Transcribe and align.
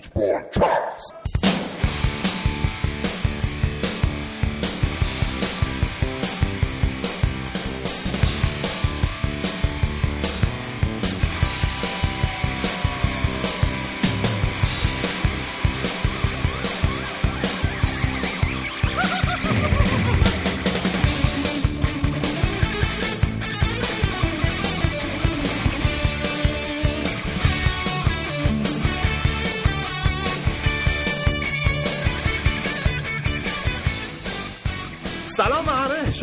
فوتبال 0.00 0.42
کست 0.52 0.75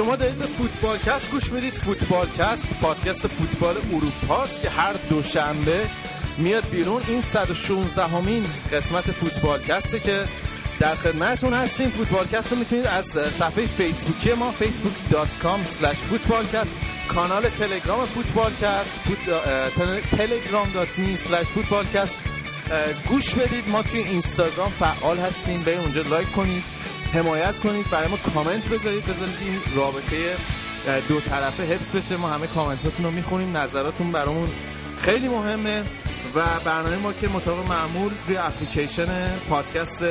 شما 0.03 0.15
دارید 0.15 0.37
به 0.37 0.45
فوتبالکست 0.45 1.31
گوش 1.31 1.51
می‌دید. 1.51 1.73
فوتبالکست 1.73 2.67
پادکست 2.81 3.27
فوتبال 3.27 3.75
اروپاست 3.93 4.61
که 4.61 4.69
هر 4.69 4.93
دوشنبه 5.09 5.85
میاد 6.37 6.69
بیرون. 6.69 7.01
این 7.07 7.21
116 7.21 8.07
امین 8.07 8.45
قسمت 8.73 9.11
فوتبالکسته 9.11 9.99
که 9.99 10.23
در 10.79 10.95
خدمتتون 10.95 11.53
هستیم. 11.53 11.89
فوتبالکست 11.89 12.51
رو 12.51 12.57
می‌تونید 12.57 12.85
از 12.85 13.05
صفحه 13.39 13.65
فیسبوکی 13.65 14.33
ما 14.33 14.53
facebook.com 14.59 15.59
فوتبالکست 16.09 16.75
کانال 17.07 17.49
تلگرام 17.49 18.05
فوتبالکست 18.05 18.99
telegram.me 20.11 21.43
فوتبالکست 21.43 22.15
گوش 23.09 23.33
بدید. 23.33 23.69
ما 23.69 23.83
توی 23.83 23.99
اینستاگرام 23.99 24.71
فعال 24.79 25.17
هستیم. 25.17 25.63
به 25.63 25.79
اونجا 25.79 26.01
لایک 26.01 26.31
کنید. 26.31 26.63
حمایت 27.13 27.59
کنید 27.59 27.89
برای 27.89 28.07
ما 28.07 28.17
کامنت 28.17 28.69
بذارید 28.69 29.05
بذارید 29.05 29.37
این 29.41 29.59
رابطه 29.75 30.35
دو 31.07 31.19
طرفه 31.19 31.63
حفظ 31.63 31.89
بشه. 31.89 32.17
ما 32.17 32.29
همه 32.29 32.47
کامنتاتون 32.47 33.05
رو 33.05 33.11
می‌خونیم 33.11 33.57
نظراتون 33.57 34.11
برامون 34.11 34.49
خیلی 34.99 35.27
مهمه. 35.27 35.83
و 36.35 36.41
برنامه 36.65 36.97
ما 36.97 37.13
که 37.13 37.27
مطابق 37.27 37.67
معمول 37.69 38.11
روی 38.27 38.37
اپلیکیشن 38.37 39.31
پادکست 39.49 40.03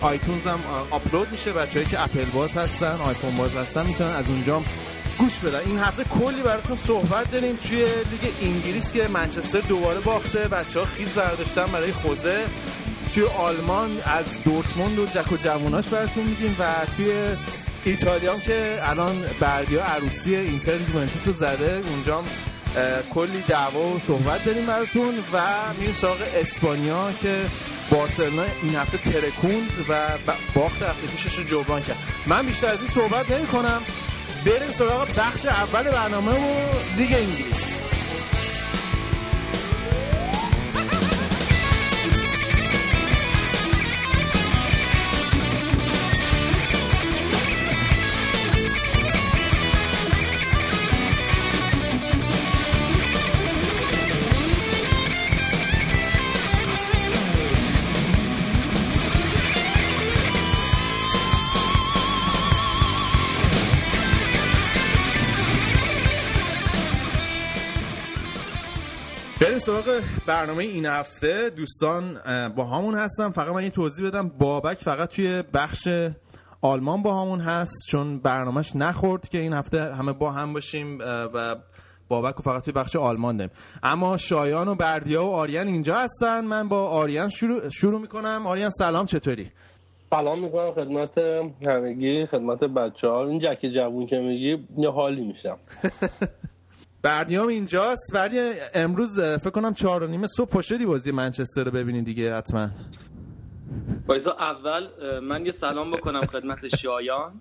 آیتونز 0.00 0.46
هم 0.46 0.60
آپلود 0.90 1.32
میشه. 1.32 1.52
بچه‌ای 1.52 1.86
که 1.86 2.02
اپل 2.02 2.24
باز 2.24 2.56
هستن 2.56 2.96
آیفون 3.04 3.36
باز 3.36 3.56
هستن 3.56 3.86
می‌تونن 3.86 4.10
از 4.10 4.28
اونجا 4.28 4.62
گوش 5.18 5.38
بدن. 5.38 5.60
این 5.66 5.78
هفته 5.78 6.04
کلی 6.04 6.42
براتون 6.42 6.78
صحبت 6.86 7.30
داریم. 7.30 7.56
توی 7.56 7.78
لیگ 7.78 8.32
انگلیس 8.42 8.92
که 8.92 9.08
منچستر 9.08 9.60
دوباره 9.60 10.00
باخته. 10.00 10.48
بچه 10.48 10.78
ها 10.78 10.84
خیز 10.84 11.08
برداشتن 11.08 11.66
برای 11.66 11.92
خوزه. 11.92 12.44
توی 13.14 13.24
آلمان 13.24 14.00
از 14.04 14.24
دورتموند 14.44 14.98
و 14.98 15.06
جک 15.06 15.32
و 15.32 15.36
جووناش 15.36 15.86
براتون 15.86 16.24
میگیم 16.24 16.56
و 16.58 16.64
توی 16.96 17.12
ایتالیا 17.84 18.38
که 18.38 18.78
الان 18.82 19.16
بردیا 19.40 19.84
عروسی 19.84 20.36
اینتر 20.36 20.80
یوونتوس 20.80 21.26
رو 21.26 21.32
زده. 21.32 21.82
اونجا 21.88 22.22
کلی 23.14 23.42
دعوا 23.48 23.88
و 23.88 24.00
صحبت 24.06 24.44
داریم 24.44 24.66
براتون 24.66 25.14
و 25.32 25.42
میریم 25.78 25.94
سراغ 25.94 26.18
اسپانیا 26.34 27.12
که 27.12 27.46
بارسلونا 27.90 28.44
این 28.62 28.74
هفته 28.74 28.98
ترکوند 28.98 29.86
و 29.88 30.08
باخت 30.54 30.82
هفته 30.82 31.06
پیشش 31.06 31.38
رو 31.38 31.44
جبران 31.44 31.82
کرد. 31.82 31.98
من 32.26 32.46
بیشتر 32.46 32.66
از 32.66 32.80
این 32.80 32.90
صحبت 32.90 33.30
نمی 33.30 33.46
کنم 33.46 33.82
بریم 34.46 34.70
سراغ 34.70 35.08
بخش 35.16 35.46
اول 35.46 35.82
برنامه 35.82 36.32
و 36.32 36.64
دیگه 36.96 37.16
انگلیس. 37.16 37.99
سراغ 69.60 70.00
برنامه 70.26 70.64
این 70.64 70.86
هفته. 70.86 71.50
دوستان 71.50 72.20
با 72.56 72.64
همون 72.64 72.94
هستم. 72.94 73.30
فقط 73.30 73.48
من 73.48 73.62
یه 73.62 73.70
توضیح 73.70 74.06
بدم. 74.06 74.28
بابک 74.28 74.76
فقط 74.76 75.08
توی 75.08 75.42
بخش 75.54 75.88
آلمان 76.62 77.02
با 77.02 77.20
همون 77.22 77.40
هست 77.40 77.86
چون 77.88 78.18
برنامهش 78.18 78.76
نخورد 78.76 79.28
که 79.28 79.38
این 79.38 79.52
هفته 79.52 79.94
همه 79.94 80.12
با 80.12 80.32
هم 80.32 80.52
باشیم 80.52 80.98
و 81.34 81.56
بابک 82.08 82.34
رو 82.34 82.42
فقط 82.42 82.64
توی 82.64 82.72
بخش 82.72 82.96
آلمان 82.96 83.36
داریم. 83.36 83.52
اما 83.82 84.16
شایان 84.16 84.68
و 84.68 84.74
بردیا 84.74 85.24
و 85.24 85.30
آریان 85.30 85.66
اینجا 85.66 85.94
هستن. 85.94 86.44
من 86.44 86.68
با 86.68 86.88
آریان 86.88 87.28
شروع, 87.28 87.68
شروع 87.68 88.00
می‌کنم. 88.00 88.46
آریان 88.46 88.70
سلام 88.70 89.06
چطوری؟ 89.06 89.50
سلام 90.10 90.44
می‌کنم 90.44 90.72
خدمت 90.72 91.18
همگی 91.66 92.26
خدمت 92.26 92.58
بچه 92.58 93.08
ها 93.08 93.26
این 93.26 93.40
جک 93.40 93.66
جوون 93.74 94.06
که 94.06 94.16
میگی 94.16 94.58
یه 94.78 94.90
حالی 94.90 95.24
میشم. 95.24 95.58
بردیام 97.02 97.48
اینجاست 97.48 98.14
ولی 98.14 98.52
امروز 98.74 99.20
فکر 99.20 99.50
کنم 99.50 99.74
چهار 99.74 100.02
و 100.02 100.06
نیمه 100.06 100.26
صبح 100.26 100.50
پشتی 100.50 100.86
بازی 100.86 101.12
منچستر 101.12 101.64
رو 101.64 101.70
ببینید 101.70 102.04
دیگه 102.04 102.36
حتما. 102.36 102.68
بایزا 104.06 104.30
اول 104.30 104.88
من 105.20 105.46
یه 105.46 105.54
سلام 105.60 105.90
بکنم 105.90 106.20
خدمت 106.20 106.58
شایان. 106.82 107.40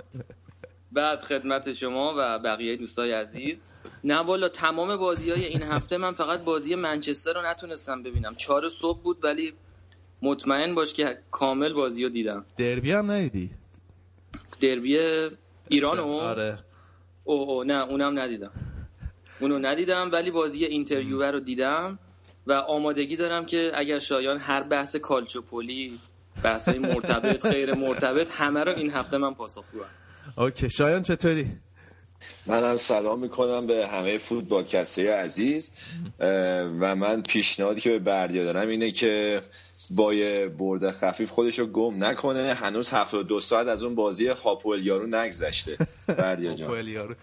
بعد 0.92 1.20
خدمت 1.20 1.74
شما 1.74 2.14
و 2.18 2.40
بقیه 2.40 2.78
دوستای 2.78 3.12
عزیز. 3.12 3.62
نه 4.04 4.18
والا 4.18 4.50
تمام 4.50 4.98
بازی 4.98 5.32
های 5.32 5.46
این 5.46 5.64
هفته 5.64 5.98
من 5.98 6.14
فقط 6.14 6.44
بازی 6.44 6.76
منچستر 6.76 7.34
رو 7.34 7.42
نتونستم 7.52 8.04
ببینم. 8.04 8.36
چهار 8.36 8.70
صبح 8.70 9.02
بود 9.02 9.24
ولی 9.24 9.54
مطمئن 10.22 10.76
باش 10.76 10.94
که 10.94 11.18
کامل 11.32 11.74
بازی 11.74 12.04
رو 12.04 12.10
دیدم. 12.10 12.46
دربی 12.58 12.92
هم 12.92 13.12
ندیدی؟ 13.12 13.50
دربی 14.62 14.98
ایران 15.68 16.00
آره. 16.00 16.58
او, 17.24 17.52
او 17.52 17.64
نه 17.64 17.84
اونم 17.84 18.20
ندیدم. 18.20 18.52
اونو 19.40 19.60
ندیدم 19.60 20.10
ولی 20.12 20.32
بازی 20.32 20.66
اینتر 20.66 20.95
یووه 20.95 21.24
رو 21.24 21.40
دیدم 21.40 22.00
و 22.48 22.54
آمادگی 22.54 23.16
دارم 23.16 23.46
که 23.46 23.72
اگر 23.74 24.00
شایان 24.00 24.38
هر 24.38 24.64
بحث 24.64 24.96
کالچوپولی 24.96 26.00
بحث 26.44 26.70
های 26.70 26.80
مرتبط 26.80 27.46
غیر 27.46 27.74
مرتبط 27.74 28.32
همه 28.32 28.64
رو 28.64 28.72
این 28.72 28.92
هفته 28.92 29.18
من 29.18 29.34
پاسخ 29.34 29.64
کنم 29.74 30.44
OK 30.46 30.70
شایان 30.70 31.02
چطوری؟ 31.02 31.48
منم 32.46 32.78
سلام 32.78 33.20
می‌کنم 33.20 33.68
به 33.68 33.88
همه 33.88 34.18
فوتبالکستیای 34.18 35.14
عزیز 35.14 35.72
و 36.80 36.96
من 36.96 37.22
پیشنهادی 37.22 37.82
که 37.82 37.90
به 37.90 38.00
بردیا 38.00 38.44
دارم 38.44 38.68
اینه 38.68 38.92
که 38.92 39.42
با 39.90 40.14
یه 40.14 40.48
برد 40.48 40.92
خفیف 40.92 41.30
خودشو 41.30 41.66
گم 41.66 42.04
نکنه. 42.04 42.54
هنوز 42.54 42.94
دو 43.28 43.40
ساعت 43.40 43.68
از 43.68 43.84
اون 43.84 43.96
بازی 43.96 44.28
هاپول 44.28 44.86
یارو 44.86 45.08
نگذشته. 45.08 45.78
بردیا 46.08 46.54
جان. 46.54 47.16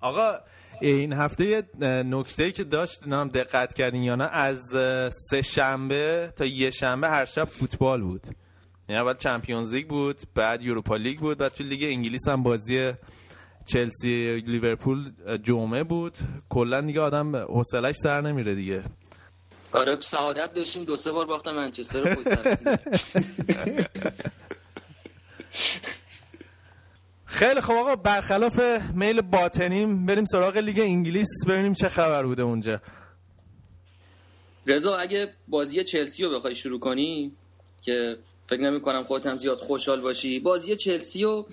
آقا 0.00 0.38
این 0.80 1.12
هفته 1.12 1.62
نکته 2.06 2.52
که 2.52 2.64
داشت 2.64 3.08
نام 3.08 3.28
دقت 3.28 3.74
کردین 3.74 4.02
یا 4.02 4.16
نه 4.16 4.24
از 4.32 4.60
سه 5.30 5.42
شنبه 5.42 6.32
تا 6.36 6.44
یه 6.44 6.70
شنبه 6.70 7.08
هر 7.08 7.24
شب 7.24 7.44
فوتبال 7.44 8.02
بود. 8.02 8.22
یعنی 8.88 9.00
اول 9.02 9.14
Champions 9.14 9.74
League 9.74 9.88
بود 9.88 10.16
بعد 10.34 10.62
Europa 10.62 10.96
League 10.96 11.18
بود 11.18 11.38
بعد 11.38 11.52
تو 11.52 11.64
لیگ 11.64 11.82
انگلیس 11.82 12.28
هم 12.28 12.42
بازی 12.42 12.92
چلسی 13.66 14.36
لیورپول 14.46 15.12
جمعه 15.42 15.84
بود. 15.84 16.18
کلا 16.48 16.80
دیگه 16.80 17.00
آدم 17.00 17.36
حوصلش 17.36 17.94
سر 18.02 18.20
نمیره 18.20 18.54
دیگه. 18.54 18.82
آره 19.72 20.00
سعادت 20.00 20.54
داشتیم. 20.54 20.84
دو 20.84 20.96
سه 20.96 21.12
بار 21.12 21.26
باختم 21.26 21.54
منچستر 21.54 22.00
رو 22.00 22.16
خیلی 27.34 27.60
خب 27.60 27.72
آقا 27.72 27.96
برخلاف 27.96 28.60
میل 28.94 29.20
باطنیم 29.20 30.06
بریم 30.06 30.24
سراغ 30.24 30.56
لیگ 30.56 30.78
انگلیس 30.78 31.28
ببینیم 31.48 31.74
چه 31.74 31.88
خبر 31.88 32.22
بوده 32.22 32.42
اونجا. 32.42 32.80
رضا 34.66 34.96
اگه 34.96 35.32
بازی 35.48 35.84
چلسی 35.84 36.24
رو 36.24 36.30
بخوای 36.30 36.54
شروع 36.54 36.80
کنی 36.80 37.32
که 37.82 38.16
فکر 38.46 38.60
نمی 38.60 38.80
کنم 38.80 39.04
خودت 39.04 39.26
هم 39.26 39.38
زیاد 39.38 39.58
خوشحال 39.58 40.00
باشی 40.00 40.40
بازی 40.40 40.76
چلسی 40.76 41.22
رو 41.22 41.46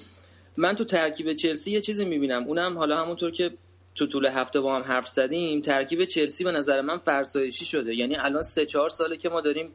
من 0.58 0.76
تو 0.76 0.84
ترکیب 0.84 1.34
چلسی 1.34 1.72
یه 1.72 1.82
چیزی 1.82 2.06
می‌بینم. 2.06 2.44
اونم 2.44 2.78
حالا 2.78 3.02
همونطور 3.02 3.32
که 3.32 3.52
تو 3.96 4.08
طول 4.08 4.26
هفته 4.26 4.60
با 4.60 4.76
هم 4.76 4.82
حرف 4.82 5.08
زدیم 5.08 5.62
ترکیب 5.62 6.06
چلسی 6.06 6.44
به 6.44 6.52
نظر 6.52 6.82
من 6.82 6.98
فرسایشی 6.98 7.66
شده. 7.66 7.96
یعنی 7.96 8.16
الان 8.16 8.42
سه 8.42 8.66
چهار 8.66 8.90
ساله 8.90 9.18
که 9.18 9.30
ما 9.30 9.42
داریم 9.42 9.70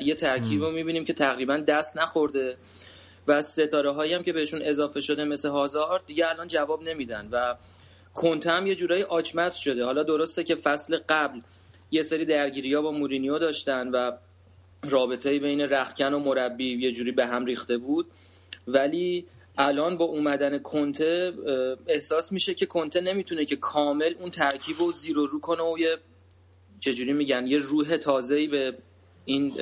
یه 0.00 0.14
ترکیب 0.14 0.62
رو 0.62 0.70
می‌بینیم 0.70 1.04
که 1.04 1.12
تقریبا 1.12 1.56
دست 1.56 1.98
نخورده. 1.98 2.56
و 3.30 3.42
ستاره 3.42 3.90
هایی 3.90 4.14
هم 4.14 4.22
که 4.22 4.32
بهشون 4.32 4.62
اضافه 4.62 5.00
شده 5.00 5.24
مثل 5.24 5.48
هازارد 5.48 6.06
دیگه 6.06 6.28
الان 6.28 6.48
جواب 6.48 6.82
نمیدن 6.82 7.28
و 7.32 7.54
کنته 8.14 8.50
هم 8.50 8.66
یه 8.66 8.74
جورایی 8.74 9.02
آچمز 9.02 9.54
شده. 9.54 9.84
حالا 9.84 10.02
درسته 10.02 10.44
که 10.44 10.54
فصل 10.54 10.98
قبل 11.08 11.40
یه 11.90 12.02
سری 12.02 12.24
درگیری 12.24 12.76
با 12.76 12.90
مورینیو 12.90 13.38
داشتن 13.38 13.88
و 13.88 14.12
رابطه 14.88 15.38
بین 15.38 15.60
رخکن 15.60 16.14
و 16.14 16.18
مربی 16.18 16.78
یه 16.78 16.92
جوری 16.92 17.12
به 17.12 17.26
هم 17.26 17.44
ریخته 17.44 17.78
بود 17.78 18.06
ولی 18.68 19.26
الان 19.58 19.96
با 19.96 20.04
اومدن 20.04 20.58
کنته 20.58 21.32
احساس 21.86 22.32
میشه 22.32 22.54
که 22.54 22.66
کنته 22.66 23.00
نمی‌تونه 23.00 23.44
که 23.44 23.56
کامل 23.56 24.14
اون 24.20 24.30
ترکیب 24.30 24.80
رو 24.80 24.92
زیر 24.92 25.18
و 25.18 25.26
رو 25.26 25.40
کنه 25.40 25.62
و 25.62 25.78
یه 25.78 25.96
چجوری 26.80 27.12
میگن 27.12 27.46
یه 27.46 27.58
روح 27.58 27.96
تازه‌ای 27.96 28.46
به 28.46 28.78
این 29.24 29.54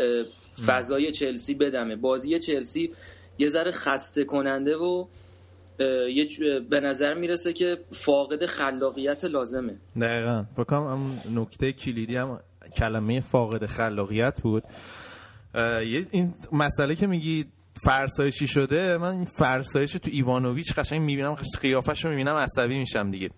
فضای 0.67 1.13
چلسی 1.13 1.55
بدمه. 1.55 1.97
بازی 1.97 2.39
چلسی 2.39 2.91
یه 3.39 3.49
ذره 3.49 3.71
خسته 3.71 4.25
کننده 4.25 4.77
و 4.77 5.05
یه 6.09 6.29
به 6.71 6.81
نظر 6.81 7.15
می‌رسه 7.15 7.53
که 7.53 7.79
فاقد 7.91 8.47
خلاقیت 8.47 9.25
لازمه. 9.25 9.77
دقیقا. 10.01 10.45
بکنم 10.57 10.87
هم 10.87 11.41
نکته 11.43 11.73
کلیدی 11.73 12.17
هم 12.17 12.41
کلمه 12.77 13.21
فاقد 13.21 13.67
خلاقیت 13.67 14.41
بود. 14.43 14.63
این 16.11 16.35
مسئله 16.53 16.95
که 16.95 17.07
میگی 17.07 17.47
فرسایشی 17.85 18.47
شده 18.47 18.97
من 18.97 19.11
این 19.11 19.25
فرسایش 19.25 19.93
تو 19.93 20.11
ایوانوویچ 20.13 20.75
قشنگ 20.75 21.01
می‌بینم 21.01 21.37
قیافش 21.61 22.05
رو 22.05 22.11
می‌بینم 22.11 22.35
عصبی 22.37 22.79
میشم 22.79 23.11
دیگه. 23.11 23.31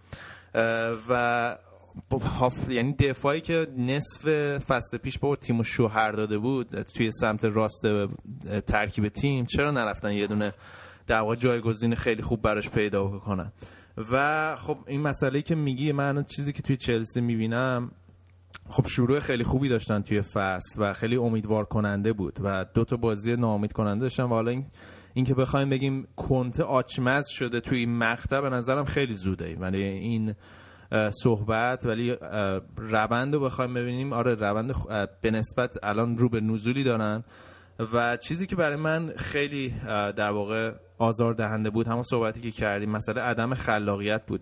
و 1.09 1.57
یعنی 2.69 2.93
دفاعی 2.93 3.41
که 3.41 3.67
نصف 3.77 4.29
فصل 4.59 4.99
پیش 4.99 5.19
با 5.19 5.37
تیم 5.37 5.63
شوهر 5.63 6.13
داده 6.13 6.39
بود 6.39 6.83
توی 6.83 7.11
سمت 7.11 7.45
راست 7.45 7.87
ترکیب 8.67 9.09
تیم 9.09 9.45
چرا 9.45 9.71
نرفتن 9.71 10.13
یه 10.13 10.27
دونه 10.27 10.53
در 11.07 11.35
جایگزین 11.35 11.95
خیلی 11.95 12.23
خوب 12.23 12.43
براش 12.43 12.71
پیدا 12.71 13.09
کنن؟ 13.09 13.53
و 14.13 14.57
خب 14.57 14.79
این 14.87 15.01
مسئله 15.01 15.43
که 15.43 15.55
میگی 15.55 15.93
من 15.93 16.25
چیزی 16.25 16.53
که 16.53 16.63
توی 16.63 16.77
چلسی 16.77 17.21
می‌بینم 17.21 17.91
خب 18.69 18.87
شروع 18.87 19.21
خیلی 19.21 19.45
خوبی 19.45 19.69
داشتن 19.69 20.03
توی 20.03 20.21
فصل 20.21 20.83
و 20.83 20.93
خیلی 20.93 21.17
امیدوار 21.17 21.65
کننده 21.65 22.13
بود 22.13 22.39
و 22.43 22.67
دو 22.75 22.85
تا 22.85 22.97
بازی 22.97 23.37
ناامید 23.37 23.73
کننده 23.73 24.01
داشتن 24.01 24.23
و 24.23 24.29
حالا 24.29 24.51
این 24.51 24.67
اینکه 25.15 25.35
بخوایم 25.35 25.71
بگیم 25.71 26.07
کنته 26.17 26.63
آچمز 26.63 27.29
شده 27.29 27.61
توی 27.61 27.79
این 27.79 27.99
مقطع 27.99 28.41
به 28.41 28.49
نظرم 28.49 28.85
خیلی 28.85 29.15
زوده 29.15 29.57
ولی 29.57 29.83
این 29.83 30.35
صحبت 31.23 31.87
ولی 31.87 32.17
روند 32.77 33.35
رو 33.35 33.41
بخوایم 33.41 33.75
ببینیم. 33.75 34.13
آره 34.13 34.35
روند 34.35 34.75
به 35.21 35.31
نسبت 35.31 35.79
الان 35.83 36.19
رو 36.19 36.29
به 36.29 36.41
نزولی 36.41 36.85
دارن. 36.85 37.25
و 37.93 38.17
چیزی 38.17 38.47
که 38.47 38.57
برای 38.57 38.77
من 38.77 39.13
خیلی 39.17 39.75
در 40.17 40.31
واقع 40.31 40.73
آزار 40.99 41.35
دهنده 41.35 41.71
بود 41.71 41.89
همون 41.89 42.03
صحبتی 42.03 42.41
که 42.41 42.51
کردیم 42.51 42.91
مسئله 42.91 43.21
عدم 43.21 43.55
خلاقیت 43.55 44.27
بود. 44.27 44.41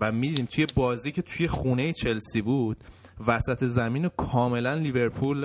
و 0.00 0.12
میدیم 0.12 0.46
توی 0.46 0.66
بازی 0.76 1.12
که 1.12 1.22
توی 1.22 1.48
خونه 1.48 1.92
چلسی 1.92 2.42
بود 2.42 2.76
وسط 3.26 3.64
زمین 3.64 4.08
کاملا 4.08 4.74
لیورپول 4.74 5.44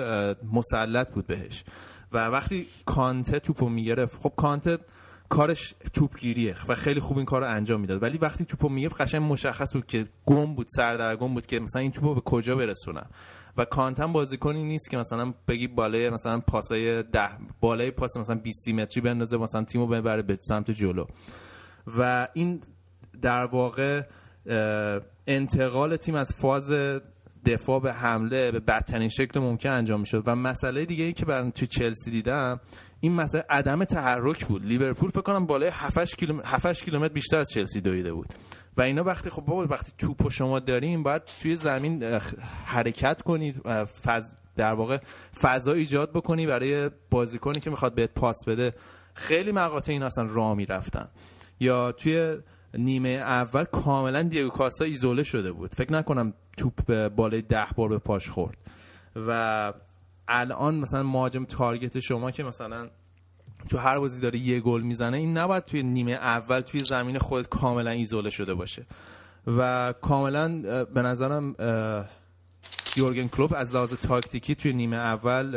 مسلط 0.52 1.12
بود 1.12 1.26
بهش. 1.26 1.64
و 2.12 2.26
وقتی 2.26 2.66
کانته 2.84 3.38
توپو 3.38 3.68
می‌گرفت 3.68 4.22
خب 4.22 4.32
کانته 4.36 4.78
کارش 5.28 5.74
توپگیریه 5.92 6.54
و 6.68 6.74
خیلی 6.74 7.00
خوب 7.00 7.16
این 7.16 7.26
کار 7.26 7.40
رو 7.40 7.50
انجام 7.50 7.80
می‌داد. 7.80 8.02
ولی 8.02 8.18
وقتی 8.18 8.44
توپو 8.44 8.68
می‌گرفت 8.68 9.00
قشنگ 9.00 9.22
مشخص 9.22 9.72
بود 9.72 9.86
که 9.86 10.06
گم 10.26 10.54
بود 10.54 10.66
سردرگم 10.68 11.34
بود 11.34 11.46
که 11.46 11.60
مثلا 11.60 11.82
این 11.82 11.90
توپو 11.90 12.14
به 12.14 12.20
کجا 12.20 12.56
برسونم. 12.56 13.06
و 13.56 13.64
کانتم 13.64 14.12
بازیکنی 14.12 14.64
نیست 14.64 14.90
که 14.90 14.96
مثلا 14.96 15.34
بگی 15.48 15.66
بالای 15.68 16.10
مثلا 16.10 16.40
پاسای 16.40 17.02
ده 17.02 17.28
بالای 17.60 17.90
پاس 17.90 18.16
مثلا 18.16 18.36
20 18.36 18.68
متری 18.68 19.00
بندازه 19.00 19.36
مثلا 19.36 19.64
تیمو 19.64 19.86
ببره 19.86 20.22
به 20.22 20.38
سمت 20.40 20.70
جلو. 20.70 21.04
و 21.98 22.28
این 22.34 22.60
در 23.22 23.44
واقع 23.44 24.02
انتقال 25.26 25.96
تیم 25.96 26.14
از 26.14 26.32
فاز 26.36 26.70
دفاع 27.44 27.80
به 27.80 27.92
حمله 27.92 28.50
به 28.50 28.60
بدترین 28.60 29.08
شکل 29.08 29.40
ممکن 29.40 29.70
انجام 29.70 30.00
می‌شد. 30.00 30.22
و 30.26 30.34
مسئله 30.34 30.84
دیگه 30.84 31.04
ای 31.04 31.12
که 31.12 31.24
برام 31.24 31.50
توی 31.50 31.66
چلسی 31.66 32.10
دیدم 32.10 32.60
این 33.00 33.12
مسئله 33.12 33.44
عدم 33.50 33.84
تحرک 33.84 34.46
بود. 34.46 34.64
لیورپول 34.64 35.10
فکر 35.10 35.20
کنم 35.20 35.46
بالای 35.46 35.70
7 35.72 36.16
کیلومتر 36.16 36.72
کیلومتر 36.72 37.12
بیشتر 37.12 37.36
از 37.36 37.48
چلسی 37.50 37.80
دویده 37.80 38.12
بود. 38.12 38.34
و 38.76 38.82
اینا 38.82 39.04
وقتی 39.04 39.30
خب 39.30 39.42
بابا 39.42 39.66
وقتی 39.66 39.92
توپ 39.98 40.28
شما 40.28 40.58
داریم 40.58 41.02
باید 41.02 41.22
توی 41.42 41.56
زمین 41.56 42.02
حرکت 42.64 43.22
کنید 43.22 43.56
فض... 44.04 44.32
در 44.56 44.72
واقع 44.72 44.98
فضا 45.40 45.72
ایجاد 45.72 46.12
بکنی 46.12 46.46
برای 46.46 46.90
بازیکنی 47.10 47.60
که 47.60 47.70
می‌خواد 47.70 47.94
بهت 47.94 48.14
پاس 48.14 48.36
بده. 48.46 48.74
خیلی 49.14 49.52
مقاطع 49.52 49.92
این 49.92 50.02
اصلا 50.02 50.24
راه 50.24 50.54
می‌رفتن. 50.54 51.08
یا 51.60 51.92
توی 51.92 52.36
نیمه 52.74 53.08
اول 53.08 53.64
کاملا 53.64 54.22
دیگو 54.22 54.48
کاستا 54.48 54.84
ایزوله 54.84 55.22
شده 55.22 55.52
بود. 55.52 55.74
فکر 55.74 55.92
نکنم 55.92 56.34
توپ 56.56 57.08
بالای 57.08 57.42
ده 57.42 57.66
بار 57.76 57.88
به 57.88 57.98
پاش 57.98 58.30
خورد. 58.30 58.56
و 59.16 59.72
الان 60.28 60.74
مثلا 60.74 61.02
مهاجم 61.02 61.44
تارگت 61.44 62.00
شما 62.00 62.30
که 62.30 62.42
مثلا 62.42 62.88
تو 63.68 63.78
هر 63.78 63.98
بازی 63.98 64.20
داره 64.20 64.38
یه 64.38 64.60
گل 64.60 64.82
می‌زنه 64.82 65.16
این 65.16 65.38
نباید 65.38 65.64
توی 65.64 65.82
نیمه 65.82 66.12
اول 66.12 66.60
توی 66.60 66.80
زمین 66.80 67.18
خود 67.18 67.48
کاملا 67.48 67.90
ایزوله 67.90 68.30
شده 68.30 68.54
باشه. 68.54 68.86
و 69.46 69.94
کاملا 70.02 70.62
به 70.84 71.02
نظرم 71.02 71.54
یورگن 72.96 73.28
کلوب 73.28 73.54
از 73.54 73.74
لحاظ 73.74 73.94
تاکتیکی 73.94 74.54
توی 74.54 74.72
نیمه 74.72 74.96
اول 74.96 75.54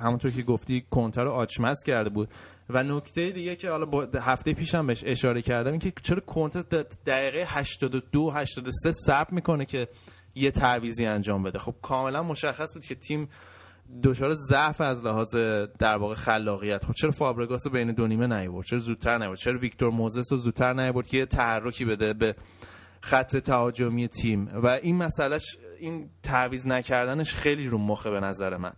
همونطور 0.00 0.30
که 0.30 0.42
گفتی 0.42 0.84
کنتر 0.90 1.24
رو 1.24 1.30
آچمز 1.30 1.82
کرده 1.86 2.10
بود. 2.10 2.28
و 2.68 2.82
نکته 2.82 3.30
دیگه 3.30 3.56
که 3.56 3.70
حالا 3.70 4.08
هفته 4.20 4.52
پیشم 4.52 4.86
بهش 4.86 5.02
اشاره 5.06 5.42
کردم 5.42 5.70
این 5.70 5.80
که 5.80 5.92
چرا 6.02 6.20
کنتر 6.20 6.62
دقیقه 7.06 7.44
82 7.46 8.30
83 8.30 8.92
صبر 8.92 9.34
می‌کنه 9.34 9.64
که 9.64 9.88
یه 10.34 10.50
تعویزی 10.50 11.06
انجام 11.06 11.42
بده. 11.42 11.58
خب 11.58 11.74
کاملا 11.82 12.22
مشخص 12.22 12.74
بود 12.74 12.84
که 12.84 12.94
تیم 12.94 13.28
دچار 14.02 14.30
ضعف 14.34 14.80
از 14.80 15.04
لحاظ 15.04 15.36
در 15.78 15.96
واقع 15.96 16.14
خلاقیت. 16.14 16.84
خب 16.84 16.92
چرا 16.92 17.10
فابرگاس 17.10 17.66
رو 17.66 17.72
بین 17.72 17.92
دو 17.92 18.06
نیمه 18.06 18.26
نیورد 18.26 18.66
چرا 18.66 18.78
زودتر 18.78 19.18
نیورد 19.18 19.38
چرا 19.38 19.58
ویکتور 19.58 19.90
موزس 19.90 20.32
رو 20.32 20.38
زودتر 20.38 20.72
نیورد 20.72 21.06
که 21.06 21.16
یه 21.16 21.26
تحرکی 21.26 21.84
بده 21.84 22.12
به 22.12 22.34
خط 23.02 23.36
تهاجمی 23.36 24.08
تیم؟ 24.08 24.50
و 24.62 24.68
این 24.68 24.96
مسئلهش 24.96 25.58
این 25.78 26.10
تعویض 26.22 26.66
نکردنش 26.66 27.34
خیلی 27.34 27.68
رو 27.68 27.78
مخه 27.78 28.10
به 28.10 28.20
نظر 28.20 28.56
من. 28.56 28.72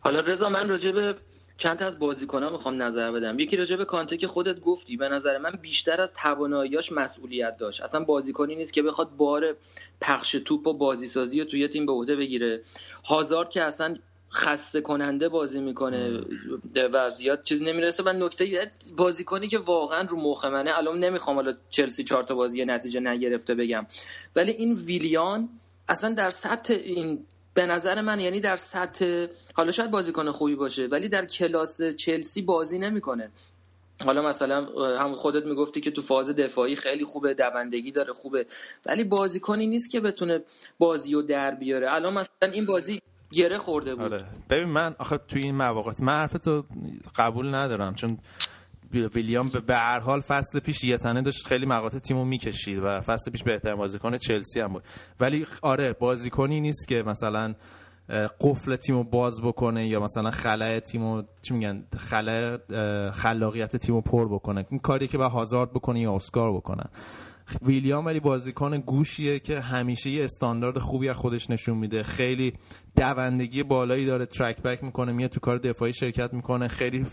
حالا 0.00 0.20
رضا 0.20 0.48
من 0.48 0.68
راجع 0.68 0.92
به 0.92 1.14
چند 1.58 1.78
تا 1.78 1.86
از 1.86 1.98
بازیکن‌ها 1.98 2.50
می‌خوام 2.50 2.82
نظر 2.82 3.12
بدم. 3.12 3.38
یکی 3.38 3.56
راجع 3.56 3.76
به 3.76 3.84
کانته 3.84 4.16
که 4.16 4.28
خودت 4.28 4.60
گفتی 4.60 4.96
به 4.96 5.08
نظر 5.08 5.38
من 5.38 5.50
بیشتر 5.62 6.00
از 6.00 6.10
تواناییاش 6.22 6.92
مسئولیت 6.92 7.56
داشت. 7.58 7.80
اصلا 7.82 8.00
بازیکنی 8.00 8.54
نیست 8.56 8.72
که 8.72 8.82
بخواد 8.82 9.16
بار 9.16 9.56
پخش 10.00 10.36
توپ 10.44 10.66
و 10.66 10.72
بازیسازی 10.72 11.40
رو 11.40 11.44
توی 11.46 11.68
تیم 11.68 11.86
به 11.86 11.92
عهده 11.92 12.16
بگیره. 12.16 12.60
هازارد 13.04 13.50
که 13.50 13.62
اصلا 13.62 13.94
خسته 14.32 14.80
کننده 14.80 15.28
بازی 15.28 15.60
می‌کنه 15.60 16.20
و 16.92 17.10
زیاد 17.10 17.42
چیزی 17.42 17.64
نمی‌رسه. 17.64 18.02
و 18.02 18.12
نکته 18.12 18.70
بازیکنی 18.96 19.48
که 19.48 19.58
واقعا 19.58 20.00
رو 20.02 20.20
مخ 20.20 20.44
منه 20.44 20.78
الان 20.78 20.98
نمی‌خوام 20.98 21.36
حالا 21.36 21.52
چلسی 21.70 22.04
چهار 22.04 22.22
تا 22.22 22.34
بازی 22.34 22.64
نتیجه 22.64 23.00
نگرفته 23.00 23.54
بگم. 23.54 23.86
ولی 24.36 24.50
این 24.50 24.74
ویلیان 24.86 25.48
اصلا 25.88 26.14
در 26.14 26.30
سطح 26.30 26.74
این 26.84 27.26
به 27.54 27.66
نظر 27.66 28.00
من 28.00 28.20
یعنی 28.20 28.40
در 28.40 28.56
سطح 28.56 29.26
حالا 29.54 29.70
شاید 29.70 29.90
بازیکن 29.90 30.30
خوبی 30.30 30.54
باشه 30.54 30.86
ولی 30.86 31.08
در 31.08 31.24
کلاس 31.24 31.82
چلسی 31.82 32.42
بازی 32.42 32.78
نمی‌کنه. 32.78 33.30
حالا 34.04 34.22
مثلا 34.22 34.66
هم 34.98 35.14
خودت 35.14 35.46
می‌گفتی 35.46 35.80
که 35.80 35.90
تو 35.90 36.02
فاز 36.02 36.30
دفاعی 36.30 36.76
خیلی 36.76 37.04
خوبه 37.04 37.34
دوندگی 37.34 37.92
داره 37.92 38.12
خوبه. 38.12 38.46
ولی 38.86 39.04
بازیکنی 39.04 39.66
نیست 39.66 39.90
که 39.90 40.00
بتونه 40.00 40.40
بازی 40.78 41.14
رو 41.14 41.22
در 41.22 41.54
بیاره. 41.54 41.92
الان 41.92 42.12
مثلا 42.12 42.50
این 42.52 42.66
بازی 42.66 43.00
گره 43.32 43.58
خورده 43.58 43.94
بود. 43.94 44.12
آره. 44.12 44.26
ببین 44.50 44.68
من 44.68 44.96
آخه 44.98 45.18
توی 45.28 45.42
این 45.42 45.54
مواقع 45.54 45.92
من 45.98 46.12
حرفتو 46.12 46.64
قبول 47.16 47.54
ندارم. 47.54 47.94
چون 47.94 48.18
ویلیام 48.94 49.48
به 49.66 49.76
هر 49.76 49.98
حال 49.98 50.20
فصل 50.20 50.60
پیش 50.60 50.84
یه 50.84 50.96
تنه 50.96 51.22
داشت. 51.22 51.46
خیلی 51.46 51.66
مقاطع 51.66 51.98
تیمو 51.98 52.24
می‌کشید 52.24 52.78
و 52.78 53.00
فصل 53.00 53.30
پیش 53.30 53.42
بهترین 53.42 53.76
بازیکن 53.76 54.16
چلسی 54.16 54.60
هم 54.60 54.72
بود. 54.72 54.82
ولی 55.20 55.46
آره 55.62 55.92
بازیکنی 55.92 56.60
نیست 56.60 56.88
که 56.88 57.02
مثلا 57.06 57.54
قفل 58.40 58.76
تیمو 58.76 59.04
باز 59.04 59.42
بکنه 59.42 59.88
یا 59.88 60.00
مثلا 60.00 60.30
خلای 60.30 60.80
تیمو 60.80 61.22
چی 61.42 61.54
میگن؟ 61.54 61.84
خلای 61.96 62.58
خلاقیت 63.12 63.76
تیمو 63.76 64.00
پر 64.00 64.28
بکنه. 64.28 64.66
این 64.70 64.80
کاری 64.80 65.06
که 65.06 65.18
با 65.18 65.28
هازارد 65.28 65.70
بکنه 65.70 66.00
یا 66.00 66.14
اسکار 66.14 66.52
بکنه 66.52 66.84
ویلیام 67.62 68.06
ولی 68.06 68.20
بازیکن 68.20 68.78
گوشیه 68.78 69.38
که 69.38 69.60
همیشه 69.60 70.10
یه 70.10 70.24
استاندارد 70.24 70.78
خوبی 70.78 71.08
از 71.08 71.16
خودش 71.16 71.50
نشون 71.50 71.78
میده. 71.78 72.02
خیلی 72.02 72.52
دوندگی 72.96 73.62
بالایی 73.62 74.06
داره 74.06 74.26
ترک 74.26 74.62
بک 74.62 74.84
می‌کنه 74.84 75.12
میاد 75.12 75.30
تو 75.30 75.40
کار 75.40 75.58
دفاعی 75.58 75.92
شرکت 75.92 76.34
می‌کنه. 76.34 76.68
خیلی 76.68 77.06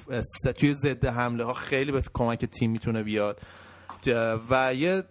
توی 0.58 0.74
ضد 0.74 1.06
حمله 1.06 1.46
ها 1.46 1.54
خیلی 1.54 1.92
به 1.92 2.02
کمک 2.14 2.46
تیم 2.46 2.72
می‌تونه 2.72 3.04
بیاد. 3.04 3.40
و 4.50 4.74
یه 4.74 5.04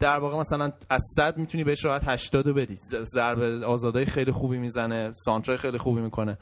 در 0.00 0.18
واقع 0.18 0.38
مثلا 0.38 0.72
از 0.90 1.02
صد 1.16 1.38
می‌تونی 1.38 1.64
بهش 1.64 1.84
راحت 1.84 2.02
80 2.06 2.48
بدی. 2.48 2.76
ضربه 3.14 3.66
آزادای 3.66 4.04
خیلی 4.04 4.32
خوبی 4.32 4.58
می‌زنه 4.58 5.12
سانترای 5.24 5.58
خیلی 5.58 5.78
خوبی 5.78 6.00
می‌کنه. 6.00 6.38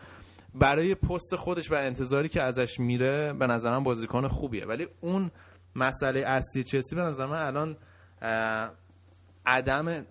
برای 0.55 0.95
پست 0.95 1.37
خودش 1.37 1.73
و 1.73 1.75
انتظاری 1.75 2.29
که 2.29 2.43
ازش 2.43 2.81
میره 2.81 3.33
به 3.33 3.47
نظر 3.47 3.71
من 3.71 3.83
بازیکن 3.83 4.29
خوبیه. 4.29 4.67
ولی 4.67 4.87
اون 5.01 5.31
مسئله 5.75 6.21
اصلی 6.21 6.65
چلسی 6.65 6.97
به 6.97 7.03
نظر 7.03 7.25
الان 7.25 7.77
عدم 9.47 10.07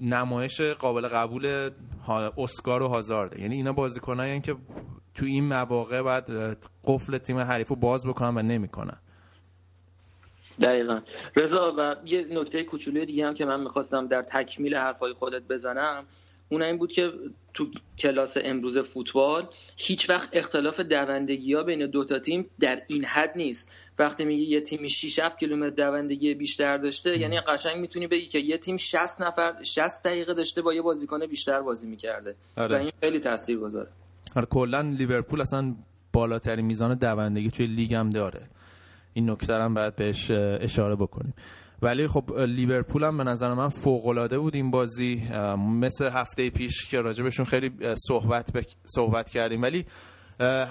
نمایش 0.00 0.60
قابل 0.60 1.08
قبول 1.08 1.70
اسکار 2.38 2.82
و 2.82 2.88
هازارده. 2.88 3.40
یعنی 3.40 3.54
اینا 3.54 3.72
بازیکنایی 3.72 4.40
که 4.40 4.54
تو 5.14 5.26
این 5.26 5.44
مواقع 5.44 6.02
باید 6.02 6.24
قفل 6.84 7.18
تیم 7.18 7.38
حریف 7.38 7.68
رو 7.68 7.76
باز 7.76 8.06
بکنن 8.06 8.36
و 8.36 8.42
نمی‌کنن. 8.42 8.98
دقیقا. 10.62 11.00
رضا 11.36 11.74
و 11.78 11.96
یه 12.04 12.26
نکته 12.30 12.64
کوچولوی 12.64 13.06
دیگه 13.06 13.26
هم 13.26 13.34
که 13.34 13.44
من 13.44 13.60
می‌خواستم 13.60 14.06
در 14.06 14.22
تکمیل 14.22 14.74
حرفای 14.74 15.12
خودت 15.12 15.42
بزنم. 15.42 16.04
اون 16.50 16.62
این 16.62 16.78
بود 16.78 16.92
که 16.92 17.10
تو 17.54 17.66
کلاس 17.98 18.30
امروز 18.44 18.78
فوتبال 18.78 19.48
هیچ 19.76 20.10
وقت 20.10 20.28
اختلاف 20.32 20.80
دوندگی 20.80 21.54
ها 21.54 21.62
بین 21.62 21.86
دوتا 21.86 22.18
تیم 22.18 22.46
در 22.60 22.82
این 22.86 23.04
حد 23.04 23.32
نیست. 23.36 23.72
وقتی 23.98 24.24
میگی 24.24 24.42
یه 24.42 24.60
تیمی 24.60 24.88
6 24.88 25.18
7 25.18 25.38
کیلومتر 25.38 25.70
دوندگی 25.70 26.34
بیشتر 26.34 26.78
داشته 26.78 27.18
یعنی 27.18 27.40
قشنگ 27.40 27.76
می‌تونی 27.76 28.06
بگی 28.06 28.26
که 28.26 28.38
یه 28.38 28.58
تیم 28.58 28.76
60 28.76 29.22
نفر 29.22 29.62
60 29.62 30.04
دقیقه 30.04 30.34
داشته 30.34 30.62
با 30.62 30.74
یه 30.74 30.82
بازیکن 30.82 31.26
بیشتر 31.26 31.60
بازی 31.60 31.88
می‌کرده. 31.88 32.34
آره. 32.56 32.74
و 32.76 32.78
این 32.78 32.92
خیلی 33.00 33.18
تاثیرگذاره. 33.18 33.88
آره 34.36 34.46
کلا 34.46 34.80
لیورپول 34.80 35.40
اصلا 35.40 35.74
بالاترین 36.12 36.66
میزان 36.66 36.94
دوندگی 36.94 37.50
توی 37.50 37.66
لیگ 37.66 37.94
هم 37.94 38.10
داره. 38.10 38.40
این 39.12 39.30
نکته 39.30 39.54
هم 39.54 39.74
باید 39.74 39.96
بهش 39.96 40.30
اشاره 40.60 40.96
بکنیم. 40.96 41.34
ولی 41.82 42.06
خب 42.06 42.38
لیورپول 42.38 43.04
هم 43.04 43.18
به 43.18 43.24
نظر 43.24 43.54
من 43.54 43.68
فوق 43.68 44.06
العاده 44.06 44.38
بود 44.38 44.54
این 44.54 44.70
بازی. 44.70 45.22
مثل 45.58 46.08
هفته 46.08 46.50
پیش 46.50 46.86
که 46.86 47.00
راجبشون 47.00 47.46
خیلی 47.46 47.70
صحبت 47.94 48.50
صحبت 48.84 49.30
کردیم. 49.30 49.62
ولی 49.62 49.86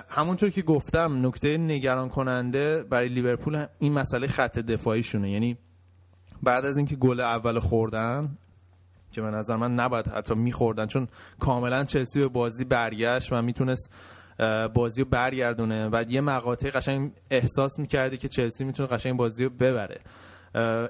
همونطور 0.10 0.50
که 0.50 0.62
گفتم 0.62 1.28
نکته 1.28 1.58
نگران 1.58 2.10
کننده 2.10 2.84
برای 2.84 3.10
لیورپول 3.10 3.66
این 3.80 3.94
مسئله 3.94 4.28
خط 4.28 4.60
دفاعیشونه. 4.60 5.32
یعنی 5.32 5.58
بعد 6.44 6.66
از 6.66 6.78
اینکه 6.78 6.96
گل 6.96 7.20
اول 7.20 7.60
خوردن 7.60 8.38
که 9.12 9.22
به 9.22 9.28
نظر 9.28 9.56
من 9.56 9.74
نباید 9.74 10.08
حتی 10.08 10.36
میخوردن 10.36 10.86
چون 10.86 11.08
کاملا 11.40 11.84
چلسی 11.84 12.20
به 12.20 12.28
بازی 12.28 12.66
برگشت 12.66 13.34
و 13.34 13.42
می‌تونست 13.42 13.94
بازی 14.74 15.02
رو 15.02 15.10
برگردونه. 15.10 15.90
و 15.92 16.04
یه 16.08 16.22
مقاطع 16.22 16.70
قشنگ 16.70 17.12
احساس 17.32 17.80
می‌کردی 17.80 18.18
که 18.18 18.28
چلسی 18.28 18.66
می‌تونه 18.66 18.90
قشنگ 18.90 19.18
بازی 19.18 19.44
رو 19.44 19.50
ببره. 19.50 20.02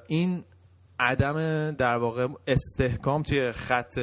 این 0.06 0.44
عدم 1.00 1.70
در 1.70 1.96
واقع 1.96 2.28
استحکام 2.46 3.22
توی 3.22 3.52
خط 3.52 3.98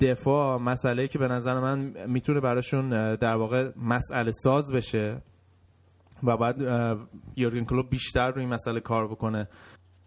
دفاع 0.00 0.58
مسئله 0.58 1.08
که 1.08 1.18
به 1.18 1.28
نظر 1.28 1.60
من 1.60 2.06
می‌تونه 2.06 2.40
براشون 2.40 3.14
در 3.14 3.34
واقع 3.36 3.70
مسئله 3.76 4.30
ساز 4.30 4.72
بشه 4.72 5.22
و 6.22 6.36
بعد 6.36 6.56
یورگن 7.36 7.64
کلوب 7.64 7.90
بیشتر 7.90 8.30
روی 8.30 8.40
این 8.40 8.54
مسئله 8.54 8.80
کار 8.80 9.08
بکنه. 9.08 9.48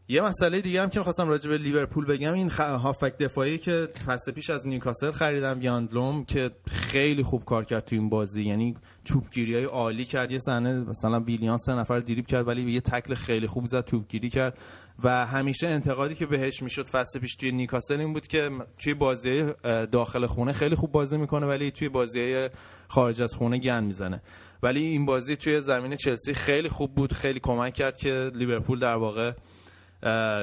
یه 0.07 0.21
مسئله 0.21 0.61
دیگه 0.61 0.81
هم 0.81 0.89
که 0.89 1.01
خواستم 1.01 1.27
راجع 1.27 1.49
به 1.49 1.57
لیورپول 1.57 2.05
بگم 2.05 2.33
این 2.33 2.49
خ... 2.49 2.59
هافک 2.59 3.17
دفاعی 3.17 3.57
که 3.57 3.87
فصل 4.05 4.31
پیش 4.31 4.49
از 4.49 4.67
نیوکاسل 4.67 5.11
خریدم 5.11 5.61
یاندلوم 5.61 6.25
که 6.25 6.51
خیلی 6.67 7.23
خوب 7.23 7.45
کار 7.45 7.65
کرد 7.65 7.85
تو 7.85 7.95
این 7.95 8.09
بازی. 8.09 8.43
یعنی 8.43 8.75
توپگیری 9.05 9.55
های 9.55 9.63
عالی 9.63 10.05
کرد. 10.05 10.31
یه 10.31 10.39
صحنه 10.39 10.73
مثلا 10.73 11.19
ویلیان 11.19 11.57
سه 11.57 11.73
نفر 11.73 11.99
دریب 11.99 12.27
کرد 12.27 12.47
ولی 12.47 12.71
یه 12.71 12.81
تکل 12.81 13.13
خیلی 13.13 13.47
خوب 13.47 13.67
زد 13.67 13.81
توپگیری 13.81 14.29
کرد. 14.29 14.57
و 15.03 15.25
همیشه 15.25 15.67
انتقادی 15.67 16.15
که 16.15 16.25
بهش 16.25 16.63
می‌شد 16.63 16.87
فصل 16.87 17.19
پیش 17.19 17.35
توی 17.35 17.51
نیوکاسل 17.51 17.99
این 17.99 18.13
بود 18.13 18.27
که 18.27 18.49
توی 18.77 18.93
بازی 18.93 19.43
داخل 19.91 20.25
خونه 20.25 20.51
خیلی 20.51 20.75
خوب 20.75 20.91
بازی 20.91 21.17
می‌کنه 21.17 21.45
ولی 21.45 21.71
توی 21.71 21.89
بازی 21.89 22.49
خارج 22.87 23.21
از 23.21 23.33
خونه 23.33 23.57
گن 23.57 23.83
می‌زنه. 23.83 24.21
ولی 24.63 24.83
این 24.83 25.05
بازی 25.05 25.35
توی 25.35 25.59
زمین 25.59 25.95
چلسی 25.95 26.33
خیلی 26.33 26.69
خوب 26.69 26.95
بود 26.95 27.13
خیلی 27.13 27.39
کمک 27.39 27.73
کرد 27.73 27.97
که 27.97 28.31
لیورپول 28.33 28.79
در 28.79 28.95
واقع 28.95 29.31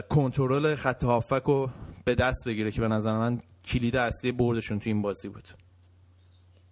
کنترل 0.09 0.75
خط 0.75 1.05
هافک 1.05 1.43
رو 1.43 1.71
به 2.05 2.15
دست 2.15 2.49
بگیره 2.49 2.71
که 2.71 2.81
به 2.81 2.89
نظر 2.89 3.13
من 3.13 3.39
کلید 3.65 3.97
اصلی 3.97 4.33
بردشون 4.33 4.79
تو 4.79 4.91
این 4.91 5.03
بازی 5.03 5.29
بود. 5.29 5.49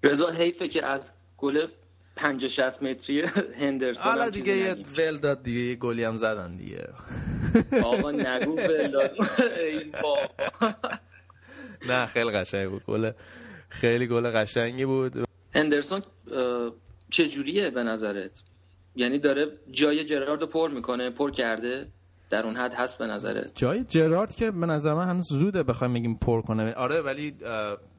رضا 0.02 0.30
حیفه 0.30 0.68
که 0.68 0.86
از 0.86 1.00
گل 1.38 1.66
50 2.16 2.50
60 2.50 2.82
متری 2.82 3.22
هندرسون 3.60 4.02
حالا 4.02 4.30
دیگه 4.30 4.56
یه 4.56 4.76
ول 4.98 5.16
داد 5.18 5.42
دیگه 5.42 5.60
یه 5.60 5.74
گلی 5.74 6.04
هم 6.04 6.16
زدن 6.16 6.56
دیگه. 6.56 6.88
آقا 7.84 8.10
نگو 8.10 8.56
ول 8.56 8.88
داد. 8.88 9.10
این 9.72 9.92
نه 11.88 12.06
خیلی 12.06 12.30
قشنگ 12.30 12.70
بود 12.70 12.84
گل. 12.84 13.10
خیلی 13.68 14.06
گل 14.06 14.30
قشنگی 14.30 14.84
بود. 14.84 15.12
هندرسون 15.54 16.02
چجوریه 17.10 17.70
به 17.70 17.82
نظرت؟ 17.82 18.42
یعنی 18.96 19.18
داره 19.18 19.46
جای 19.70 20.04
جرارد 20.04 20.42
پر 20.42 20.70
می‌کنه 20.70 21.10
پر 21.10 21.30
کرده؟ 21.30 21.86
در 22.30 22.46
اون 22.46 22.56
حد 22.56 22.74
هست 22.74 22.98
به 22.98 23.06
نظرت؟ 23.06 23.52
جای 23.54 23.84
جرارد 23.84 24.34
که 24.34 24.50
به 24.50 24.66
نظر 24.66 24.94
من 24.94 25.08
هنوز 25.08 25.26
زوده 25.28 25.62
بخوایم 25.62 25.94
بگیم 25.94 26.14
پر 26.14 26.42
کنه. 26.42 26.72
آره 26.72 27.00
ولی 27.00 27.34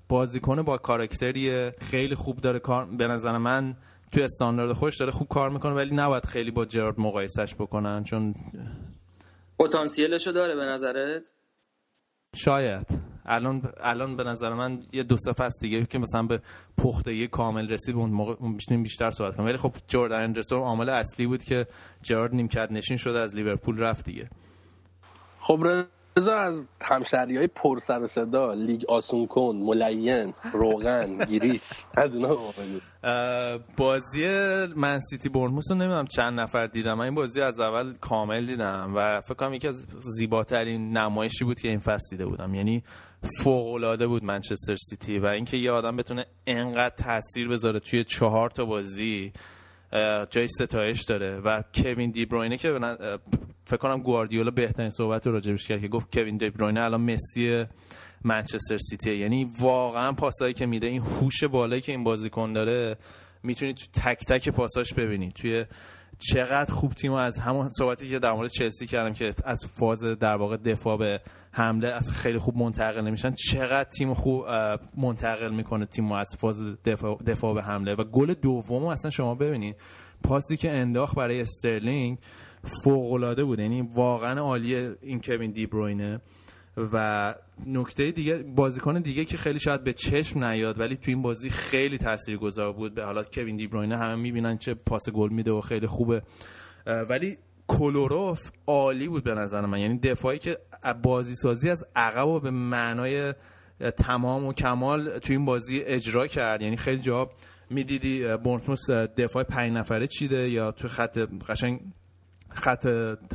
بازیکن 0.09 0.61
با 0.61 0.77
کاراکتری 0.77 1.71
خیلی 1.71 2.15
خوب 2.15 2.38
داره 2.38 2.59
کار 2.59 2.85
به 2.85 3.07
نظر 3.07 3.38
من 3.38 3.75
توی 4.11 4.23
استاندارد 4.23 4.71
خوش 4.71 4.97
داره 4.97 5.11
خوب 5.11 5.27
کار 5.27 5.50
می‌کنه 5.50 5.73
ولی 5.73 5.95
نباید 5.95 6.25
خیلی 6.25 6.51
با 6.51 6.65
جرارد 6.65 7.00
مقایسش 7.00 7.55
بکنن 7.55 8.03
چون 8.03 8.35
پتانسیلشو 9.59 10.31
داره 10.31 10.55
به 10.55 10.65
نظرت؟ 10.65 11.33
شاید. 12.35 13.11
الان 13.25 13.62
الان 13.82 14.16
به 14.16 14.24
نظر 14.24 14.54
من 14.54 14.84
یه 14.94 15.04
دو 15.04 15.18
سه 15.18 15.34
فصل 15.34 15.60
دیگه 15.62 15.86
که 15.86 16.00
مثلا 16.00 16.24
به 16.24 16.42
پختگی 16.78 17.28
کامل 17.28 17.70
رسید 17.70 17.96
اون 17.96 18.10
موقع 18.10 18.36
بیشتر 18.84 19.10
صحبت 19.10 19.36
کنیم. 19.36 19.48
ولی 19.48 19.58
خب 19.58 19.74
جردن 19.88 20.24
اندرسون 20.24 20.60
عامل 20.60 20.90
اصلی 20.90 21.28
بود 21.28 21.44
که 21.44 21.68
جرارد 22.01 22.36
نیمکت 22.36 22.72
نشین 22.72 22.98
شده 22.98 23.20
از 23.20 23.36
لیورپول 23.36 23.80
رفت 23.80 24.06
دیگه. 24.06 24.30
خب 25.40 25.63
رضا 26.18 26.36
از 26.36 26.68
همشهری 26.82 27.38
های 27.38 27.48
پر 27.48 27.80
سر 27.80 28.01
و 28.01 28.08
صدا 28.08 28.54
لیگ 28.54 28.86
آسون 28.90 29.28
کن 29.28 29.56
ملین 29.56 30.34
روغن 30.54 31.18
گیریس 31.30 31.86
از 31.98 32.16
اونا 32.16 32.38
بازی 33.78 34.25
من 34.75 35.00
سیتی 35.00 35.30
بورنموث 35.29 35.72
رو 35.72 35.78
نمی‌دونم 35.78 36.06
چند 36.06 36.40
نفر 36.40 36.68
دیدم. 36.68 36.94
من 36.94 37.06
این 37.06 37.16
بازی 37.16 37.42
از 37.42 37.60
اول 37.60 37.94
کامل 37.94 38.46
دیدم 38.46 38.94
و 38.96 39.22
فکر 39.22 39.34
کنم 39.34 39.54
یکی 39.54 39.68
از 39.68 39.88
زیباترین 40.00 40.98
نمایشی 40.98 41.46
بود 41.46 41.60
که 41.60 41.68
این 41.68 41.80
فصل 41.80 42.10
دیده 42.12 42.25
بودم. 42.25 42.54
یعنی 42.54 42.84
فوق 43.24 43.74
العاده 43.74 44.08
بود 44.08 44.24
منچستر 44.24 44.75
سیتی 44.75 45.20
و 45.20 45.25
اینکه 45.25 45.58
یه 45.58 45.72
آدم 45.72 45.96
بتونه 45.96 46.25
انقدر 46.48 46.96
تاثیر 46.96 47.48
بذاره 47.48 47.80
توی 47.80 48.04
چهار 48.04 48.50
تا 48.50 48.66
بازی 48.66 49.34
جای 50.30 50.48
ستایش 50.48 51.01
داره 51.01 51.40
و 51.40 51.63
کوین 51.74 52.12
دی 52.12 52.25
بروینه 52.25 52.58
که 52.58 52.80
فکر 53.66 53.78
کنم 53.78 54.01
گواردیولا 54.01 54.51
بهترین 54.51 54.90
صحبت 54.90 55.28
رو 55.28 55.34
راجبش 55.34 55.68
کرد 55.68 55.82
که 55.82 55.88
گفت 55.88 56.18
کوین 56.18 56.38
دی 56.38 56.50
بروینه 56.50 56.82
الان 56.82 57.01
مسی 57.01 57.66
منچستر 58.24 58.78
سیتی 58.78 59.16
یعنی 59.16 59.51
واقعا 59.60 60.12
پاسایی 60.12 60.54
که 60.54 60.66
میده 60.66 60.88
این 60.88 61.01
هوش 61.01 61.44
بالایی 61.44 61.82
که 61.82 61.92
این 61.92 62.04
بازیکن 62.04 62.54
داره 62.54 62.98
می‌تونید 63.44 63.75
تو 63.75 63.86
تک 63.94 64.25
تک 64.25 64.50
پاساش 64.50 64.94
ببینید. 64.94 65.34
توی 65.34 65.66
چقدر 66.20 66.74
خوب 66.74 66.94
تیم 66.94 67.13
از 67.13 67.40
همون 67.40 67.70
صحبتی 67.70 68.10
که 68.10 68.20
در 68.20 68.32
مورد 68.32 68.50
چلسی 68.50 68.88
کردم 68.88 69.13
که 69.13 69.34
از 69.46 69.66
فاز 69.66 70.06
در 70.06 70.36
واقع 70.36 70.58
دفاع 70.58 70.98
به 70.98 71.22
حمله 71.51 71.88
از 71.88 72.12
خیلی 72.12 72.38
خوب 72.38 72.58
منتقل 72.58 73.01
نمیشن. 73.01 73.31
چقدر 73.31 73.89
تیم 73.89 74.13
خوب 74.13 74.46
منتقل 74.98 75.51
می‌کنه 75.51 75.86
تیم 75.86 76.12
از 76.12 76.36
فاز 76.39 76.63
دفاع, 76.86 77.17
دفاع 77.27 77.53
به 77.53 77.63
حمله. 77.63 77.96
و 77.96 78.03
گل 78.03 78.34
دوم 78.34 78.86
اصلا 78.86 79.12
شما 79.12 79.36
ببینید. 79.36 79.75
پاسی 80.24 80.58
که 80.58 80.72
انداخت 80.72 81.15
برای 81.15 81.41
استرلینگ 81.41 82.17
فوق 82.84 83.13
العاده 83.13 83.43
بود. 83.43 83.60
یعنی 83.60 83.81
واقعا 83.81 84.41
عالیه 84.41 84.96
این 85.01 85.22
کوین 85.22 85.51
دی 85.51 85.65
بروینه. 85.65 86.22
و 86.93 87.36
نکته 87.65 88.12
دیگه 88.12 88.38
بازیکن 88.38 89.00
دیگه 89.00 89.25
که 89.25 89.38
خیلی 89.38 89.60
شاید 89.60 89.84
به 89.84 89.93
چشم 89.93 90.43
نیاد 90.43 90.79
ولی 90.79 90.98
تو 90.98 91.12
این 91.12 91.22
بازی 91.22 91.50
خیلی 91.50 91.98
تاثیرگذار 91.98 92.74
بود. 92.74 92.96
به 92.96 93.03
حالات 93.03 93.36
کوین 93.36 93.55
دی 93.55 93.67
بروینه 93.67 93.98
همه 93.98 94.15
می‌بینن 94.15 94.58
چه 94.58 94.74
پاس 94.74 95.10
گل 95.10 95.29
میده 95.29 95.51
و 95.51 95.62
خیلی 95.62 95.88
خوبه. 95.88 96.22
ولی 97.10 97.38
کلوروف 97.67 98.51
عالی 98.67 99.08
بود 99.08 99.24
به 99.24 99.34
نظر 99.34 99.65
من. 99.65 99.79
یعنی 99.79 100.00
دفاعی 100.00 100.39
که 100.39 100.58
بازی 101.03 101.35
سازی 101.35 101.69
از 101.69 101.85
عقب 101.95 102.27
و 102.27 102.39
به 102.39 102.51
معنای 102.51 103.33
تمام 103.97 104.45
و 104.45 104.53
کمال 104.53 105.19
تو 105.19 105.33
این 105.33 105.45
بازی 105.45 105.81
اجرا 105.81 106.27
کرد. 106.27 106.61
یعنی 106.61 106.77
خیلی 106.77 107.01
جا 107.01 107.29
می‌دیدی. 107.69 108.38
بورنموث 108.38 108.89
دفاع 108.89 109.43
پنج 109.43 109.73
نفره 109.73 110.07
چیده 110.07 110.50
یا 110.50 110.71
تو 110.71 110.88
خط 110.88 111.17
قشنگ 111.50 111.81
خط 112.50 112.85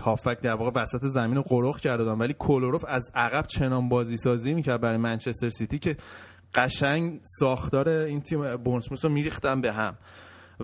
هافک 0.00 0.40
در 0.40 0.54
واقع 0.54 0.80
وسط 0.82 1.00
زمین 1.02 1.36
رو 1.36 1.42
قرخ 1.42 1.80
کرده 1.80 2.04
ولی 2.04 2.34
کلوروف 2.38 2.84
از 2.88 3.10
عقب 3.14 3.46
چنان 3.46 3.88
بازی 3.88 4.16
سازی 4.16 4.54
می‌کرد 4.54 4.80
برای 4.80 4.96
منچستر 4.96 5.48
سیتی 5.48 5.78
که 5.78 5.96
قشنگ 6.54 7.20
ساختار 7.22 7.88
این 7.88 8.20
تیم 8.20 8.56
بورنموث 8.56 9.04
رو 9.04 9.10
میریختن 9.10 9.60
به 9.60 9.72
هم. 9.72 9.96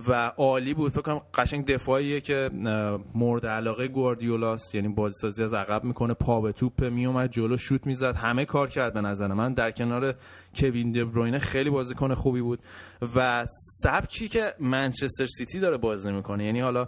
و 0.07 0.31
عالی 0.37 0.73
بود. 0.73 0.91
فکر 0.91 1.01
کنم 1.01 1.21
قشنگ 1.33 1.65
دفاعیه 1.65 2.21
که 2.21 2.49
مورد 3.15 3.45
علاقه 3.45 3.87
گواردیولاست. 3.87 4.75
یعنی 4.75 4.87
بازی 4.87 5.13
سازی 5.21 5.43
از 5.43 5.53
عقب 5.53 5.83
می‌کنه 5.83 6.13
پا 6.13 6.41
به 6.41 6.51
توپ 6.51 6.83
میومد 6.83 7.31
جلو 7.31 7.57
شوت 7.57 7.87
می‌زد 7.87 8.15
همه 8.15 8.45
کار 8.45 8.67
کرد 8.67 8.93
به 8.93 9.01
نظر 9.01 9.27
من. 9.27 9.53
در 9.53 9.71
کنار 9.71 10.15
کوین 10.55 10.91
دبروینه 10.91 11.39
خیلی 11.39 11.69
بازیکن 11.69 12.13
خوبی 12.13 12.41
بود. 12.41 12.59
و 13.15 13.45
سبکی 13.83 14.27
که 14.27 14.53
منچستر 14.59 15.25
سیتی 15.25 15.59
داره 15.59 15.77
بازی 15.77 16.11
می‌کنه. 16.11 16.45
یعنی 16.45 16.59
حالا 16.59 16.87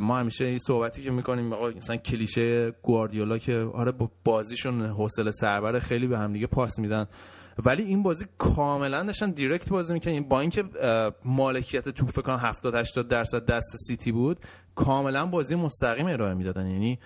ما 0.00 0.18
همیشه 0.18 0.44
این 0.44 0.58
صحبتی 0.58 1.02
که 1.02 1.10
می‌کنیم 1.10 1.52
آقا 1.52 1.68
مثلا 1.68 1.96
کلیشه 1.96 2.70
گواردیولا 2.82 3.38
که 3.38 3.68
آره 3.74 3.92
با 3.92 4.10
بازیشون 4.24 4.86
حوصله 4.86 5.30
سربر 5.30 5.78
خیلی 5.78 6.06
به 6.06 6.18
هم 6.18 6.32
دیگه 6.32 6.46
پاس 6.46 6.78
میدن. 6.78 7.06
ولی 7.64 7.82
این 7.82 8.02
بازی 8.02 8.26
کاملا 8.38 9.02
داشتن 9.02 9.30
دیرکت 9.30 9.68
بازی 9.68 9.94
می‌کنن 9.94 10.20
با 10.20 10.40
اینکه 10.40 10.64
مالکیت 11.24 11.88
توپ 11.88 12.10
فکر 12.10 12.22
کنم 12.22 12.36
70 12.36 12.74
80 12.74 13.08
درصد 13.08 13.46
دست 13.46 13.76
سیتی 13.86 14.12
بود 14.12 14.38
کاملا 14.74 15.26
بازی 15.26 15.54
مستقیم 15.54 16.06
ارائه 16.06 16.34
می‌دادن. 16.34 16.66
یعنی 16.66 16.98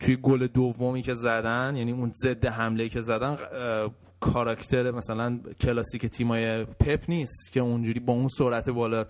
توی 0.00 0.16
گل 0.16 0.46
دومی 0.46 1.02
که 1.02 1.14
زدن 1.14 1.76
یعنی 1.76 1.92
اون 1.92 2.12
ضد 2.22 2.46
حمله 2.46 2.88
که 2.88 3.00
زدن 3.00 3.36
کاراکتر 4.20 4.90
مثلا 4.90 5.40
کلاسیک 5.60 6.06
تیمای 6.06 6.64
پپ 6.64 7.04
نیست 7.08 7.52
که 7.52 7.60
اونجوری 7.60 8.00
با 8.00 8.12
اون 8.12 8.28
سرعت 8.28 8.70
بالا 8.70 9.06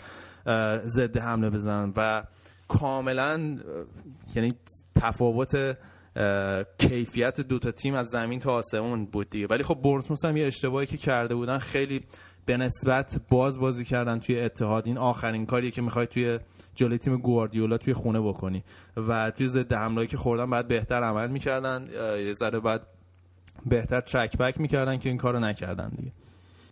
ضد 0.84 1.16
حمله 1.16 1.50
بزنن. 1.50 1.92
و 1.96 2.22
کاملا 2.68 3.58
یعنی 4.34 4.52
تفاوت 4.94 5.76
کیفیت 6.78 7.40
دوتا 7.40 7.70
تیم 7.70 7.94
از 7.94 8.06
زمین 8.06 8.38
تا 8.38 8.52
آسمون 8.52 9.06
بود 9.06 9.30
دیگه. 9.30 9.46
ولی 9.46 9.62
خب 9.62 9.74
بورنموث 9.74 10.24
هم 10.24 10.36
یه 10.36 10.46
اشتباهی 10.46 10.86
که 10.86 10.96
کرده 10.96 11.34
بودن 11.34 11.58
خیلی 11.58 12.00
به 12.46 12.56
نسبت 12.56 13.20
باز 13.30 13.58
بازی 13.58 13.84
کردن 13.84 14.18
توی 14.18 14.40
اتحاد. 14.40 14.86
این 14.86 14.98
آخرین 14.98 15.46
کاریه 15.46 15.70
که 15.70 15.82
می‌خوای 15.82 16.06
توی 16.06 16.38
جلوی 16.74 16.98
تیم 16.98 17.16
گواردیولا 17.16 17.78
توی 17.78 17.94
خونه 17.94 18.20
بکنی. 18.20 18.64
و 18.96 19.30
توی 19.30 19.46
ضد 19.46 19.72
حمله 19.72 20.06
که 20.06 20.16
خوردن 20.16 20.50
بعد 20.50 20.68
بهتر 20.68 21.02
عمل 21.02 21.30
می‌کردن. 21.30 21.88
یه 22.26 22.32
ذره 22.32 22.60
بعد 22.60 22.86
بهتر 23.66 24.00
ترک 24.00 24.38
بک 24.38 24.60
می‌کردن 24.60 24.98
که 24.98 25.08
این 25.08 25.18
کارو 25.18 25.40
نکردن 25.40 25.88
دیگه. 25.88 26.12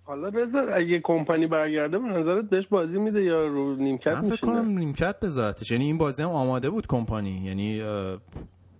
حالا 0.04 0.28
رضا 0.28 0.58
اگه 0.74 1.00
کمپانی 1.04 1.46
برگرده 1.46 1.98
به 1.98 2.08
نظرت 2.08 2.50
بهش 2.50 2.66
بازی 2.66 2.98
میده 2.98 3.22
یا 3.22 3.46
رو 3.46 3.76
نیمکت 3.76 4.06
من 4.06 4.22
فکر 4.22 4.40
کنم 4.40 4.78
نیمکت 4.78 5.20
بذارتش. 5.20 5.70
یعنی 5.70 5.84
این 5.84 5.98
بازی 5.98 6.22
هم 6.22 6.30
آماده 6.30 6.70
بود 6.70 6.86
کمپانی. 6.86 7.40
یعنی 7.44 7.82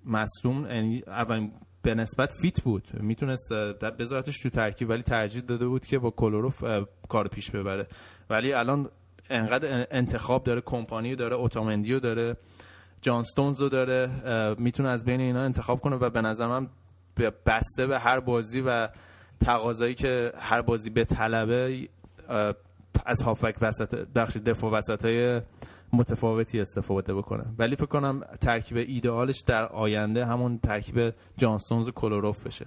مصدوم 0.05 0.67
یعنی 0.67 1.03
اولین 1.07 1.53
به 1.83 1.95
نسبت 1.95 2.33
فیت 2.43 2.61
بود. 2.63 2.89
می‌تونست 2.93 3.53
بذارتش 3.99 4.39
تو 4.39 4.51
ترکیب 4.51 4.91
ولی 4.91 5.03
ترجیح 5.03 5.43
داده 5.43 5.67
بود 5.67 5.87
که 5.87 5.99
با 5.99 6.11
کلوروف 6.11 6.65
کار 7.09 7.29
پیش 7.29 7.51
ببره. 7.51 7.87
ولی 8.31 8.53
الان 8.53 8.89
انقدر 9.31 9.87
انتخاب 9.91 10.45
داره 10.45 10.61
کمپانی 10.61 11.17
داره 11.17 11.37
اوتامندیو 11.37 12.01
داره 12.01 12.37
جانستونز 13.03 13.61
رو 13.61 13.69
داره 13.69 14.09
می‌تونه 14.59 14.89
از 14.89 15.05
بین 15.05 15.21
اینا 15.21 15.43
انتخاب 15.43 15.81
کنه 15.81 15.97
و 15.97 16.11
به 16.11 16.21
نظر 16.21 16.47
من 16.47 16.69
بسته 17.47 17.87
به 17.87 17.99
هر 17.99 18.21
بازی 18.21 18.61
و 18.61 18.89
تقاضایی 19.41 19.95
که 19.95 20.33
هر 20.39 20.63
بازی 20.63 20.91
به 20.91 21.05
طلبه 21.05 21.89
از 23.07 23.23
هافک 23.23 23.55
وسط 23.61 23.95
بخش 23.95 24.37
دفاع 24.37 24.73
وسط 24.73 25.05
های 25.05 25.41
متفاوتی 25.93 26.61
استفاده 26.61 27.15
بکنه. 27.15 27.45
ولی 27.59 27.77
فکر 27.77 27.87
کنم 27.87 28.21
ترکیب 28.41 28.77
ایدئالش 28.77 29.41
در 29.41 29.65
آینده 29.67 30.27
همون 30.27 30.59
ترکیب 30.59 31.15
جانستونز 31.37 31.89
و 31.89 31.93
کلوروف 31.93 32.47
بشه. 32.47 32.67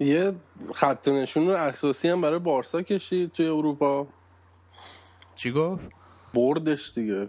یه 0.00 0.32
خط 0.74 1.08
نشون 1.08 1.50
اساسی 1.50 2.08
هم 2.08 2.20
برای 2.20 2.38
بارسا 2.38 2.82
کشید 2.82 3.32
توی 3.32 3.46
اروپا. 3.46 4.06
چی 5.34 5.52
گفت؟ 5.52 5.90
بردش 6.34 6.92
دیگه. 6.94 7.28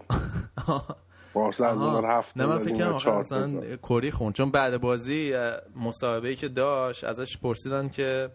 بارسا 1.34 1.66
از 1.66 1.80
اون 1.80 2.04
هفت 2.04 2.36
نه 2.36 2.46
من 2.46 2.58
فکر 2.58 2.98
کنم 2.98 3.76
کوری 3.82 4.10
خون 4.10 4.32
چون 4.32 4.50
بعد 4.50 4.80
بازی 4.80 5.34
مصاحبه 5.76 6.28
ای 6.28 6.36
که 6.36 6.48
داشت 6.48 7.04
ازش 7.04 7.38
پرسیدن 7.38 7.88
که 7.88 8.30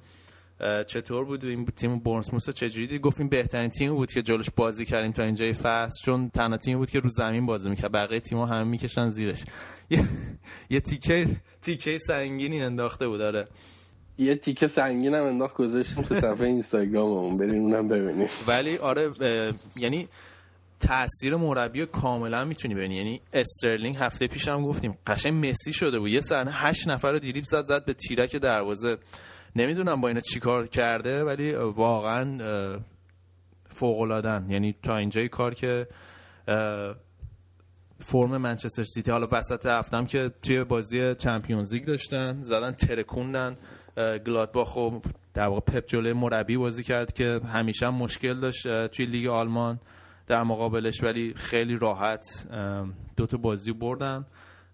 چطور 0.88 1.26
بود؟ 1.26 1.46
این 1.46 1.66
تیم 1.66 2.00
بورنموث 2.00 2.50
چجوری 2.50 2.88
دید؟ 2.88 3.02
گفت 3.02 3.20
این 3.20 3.30
بهترین 3.30 3.70
تیم 3.70 3.96
بود 3.96 4.12
که 4.12 4.22
جلوش 4.22 4.50
بازی 4.56 4.86
کردیم 4.86 5.12
تا 5.12 5.24
اینجای 5.24 5.54
فصل 5.54 6.06
چون 6.06 6.30
تنها 6.30 6.58
تیم 6.58 6.78
بود 6.78 6.90
که 6.90 7.00
رو 7.00 7.10
زمین 7.10 7.46
بازی 7.46 7.70
می‌کرد. 7.70 7.92
بقیه 7.92 8.20
تیم‌ها 8.20 8.46
همه 8.46 8.64
می‌کشن 8.64 9.10
زیرش. 9.10 9.44
یه 10.70 10.80
تیکه 10.80 11.28
تیکه 11.62 11.98
سنگینی 11.98 12.62
انداخته 12.62 13.08
بود 13.08 13.20
داره 13.20 13.48
یه 14.18 14.36
تیکه 14.36 14.68
سنگین 14.68 15.14
هم 15.16 15.24
انداخت 15.24 15.56
گذاشتیم 15.56 16.04
تو 16.04 16.16
صفحه 16.16 16.48
اینستاگراممون. 16.54 17.36
بریم 17.36 17.64
اونم 17.64 17.88
ببینیم. 17.88 18.28
ولی 18.48 18.78
آره 18.78 19.08
یعنی 19.80 20.08
تاثیر 20.80 21.36
مربی 21.36 21.86
کاملا 21.86 22.46
می‌تونی 22.46 22.76
ببینی. 22.76 22.96
یعنی 22.96 23.20
استرلینگ 23.34 23.96
هفته 24.00 24.28
پیش 24.28 24.48
هم 24.48 24.66
گفتیم 24.66 24.98
قشنگ 25.08 25.46
مسی 25.48 25.74
شده 25.74 26.00
بود. 26.00 26.10
یه 26.10 26.22
صحنه 26.22 26.52
هشت 26.52 26.88
نفر 26.88 27.12
رو 27.12 27.20
دیریب 27.20 27.44
زد 27.46 27.66
زد 27.66 27.86
به 27.86 27.94
تیرک 27.94 28.36
دروازه. 28.36 28.98
نمی‌دونم 29.56 30.02
با 30.02 30.08
اینا 30.08 30.20
چیکار 30.20 30.68
کرده 30.68 31.24
ولی 31.24 31.56
واقعا 31.56 32.38
فوق 33.70 34.02
العادن 34.02 34.46
یعنی 34.50 34.76
تا 34.84 34.98
اینجای 34.98 35.30
کار 35.30 35.54
که 35.54 35.88
فرم 38.00 38.38
منچستر 38.38 38.84
سیتی 38.84 39.12
حالا 39.12 39.28
وسط 39.32 39.66
هفتم 39.66 40.06
که 40.06 40.32
توی 40.44 40.64
بازی 40.64 41.16
چمپیونز 41.16 41.74
لیگ 41.74 41.86
داشتن 41.86 42.42
زدن 42.42 42.72
ترکوندن 42.72 43.58
گلادباخ 44.26 44.78
و 44.78 45.00
در 45.34 45.48
واقع 45.48 45.60
پپ 45.60 45.86
جلوی 45.86 46.14
مربی 46.14 46.58
بازی 46.58 46.84
کرد 46.84 47.14
که 47.14 47.42
همیشه 47.54 47.88
هم 47.88 47.96
مشکل 47.96 48.40
داشت 48.40 48.88
توی 48.88 49.06
لیگ 49.06 49.28
آلمان 49.28 49.80
در 50.28 50.44
مقابلش 50.44 51.04
ولی 51.04 51.34
خیلی 51.34 51.78
راحت 51.78 52.48
دو 53.18 53.26
تا 53.26 53.38
بازی 53.38 53.72
بردن. 53.72 54.26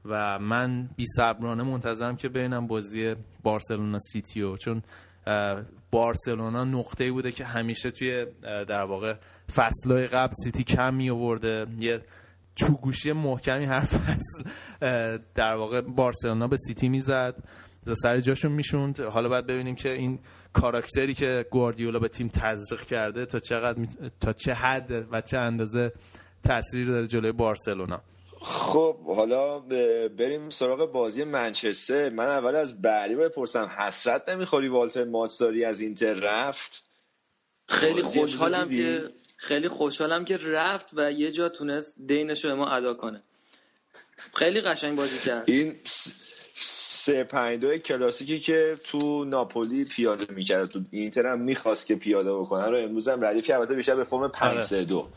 و 0.06 0.40
من 0.40 0.90
بی 0.96 1.06
صبرانه 1.16 1.64
منتظرم 1.64 2.16
که 2.16 2.30
ببینم 2.30 2.68
بازی 2.68 3.16
بارسلونا 3.44 4.00
سیتیو 4.00 4.58
چون 4.58 4.84
بارسلونا 5.92 6.66
نقطه 6.66 7.12
بوده 7.12 7.32
که 7.32 7.46
همیشه 7.46 7.92
توی 7.92 8.26
در 8.42 8.84
واقع 8.84 9.16
فصلهای 9.56 10.08
قبل 10.08 10.34
سیتی 10.44 10.64
کم 10.64 10.94
می 10.94 11.10
آورده 11.10 11.66
یه 11.80 12.02
تو 12.56 12.74
گوشی 12.74 13.12
محکمی 13.12 13.66
هر 13.66 13.86
فصل 13.96 14.44
در 15.36 15.56
واقع 15.56 15.82
بارسلونا 15.82 16.48
به 16.48 16.58
سیتی 16.58 16.90
می‌زد. 16.90 17.36
سر 17.94 18.20
جاشون 18.20 18.52
می‌شوند. 18.52 19.00
حالا 19.00 19.30
باید 19.30 19.48
ببینیم 19.48 19.76
که 19.76 19.90
این 19.90 20.20
کاراکتری 20.54 21.14
که 21.14 21.46
گواردیولا 21.52 22.00
به 22.00 22.08
تیم 22.08 22.28
تزریق 22.28 22.82
کرده 22.82 23.26
تا 23.26 23.40
چقدر 23.40 23.88
تا 24.20 24.34
چه 24.34 24.54
حد 24.54 24.92
و 25.12 25.22
چه 25.22 25.38
اندازه 25.38 25.92
تاثیر 26.44 26.88
داره 26.88 27.08
جلوی 27.08 27.32
بارسلونا. 27.32 28.02
خب 28.44 28.98
حالا 29.06 29.60
بریم 30.10 30.50
سراغ 30.50 30.92
بازی 30.92 31.24
منچستر. 31.24 32.10
من 32.10 32.28
اول 32.28 32.56
از 32.56 32.82
بعدی 32.82 33.16
بپرسم 33.16 33.66
حسرت 33.66 34.30
نمی‌خوری 34.30 34.68
والتر 34.68 35.04
ماتساری 35.04 35.66
از 35.66 35.82
اینتر 35.82 36.14
رفت؟ 36.14 36.90
خیلی 37.68 38.02
خوشحالم 38.02 38.70
که 38.70 39.10
خیلی 39.38 39.68
خوشحالم 39.68 40.26
که 40.26 40.38
رفت 40.38 40.90
و 40.94 41.12
یه 41.12 41.32
جا 41.32 41.50
تونست 41.50 41.98
دینش 42.08 42.46
رو 42.46 42.56
ما 42.56 42.70
ادا 42.70 42.94
کنه. 42.94 43.22
خیلی 44.34 44.62
قشنگ 44.62 44.98
بازی 44.98 45.20
کرد. 45.20 45.44
این 45.50 45.80
سه 46.56 47.24
پنج 47.24 47.60
دو 47.60 47.78
کلاسیکی 47.78 48.40
که 48.40 48.78
تو 48.84 49.26
ناپولی 49.26 49.86
پیاده 49.86 50.34
می‌کرد. 50.34 50.70
تو 50.70 50.80
اینتر 50.92 51.28
هم 51.28 51.40
می‌خواست 51.42 51.88
که 51.88 51.96
پیاده 51.96 52.34
بکنه 52.34 52.70
رو 52.70 52.78
امروز 52.78 53.08
هم 53.08 53.26
ردیف 53.26 53.50
البته 53.50 53.74
بیشتر 53.74 53.96
به 53.96 54.04
فرم 54.04 54.28
5 54.28 54.62
3 54.62 54.86
2 54.86 55.10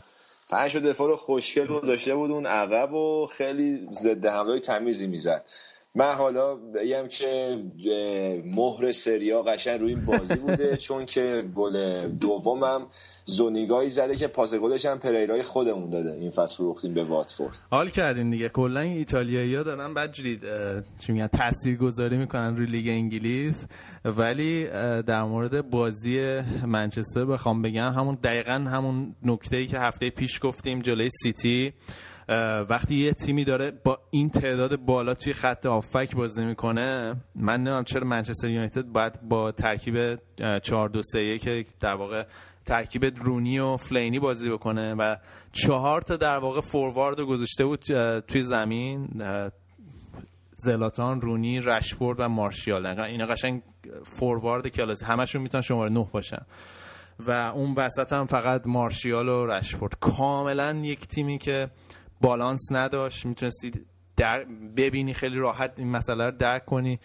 پنج 0.49 0.77
دفاع 0.77 1.07
رو 1.07 1.17
خوشگل 1.17 1.67
رو 1.67 1.79
داشته 1.79 2.15
بود 2.15 2.31
اون 2.31 2.45
عقب 2.45 2.93
و 2.93 3.25
خیلی 3.25 3.87
ضد 3.93 4.25
حمله 4.25 4.59
تمیزی 4.59 5.07
می‌زد. 5.07 5.45
من 5.97 6.13
حالا 6.13 6.55
بگم 6.55 7.07
که 7.07 7.57
مهر 8.45 8.91
سریا 8.91 9.41
قشن 9.41 9.79
روی 9.79 9.93
این 9.93 10.05
بازی 10.05 10.35
بوده 10.35 10.77
چون 10.87 11.05
که 11.05 11.43
گل 11.55 12.07
دومم 12.07 12.87
زونیگایی 13.25 13.89
زده 13.89 14.15
که 14.15 14.27
پاس 14.27 14.55
گلش 14.55 14.85
هم 14.85 14.99
پریرای 14.99 15.41
خودمون 15.41 15.89
داده. 15.89 16.11
این 16.11 16.31
فصل 16.31 16.55
فروختیم 16.55 16.93
به 16.93 17.03
واتفورد. 17.03 17.57
حال 17.71 17.89
کردین 17.89 18.29
دیگه. 18.29 18.49
کلا 18.49 18.79
ایتالیایی‌ها 18.79 19.63
دارن 19.63 19.93
بدجوری 19.93 20.39
چی 20.99 21.11
میگن 21.11 21.27
تاثیرگذاری 21.27 22.17
می‌کنن 22.17 22.57
روی 22.57 22.65
لیگ 22.65 22.87
انگلیس. 22.87 23.67
ولی 24.05 24.67
در 25.01 25.23
مورد 25.23 25.69
بازی 25.69 26.39
منچستر 26.67 27.25
بخوام 27.25 27.61
بگم 27.61 27.93
همون 27.93 28.17
دقیقا 28.23 28.53
همون 28.53 29.15
نکته‌ای 29.23 29.67
که 29.67 29.79
هفته 29.79 30.09
پیش 30.09 30.39
گفتیم 30.43 30.79
جلوی 30.79 31.09
سیتی. 31.23 31.73
وقتی 32.69 32.95
یه 32.95 33.13
تیمی 33.13 33.45
داره 33.45 33.71
با 33.71 33.99
این 34.11 34.29
تعداد 34.29 34.75
بالا 34.75 35.13
توی 35.13 35.33
خط 35.33 35.65
آفک 35.65 36.15
بازی 36.15 36.45
می‌کنه 36.45 37.15
من 37.35 37.57
نمی‌دونم 37.57 37.83
چرا 37.83 38.07
منچستر 38.07 38.49
یونایتد 38.49 38.85
باید 38.85 39.21
با 39.29 39.51
ترکیب 39.51 40.19
4 40.63 40.89
2 40.89 41.01
3 41.01 41.37
که 41.37 41.63
در 41.79 41.93
واقع 41.93 42.23
ترکیب 42.65 43.05
رونی 43.05 43.59
و 43.59 43.77
فلینی 43.77 44.19
بازی 44.19 44.49
بکنه 44.49 44.93
و 44.93 45.15
چهار 45.51 46.01
تا 46.01 46.17
در 46.17 46.37
واقع 46.37 46.61
فوروارد 46.61 47.19
رو 47.19 47.25
گذاشته 47.25 47.65
بود 47.65 47.79
توی 48.19 48.41
زمین 48.41 49.09
زلاتان 50.55 51.21
رونی 51.21 51.59
رشفورد 51.59 52.19
و 52.19 52.27
مارشیال. 52.27 52.85
اینا 52.85 53.25
قشنگ 53.25 53.61
فوروارد 54.03 54.67
کلاس 54.67 55.03
همشون 55.03 55.41
می‌تونن 55.41 55.61
شماره 55.61 55.89
9 55.89 56.07
باشن. 56.11 56.45
و 57.19 57.31
اون 57.31 57.73
وسط 57.77 58.13
هم 58.13 58.25
فقط 58.25 58.67
مارشیال 58.67 59.29
و 59.29 59.45
رشفورد. 59.45 59.99
کاملا 59.99 60.81
یک 60.83 61.07
تیمی 61.07 61.37
که 61.37 61.69
بالانس 62.21 62.71
نداشت 62.71 63.25
می‌تونستی 63.25 63.71
در 64.17 64.45
ببینی 64.77 65.13
خیلی 65.13 65.37
راحت 65.37 65.79
این 65.79 65.91
مسئله 65.91 66.25
رو 66.25 66.31
درک 66.31 66.65
کنی. 66.65 66.99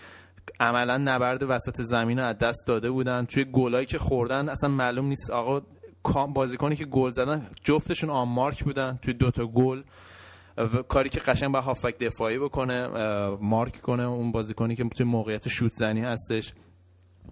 عملا 0.60 0.98
نبرد 0.98 1.42
وسط 1.42 1.80
زمین 1.82 2.18
رو 2.18 2.24
از 2.24 2.38
دست 2.38 2.66
داده 2.66 2.90
بودن. 2.90 3.24
توی 3.24 3.44
گلایی 3.44 3.86
که 3.86 3.98
خوردن 3.98 4.48
اصلا 4.48 4.70
معلوم 4.70 5.06
نیست. 5.06 5.30
آقا 5.30 5.62
بازیکنی 6.26 6.76
که 6.76 6.84
گل 6.84 7.10
زدن 7.10 7.46
جفتشون 7.64 8.10
آن 8.10 8.50
بودن 8.64 8.98
توی 9.02 9.14
دوتا 9.14 9.46
گل. 9.46 9.82
کاری 10.88 11.08
که 11.08 11.20
قشنگ 11.20 11.52
با 11.52 11.60
هافک 11.60 11.98
دفاعی 11.98 12.38
بکنه 12.38 12.88
مارک 13.40 13.80
کنه. 13.80 14.02
اون 14.02 14.32
بازیکنی 14.32 14.76
که 14.76 14.84
توی 14.84 15.06
موقعیت 15.06 15.48
شوت 15.48 15.72
زنی 15.72 16.00
هستش. 16.00 16.52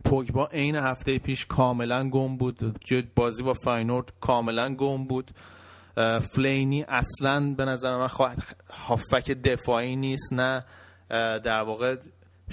پوگبا 0.04 0.46
عین 0.46 0.76
هفته 0.76 1.18
پیش 1.18 1.46
کاملا 1.46 2.08
گم 2.08 2.36
بود. 2.36 2.80
بازی 3.16 3.42
با 3.42 3.52
فاینورد 3.52 4.12
کاملا 4.20 4.74
گم 4.74 5.04
بود. 5.04 5.30
فلینی 6.32 6.82
اصلا 6.82 7.54
به 7.56 7.64
نظر 7.64 7.96
من 7.96 8.08
هافک 8.70 9.30
دفاعی 9.30 9.96
نیست 9.96 10.32
نه 10.32 10.64
در 11.38 11.62
واقع 11.62 11.96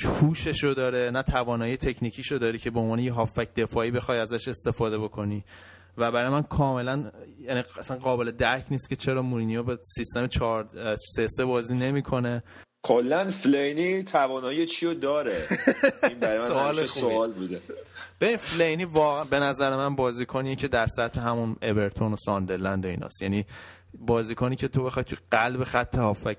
هوششو 0.03 0.73
داره 0.77 1.11
نه 1.11 1.23
توانایی 1.23 1.77
تکنیکیشو 1.77 2.37
داره 2.37 2.57
که 2.57 2.71
به 2.71 2.79
عنوان 2.79 2.99
یه 2.99 3.13
هافک 3.13 3.53
دفاعی 3.53 3.91
بخوای 3.91 4.19
ازش 4.19 4.47
استفاده 4.47 4.97
بکنی. 4.97 5.43
و 5.97 6.11
برای 6.11 6.29
من 6.29 6.43
کاملا 6.43 7.11
یعنی 7.41 7.63
اصلا 7.79 7.97
قابل 7.97 8.31
درک 8.31 8.65
نیست 8.71 8.89
که 8.89 8.95
چرا 8.95 9.21
مورینیو 9.21 9.63
به 9.63 9.79
سیستم 9.95 10.27
4 10.27 10.67
3 11.15 11.27
3 11.27 11.45
بازی 11.45 11.75
نمی‌کنه. 11.75 12.43
کلا 12.87 13.27
فلینی 13.27 14.03
توانایی 14.03 14.65
چی 14.65 14.85
رو 14.85 14.93
داره؟ 14.93 15.43
این 16.09 16.19
برای 16.19 16.39
من 16.39 16.85
سوال 16.85 17.33
بوده. 17.33 17.61
به 18.19 18.37
فلینی 18.37 18.85
واقعا 18.85 19.23
به 19.23 19.39
نظر 19.39 19.75
من 19.75 19.95
بازیکنیه 19.95 20.55
که 20.55 20.67
در 20.67 20.87
سطح 20.87 21.21
همون 21.21 21.55
اورتون 21.61 22.13
و 22.13 22.15
ساندرلند 22.15 22.85
و 22.85 22.87
ایناست. 22.87 23.21
یعنی 23.21 23.45
بازیکنی 23.99 24.55
که 24.55 24.67
تو 24.67 24.83
بخوای 24.83 25.03
تو 25.03 25.15
قلب 25.31 25.63
خط 25.63 25.97
هافک 25.97 26.37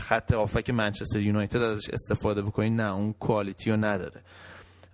خط 0.00 0.32
هافک 0.32 0.70
منچستر 0.70 1.20
یونایتد 1.20 1.62
ازش 1.62 1.90
استفاده 1.90 2.42
بکنی 2.42 2.70
نه 2.70 2.94
اون 2.94 3.12
کوالیتی 3.12 3.70
رو 3.70 3.76
نداره. 3.76 4.20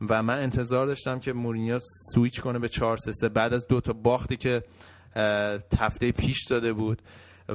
و 0.08 0.22
من 0.22 0.38
انتظار 0.38 0.86
داشتم 0.86 1.18
که 1.18 1.32
مورینیو 1.32 1.78
سویچ 2.14 2.40
کنه 2.40 2.58
به 2.58 2.68
4 2.68 2.96
3 2.96 3.28
بعد 3.28 3.54
از 3.54 3.66
دو 3.66 3.80
تا 3.80 3.92
باختی 3.92 4.36
که 4.36 4.62
هفته 5.78 6.12
پیش 6.12 6.46
داده 6.50 6.72
بود 6.72 7.02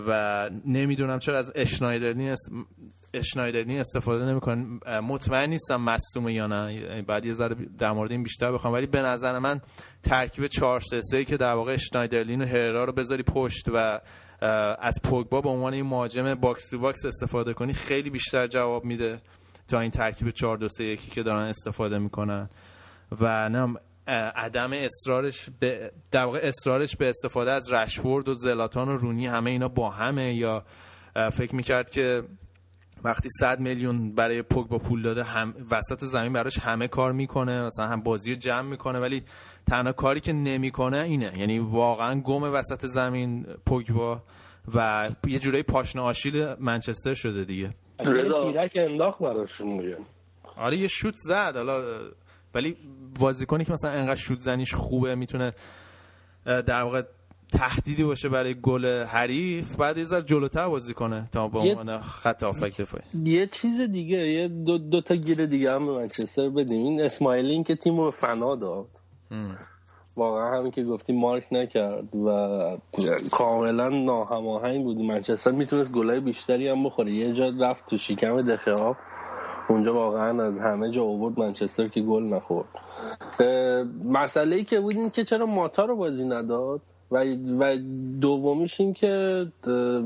و 0.07 0.49
نمی‌دونم 0.65 1.19
چرا 1.19 1.37
از 1.37 1.51
اشنایدرلین 1.55 2.35
اشنایدرلین 3.15 3.79
استفاده 3.79 4.25
نمی‌کنن. 4.25 4.79
مطمئن 4.99 5.49
نیستم 5.49 5.81
مصدومه 5.81 6.33
یا 6.33 6.47
نه. 6.47 7.01
بعد 7.01 7.25
یه 7.25 7.33
ذره 7.33 7.55
در 7.79 7.91
مورد 7.91 8.11
این 8.11 8.23
بیشتر 8.23 8.51
بخوام. 8.51 8.73
ولی 8.73 8.87
به 8.87 9.01
نظر 9.01 9.39
من 9.39 9.61
ترکیب 10.03 10.47
4 10.47 10.79
3 10.79 11.25
که 11.25 11.37
در 11.37 11.53
واقع 11.53 11.73
اشنایدرلین 11.73 12.41
و 12.41 12.45
هررا 12.45 12.83
رو 12.83 12.93
بذاری 12.93 13.23
پشت 13.23 13.69
و 13.73 13.99
از 14.79 15.01
پوگبا 15.03 15.41
به 15.41 15.49
عنوان 15.49 15.73
این 15.73 15.85
مهاجم 15.85 16.33
box 16.33 16.69
to 16.69 16.79
box 16.79 17.05
استفاده 17.05 17.53
کنی 17.53 17.73
خیلی 17.73 18.09
بیشتر 18.09 18.47
جواب 18.47 18.85
میده 18.85 19.21
تا 19.67 19.79
این 19.79 19.91
ترکیب 19.91 20.29
4 20.29 20.57
2 20.57 20.67
3 20.67 20.85
1 20.85 21.09
که 21.09 21.23
دارن 21.23 21.43
استفاده 21.47 21.97
می‌کنن. 21.97 22.49
و 23.21 23.49
نه 23.49 23.75
عدم 24.35 24.73
اصرارش 24.73 25.49
به 25.59 25.91
در 26.11 26.25
واقع 26.25 26.39
اصرارش 26.43 26.95
به 26.95 27.09
استفاده 27.09 27.51
از 27.51 27.73
رشفورد 27.73 28.29
و 28.29 28.35
زلاتان 28.35 28.89
و 28.89 28.97
رونی 28.97 29.27
همه 29.27 29.51
اینا 29.51 29.67
با 29.67 29.89
همه 29.89 30.33
یا 30.33 30.65
فکر 31.33 31.55
می‌کرد 31.55 31.89
که 31.89 32.23
وقتی 33.05 33.29
100 33.39 33.59
میلیون 33.59 34.15
برای 34.15 34.41
پوگ 34.41 34.67
با 34.67 34.77
پول 34.77 35.01
داده 35.01 35.23
هم 35.23 35.53
وسط 35.71 36.03
زمین 36.03 36.33
براش 36.33 36.59
همه 36.59 36.87
کار 36.87 37.11
می‌کنه 37.11 37.65
مثلا 37.65 37.87
هم 37.87 38.01
بازی 38.01 38.33
رو 38.33 38.39
جمع 38.39 38.69
می‌کنه 38.69 38.99
ولی 38.99 39.23
تنها 39.67 39.91
کاری 39.91 40.19
که 40.19 40.33
نمی‌کنه 40.33 40.97
اینه. 40.97 41.39
یعنی 41.39 41.59
واقعا 41.59 42.21
گم 42.21 42.43
وسط 42.43 42.85
زمین 42.85 43.43
پوگبا 43.65 44.21
و 44.75 45.09
یه 45.27 45.39
جورایی 45.39 45.63
پاشنه 45.63 46.01
آشیل 46.01 46.55
منچستر 46.59 47.13
شده 47.13 47.43
دیگه. 47.43 47.73
انداخت 48.75 49.19
براشون 49.19 49.95
آره 50.57 50.77
یه 50.77 50.87
شوت 50.87 51.15
زد. 51.17 51.55
حالا 51.55 51.81
ولی 52.53 52.77
بازیکنی 53.19 53.65
که 53.65 53.71
مثلا 53.71 53.91
انقدر 53.91 54.15
شوت 54.15 54.39
زنیش 54.39 54.75
خوبه 54.75 55.15
می‌تونه 55.15 55.53
در 56.45 56.81
واقع 56.81 57.03
تهدیدی 57.55 58.03
باشه 58.03 58.29
برای 58.29 58.55
گل 58.61 59.03
حریف 59.03 59.75
بعد 59.75 59.97
یه 59.97 60.05
ذره 60.05 60.21
جلوتر 60.21 60.67
بازی 60.67 60.93
کنه 60.93 61.29
تا 61.31 61.47
با 61.47 61.59
عنوان 61.59 61.97
خط 61.97 62.43
هافک 62.43 62.81
دفاعی. 62.81 63.03
یه 63.23 63.47
چیز 63.47 63.81
دیگه 63.81 64.17
یه 64.17 64.47
دو, 64.47 64.77
دو 64.77 65.01
تا 65.01 65.15
گیر 65.15 65.45
دیگه 65.45 65.71
هم 65.71 65.85
به 65.85 65.91
منچستر 65.91 66.49
بدیم. 66.49 66.85
این 66.85 67.01
اسمایلین 67.01 67.63
که 67.63 67.75
تیم 67.75 67.99
رو 67.99 68.11
فنا 68.11 68.55
داد. 68.55 68.87
واقعا 70.17 70.59
همین 70.59 70.71
که 70.71 70.83
گفتی 70.83 71.13
مارک 71.13 71.47
نکرد 71.51 72.15
و 72.15 72.77
کاملا 73.31 73.89
ناهماهنگ 73.89 74.83
بود. 74.83 74.97
منچستر 74.97 75.51
می‌تونست 75.51 75.95
گلای 75.95 76.19
بیشتری 76.19 76.67
هم 76.67 76.83
بخوره. 76.83 77.11
یه 77.11 77.33
جا 77.33 77.53
رفت 77.59 77.85
تو 77.85 77.97
شکم 77.97 78.41
دخه 78.41 78.95
اونجا 79.69 79.93
واقعا 79.93 80.43
از 80.43 80.59
همه 80.59 80.91
جا 80.91 81.03
آورد 81.03 81.39
منچستر 81.39 81.87
که 81.87 82.01
گل 82.01 82.23
نخورد. 82.23 82.67
مسئله 84.05 84.55
ای 84.55 84.63
که 84.63 84.79
بود 84.79 84.95
این 84.95 85.09
که 85.09 85.23
چرا 85.23 85.45
ماتا 85.45 85.85
رو 85.85 85.95
بازی 85.95 86.25
نداد؟ 86.25 86.81
و, 87.15 87.23
و 87.59 87.77
دومیش 88.21 88.81
این 88.81 88.93
که 88.93 89.45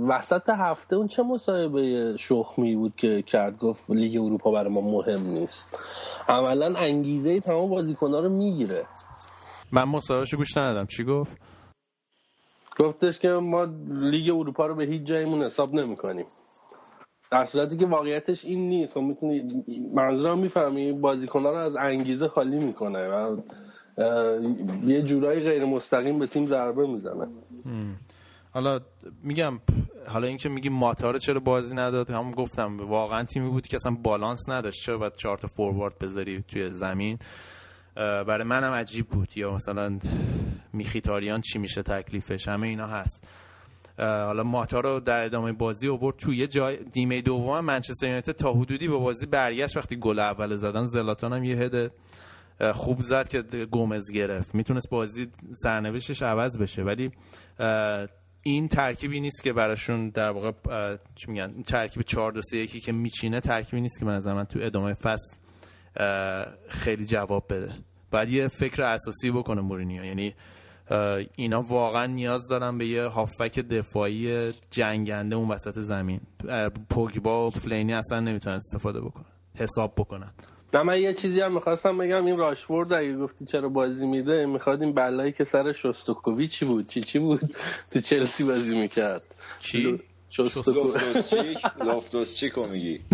وسط 0.10 0.50
هفته 0.50 0.96
اون 0.96 1.08
چه 1.08 1.24
مصاحبه 1.24 2.16
شخمی 2.18 2.76
بود 2.76 2.96
که 2.96 3.22
کرد؟ 3.22 3.58
گفت 3.58 3.90
لیگ 3.90 4.22
اروپا 4.22 4.52
برای 4.52 4.74
ما 4.74 4.82
مهم 4.82 5.28
نیست. 5.28 5.80
عملا 6.28 6.74
انگیزه 6.78 7.36
تمام 7.36 7.70
بازیکنها 7.70 8.20
رو 8.20 8.30
می‌گیره. 8.30 8.86
من 9.72 9.84
مصاحبهشو 9.84 10.38
گوش 10.38 10.58
ندادم. 10.58 10.86
چی 10.86 11.04
گفت؟ 11.04 11.38
گفتش 12.80 13.20
که 13.20 13.30
ما 13.30 13.68
لیگ 13.90 14.30
اروپا 14.36 14.66
رو 14.66 14.76
به 14.76 14.84
هیچ 14.84 15.04
جایمون 15.04 15.42
حساب 15.42 15.74
نمی‌کنیم. 15.74 16.26
در 17.32 17.46
صورتی 17.46 17.78
که 17.78 17.86
واقعیتش 17.86 18.46
این 18.46 18.60
نیست. 18.60 18.94
خب 18.94 19.00
می‌تونی 19.00 19.64
منظورم 19.94 20.40
می‌فهمی 20.40 20.94
بازیکنها 21.02 21.52
رو 21.52 21.58
از 21.58 21.78
انگیزه 21.78 22.28
خالی 22.28 22.60
می‌کنه 22.60 23.08
و 23.08 23.38
یه 24.84 25.02
جورایی 25.02 25.44
غیر 25.44 25.66
مستقیم 25.66 26.20
به 26.20 26.28
تیم 26.28 26.46
ضربه 26.46 26.88
می‌زنه. 26.88 27.28
حالا 28.52 28.80
میگم 29.24 29.60
حالا 30.08 30.28
اینکه 30.28 30.50
میگی 30.50 30.70
ماتار 30.70 31.18
چرا 31.18 31.40
بازی 31.40 31.76
نداد 31.76 32.10
هم 32.10 32.32
گفتم 32.32 32.78
واقعا 32.80 33.24
تیمی 33.24 33.50
بود 33.50 33.68
که 33.68 33.76
اصلا 33.76 33.98
بالانس 34.04 34.50
نداشت. 34.50 34.84
چرا 34.86 34.98
باید 34.98 35.16
چهار 35.18 35.38
تا 35.38 35.48
فوروارد 35.48 36.00
بذاری 36.00 36.44
توی 36.48 36.70
زمین؟ 36.70 37.18
برای 37.96 38.44
منم 38.44 38.72
عجیب 38.72 39.08
بود. 39.08 39.38
یا 39.38 39.54
مثلا 39.54 40.00
میخیتاریان 40.74 41.42
چی 41.42 41.60
میشه 41.60 41.82
تکلیفش؟ 41.82 42.48
همه 42.48 42.68
اینا 42.68 42.88
هست. 42.88 43.28
حالا 44.00 44.44
ماتا 44.44 44.80
رو 44.80 45.00
در 45.00 45.26
ادامه 45.26 45.52
بازی 45.52 45.90
آورد 45.90 46.16
توی 46.18 46.48
جای 46.48 46.84
دیمه 46.84 47.22
دوم 47.22 47.60
منچستر 47.60 48.08
یونایتد 48.08 48.32
تا 48.32 48.52
حدودی 48.52 48.88
به 48.88 48.98
بازی 48.98 49.26
برگشت. 49.26 49.78
وقتی 49.78 49.96
گل 49.96 50.20
اول 50.20 50.56
زدن 50.56 50.86
زلاتان 50.86 51.34
هم 51.34 51.44
یه 51.44 51.58
هد 51.58 51.92
خوب 52.74 53.02
زد 53.02 53.28
که 53.28 53.42
گومز 53.72 54.12
گرفت. 54.12 54.56
می‌تونست 54.56 54.90
بازی 54.90 55.28
سرنوشتش 55.64 56.24
عوض 56.24 56.58
بشه. 56.58 56.84
ولی 56.84 57.12
این 58.44 58.68
ترکیبی 58.68 59.20
نیست 59.20 59.44
که 59.44 59.54
براشون 59.54 60.10
در 60.10 60.30
واقع 60.30 60.52
چی 61.16 61.32
میگن 61.32 61.62
ترکیب 61.62 62.04
4 62.04 62.32
2 62.32 62.42
3 62.42 62.58
1 62.58 62.84
که 62.84 62.92
میچینه 62.92 63.40
ترکیبی 63.40 63.82
نیست 63.82 64.00
که 64.00 64.06
به 64.06 64.12
نظر 64.12 64.34
من 64.34 64.44
تو 64.44 64.60
ادامه 64.62 64.94
فصل 64.94 65.38
خیلی 66.68 67.06
جواب 67.06 67.46
بده. 67.50 67.74
بعد 68.12 68.30
یه 68.30 68.48
فکر 68.48 68.84
اساسی 68.84 69.32
بکنه 69.32 69.62
مورینیو. 69.62 70.06
یعنی 70.06 70.34
اینا 71.36 71.62
واقعا 71.62 72.06
نیاز 72.06 72.48
دارن 72.48 72.78
به 72.78 72.88
یه 72.88 73.04
هافک 73.04 73.60
دفاعی 73.60 74.52
جنگنده 74.72 75.36
اون 75.36 75.50
وسط 75.50 75.80
زمین. 75.80 76.22
پوگبا 76.90 77.48
و 77.48 77.50
فلینی 77.50 77.94
اصلا 77.94 78.20
نمی‌تونن 78.20 78.56
استفاده 78.56 79.02
بکنن 79.02 79.26
حساب 79.56 79.94
بکنن. 79.98 80.32
نه 80.74 80.84
من 80.84 81.02
یه 81.02 81.14
چیزی 81.14 81.42
هم 81.42 81.54
می‌خواستم 81.54 81.98
بگم 81.98 82.26
این 82.26 82.38
راشفورد 82.38 82.94
اگه 82.94 83.18
گفتی 83.18 83.46
چرا 83.46 83.70
بازی 83.70 84.08
میده 84.08 84.46
می‌خواد 84.46 84.82
این 84.82 84.94
بلایی 84.94 85.32
که 85.32 85.44
سر 85.44 85.74
چی 86.48 86.66
بود؟ 86.66 86.88
چی 86.88 87.02
چی 87.02 87.20
بود؟ 87.20 87.42
تو 87.94 88.02
چلسی 88.02 88.44
بازی 88.44 88.80
می‌کرد. 88.80 89.22
چی؟ 89.60 89.98
لفتوس 91.86 92.36
چیکو 92.36 92.66
میگی. 92.66 93.00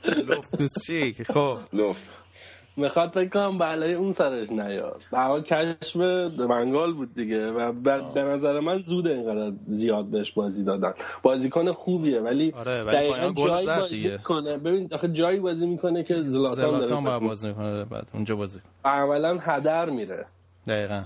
لفتوس 0.28 0.70
چیک 0.86 1.22
خب. 1.32 1.58
می‌خواد 2.76 3.10
فکر 3.10 3.28
کنم 3.28 3.58
بلای 3.58 3.94
اون 3.94 4.12
سرش 4.12 4.50
نیاد. 4.50 5.02
به 5.12 5.42
کشف 5.42 5.96
منگال 6.48 6.92
بود 6.92 7.08
دیگه 7.16 7.50
و 7.50 7.72
به 8.14 8.22
نظر 8.22 8.60
من 8.60 8.78
زود 8.78 9.06
اینقدر 9.06 9.52
زیاد 9.68 10.04
بهش 10.04 10.32
بازی 10.32 10.64
دادن. 10.64 10.92
بازیکن 11.22 11.72
خوبیه 11.72 12.20
ولی 12.20 12.52
آره 12.52 12.84
دقیقا 12.84 13.32
جایی 13.46 13.66
بازی 13.66 14.08
می‌کنه 14.08 14.58
ببین 14.58 14.88
آخه 14.92 15.08
جایی 15.08 15.40
بازی 15.40 15.66
می‌کنه 15.66 16.04
که 16.04 16.14
زلاتان 16.14 16.56
زلاتان 16.56 17.04
باید 17.04 17.22
بازی 17.22 17.48
می‌کنه. 17.48 17.84
بعد 17.84 18.06
اونجا 18.14 18.36
بازی 18.36 18.60
عملا 18.84 19.38
هدر 19.40 19.90
میره. 19.90 20.24
دقیقا. 20.66 21.04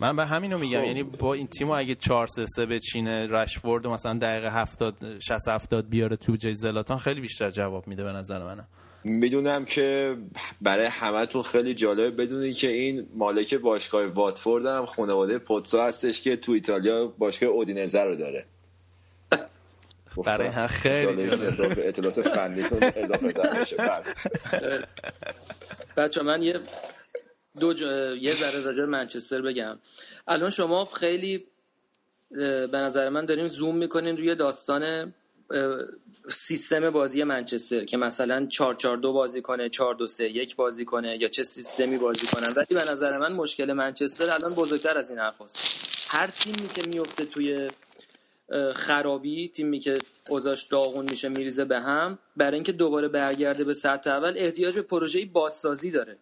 من 0.00 0.16
به 0.16 0.26
همینو 0.26 0.58
میگم 0.58 0.80
خب. 0.80 0.86
یعنی 0.86 1.02
با 1.02 1.34
این 1.34 1.46
تیمو 1.46 1.72
اگه 1.72 1.94
4 1.94 2.26
3 2.26 2.44
3 2.46 2.66
بچینه 2.66 3.26
رشفورد 3.26 3.86
مثلا 3.86 4.18
دقیقه 4.18 4.50
70 4.50 5.18
60 5.18 5.48
70 5.48 5.88
بیاره 5.88 6.16
تو 6.16 6.36
جای 6.36 6.54
زلاتان 6.54 6.96
خیلی 6.96 7.20
بیشتر 7.20 7.50
جواب 7.50 7.88
میده 7.88 8.04
به 8.04 8.12
نظر 8.12 8.44
منم. 8.44 8.66
می‌دونم 9.04 9.64
که 9.64 10.16
برای 10.60 10.86
همتون 10.86 11.42
خیلی 11.42 11.74
جالبه 11.74 12.10
بدونی 12.10 12.52
که 12.52 12.68
این 12.68 13.06
مالک 13.14 13.54
باشگاه 13.54 14.06
واتفورد 14.06 14.66
هم 14.66 14.86
خانواده 14.86 15.38
پوتسا 15.38 15.86
هستش 15.86 16.20
که 16.20 16.36
تو 16.36 16.52
ایتالیا 16.52 17.06
باشگاه 17.06 17.50
اودینزه 17.50 18.02
رو 18.02 18.16
داره. 18.16 18.44
برای 20.24 20.48
هم 20.48 20.66
خیلی 20.66 21.36
به 21.36 21.88
اطلاعات 21.88 22.20
فنیتون 22.20 22.78
اضافه 22.96 23.32
در 23.32 23.60
بشه 23.60 23.76
بچه 25.96 26.22
من 26.22 26.42
یه 26.42 26.60
دو 27.60 27.74
یه 28.16 28.32
ذره 28.32 28.60
راجع 28.60 28.84
منچستر 28.84 29.42
بگم. 29.42 29.78
الان 30.28 30.50
شما 30.50 30.84
خیلی 30.84 31.46
به 32.30 32.68
نظر 32.72 33.08
من 33.08 33.24
داریم 33.24 33.46
زوم 33.46 33.76
می‌کنین 33.76 34.16
روی 34.16 34.34
داستان 34.34 35.14
سیستم 36.28 36.90
بازی 36.90 37.24
منچستر 37.24 37.84
که 37.84 37.96
مثلا 37.96 38.46
4 38.46 38.74
4 38.74 38.96
2 38.96 39.12
بازی 39.12 39.42
کنه 39.42 39.68
4 39.68 39.94
2 39.94 40.06
3 40.06 40.24
1 40.24 40.56
بازی 40.56 40.84
کنه 40.84 41.16
یا 41.20 41.28
چه 41.28 41.42
سیستمی 41.42 41.98
بازی 41.98 42.26
کنن 42.26 42.48
ولی 42.56 42.66
به 42.70 42.90
نظر 42.90 43.18
من 43.18 43.32
مشکل 43.32 43.72
منچستر 43.72 44.30
الان 44.30 44.54
بزرگتر 44.54 44.98
از 44.98 45.10
این 45.10 45.18
حرف 45.18 45.40
هست. 45.40 45.58
هر 46.08 46.26
تیمی 46.26 46.68
که 46.68 46.82
میفته 46.86 47.24
توی 47.24 47.70
خرابی 48.74 49.48
تیمی 49.48 49.78
که 49.78 49.98
اوضاعش 50.30 50.62
داغون 50.62 51.10
میشه 51.10 51.28
میریزه 51.28 51.64
به 51.64 51.80
هم 51.80 52.18
برای 52.36 52.54
اینکه 52.54 52.72
دوباره 52.72 53.08
برگرده 53.08 53.64
به 53.64 53.74
سطح 53.74 54.10
اول 54.10 54.34
احتیاج 54.36 54.74
به 54.74 54.82
پروژه 54.82 55.26
بازسازی 55.26 55.90
داره 55.90 56.16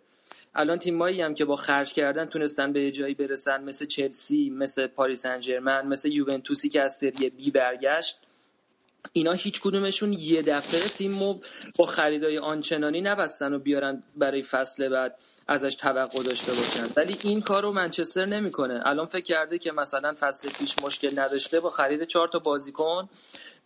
الان 0.54 0.78
تیمایی 0.78 1.20
هم 1.20 1.34
که 1.34 1.44
با 1.44 1.56
خرج 1.56 1.92
کردن 1.92 2.24
تونستن 2.24 2.72
به 2.72 2.90
جایی 2.90 3.14
برسن 3.14 3.64
مثل 3.64 3.84
چلسی 3.84 4.50
مثل 4.50 4.86
پاریس 4.86 5.26
انجرمن 5.26 5.86
مثل 5.86 6.12
یوونتوسی 6.12 6.68
که 6.68 6.82
از 6.82 6.96
سری 6.96 7.30
بی 7.30 7.50
برگشت 7.50 8.18
اینا 9.12 9.32
هیچ 9.32 9.60
کدومشون 9.60 10.12
یه 10.12 10.42
دفعه 10.42 10.88
تیم 10.88 11.40
با 11.78 11.86
خریدای 11.86 12.38
آنچنانی 12.38 13.00
نبستن 13.00 13.52
و 13.52 13.58
بیارن 13.58 14.02
برای 14.16 14.42
فصل 14.42 14.88
بعد 14.88 15.20
ازش 15.48 15.74
توقع 15.74 16.22
داشته 16.22 16.52
باشن. 16.52 16.86
ولی 16.96 17.16
این 17.22 17.40
کار 17.40 17.62
رو 17.62 17.72
منچستر 17.72 18.26
نمی‌کنه. 18.26 18.80
الان 18.84 19.06
فکر 19.06 19.24
کرده 19.24 19.58
که 19.58 19.72
مثلا 19.72 20.14
فصل 20.20 20.48
پیش 20.48 20.74
مشکل 20.82 21.18
نداشته 21.18 21.60
با 21.60 21.70
خرید 21.70 22.04
چهار 22.04 22.28
تا 22.28 22.38
بازیکن 22.38 23.08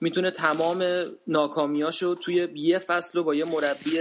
می‌تونه 0.01 0.31
تمام 0.31 0.85
ناکامیاشو 1.27 2.15
توی 2.15 2.49
یه 2.55 2.79
فصل 2.79 3.19
رو 3.19 3.25
با 3.25 3.35
یه 3.35 3.45
مربی 3.45 3.99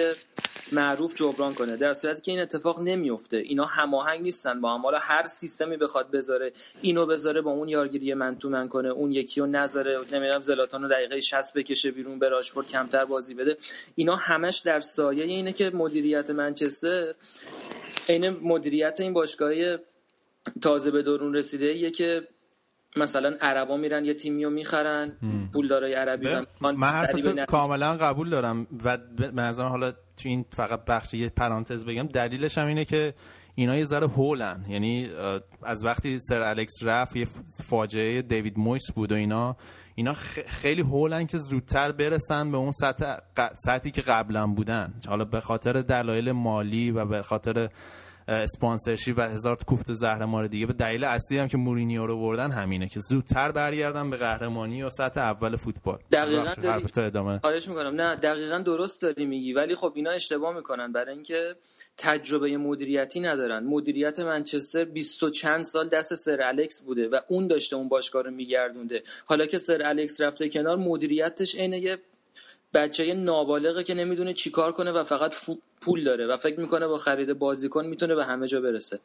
معروف 0.72 1.14
جبران 1.16 1.54
کنه. 1.54 1.78
در 1.78 1.94
صورتی 1.94 2.22
که 2.22 2.32
این 2.32 2.42
اتفاق 2.42 2.82
نمیفته 2.82 3.38
اینا 3.38 3.66
هماهنگ 3.66 4.22
نیستن. 4.22 4.62
با 4.62 4.74
هم 4.74 4.82
حالا 4.82 4.98
هر 5.02 5.26
سیستمی 5.26 5.78
بخواد 5.78 6.12
بذاره 6.12 6.52
اینو 6.82 7.06
بذاره 7.06 7.42
با 7.42 7.52
اون 7.52 7.70
یارگیری 7.70 8.14
من 8.14 8.38
تو 8.38 8.50
من 8.50 8.68
کنه 8.68 8.90
اون 8.90 9.12
یکی 9.12 9.42
رو 9.42 9.48
نذاره. 9.48 9.98
نمی‌دونم 10.12 10.40
زلاتان 10.40 10.84
رو 10.84 10.90
دقیقه 10.90 11.20
60 11.20 11.58
بکشه 11.58 11.92
بیرون 11.92 12.20
به 12.20 12.30
راشفورد 12.30 12.68
کمتر 12.68 13.06
بازی 13.06 13.34
بده. 13.34 13.58
اینا 13.96 14.16
همش 14.16 14.60
در 14.60 14.80
سایه 14.80 15.24
اینه 15.24 15.54
که 15.54 15.70
مدیریت 15.70 16.30
منچستر 16.30 17.14
عین 18.10 18.30
مدیریت 18.44 19.00
این 19.00 19.14
باشگاه 19.14 19.54
تازه 20.62 20.92
به 20.92 21.04
درون 21.04 21.36
رسیده. 21.36 21.66
یه 21.78 21.92
که 21.92 22.28
مثلا 22.96 23.36
عربا 23.42 23.78
میرن 23.78 24.06
یه 24.06 24.14
تیمی 24.14 24.44
رو 24.44 24.50
می‌خرن 24.50 25.18
پولدارای 25.54 25.94
عربی 25.94 26.28
من 26.62 27.46
کاملا 27.46 27.98
قبول 27.98 28.30
دارم 28.30 28.68
و 28.84 28.98
به 28.98 29.42
نظرم 29.42 29.68
حالا 29.68 29.94
تو 30.24 30.30
این 30.30 30.46
فقط 30.50 30.86
بخش 30.86 31.14
یه 31.14 31.30
پرانتز 31.30 31.86
بگم 31.86 32.04
دلیلش 32.04 32.58
هم 32.58 32.68
اینه 32.68 32.86
که 32.86 33.14
اینا 33.56 33.76
یه 33.76 33.86
ذره 33.86 34.08
هولن. 34.08 34.66
یعنی 34.70 35.10
از 35.64 35.86
وقتی 35.86 36.20
سر 36.20 36.42
الکس 36.42 36.84
رفت 36.84 37.16
یه 37.16 37.28
فاجعه 37.64 38.22
دیوید 38.22 38.60
مویس 38.60 38.92
بود 38.92 39.12
و 39.12 39.16
اینا 39.16 39.56
اینا 39.96 40.14
خیلی 40.48 40.82
هولن 40.82 41.28
که 41.28 41.38
زودتر 41.38 41.92
برسن 41.92 42.52
به 42.52 42.58
اون 42.58 42.72
سطح 42.72 43.18
سطحی 43.54 43.92
که 43.92 44.02
قبلا 44.02 44.48
بودن. 44.48 44.94
حالا 45.08 45.26
به 45.26 45.40
خاطر 45.40 45.82
دلایل 45.82 46.32
مالی 46.32 46.92
و 46.92 47.06
به 47.06 47.22
خاطر 47.22 47.70
اسپانسرشی 48.28 49.12
و 49.12 49.22
هزار 49.22 49.58
کوفت 49.68 49.94
زهرمار 49.94 50.48
دیگه. 50.48 50.66
به 50.66 50.74
دلیل 50.74 51.04
اصلی 51.04 51.38
هم 51.38 51.48
که 51.48 51.58
مورینیو 51.58 52.06
رو 52.06 52.20
بردن 52.20 52.52
همینه 52.52 52.90
که 52.90 53.00
زودتر 53.00 53.52
برگردن 53.52 54.10
به 54.10 54.18
قهرمانی 54.18 54.84
و 54.84 54.90
سطح 54.90 55.22
اول 55.22 55.56
فوتبال. 55.56 56.00
دقیقاً 56.12 56.52
ادامه 56.98 57.40
خواهش 57.40 57.68
می‌کنم. 57.68 58.02
نه 58.02 58.16
دقیقا 58.16 58.58
درست 58.58 59.02
داری 59.02 59.26
میگی 59.26 59.54
ولی 59.54 59.76
خب 59.76 59.92
اینا 59.96 60.12
اشتباه 60.12 60.56
می‌کنن. 60.56 60.92
برای 60.92 61.14
اینکه 61.14 61.56
تجربه 61.98 62.58
مدیریتی 62.58 63.20
ندارن. 63.20 63.64
مدیریت 63.64 64.20
منچستر 64.20 64.86
20 64.86 65.24
و 65.24 65.30
چند 65.30 65.64
سال 65.64 65.90
دست 65.90 66.16
سر 66.16 66.42
الکس 66.42 66.82
بوده 66.82 67.08
و 67.08 67.20
اون 67.28 67.48
داشته 67.48 67.76
اون 67.76 67.90
باشگاه 67.90 68.24
رو 68.24 68.32
میگردونده. 68.32 69.04
حالا 69.26 69.46
که 69.46 69.58
سر 69.58 69.82
الکس 69.86 70.22
رفته 70.22 70.50
کنار 70.50 70.78
مدیریتش 70.78 71.56
عین 71.56 71.74
یه 71.74 71.98
بچه 72.74 73.14
نابالغه 73.14 73.84
که 73.84 73.94
نمی‌دونه 73.94 74.34
چیکار 74.34 74.72
کنه 74.72 74.92
و 74.92 75.04
فقط 75.04 75.36
پول 75.82 76.04
داره 76.04 76.28
و 76.28 76.38
فکر 76.38 76.60
می‌کنه 76.60 76.88
با 76.88 76.98
خرید 76.98 77.40
بازیکن 77.40 77.86
می‌تونه 77.86 78.16
به 78.16 78.26
همه 78.26 78.48
جا 78.48 78.62
برسه. 78.62 79.00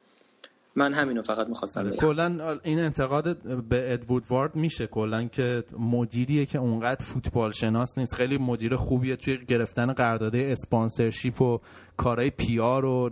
من 0.79 0.95
همینو 0.95 1.23
فقط 1.23 1.49
می‌خواستم 1.49 1.91
بگم. 1.91 1.97
کلا 1.97 2.59
این 2.62 2.79
انتقاد 2.79 3.37
به 3.69 3.93
ادوارد 3.93 4.25
وارد 4.31 4.57
میشه 4.57 4.87
کلا 4.87 5.25
که 5.25 5.65
مدیریه 5.79 6.47
که 6.47 6.59
اونقدر 6.59 7.05
فوتبال 7.05 7.51
شناس 7.51 7.99
نیست. 7.99 8.15
خیلی 8.15 8.39
مدیر 8.39 8.77
خوبیه 8.77 9.17
توی 9.17 9.45
گرفتن 9.45 9.93
قرارداد 9.93 10.37
اسپانسرشیپ 10.37 11.43
و 11.43 11.61
کارهای 11.97 12.31
PR 12.31 12.85
و 12.85 13.11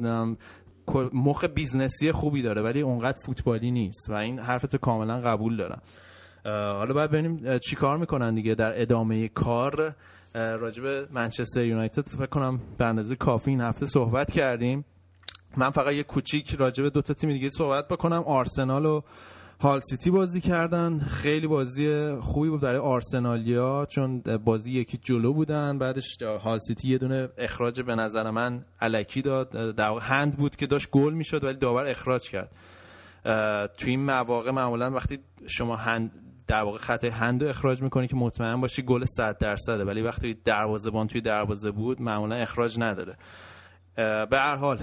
مخ 1.12 1.44
business 1.44 2.05
ی 2.05 2.12
خوبی 2.12 2.42
داره 2.42 2.62
ولی 2.62 2.80
اونقدر 2.80 3.18
فوتبالی 3.26 3.70
نیست 3.70 4.10
و 4.10 4.14
این 4.14 4.38
حرفتو 4.38 4.78
کاملا 4.78 5.20
قبول 5.20 5.56
دارم. 5.56 5.82
حالا 6.44 6.94
باید 6.94 7.10
ببینیم 7.10 7.58
چی 7.58 7.76
کار 7.76 7.98
می‌کنن 7.98 8.34
دیگه 8.34 8.54
در 8.54 8.82
ادامه 8.82 9.28
کار. 9.28 9.94
راجب 10.34 11.12
منچستر 11.12 11.64
یونایتد 11.64 12.08
فکر 12.08 12.26
کنم 12.26 12.60
به 12.78 12.84
اندازه 12.84 13.16
کافی 13.16 13.50
این 13.50 13.60
هفته 13.60 13.86
صحبت 13.86 14.32
کردیم. 14.32 14.84
من 15.56 15.70
فقط 15.70 15.92
یه 15.92 16.02
کوچیک 16.02 16.54
راجب 16.54 16.88
دو 16.88 17.02
تا 17.02 17.14
تیم 17.14 17.30
دیگه 17.30 17.50
صحبت 17.50 17.88
بکنم. 17.88 18.22
آرسنال 18.22 18.86
و 18.86 19.00
هال 19.60 19.80
سیتی 19.80 20.10
بازی 20.10 20.40
کردن. 20.40 20.98
خیلی 20.98 21.46
بازی 21.46 22.14
خوبی 22.20 22.48
بود 22.48 22.60
برای 22.60 22.78
آرسنالیا 22.78 23.86
چون 23.90 24.22
بازی 24.44 24.72
یکی 24.72 24.98
جلو 24.98 25.32
بودن. 25.32 25.78
بعدش 25.78 26.22
هال 26.22 26.58
سیتی 26.58 26.88
یه 26.88 26.98
دونه 26.98 27.28
اخراج 27.38 27.80
به 27.80 27.94
نظر 27.94 28.30
من 28.30 28.64
الکی 28.80 29.22
داد. 29.22 29.74
در 29.76 29.98
هند 30.00 30.36
بود 30.36 30.56
که 30.56 30.66
داشت 30.66 30.90
گل 30.90 31.14
می‌شد 31.14 31.44
ولی 31.44 31.58
داور 31.58 31.86
اخراج 31.86 32.30
کرد. 32.30 32.50
تو 33.76 33.86
این 33.86 34.04
مواقع 34.04 34.50
معمولا 34.50 34.90
وقتی 34.90 35.18
شما 35.46 35.76
هند 35.76 36.10
در 36.46 36.62
واقع 36.62 36.78
خط 36.78 37.04
هند 37.04 37.42
رو 37.42 37.48
اخراج 37.48 37.82
می‌کنی 37.82 38.08
که 38.08 38.16
مطمئن 38.16 38.60
باشی 38.60 38.82
گل 38.82 39.04
100 39.04 39.38
درصده. 39.38 39.84
ولی 39.84 40.02
وقتی 40.02 40.36
بان 40.92 41.06
توی 41.06 41.20
دروازه 41.20 41.70
بود 41.70 42.02
معمولا 42.02 42.36
اخراج 42.36 42.80
نداره. 42.80 43.16
به 44.30 44.38
هر 44.38 44.56
حال 44.56 44.78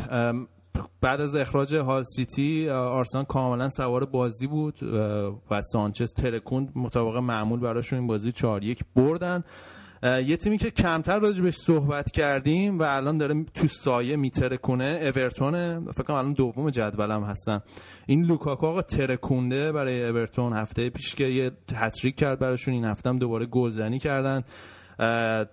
بعد 1.01 1.21
از 1.21 1.35
اخراج 1.35 1.75
هال 1.75 2.03
سیتی 2.03 2.69
آرسنال 2.69 3.23
کاملا 3.23 3.69
سوار 3.69 4.05
بازی 4.05 4.47
بود 4.47 4.83
و 5.51 5.61
سانچز 5.61 6.13
ترکوند 6.13 6.71
مطابق 6.75 7.17
معمول 7.17 7.59
براشون 7.59 7.99
این 7.99 8.07
بازی 8.07 8.31
4 8.31 8.63
1 8.63 8.79
بردن. 8.95 9.43
یه 10.03 10.37
تیمی 10.37 10.57
که 10.57 10.71
کمتر 10.71 11.19
راجبش 11.19 11.55
صحبت 11.55 12.11
کردیم 12.11 12.79
و 12.79 12.83
الان 12.83 13.17
داره 13.17 13.45
تو 13.53 13.67
سایه 13.67 14.15
میترکونه 14.15 14.99
اورتونه 15.15 15.81
فکر 15.93 16.03
کنم 16.03 16.17
الان 16.17 16.33
دوم 16.33 16.69
جدولم 16.69 17.23
هستن. 17.23 17.61
این 18.05 18.25
لوکاکو 18.25 18.65
آقا 18.67 18.81
ترکونده 18.81 19.71
برای 19.71 20.07
اورتون. 20.07 20.53
هفته 20.53 20.89
پیش 20.89 21.15
که 21.15 21.23
یه 21.23 21.51
هتریک 21.75 22.15
کرد 22.15 22.39
براشون 22.39 22.73
این 22.73 22.85
هفته 22.85 23.09
هم 23.09 23.19
دوباره 23.19 23.45
گلزنی 23.45 23.99
کردن. 23.99 24.43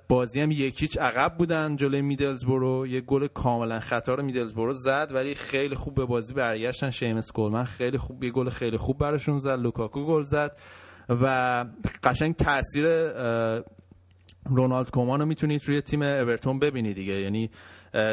بازی 0.09 0.41
هم 0.41 0.51
یک 0.51 0.71
هیچ 0.71 0.99
عقب 0.99 1.35
بودن 1.39 1.77
جلوی 1.77 2.03
میدلزبورو. 2.03 2.87
یه 2.87 3.01
گل 3.01 3.27
کاملا 3.27 3.79
خطا 3.79 4.15
رو 4.15 4.23
میدلزبورو 4.23 4.75
زد 4.75 5.11
ولی 5.15 5.35
خیلی 5.35 5.75
خوب 5.75 5.95
به 5.95 6.05
بازی 6.05 6.35
برگشتن. 6.35 6.91
شیمس 6.91 7.33
کلمن 7.33 7.65
خیلی 7.65 7.99
خوب 7.99 8.25
یه 8.25 8.31
گل 8.31 8.49
خیلی 8.49 8.77
خوب 8.77 8.99
براشون 8.99 9.39
زد. 9.39 9.59
لوکاکو 9.59 10.07
گل 10.07 10.23
زد 10.23 10.57
و 11.09 11.65
قشنگ 12.03 12.35
تاثیر 12.35 12.87
رونالد 14.49 14.91
کومان 14.91 15.21
رو 15.21 15.27
می‌تونید 15.27 15.63
روی 15.67 15.81
تیم 15.81 16.03
اورتون 16.03 16.59
ببینید 16.59 16.95
دیگه. 16.97 17.21
یعنی 17.21 17.51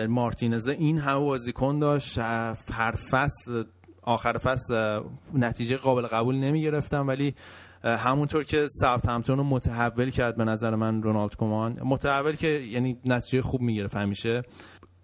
مارتینزه 0.09 0.71
این 0.71 0.97
همه 0.97 1.19
بازیکن 1.19 1.79
داشت 1.79 2.19
هر 2.73 2.91
فصل 3.11 3.63
آخر 4.01 4.37
فصل 4.37 4.99
نتیجه 5.33 5.75
قابل 5.75 6.07
قبول 6.07 6.35
نمی‌گرفت 6.35 7.07
ولی 7.07 7.35
همونطور 7.83 8.43
که 8.43 8.67
ساوتهمپتون 8.69 9.37
رو 9.37 9.43
متحول 9.43 10.09
کرد 10.09 10.37
به 10.37 10.43
نظر 10.43 10.75
من 10.75 11.03
رونالد 11.03 11.35
کومان 11.35 11.79
متحول 11.83 12.35
کرد 12.35 12.47
یعنی 12.47 12.97
نتیجه 13.05 13.41
خوب 13.41 13.61
می‌گرفت 13.61 13.95
همیشه. 13.95 14.41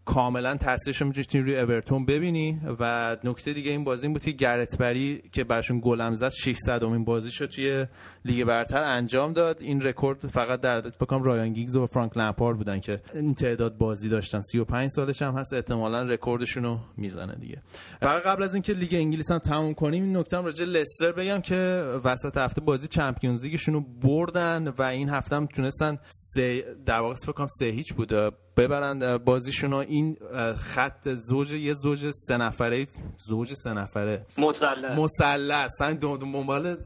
کاملا 0.06 0.56
تاثیرش 0.56 1.02
رو 1.02 1.08
می‌تونی 1.08 1.44
روی 1.44 1.60
اورتون 1.60 2.06
ببینی 2.06 2.60
و 2.80 3.18
نکته 3.24 3.54
دیگه 3.54 3.72
این 3.72 3.84
بازی 3.84 4.08
این 4.08 4.14
بود 4.14 4.24
که 4.24 4.32
گرت 4.32 4.78
بری 4.78 5.22
که 5.32 5.44
براشون 5.44 5.82
گلم 5.84 6.14
زد 6.14 6.30
600 6.30 6.84
امین 6.84 7.06
بازیشو 7.06 7.48
توی 7.48 7.86
لیگ 8.26 8.44
برتر 8.44 8.84
انجام 8.84 9.34
داد. 9.34 9.62
این 9.62 9.82
رکورد 9.82 10.28
فقط 10.28 10.62
فکر 10.62 10.82
کنم 10.82 11.24
رایان 11.24 11.54
گیگز 11.54 11.76
و 11.76 11.86
فرانک 11.88 12.18
لمپارد 12.18 12.58
بودن 12.58 12.80
که 12.80 13.02
این 13.14 13.34
تعداد 13.34 13.78
بازی 13.78 14.10
داشتن. 14.10 14.42
35 14.42 14.90
سالش 14.90 15.22
هم 15.22 15.38
هست 15.38 15.54
احتمالا 15.54 16.02
رکوردشون 16.02 16.64
رو 16.64 16.80
می‌زنه 16.98 17.36
دیگه. 17.36 17.62
فقط 18.02 18.24
قبل 18.24 18.44
از 18.44 18.54
اینکه 18.54 18.74
لیگ 18.74 18.94
انگلیس 18.94 19.32
هم 19.32 19.38
تموم 19.38 19.74
کنیم 19.74 20.04
این 20.04 20.18
نکته 20.18 20.38
هم 20.38 20.46
راجع 20.46 20.66
لستر 20.66 21.12
بگم 21.12 21.40
که 21.40 21.56
وسط 22.04 22.38
هفته 22.38 22.62
بازی 22.62 22.88
چمپیونز 22.88 23.46
لیگشون 23.46 23.74
رو 23.74 23.82
بردن 23.82 24.68
و 24.68 24.82
این 24.82 25.10
هفته 25.10 25.36
هم 25.36 25.46
تونستن 25.46 25.98
سه 26.10 26.66
در 26.86 27.00
واقع 27.00 27.14
فکر 27.14 27.32
کنم 27.32 27.48
سه 27.48 27.66
هیچ 27.66 27.94
بوده 27.94 28.32
ببرند 28.58 29.18
بازیشون 29.24 29.74
این 29.74 30.18
خط 30.58 31.10
زوج 31.14 31.52
یه 31.52 31.74
زوج 31.74 32.10
سه 32.14 32.38
نفره 32.38 32.88
زوج 33.28 33.54
سه 33.54 33.74
نفره. 33.74 34.26
مثلث 34.38 34.98
مثلث 35.00 35.82
دو 35.82 36.18
دنبال 36.18 36.78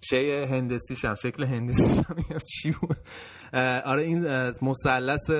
چه 0.00 0.46
هندسی 0.50 0.96
شم؟ 0.96 1.14
شکل 1.14 1.44
هندسی 1.44 2.02
چی 2.52 2.70
بود. 2.70 2.96
آره 3.84 4.02
این 4.02 4.24
مثلث 4.62 5.30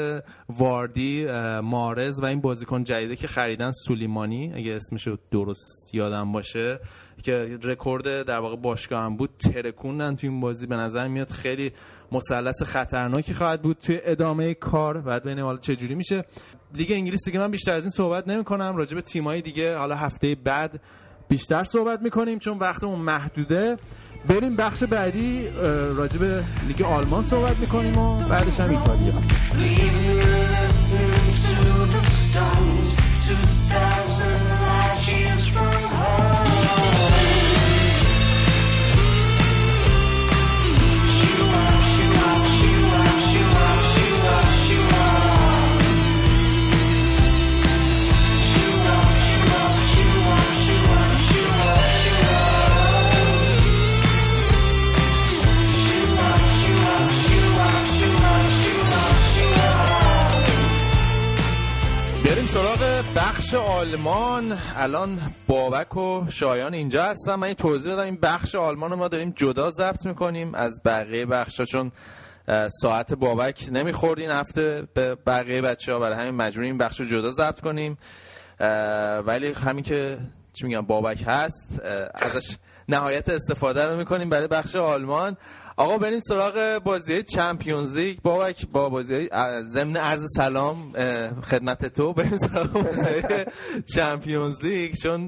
واردی 0.49 1.27
مارز 1.63 2.23
و 2.23 2.25
این 2.25 2.41
بازیکن 2.41 2.85
جدیده 2.85 3.17
که 3.17 3.27
خریدن 3.27 3.73
سولیمانی 3.87 4.53
اگه 4.55 4.73
اسمش 4.73 5.09
درست 5.31 5.95
یادم 5.95 6.33
باشه 6.33 6.81
که 7.23 7.59
رکورد 7.63 8.23
در 8.23 8.39
واقع 8.39 8.57
باشگاه 8.57 9.03
هم 9.03 9.17
بود 9.17 9.31
ترکوندن 9.39 10.17
تو 10.17 10.27
این 10.27 10.41
بازی 10.41 10.67
به 10.67 10.77
نظر 10.77 11.09
میاد 11.09 11.31
خیلی 11.31 11.73
مثلث 12.13 12.63
خطرناکی 12.63 13.35
خواهد 13.35 13.63
بود 13.63 13.77
توی 13.83 14.01
ادامه 14.05 14.55
کار. 14.55 15.01
بعد 15.01 15.23
ببینیم 15.23 15.45
حالا 15.45 15.59
چه 15.59 15.77
جوری 15.77 15.95
میشه. 15.95 16.25
لیگ 16.75 16.93
انگلیس 16.93 17.25
دیگه 17.25 17.39
من 17.39 17.51
بیشتر 17.51 17.73
از 17.73 17.83
این 17.83 17.91
صحبت 17.91 18.29
نمی 18.29 18.45
کنم 18.45 18.77
راجع 18.77 18.95
به 18.95 19.03
تیمایی 19.03 19.43
دیگه 19.43 19.77
حالا 19.77 19.95
هفته 19.97 20.35
بعد 20.45 20.81
بیشتر 21.29 21.65
صحبت 21.65 22.03
می‌کنیم 22.03 22.39
چون 22.39 22.59
وقتمون 22.59 22.99
محدوده. 22.99 23.77
بریم 24.29 24.57
بخش 24.57 24.83
بعدی 24.83 25.49
راجع 25.97 26.19
به 26.19 26.45
لیگ 26.69 26.83
آلمان 26.83 27.25
صحبت 27.31 27.61
می‌کنیم 27.61 27.99
و 27.99 28.29
بعدش 28.29 28.61
هم 28.61 28.71
ایتالیا. 28.71 29.13
بخش 63.53 63.61
آلمان. 63.61 64.59
الان 64.77 65.19
بابک 65.49 65.97
و 65.97 66.27
شایان 66.31 66.75
اینجا 66.75 67.05
هستم 67.05 67.35
من 67.35 67.47
این 67.47 67.55
توضیح 67.55 67.93
بدم. 67.93 68.03
این 68.03 68.17
بخش 68.17 68.55
آلمان 68.55 68.91
رو 68.91 68.97
ما 68.97 69.09
داریم 69.09 69.33
جدا 69.37 69.71
ضبط 69.71 70.07
می‌کنیم. 70.07 70.55
از 70.55 70.81
بقیه 70.85 71.27
بخش 71.27 71.61
ها 71.61 71.67
چون 71.67 71.93
ساعت 72.83 73.15
بابک 73.15 73.69
نمی‌خورد 73.73 74.21
این 74.21 74.31
هفته. 74.31 74.89
به 74.95 75.15
بقیه 75.15 75.63
بچه 75.63 75.93
ها 75.93 75.99
برای 75.99 76.15
همین 76.15 76.35
مجبوریم 76.35 76.71
این 76.71 76.79
بخش 76.79 77.01
رو 77.01 77.07
جدا 77.07 77.29
ضبط 77.29 77.61
کنیم. 77.61 77.99
ولی 79.27 79.53
همین 79.53 79.85
که 79.85 80.19
چی 80.53 80.67
میگم 80.67 80.87
بابک 80.87 81.25
هست 81.27 81.83
ازش 82.15 82.57
نهایت 82.89 83.29
استفاده 83.29 83.87
رو 83.87 83.97
می‌کنیم 83.97 84.29
برای 84.29 84.49
بخش 84.49 84.77
آلمان. 84.77 85.37
آقا 85.77 85.99
بریم 85.99 86.21
سراغ 86.21 86.79
بازی 86.85 87.23
چمپیونز 87.23 87.97
لیگ. 87.97 88.19
بابک 88.23 88.69
با 88.73 88.89
بازی 88.89 89.29
ضمن 89.63 89.97
عرض 89.97 90.27
سلام 90.37 90.93
خدمت 91.41 91.87
تو. 91.87 92.13
بریم 92.13 92.37
سراغ 92.37 92.73
بازی 92.73 93.23
چمپیونز 93.95 94.65
لیگ. 94.65 94.95
چون 95.03 95.27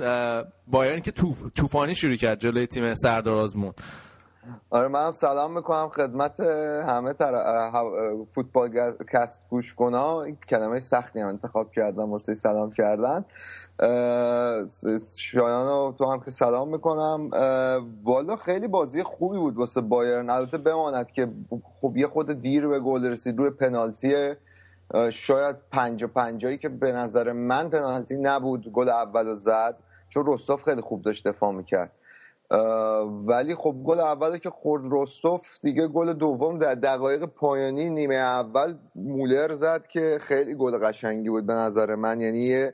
بایرن 0.66 1.00
که 1.00 1.12
طوفانی 1.54 1.94
شروع 1.94 2.16
کرد 2.16 2.38
جلوی 2.38 2.66
تیم 2.66 2.94
سردار 2.94 3.35
آزمون. 3.35 3.72
آره 4.70 4.88
من 4.88 5.07
هم 5.07 5.12
سلام 5.12 5.54
می‌کنم 5.54 5.88
خدمت 5.88 6.40
همه 6.88 7.12
تر... 7.12 7.33
فوتبال 8.35 8.70
کست 9.12 9.40
گوش 9.50 9.74
کنا 9.74 10.30
کلمه 10.50 10.80
سختی 10.80 11.20
هم 11.20 11.28
انتخاب 11.28 11.70
کردم 11.72 12.11
واسه 12.11 12.35
سلام 12.35 12.72
کردن. 12.72 13.24
شایان 15.16 15.94
تو 15.94 16.04
هم 16.04 16.20
که 16.20 16.30
سلام 16.30 16.68
می‌کنم. 16.68 17.30
والا 18.04 18.37
خیلی 18.37 18.68
بازی 18.68 19.02
خوبی 19.02 19.38
بود 19.38 19.56
واسه 19.56 19.80
بایرن. 19.80 20.30
البته 20.30 20.58
بماند 20.58 21.10
که 21.10 21.28
خب 21.80 21.96
یه 21.96 22.06
خود 22.06 22.40
دیر 22.42 22.66
به 22.66 22.80
گل 22.80 23.04
رسید 23.04 23.38
روی 23.38 23.50
پنالتی 23.50 24.34
شاید 25.10 25.56
پنج 25.70 26.02
و 26.02 26.08
پنجایی 26.08 26.58
که 26.58 26.68
به 26.68 26.92
نظر 26.92 27.32
من 27.32 27.70
پنالتی 27.70 28.16
نبود 28.16 28.72
گل 28.72 28.88
اول 28.88 29.34
زد 29.34 29.76
چون 30.08 30.24
رستاف 30.26 30.62
خیلی 30.62 30.80
خوب 30.80 31.02
داشت 31.02 31.28
دفاع 31.28 31.52
می‌کرد. 31.52 31.90
ولی 33.26 33.54
خب 33.54 33.74
گل 33.84 34.00
اول 34.00 34.38
که 34.38 34.50
خورد 34.50 34.82
رستوف 34.90 35.40
دیگه 35.62 35.88
گل 35.88 36.12
دوم 36.12 36.58
در 36.58 36.74
دقایق 36.74 37.24
پایانی 37.24 37.90
نیمه 37.90 38.14
اول 38.14 38.74
مولر 38.94 39.52
زد 39.52 39.87
که 39.87 40.18
خیلی 40.20 40.54
گل 40.54 40.78
قشنگی 40.78 41.30
بود 41.30 41.46
به 41.46 41.54
نظر 41.54 41.94
من. 41.94 42.20
یعنی 42.20 42.70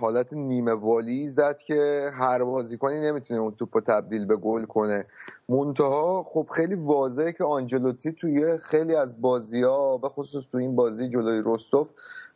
حالت 0.00 0.32
نیمه 0.32 0.72
والی 0.72 1.28
زد 1.28 1.58
که 1.58 2.10
هر 2.14 2.44
بازیکنی 2.44 3.00
نمی‌تونه 3.00 3.40
اون 3.40 3.54
توپ 3.54 3.80
تبدیل 3.86 4.26
به 4.26 4.36
گل 4.36 4.64
کنه. 4.64 5.06
منتها 5.48 6.22
خب 6.22 6.46
خیلی 6.54 6.74
واضحه 6.74 7.32
که 7.32 7.44
آنجلوتی 7.44 8.12
توی 8.12 8.58
خیلی 8.58 8.94
از 8.94 9.20
بازی 9.20 9.62
ها 9.62 9.98
به 9.98 10.08
خصوص 10.08 10.44
تو 10.52 10.58
این 10.58 10.76
بازی 10.76 11.08
جلوی 11.08 11.42
رستوف 11.46 11.88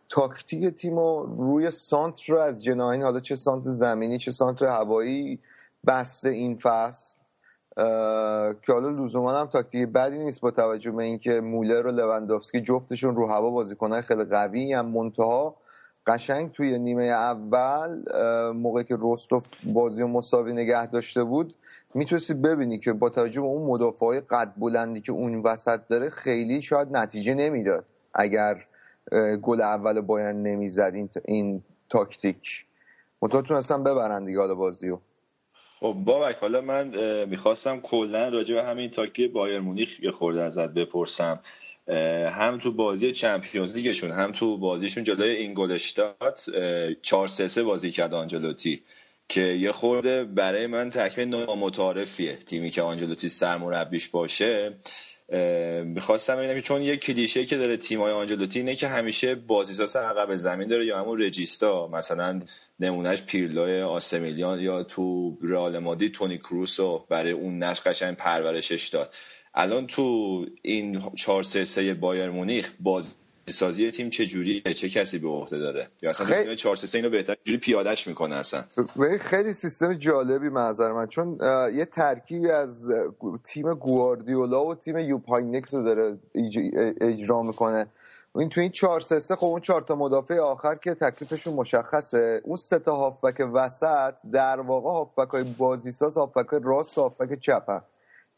تاکتیک 0.08 0.76
تیم 0.76 0.98
رو 0.98 1.36
روی 1.38 1.70
سانتر 1.70 2.32
رو 2.32 2.38
از 2.38 2.64
جناهین 2.64 3.02
حالا 3.02 3.20
چه 3.20 3.36
سانتر 3.36 3.70
زمینی 3.70 4.18
چه 4.18 4.32
سانتر 4.32 4.66
هوایی 4.66 5.38
بسته 5.86 6.28
این 6.28 6.58
فصل. 6.62 7.16
که 8.62 8.72
حالا 8.72 8.88
لزوما 8.88 9.32
هم 9.32 9.46
تاکتیک 9.46 9.88
بدی 9.88 10.18
نیست 10.18 10.40
با 10.40 10.50
توجه 10.50 10.90
به 10.90 11.02
اینکه 11.02 11.40
مولر 11.40 11.86
و 11.86 11.90
لوندوفسکی 11.90 12.60
جفتشون 12.60 13.16
رو 13.16 13.26
هوا 13.26 13.50
بازیکنهای 13.50 14.02
خیلی 14.02 14.24
قوی 14.24 14.72
هم. 14.72 14.86
منتها 14.86 15.56
قشنگ 16.06 16.52
توی 16.52 16.78
نیمه 16.78 17.04
اول 17.04 18.02
موقعی 18.52 18.84
که 18.84 18.96
روستوف 18.96 19.46
بازی 19.64 20.02
و 20.02 20.06
مساوی 20.06 20.52
نگه 20.52 20.86
داشته 20.86 21.24
بود 21.24 21.54
می‌تونستی 21.94 22.34
ببینی 22.34 22.78
که 22.78 22.92
با 22.92 23.10
توجه 23.10 23.40
به 23.40 23.46
اون 23.46 23.70
مدافع 23.70 24.06
های 24.06 24.20
قد 24.20 24.52
بلندی 24.56 25.00
که 25.00 25.12
اون 25.12 25.42
وسط 25.42 25.80
داره 25.88 26.10
خیلی 26.10 26.62
شاید 26.62 26.88
نتیجه 26.96 27.34
نمی‌داد 27.34 27.84
اگر 28.14 28.64
گل 29.42 29.60
اول 29.60 30.00
باید 30.00 30.36
نمی‌زد 30.36 30.92
این, 30.94 31.10
این 31.24 31.62
تاکتیک. 31.88 32.64
منتها 33.22 33.56
اصلا 33.56 33.78
ببرن 33.78 34.24
دیگه 34.24 34.38
حالا 34.38 34.54
بازیو 34.54 34.98
خب 35.80 35.94
بابک 36.04 36.36
حالا 36.36 36.60
من 36.60 36.88
می‌خواستم 37.24 37.80
کلا 37.80 38.28
راجع 38.28 38.54
به 38.54 38.62
همین 38.62 38.90
تاکتیک 38.90 39.32
بایر 39.32 39.60
مونیخ 39.60 39.88
یه 40.02 40.10
خورده 40.10 40.42
ازت 40.42 40.68
بپرسم. 40.74 41.40
هم 42.32 42.58
تو 42.62 42.72
بازی 42.72 43.12
چمپیونز 43.12 43.74
لیگشون 43.74 44.10
هم 44.10 44.32
تو 44.32 44.58
بازیشون 44.58 45.04
جلوی 45.04 45.30
اینگولشتات 45.30 46.40
4 47.02 47.28
3 47.28 47.48
3 47.48 47.62
بازی 47.62 47.90
کرد 47.90 48.14
آنجلوتی 48.14 48.82
که 49.28 49.40
یه 49.40 49.72
خورده 49.72 50.24
برای 50.24 50.66
من 50.66 50.90
تکمیل 50.90 51.28
نامتعارفیه 51.28 52.36
تیمی 52.36 52.70
که 52.70 52.82
آنجلوتی 52.82 53.28
سرمربیش 53.28 54.08
باشه. 54.08 54.74
می‌خواستم 55.84 56.36
ببینم 56.36 56.60
چون 56.60 56.82
یه 56.82 56.96
کلیشه 56.96 57.44
که 57.44 57.56
داره 57.56 57.76
تیمای 57.76 58.12
آنجلوتی 58.12 58.58
اینه 58.58 58.74
که 58.74 58.88
همیشه 58.88 59.34
بازیساز 59.34 59.96
عقب 59.96 60.34
زمین 60.34 60.68
داره 60.68 60.86
یا 60.86 60.98
همون 60.98 61.22
رجیستا 61.22 61.88
مثلا 61.88 62.40
نمونهش 62.80 63.22
پیرلوی 63.22 63.80
آسمیلیان 63.80 64.60
یا 64.60 64.82
تو 64.82 65.38
رئال 65.42 65.78
مادی 65.78 66.10
تونی 66.10 66.38
کروسو 66.38 67.06
برای 67.08 67.32
اون 67.32 67.58
نقش 67.58 67.80
قشنگ 67.80 68.16
پرورشش 68.16 68.88
داد. 68.88 69.14
الان 69.54 69.86
تو 69.86 70.46
این 70.62 71.00
4 71.14 71.42
3 71.42 71.64
3 71.64 71.94
بایر 71.94 72.30
مونیخ 72.30 72.72
باز 72.80 73.14
سازی 73.48 73.90
تیم 73.90 74.10
چه 74.10 74.26
جوری 74.26 74.60
چه 74.60 74.88
کسی 74.88 75.18
به 75.18 75.28
عهده 75.28 75.58
داره؟ 75.58 75.88
یا 76.02 76.10
اصلا 76.10 76.26
خیلی... 76.26 76.44
تیم 76.44 76.54
4 76.54 76.76
3 76.76 76.98
اینو 76.98 77.10
بهتر 77.10 77.36
جوری 77.44 77.58
پیادهش 77.58 78.06
می‌کنه 78.06 78.34
اصلا؟ 78.34 78.64
خیلی 79.20 79.52
سیستم 79.52 79.94
جالبی 79.94 80.48
منظر 80.48 80.92
من 80.92 81.06
چون 81.06 81.38
یه 81.74 81.84
ترکیبی 81.84 82.50
از 82.50 82.92
تیم 83.44 83.74
گواردیولا 83.74 84.64
و 84.64 84.74
تیم 84.74 84.98
یوپاینکس 84.98 85.74
رو 85.74 85.82
داره 85.84 86.18
اجرا 87.00 87.42
می‌کنه. 87.42 87.86
این 88.36 88.48
تو 88.48 88.60
این 88.60 88.70
4 88.70 89.00
3 89.00 89.18
3 89.18 89.36
خب 89.36 89.46
اون 89.46 89.60
چهار 89.60 89.82
تا 89.82 89.94
مدافع 89.94 90.38
آخر 90.38 90.74
که 90.74 90.94
تکلیفشون 90.94 91.54
مشخصه 91.54 92.40
اون 92.44 92.56
سه 92.56 92.78
تا 92.78 92.96
هافبک 92.96 93.48
وسط 93.52 94.14
در 94.32 94.60
واقع 94.60 94.90
هافبک 94.90 95.28
های 95.28 95.44
بازیساز 95.58 96.16
هافبک 96.16 96.48
راست 96.62 96.98
هافبک 96.98 97.40
چپ 97.40 97.82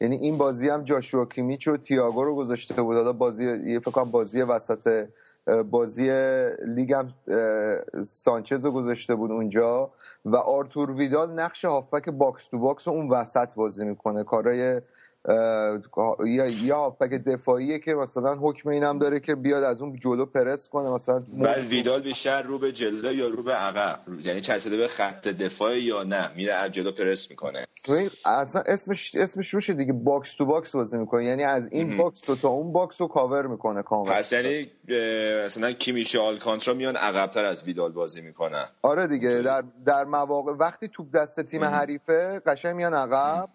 یعنی 0.01 0.15
این 0.15 0.37
بازی 0.37 0.69
هم 0.69 0.83
جاشوا 0.83 1.25
کیمیچ 1.25 1.67
و 1.67 1.77
تییاگو 1.77 2.23
رو 2.23 2.35
گذاشته 2.35 2.81
بود. 2.81 2.95
حالا 2.95 3.13
بازی 3.13 3.43
یه 3.65 3.79
فکر 3.79 4.03
بازی 4.03 4.41
وسط 4.41 5.07
بازی 5.71 6.11
لیگ 6.65 6.93
هم 6.93 7.13
سانچز 8.07 8.65
رو 8.65 8.71
گذاشته 8.71 9.15
بود 9.15 9.31
اونجا. 9.31 9.91
و 10.25 10.35
آرتور 10.35 10.91
ویدال 10.91 11.31
نقش 11.31 11.65
هافبک 11.65 12.09
box 12.09 12.47
to 12.47 12.59
box 12.59 12.87
اون 12.87 13.09
وسط 13.09 13.55
بازی 13.55 13.85
می‌کنه. 13.85 14.23
کارای 14.23 14.81
یا 15.27 16.45
یا 16.63 16.77
هافبک 16.77 17.09
دفاعیه 17.09 17.79
که 17.79 17.93
مثلا 17.93 18.35
حکم 18.35 18.69
اینم 18.69 18.99
داره 18.99 19.19
که 19.19 19.35
بیاد 19.35 19.63
از 19.63 19.81
اون 19.81 19.95
جلو 19.95 20.25
پرس 20.25 20.69
کنه 20.69 20.89
مثلا 20.89 21.23
بعد 21.33 21.57
ویدال 21.57 22.01
بیشتر 22.01 22.41
رو 22.41 22.59
به 22.59 22.71
جلو 22.71 23.13
یا 23.13 23.27
رو 23.27 23.43
به 23.43 23.53
عقب؟ 23.53 23.99
یعنی 24.23 24.41
چسبیده 24.41 24.77
به 24.77 24.87
خط 24.87 25.27
دفاع 25.27 25.79
یا 25.79 26.03
نه؟ 26.03 26.29
میره 26.35 26.53
از 26.53 26.71
جلو 26.71 26.91
پرس 26.91 27.29
می‌کنه. 27.29 27.65
اصلا 28.25 28.61
اسمش 28.65 29.15
اسمش 29.15 29.53
روشه 29.53 29.73
دیگه 29.73 29.93
box 29.93 30.35
to 30.35 30.45
box 30.45 30.75
بازی 30.75 30.97
می‌کنه. 30.97 31.25
یعنی 31.25 31.43
از 31.43 31.67
این 31.71 31.97
box 31.97 32.21
تو 32.21 32.35
تا 32.35 32.49
اون 32.49 32.71
box 32.71 33.01
رو 33.01 33.07
کاور 33.07 33.47
می‌کنه 33.47 33.83
کامل 33.83 34.11
پس 34.11 34.33
یعنی 34.33 34.67
مثلا 35.45 35.71
کیمیش 35.71 36.15
آلکانترا 36.15 36.73
میان 36.73 36.95
عقبتر 36.95 37.45
از 37.45 37.67
ویدال 37.67 37.91
بازی 37.91 38.21
می‌کنن. 38.21 38.65
آره 38.81 39.07
دیگه 39.07 39.41
در 39.41 39.63
در 39.85 40.03
مواقع 40.03 40.51
وقتی 40.51 40.87
توپ 40.87 41.15
دست 41.15 41.41
تیم 41.41 41.63
حریفه 41.63 42.41
قشنگ 42.45 42.75
میان 42.75 42.93
عقب. 42.93 43.49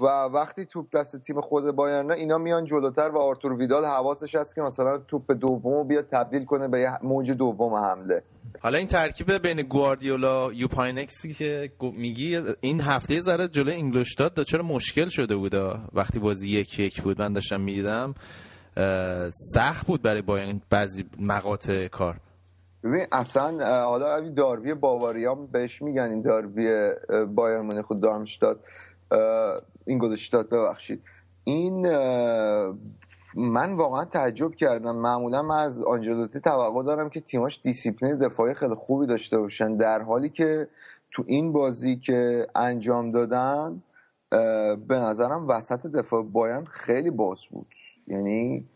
و 0.00 0.06
وقتی 0.06 0.66
توپ 0.66 0.86
دست 0.96 1.16
تیم 1.16 1.40
خود 1.40 1.76
بایرن 1.76 2.12
اینا 2.12 2.38
میان 2.38 2.64
جلوتر 2.64 3.08
و 3.08 3.18
آرتور 3.18 3.52
ویدال 3.52 3.84
حواسش 3.84 4.34
هست 4.34 4.54
که 4.54 4.60
مثلا 4.60 4.98
توپ 4.98 5.32
دوم 5.32 5.88
بیاد 5.88 6.04
تبدیل 6.12 6.44
کنه 6.44 6.68
به 6.68 6.98
موج 7.02 7.30
دوم 7.30 7.74
حمله. 7.74 8.22
حالا 8.60 8.78
این 8.78 8.86
ترکیب 8.86 9.32
بین 9.32 9.62
گواردیولا 9.62 10.52
یوپاینکسی 10.52 11.32
که 11.32 11.70
میگی 11.80 12.40
این 12.60 12.80
هفته 12.80 13.20
ذره 13.20 13.48
جلو 13.48 13.70
انگلشتاد 13.70 14.42
چرا 14.42 14.62
مشکل 14.62 15.08
شده 15.08 15.36
بود؟ 15.36 15.54
وقتی 15.94 16.18
بازی 16.18 16.50
یک 16.50 16.78
یک 16.78 17.02
بود 17.02 17.22
من 17.22 17.32
داشتم 17.32 17.60
می‌دیدم 17.60 18.14
سخت 19.54 19.86
بود 19.86 20.02
برای 20.02 20.22
بایرن 20.22 20.60
بعضی 20.70 21.04
مقاطع 21.20 21.88
کار. 21.88 22.16
ببین 22.84 23.06
اصلا 23.12 23.84
حالا 23.84 24.30
داربی 24.30 24.74
باواریام 24.74 25.46
بهش 25.46 25.82
میگن 25.82 26.02
این 26.02 26.22
داربی 26.22 26.68
بایرن 27.34 27.60
مونیخ 27.60 27.84
خود 27.84 28.02
دارمشتاد. 28.02 28.60
این 29.86 29.98
گذاشتاد 29.98 30.48
ببخشید. 30.48 31.02
این 31.44 31.88
من 33.36 33.76
واقعا 33.76 34.04
تعجب 34.04 34.54
کردم. 34.54 34.96
معمولا 34.96 35.42
من 35.42 35.58
از 35.58 35.82
آنجلوتی 35.82 36.40
توقع 36.40 36.82
دارم 36.82 37.10
که 37.10 37.20
تیماش 37.20 37.60
دیسیپلین 37.62 38.18
دفاعی 38.18 38.54
خیلی 38.54 38.74
خوبی 38.74 39.06
داشته 39.06 39.38
باشن. 39.38 39.76
در 39.76 40.02
حالی 40.02 40.28
که 40.28 40.68
تو 41.12 41.24
این 41.26 41.52
بازی 41.52 41.96
که 41.96 42.46
انجام 42.54 43.10
دادن 43.10 43.82
به 44.88 45.00
نظرم 45.00 45.48
وسط 45.48 45.86
دفاع 45.86 46.22
بایرن 46.22 46.64
خیلی 46.64 47.10
باز 47.10 47.38
بود. 47.50 47.66
یعنی 48.06 48.66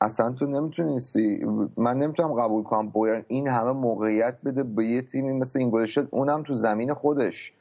اصلا 0.00 0.32
تو 0.32 0.46
نمی‌تونی 0.46 1.00
من 1.76 1.98
نمی‌تونم 1.98 2.32
قبول 2.32 2.62
کنم 2.62 2.88
بایرن 2.88 3.24
این 3.28 3.48
همه 3.48 3.72
موقعیت 3.72 4.36
بده 4.44 4.62
به 4.62 4.86
یه 4.86 5.02
تیمی 5.02 5.32
مثل 5.32 5.58
این 5.58 5.70
گذاشت 5.70 5.98
اونم 6.10 6.42
تو 6.42 6.54
زمین 6.54 6.94
خودش. 6.94 7.52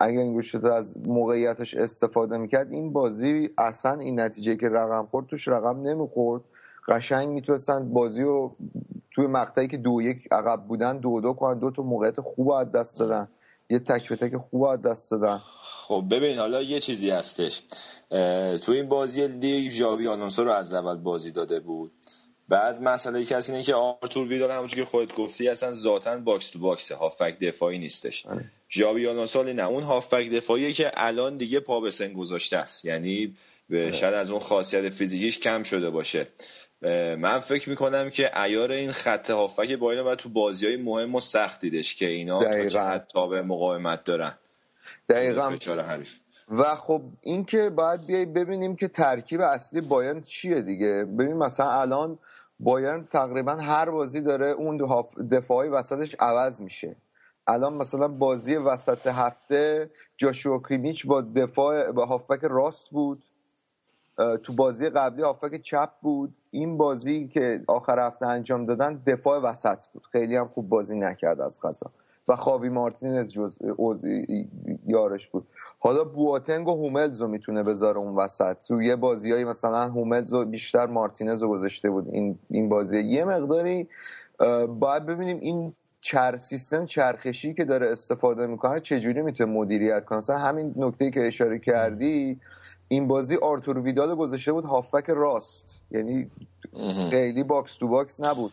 اگر 0.00 0.18
این 0.18 0.32
گوشت 0.32 0.64
از 0.64 0.94
موقعیتش 1.06 1.74
استفاده 1.74 2.36
می‌کرد 2.36 2.72
این 2.72 2.92
بازی 2.92 3.50
اصلا 3.58 4.00
این 4.00 4.20
نتیجه 4.20 4.56
که 4.56 4.68
رقم 4.68 5.06
خورد 5.10 5.26
توش 5.26 5.48
رقم 5.48 5.82
نمی‌خورد. 5.82 6.42
قشنگ 6.88 7.28
می‌تونستن 7.28 7.92
بازی 7.92 8.22
رو 8.22 8.56
توی 9.14 9.26
مقطعی 9.26 9.68
که 9.68 9.76
دو 9.76 10.02
یک 10.02 10.28
عقب 10.30 10.64
بودن 10.66 10.98
دو 10.98 11.20
دو 11.20 11.32
کنن 11.32 11.58
دو 11.58 11.70
تا 11.70 11.82
موقعیت 11.82 12.20
خوب 12.20 12.50
از 12.50 12.72
دست 12.72 12.98
دادن. 12.98 13.28
یه 13.70 13.78
تک 13.78 14.08
به 14.08 14.16
تک 14.16 14.36
خوب 14.36 14.62
از 14.62 14.82
دست 14.82 15.10
دادن. 15.10 15.40
خب 15.62 16.04
ببین 16.10 16.38
حالا 16.38 16.62
یه 16.62 16.80
چیزی 16.80 17.10
هستش. 17.10 17.62
تو 18.62 18.72
این 18.72 18.88
بازی 18.88 19.26
لیگ 19.26 19.70
ژابی 19.70 20.08
آلونسو 20.08 20.44
رو 20.44 20.52
از 20.52 20.74
اول 20.74 20.98
بازی 20.98 21.30
داده 21.30 21.60
بود. 21.60 21.92
بعد 22.48 22.82
مسئله 22.82 23.24
کسی 23.24 23.52
اینه 23.52 23.64
که 23.64 23.74
آرتور 23.74 24.28
ویدال 24.28 24.50
همونجور 24.50 24.84
که 24.84 24.90
خودت 24.90 25.14
گفتی 25.14 25.48
اصلا 25.48 25.72
ذاتا 25.72 26.16
box 26.16 26.50
to 26.50 26.58
box 26.58 26.92
هافبک 26.92 27.38
دفاعی 27.38 27.78
نیستش. 27.78 28.26
ژابی 28.72 29.06
آلونسو 29.06 29.42
نه. 29.42 29.62
اون 29.62 29.82
هافبک 29.82 30.30
دفاعی 30.30 30.72
که 30.72 30.90
الان 30.94 31.36
دیگه 31.36 31.60
پا 31.60 31.80
به 31.80 31.90
سن 31.90 32.12
گذاشته 32.12 32.56
است. 32.56 32.84
یعنی 32.84 33.36
شاید 33.70 34.14
از 34.14 34.30
اون 34.30 34.40
خاصیت 34.40 34.88
فیزیکیش 34.88 35.38
کم 35.38 35.62
شده 35.62 35.90
باشه. 35.90 36.26
من 37.18 37.38
فکر 37.38 37.70
می‌کنم 37.70 38.10
که 38.10 38.42
ایار 38.42 38.72
این 38.72 38.92
خط 38.92 39.30
هافک 39.30 39.72
بایرن 39.72 40.02
باید 40.02 40.18
تو 40.18 40.28
بازی 40.28 40.66
های 40.66 40.76
مهم 40.76 41.14
و 41.14 41.20
سخت 41.20 41.60
دیدش 41.60 41.94
که 41.94 42.08
اینا 42.08 42.44
تا 42.44 42.68
چقدر 42.68 43.04
تابع 43.12 43.40
مقاومت 43.40 44.04
دارن. 44.04 44.32
دقیقا. 45.08 45.56
و 46.48 46.76
خب 46.76 47.02
این 47.20 47.44
که 47.44 47.70
باید 47.70 48.06
بیای 48.06 48.24
ببینیم 48.24 48.76
که 48.76 48.88
ترکیب 48.88 49.40
اصلی 49.40 49.80
بایرن 49.80 50.22
چیه 50.22 50.60
دیگه. 50.60 51.04
ببین 51.18 51.36
مثلا 51.36 51.70
الان 51.70 52.18
بایرن 52.60 53.08
تقریبا 53.12 53.56
هر 53.56 53.90
بازی 53.90 54.20
داره 54.20 54.46
اون 54.46 55.04
دفاعی 55.32 55.68
وسطش 55.68 56.16
عوض 56.20 56.60
میشه. 56.60 56.96
الان 57.46 57.74
مثلا 57.74 58.08
بازی 58.08 58.56
وسط 58.56 59.06
هفته 59.06 59.90
جاشوا 60.16 60.58
کریمیچ 60.58 61.06
با 61.06 61.20
دفاع 61.20 61.92
با 61.92 62.06
هافبک 62.06 62.40
راست 62.42 62.90
بود. 62.90 63.22
تو 64.16 64.52
بازی 64.52 64.88
قبلی 64.88 65.22
هافبک 65.22 65.62
چپ 65.62 65.90
بود. 66.02 66.34
این 66.50 66.76
بازی 66.76 67.28
که 67.28 67.60
آخر 67.66 68.06
هفته 68.06 68.26
انجام 68.26 68.66
دادن 68.66 69.02
دفاع 69.06 69.38
وسط 69.38 69.86
بود. 69.92 70.02
خیلی 70.12 70.36
هم 70.36 70.48
خوب 70.48 70.68
بازی 70.68 70.96
نکرد 70.96 71.40
از 71.40 71.60
قضا 71.60 71.90
و 72.28 72.36
خاوی 72.36 72.68
مارتینز 72.68 73.28
جز 73.28 73.58
یارش 74.86 75.28
بود. 75.28 75.46
حالا 75.78 76.04
بواتنگ 76.04 76.68
و 76.68 76.70
هوملز 76.70 77.20
رو 77.20 77.28
می‌تونه 77.28 77.62
بذاره 77.62 77.98
اون 77.98 78.14
وسط. 78.14 78.56
تو 78.68 78.82
یه 78.82 78.96
بازیایی 78.96 79.44
مثلا 79.44 79.82
هوملز 79.82 80.32
رو 80.32 80.44
بیشتر 80.44 80.86
مارتینز 80.86 81.42
رو 81.42 81.48
گذاشته 81.48 81.90
بود. 81.90 82.08
این 82.08 82.38
این 82.50 82.68
بازی 82.68 83.00
یه 83.00 83.24
مقداری 83.24 83.88
باید 84.78 85.06
ببینیم 85.06 85.38
این 85.40 85.74
چر 86.04 86.38
سیستم 86.38 86.86
چرخشی 86.86 87.54
که 87.54 87.64
داره 87.64 87.90
استفاده 87.90 88.46
می‌کنه 88.46 88.80
چجوری 88.80 89.22
می‌تونه 89.22 89.52
مدیریت 89.52 90.04
کنه؟ 90.04 90.18
مثلا 90.18 90.38
همین 90.38 90.74
نکته 90.76 91.10
که 91.10 91.26
اشاره 91.26 91.58
کردی 91.58 92.40
این 92.88 93.08
بازی 93.08 93.36
آرتور 93.36 93.78
ویدال 93.78 94.14
گذاشته 94.14 94.52
بود 94.52 94.64
هافبک 94.64 95.04
راست. 95.08 95.84
یعنی 95.90 96.30
خیلی 97.10 97.42
box 97.42 97.76
to 97.76 97.88
box 97.88 98.26
نبود. 98.26 98.52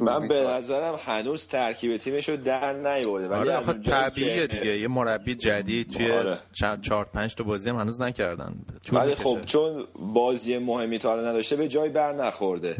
من 0.00 0.28
به 0.28 0.34
نظرم 0.34 0.94
هنوز 1.06 1.48
ترکیب 1.48 1.96
تیمش 1.96 2.28
رو 2.28 2.36
در 2.36 2.72
نیورده 2.72 3.28
ولی 3.28 3.50
آره 3.50 3.72
طبیعیه 3.72 4.46
دیگه. 4.46 4.78
یه 4.78 4.88
مربی 4.88 5.34
جدید 5.34 5.90
توی 5.90 6.12
آره. 6.12 6.38
چهار 6.82 7.04
پنج 7.14 7.34
تا 7.34 7.44
بازی 7.44 7.70
هم 7.70 7.76
هنوز 7.76 8.00
نکردن. 8.00 8.54
ولی 8.92 9.14
خب 9.14 9.40
چون 9.40 9.84
بازی 10.14 10.58
مهمی 10.58 10.98
تا 10.98 11.16
نداشته 11.16 11.56
به 11.56 11.68
جای 11.68 11.88
بر 11.88 12.12
نخورده 12.12 12.76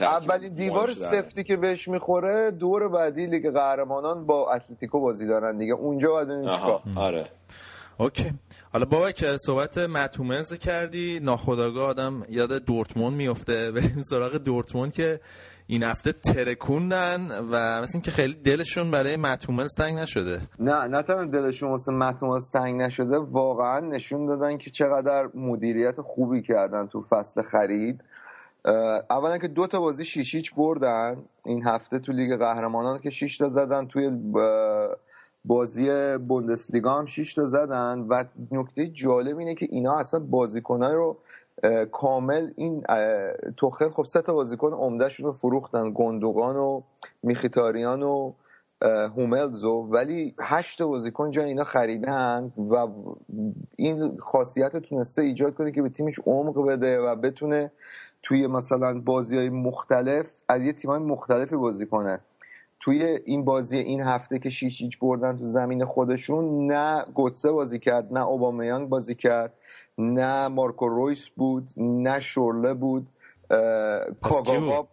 اولین 0.00 0.54
دیوار 0.54 0.90
سفتی 0.90 1.44
که 1.44 1.56
بهش 1.56 1.88
می‌خوره 1.88 2.50
دور 2.50 2.88
بعدی 2.88 3.26
لیگ 3.26 3.52
قهرمانان 3.52 4.26
با 4.26 4.52
اتلتیکو 4.52 5.00
بازی 5.00 5.26
دارن 5.26 5.58
دیگه. 5.58 5.72
اونجا 5.72 6.10
باید 6.10 6.28
آره. 6.96 7.24
OK. 7.98 8.32
حالا 8.72 8.84
بابا 8.84 9.12
که 9.12 9.36
صحبت 9.46 9.78
مت 9.78 10.00
هوملز 10.00 10.54
کردی. 10.54 11.20
ناخداگاه 11.20 11.88
آدم 11.88 12.22
یاد 12.28 12.64
دورتموند 12.64 13.16
میفته 13.16 13.70
بریم 13.70 14.02
سراغ 14.02 14.36
دورتموند 14.36 14.92
که 14.92 15.20
این 15.70 15.82
هفته 15.82 16.12
ترکوندن 16.12 17.30
و 17.50 17.80
مثل 17.82 18.00
که 18.00 18.10
خیلی 18.10 18.34
دلشون 18.34 18.90
برای 18.90 19.16
مت 19.16 19.33
هوملز 19.33 19.74
تنگ 19.78 19.98
نشده. 19.98 20.40
نه 20.58 20.86
نه 20.86 21.02
تنها 21.02 21.24
دلشون 21.24 21.70
واسه 21.70 21.92
مت 21.92 22.09
هوملز 22.09 22.50
تنگ 22.52 22.82
نشده 22.82 23.18
واقعا 23.18 23.80
نشون 23.80 24.26
دادن 24.26 24.58
که 24.58 24.70
چقدر 24.70 25.28
مدیریت 25.34 26.00
خوبی 26.00 26.42
کردن 26.42 26.86
تو 26.86 27.02
فصل 27.02 27.42
خرید. 27.42 28.00
اولا 29.10 29.38
که 29.38 29.48
دو 29.48 29.66
تا 29.66 29.80
بازی 29.80 30.04
شیش 30.04 30.32
هیچ 30.32 30.54
بردن. 30.54 31.16
این 31.44 31.66
هفته 31.66 31.98
تو 31.98 32.12
لیگ 32.12 32.38
قهرمانان 32.38 32.98
که 32.98 33.10
شیش 33.10 33.38
تا 33.38 33.48
زدن 33.48 33.86
توی 33.86 34.10
بازی 35.44 36.16
بوندسلیگا 36.18 36.98
هم 36.98 37.06
شیش 37.06 37.34
تا 37.34 37.44
زدن. 37.44 37.98
و 38.08 38.24
نکته 38.52 38.86
جالب 38.86 39.38
اینه 39.38 39.54
که 39.54 39.66
اینا 39.70 39.98
اصلا 39.98 40.20
بازیکنای 40.20 40.94
رو 40.94 41.16
کامل 41.92 42.50
این 42.56 42.84
توخل 43.56 43.88
خب 43.88 44.04
سه 44.04 44.22
تا 44.22 44.34
بازیکن 44.34 44.72
عمدهشون 44.72 45.26
رو 45.26 45.32
فروختن 45.32 45.92
گندوقان 45.94 46.56
و 46.56 46.82
میخیتاریان 47.22 48.02
و 48.02 48.32
هوملزو 49.16 49.88
ولی 49.90 50.34
هشت 50.40 50.82
بازیکن 50.82 51.30
جای 51.30 51.44
اینا 51.44 51.64
خریدن 51.64 52.52
و 52.70 52.86
این 53.76 54.18
خاصیت 54.18 54.76
تونسته 54.76 55.22
ایجاد 55.22 55.54
کنه 55.54 55.72
که 55.72 55.82
به 55.82 55.88
تیمش 55.88 56.18
عمق 56.26 56.66
بده 56.66 57.00
و 57.00 57.16
بتونه 57.16 57.72
توی 58.22 58.46
مثلا 58.46 59.00
بازی 59.00 59.36
های 59.36 59.48
مختلف 59.48 60.26
از 60.48 60.62
یه 60.62 60.72
تیمای 60.72 60.98
مختلفی 60.98 61.56
بازی 61.56 61.86
کنه 61.86 62.20
توی 62.80 63.04
این 63.24 63.44
بازی 63.44 63.78
این 63.78 64.00
هفته 64.00 64.38
که 64.38 64.50
شیش 64.50 64.80
هیچ 64.80 64.98
بردن 64.98 65.36
تو 65.36 65.44
زمین 65.44 65.84
خودشون 65.84 66.66
نه 66.72 67.04
گوتسه 67.14 67.52
بازی 67.52 67.78
کرد 67.78 68.12
نه 68.12 68.26
اوبامیانگ 68.26 68.88
بازی 68.88 69.14
کرد. 69.14 69.52
نه 70.00 70.48
مارکو 70.48 70.88
رویس 70.88 71.28
بود 71.28 71.68
نه 71.76 72.20
شورله 72.20 72.74
بود 72.74 73.06
کاگاوا 74.22 74.88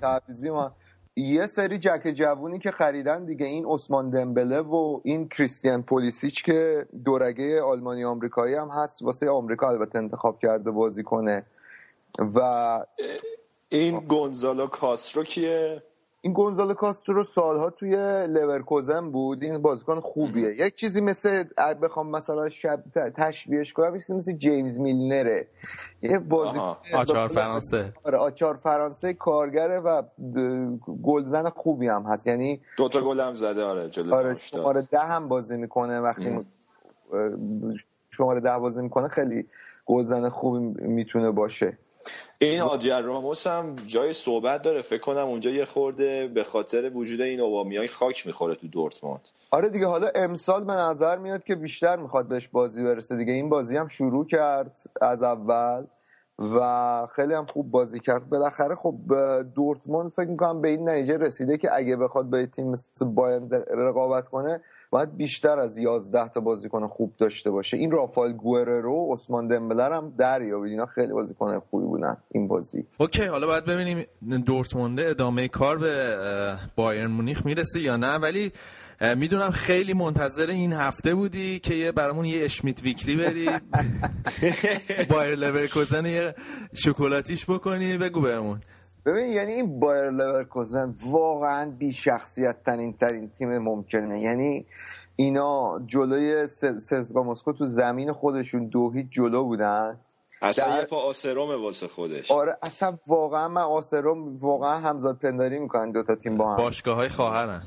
تعویزی 0.00 0.50
ما. 0.50 0.72
یه 1.16 1.46
سری 1.46 1.78
جک 1.78 2.12
جوونی 2.16 2.58
که 2.58 2.70
خریدن 2.70 3.24
دیگه 3.24 3.46
این 3.46 3.66
عثمان 3.66 4.10
دمبله 4.10 4.60
و 4.60 5.00
این 5.04 5.28
کریستیان 5.28 5.82
پولیسیچ 5.82 6.44
که 6.44 6.86
دورگه 7.04 7.62
آلمانی 7.62 8.04
آمریکایی 8.04 8.54
هم 8.54 8.68
هست 8.68 9.02
واسه 9.02 9.30
آمریکا 9.30 9.68
البته 9.68 9.98
انتخاب 9.98 10.38
کرده 10.38 10.70
بازی 10.70 11.02
کنه. 11.02 11.46
و 12.34 12.40
این 13.68 13.96
گونزالو 13.96 14.66
کاسترو 14.66 15.22
کیه؟ 15.24 15.82
این 16.26 16.32
گونزالو 16.32 16.74
کاسترو 16.74 17.24
سالها 17.24 17.70
توی 17.70 17.96
لورکوزن 18.26 19.10
بود. 19.10 19.42
این 19.42 19.58
بازیکن 19.58 20.00
خوبیه. 20.00 20.66
یک 20.66 20.74
چیزی 20.74 21.00
مثل 21.00 21.44
بخوام 21.82 22.10
مثلا 22.10 22.48
شب 22.48 22.82
تشبیهش 23.16 23.72
کنم 23.72 23.98
چیزی 23.98 24.14
مثل 24.14 24.32
جیمز 24.32 24.78
میلنره. 24.78 25.46
یه 26.02 26.18
بازی 26.18 26.58
آچار 26.94 27.28
فرانسه. 27.28 27.92
آره 28.04 28.18
آچار 28.18 28.56
فرانسه 28.56 29.14
کارگره 29.14 29.78
و 29.78 30.02
گلزن 31.02 31.48
خوبی 31.48 31.88
هم 31.88 32.02
هست. 32.02 32.26
یعنی 32.26 32.60
دو 32.76 32.88
تا 32.88 33.00
گل 33.00 33.20
هم 33.20 33.32
زده 33.32 33.64
آره 33.64 33.88
جلو 33.90 34.14
آره 34.14 34.38
شماره 34.38 34.82
ده 34.82 34.98
هم 34.98 35.28
بازی 35.28 35.56
می‌کنه 35.56 36.00
وقتی 36.00 36.38
شماره 38.10 38.40
ده 38.40 38.58
بازی 38.58 38.82
می‌کنه 38.82 39.08
خیلی 39.08 39.46
گلزن 39.86 40.28
خوبی 40.28 40.58
می‌تونه 40.82 41.30
باشه. 41.30 41.78
این 42.38 42.60
آدریان 42.60 43.04
راموس 43.04 43.46
هم 43.46 43.76
جای 43.86 44.12
صحبت 44.12 44.62
داره. 44.62 44.82
فکر 44.82 45.00
کنم 45.00 45.28
اونجا 45.28 45.50
یه 45.50 45.64
خورده 45.64 46.26
به 46.26 46.44
خاطر 46.44 46.90
وجود 46.94 47.20
این 47.20 47.40
اوبامیای 47.40 47.88
خاک 47.88 48.26
می‌خوره 48.26 48.54
تو 48.54 48.68
دورتموند. 48.68 49.28
آره 49.50 49.68
دیگه 49.68 49.86
حالا 49.86 50.10
امسال 50.14 50.64
به 50.64 50.72
نظر 50.72 51.18
میاد 51.18 51.44
که 51.44 51.54
بیشتر 51.54 51.96
می‌خواد 51.96 52.28
بهش 52.28 52.48
بازی 52.48 52.84
برسه 52.84 53.16
دیگه. 53.16 53.32
این 53.32 53.48
بازی 53.48 53.76
هم 53.76 53.88
شروع 53.88 54.26
کرد 54.26 54.80
از 55.00 55.22
اول 55.22 55.84
و 56.38 57.08
خیلی 57.16 57.34
هم 57.34 57.46
خوب 57.46 57.70
بازی 57.70 58.00
کرد. 58.00 58.28
بالاخره 58.28 58.74
خب 58.74 58.94
دورتموند 59.54 60.10
فکر 60.10 60.28
می‌کنم 60.28 60.60
به 60.60 60.68
این 60.68 60.88
نتیجه 60.88 61.16
رسیده 61.16 61.58
که 61.58 61.74
اگه 61.74 61.96
بخواد 61.96 62.30
به 62.30 62.46
تیم 62.46 62.66
مثل 62.70 63.04
بایرن 63.04 63.50
رقابت 63.70 64.28
کنه 64.28 64.60
باید 64.96 65.16
بیشتر 65.16 65.58
از 65.58 65.78
11 65.78 66.28
تا 66.28 66.40
بازیکن 66.40 66.86
خوب 66.86 67.14
داشته 67.18 67.50
باشه. 67.50 67.76
این 67.76 67.90
رافائل 67.90 68.32
گوئررو 68.32 68.92
و 68.92 69.12
عثمان 69.12 69.48
دمبله 69.48 69.79
رو 69.79 69.92
هم 69.92 70.12
دریابید. 70.18 70.70
اینا 70.70 70.86
خیلی 70.86 71.12
بازیکن 71.12 71.58
خوبی 71.58 71.86
بودن 71.86 72.16
این 72.30 72.48
بازی. 72.48 72.84
OK 72.98 73.24
حالا 73.24 73.46
باید 73.46 73.64
ببینیم 73.64 74.04
دورتموند 74.46 74.96
در 74.96 75.08
ادامه 75.08 75.48
کار 75.48 75.78
به 75.78 76.16
بایرن 76.76 77.10
مونیخ 77.10 77.46
می‌رسه 77.46 77.80
یا 77.80 77.96
نه. 77.96 78.14
ولی 78.14 78.52
می‌دونم 79.16 79.50
خیلی 79.50 79.94
منتظر 79.94 80.46
این 80.46 80.72
هفته 80.72 81.14
بودی 81.14 81.58
که 81.58 81.74
یه 81.74 81.92
برامون 81.92 82.24
یه 82.24 82.44
اشمیت 82.44 82.82
weekly 82.82 83.16
بری. 83.16 83.50
بایر 85.10 85.34
لورکوزن 85.34 86.06
یه 86.06 86.34
شکایتیش 86.74 87.44
بکنی. 87.50 87.96
بگو 87.96 88.20
بهمون. 88.20 88.60
ببین 89.06 89.26
یعنی 89.26 89.52
این 89.52 89.80
بایر 89.80 90.10
لورکوزن 90.10 90.94
واقعا 91.10 91.70
بی 91.70 91.92
شخصیت 91.92 92.64
ترین 92.64 92.92
ترین 92.92 93.28
تیم 93.28 93.58
ممکنه. 93.58 94.20
یعنی 94.20 94.66
اینا 95.16 95.80
جلوی 95.86 96.46
سزگا 96.80 97.22
مسکو 97.22 97.52
تو 97.52 97.66
زمین 97.66 98.12
خودشون 98.12 98.66
دو 98.66 98.90
هیچ 98.90 99.06
جلو 99.10 99.44
بودن. 99.44 99.98
اصلا 100.42 100.68
در... 100.68 100.78
یه 100.78 100.84
پا 100.84 100.96
آسروم 100.96 101.62
واسه 101.62 101.88
خودش. 101.88 102.30
آره 102.30 102.56
اصلا 102.62 102.98
واقعا 103.06 103.48
من 103.48 103.62
آسروم 103.62 104.36
واقعا 104.36 104.78
همزاد 104.78 105.18
پنداری 105.18 105.58
می‌کنن 105.58 105.92
دوتا 105.92 106.14
تیم 106.14 106.36
با 106.36 106.50
هم. 106.50 106.56
باشگاه 106.56 106.96
های 106.96 107.08
خواهرن. 107.08 107.62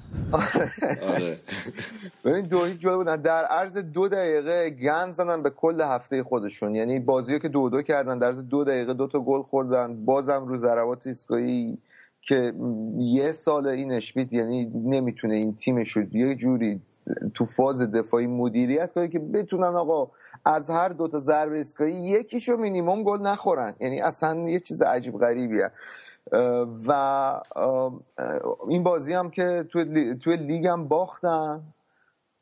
آره. 1.01 1.39
ببین 2.25 2.47
دو 2.47 2.65
هیچ 2.65 2.79
جلو 2.79 2.97
بودن. 2.97 3.21
در 3.21 3.45
عرض 3.45 3.77
دو 3.77 4.07
دقیقه 4.07 4.69
گند 4.69 5.13
زدن 5.13 5.43
به 5.43 5.49
کل 5.49 5.81
هفته 5.81 6.23
خودشون. 6.23 6.75
یعنی 6.75 6.99
بازی 6.99 7.39
که 7.39 7.47
دو 7.49 7.69
دو 7.69 7.81
کردن 7.81 8.19
در 8.19 8.27
عرض 8.27 8.41
دو 8.41 8.63
دقیقه 8.63 8.93
دو 8.93 9.07
تا 9.07 9.19
گل 9.19 9.41
خوردن. 9.41 10.05
بازم 10.05 10.45
رو 10.47 10.57
ضربات 10.57 11.07
ایستگاهی 11.07 11.77
که 12.21 12.53
یه 12.97 13.31
سال 13.31 13.67
این 13.67 13.91
اشمیت 13.91 14.33
یعنی 14.33 14.65
نمی‌تونه 14.65 15.35
این 15.35 15.55
تیمش 15.55 15.91
رو 15.91 16.15
یه 16.15 16.35
جوری 16.35 16.81
تو 17.33 17.45
فاز 17.45 17.81
دفاعی 17.81 18.27
مدیریت 18.27 18.93
کنه 18.93 19.07
که 19.07 19.19
بتونن 19.19 19.75
آقا 19.75 20.11
از 20.45 20.69
هر 20.69 20.89
دو 20.89 21.07
تا 21.07 21.19
ضربه 21.19 21.57
ایستگاهی 21.57 21.93
یکیشو 21.93 22.57
مینیمم 22.57 23.03
گل 23.03 23.21
نخورن. 23.21 23.75
یعنی 23.79 24.01
اصلا 24.01 24.49
یه 24.49 24.59
چیز 24.59 24.81
عجیب 24.81 25.17
غریبیه. 25.17 25.71
و 26.87 27.41
این 28.67 28.83
بازی 28.83 29.13
هم 29.13 29.29
که 29.29 29.65
توی, 29.69 30.15
توی 30.15 30.37
لیگ 30.37 30.67
هم 30.67 30.87
باختن 30.87 31.61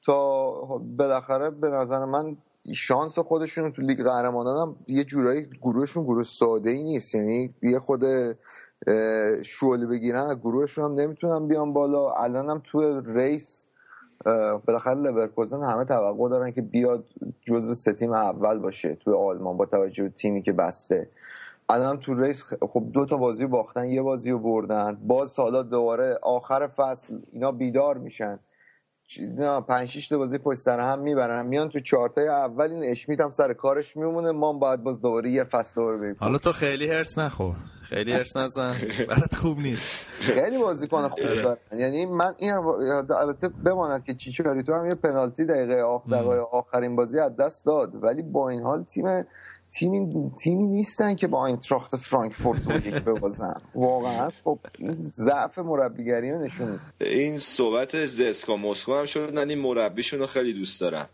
تا 0.05 0.51
بالاخره 0.97 1.49
به 1.49 1.69
نظر 1.69 2.05
من 2.05 2.37
شانس 2.73 3.19
خودشون 3.19 3.71
تو 3.71 3.81
لیگ 3.81 4.03
قهرمانان 4.03 4.67
هم 4.67 4.75
یه 4.87 5.03
جورایی 5.03 5.45
گروهشون 5.61 6.03
گروه 6.03 6.23
ساده 6.23 6.69
ای 6.69 6.83
نیست. 6.83 7.15
یعنی 7.15 7.53
یه 7.61 7.79
خود 7.79 8.03
شولی 9.43 9.85
بگیرن 9.85 10.35
گروهشون 10.35 10.85
هم 10.85 10.93
نمی‌تونن 10.93 11.47
بیان 11.47 11.73
بالا. 11.73 12.11
الان 12.11 12.49
هم 12.49 12.61
تو 12.63 13.01
race 13.01 13.66
بالاخره 14.65 14.95
لورکوزن 14.95 15.63
همه 15.63 15.85
توقع 15.85 16.29
دارن 16.29 16.51
که 16.51 16.61
بیاد 16.61 17.05
جزو 17.41 17.73
سه 17.73 17.93
تیم 17.93 18.13
اول 18.13 18.59
باشه 18.59 18.95
توی 18.95 19.13
آلمان 19.13 19.57
با 19.57 19.65
توجه 19.65 20.03
به 20.03 20.09
تیمی 20.09 20.41
که 20.41 20.51
بسته. 20.51 21.09
الان 21.69 21.99
تو 21.99 22.13
race 22.13 22.43
خب 22.61 22.83
دو 22.93 23.05
تا 23.05 23.17
بازی 23.17 23.45
باختن 23.45 23.85
یه 23.89 24.01
بازی 24.01 24.31
رو 24.31 24.39
بردن. 24.39 24.97
باز 25.07 25.29
حالا 25.29 25.63
دوباره 25.63 26.19
آخر 26.21 26.67
فصل 26.67 27.19
اینا 27.31 27.51
بیدار 27.51 27.97
میشن. 27.97 28.39
نه 29.19 29.61
پنج 29.61 29.89
شیش 29.89 30.13
بازی 30.13 30.37
پشت 30.37 30.59
سر 30.59 30.79
هم 30.79 30.99
می‌برن. 30.99 31.45
میان 31.45 31.69
تو 31.69 31.79
چارتای 31.79 32.27
اول 32.27 32.71
این 32.71 32.91
اشمیت 32.91 33.19
هم 33.19 33.31
سر 33.31 33.53
کارش 33.53 33.97
میمونه. 33.97 34.31
ما 34.31 34.53
باید 34.53 34.83
باز 34.83 35.01
دوباره 35.01 35.31
یه 35.31 35.43
فصل 35.43 35.81
بریم 35.81 36.15
حالا 36.19 36.37
تو 36.37 36.51
خیلی 36.51 36.87
هرس 36.91 37.17
نخور. 37.17 37.55
خیلی 37.83 38.13
هرس 38.13 38.37
نزن. 38.37 38.73
برات 39.09 39.35
خوب 39.35 39.59
نیست. 39.59 40.05
خیلی 40.19 40.57
بازیکن 40.57 41.07
خوب 41.07 41.19
دارن. 41.43 41.57
یعنی 41.77 42.05
من 42.05 42.33
این 42.37 42.53
البته 42.53 43.47
بماند 43.47 44.03
که 44.03 44.13
چیچو 44.13 44.61
تو 44.61 44.73
هم 44.73 44.85
یه 44.85 44.95
پنالتی 44.95 45.45
دقیقه 45.45 45.81
آخر 45.81 46.39
آخرین 46.51 46.95
بازی 46.95 47.19
از 47.19 47.35
دست 47.35 47.65
داد. 47.65 48.03
ولی 48.03 48.21
با 48.21 48.49
این 48.49 48.61
حال 48.61 48.83
تیم 48.83 49.05
تیمی 49.79 50.31
تیمی 50.43 50.67
نیستن 50.67 51.15
که 51.15 51.27
با 51.27 51.45
اینتراخت 51.45 51.95
فرانکفورت 51.95 52.71
رو 52.71 52.87
یک 52.87 53.03
ببازن. 53.03 53.53
واقعا 53.75 54.29
خب 54.43 54.59
این 54.79 55.11
ضعف 55.15 55.59
مربیگری 55.59 56.31
رو 56.31 56.45
نشون 56.45 56.79
این 57.01 57.37
صحبت 57.37 58.05
زسکا 58.05 58.57
مسکو 58.57 58.95
هم 58.95 59.05
شد 59.05 59.33
من 59.33 59.49
این 59.49 59.59
مربیشون 59.59 60.19
رو 60.19 60.25
خیلی 60.25 60.53
دوست 60.53 60.81
دارم. 60.81 61.07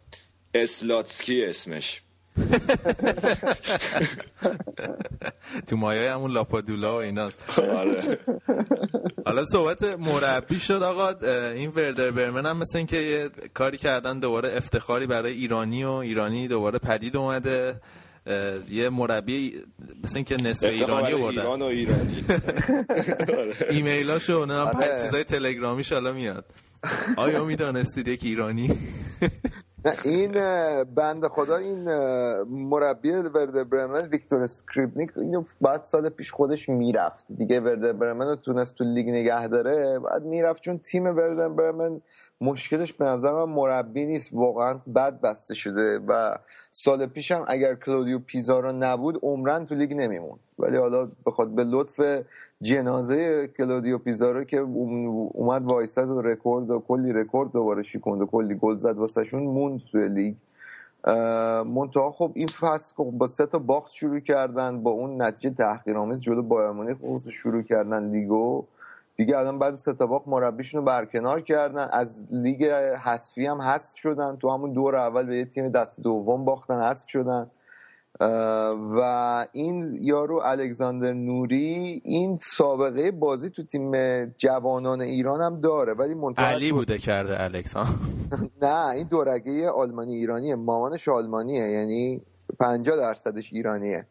اسلاتسکی 0.53 1.45
اسمش. 1.45 2.01
تو 5.68 5.76
مایه 5.78 6.11
همون 6.11 6.32
لاپادولا 6.32 6.93
و 6.93 7.01
اینا. 7.01 7.30
آره. 7.57 8.18
حالا 9.26 9.45
صحبت 9.45 9.84
مربی 9.84 10.59
شد 10.59 10.84
آقا. 10.84 11.28
این 11.51 11.70
وردر 11.70 12.11
برمن 12.11 12.45
هم 12.45 12.57
مثل 12.57 12.78
اینکه 12.78 12.97
یه 12.97 13.30
کاری 13.53 13.78
کردن 13.78 14.20
دوباره 14.20 14.57
افتخاری 14.57 15.07
برای 15.07 15.34
ایرانی 15.34 15.84
و 15.84 15.91
ایرانی 15.91 16.47
دوباره 16.47 16.80
پدید 16.80 17.18
اومده. 17.18 17.76
یه 18.70 18.90
مربی 18.90 19.64
مثل 20.04 20.16
اینکه 20.16 20.36
نصف 20.36 20.70
ایرانی 20.70 21.14
بردن 21.14 21.30
ایران 21.30 21.62
و 21.62 21.66
ایرانی. 21.66 22.26
ایمیلاشو 23.70 24.46
نه 24.46 24.66
پنج 24.66 25.02
چیزای 25.02 25.24
تلگرامیش 25.24 25.94
حالا 25.94 26.14
میاد. 26.14 26.46
آیا 27.18 27.46
می‌دانستید 27.46 28.08
یک 28.08 28.24
ایرانی؟ 28.24 28.78
این 30.06 30.32
بنده 30.84 31.28
خدا 31.28 31.56
این 31.56 31.84
مربی 32.44 33.12
وردربرمن 33.12 34.08
ویکتور 34.08 34.42
اسکریپنیک 34.42 35.10
اینو 35.18 35.44
بعد 35.62 35.84
سال 35.86 36.10
پیش 36.10 36.32
خودش 36.32 36.70
می‌رفت. 36.70 37.26
دیگه 37.38 37.60
وردربرمن 37.60 38.26
رو 38.26 38.36
تونست 38.36 38.76
تو 38.76 38.84
لیگ 38.84 39.10
نگه 39.10 39.48
داره 39.48 40.00
بعد 40.00 40.24
می‌رفت 40.24 40.62
چون 40.62 40.78
تیم 40.78 41.06
وردربرمن 41.06 42.02
مشکلش 42.42 42.94
به 42.94 43.06
نظر 43.06 43.32
من 43.32 43.54
مربی 43.54 44.06
نیست 44.06 44.30
واقعا 44.34 44.74
بد 44.96 45.22
بسته 45.22 45.56
شده 45.56 46.00
و 46.08 46.36
سال 46.76 47.06
پیشم 47.06 47.46
اگر 47.48 47.76
کلودیو 47.76 48.20
پیزارو 48.20 48.72
نبود 48.72 49.20
عمرن 49.24 49.66
تو 49.66 49.76
لیگ 49.76 49.94
نمی‌موند. 49.94 50.39
ولی 50.60 50.78
حالا 50.78 51.08
بخواد 51.26 51.56
به 51.56 51.64
لطف 51.64 52.24
جنازه 52.62 53.48
کلودیو 53.48 53.98
پیزارو 53.98 54.44
که 54.44 54.58
اومد 54.58 55.72
وایساد 55.72 56.10
و 56.10 56.22
رکورد 56.22 56.70
و 56.70 56.80
کلی 56.88 57.14
رکورد 57.14 57.52
دوباره 57.52 57.84
شیکوند 57.84 58.22
و 58.22 58.26
کلی 58.26 58.56
گل 58.56 58.78
زد 58.78 58.98
واسهشون 58.98 59.44
موند 59.44 59.82
توی 59.92 60.10
لیگ. 60.10 60.34
منتها 61.66 62.12
خب 62.12 62.32
این 62.34 62.48
فصل 62.48 62.96
خب 62.96 63.04
با 63.04 63.28
سه 63.28 63.46
تا 63.46 63.60
باخت 63.60 63.92
شروع 63.92 64.20
کردن 64.20 64.84
با 64.84 64.92
اون 64.92 65.22
نتیجه 65.22 65.56
تحقیرآمیز 65.56 66.22
جلو 66.22 66.42
بایرن 66.41 66.72
مونیخ 66.72 66.98
شروع 67.32 67.62
کردن 67.62 68.10
لیگو. 68.10 68.66
دیگه 69.16 69.38
الان 69.38 69.59
بعد 69.59 69.76
سه 69.76 69.93
تا 69.93 70.05
باخت 70.05 70.28
مربیشون 70.28 70.80
رو 70.80 70.86
برکنار 70.86 71.41
کردن. 71.41 71.89
از 71.91 72.28
لیگ 72.32 72.64
حذفی 73.03 73.45
هم 73.45 73.61
حذف 73.61 73.95
شدن. 73.95 74.38
تو 74.38 74.49
همون 74.49 74.74
دور 74.74 74.95
اول 74.95 75.26
به 75.26 75.38
یه 75.38 75.45
تیم 75.45 75.70
دست 75.70 76.01
دوم 76.01 76.45
باختن 76.45 76.82
حذف 76.82 77.09
شدن. 77.09 77.51
و 78.95 79.47
این 79.51 79.97
یارو 80.01 80.41
الکساندر 80.45 81.14
نوری 81.14 82.01
این 82.05 82.38
سابقه 82.41 83.11
بازی 83.11 83.49
تو 83.49 83.64
تیم 83.64 83.91
جوانان 84.26 85.01
ایران 85.01 85.41
هم 85.41 85.61
داره. 85.61 85.93
ولی 85.93 86.16
علی 86.38 86.72
بوده 86.72 86.97
کرده 86.97 87.43
الکسان 87.43 87.86
نه 88.61 88.89
این 88.89 89.07
دورگه 89.07 89.70
آلمانی 89.70 90.16
ایرانیه. 90.16 90.55
مامانش 90.55 91.09
آلمانیه 91.09 91.70
یعنی 91.70 92.22
50 92.59 92.97
درصدش 92.97 93.53
ایرانیه. 93.53 94.07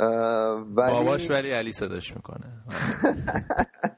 ولی... 0.00 0.92
باباش 0.92 1.30
ولی 1.30 1.50
علی 1.50 1.72
صداش 1.72 2.16
می‌کنه. 2.16 2.46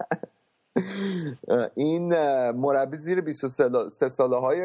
این 1.74 2.14
مربی 2.51 2.97
زیر 2.97 3.20
23 3.20 4.09
ساله 4.09 4.37
های 4.37 4.61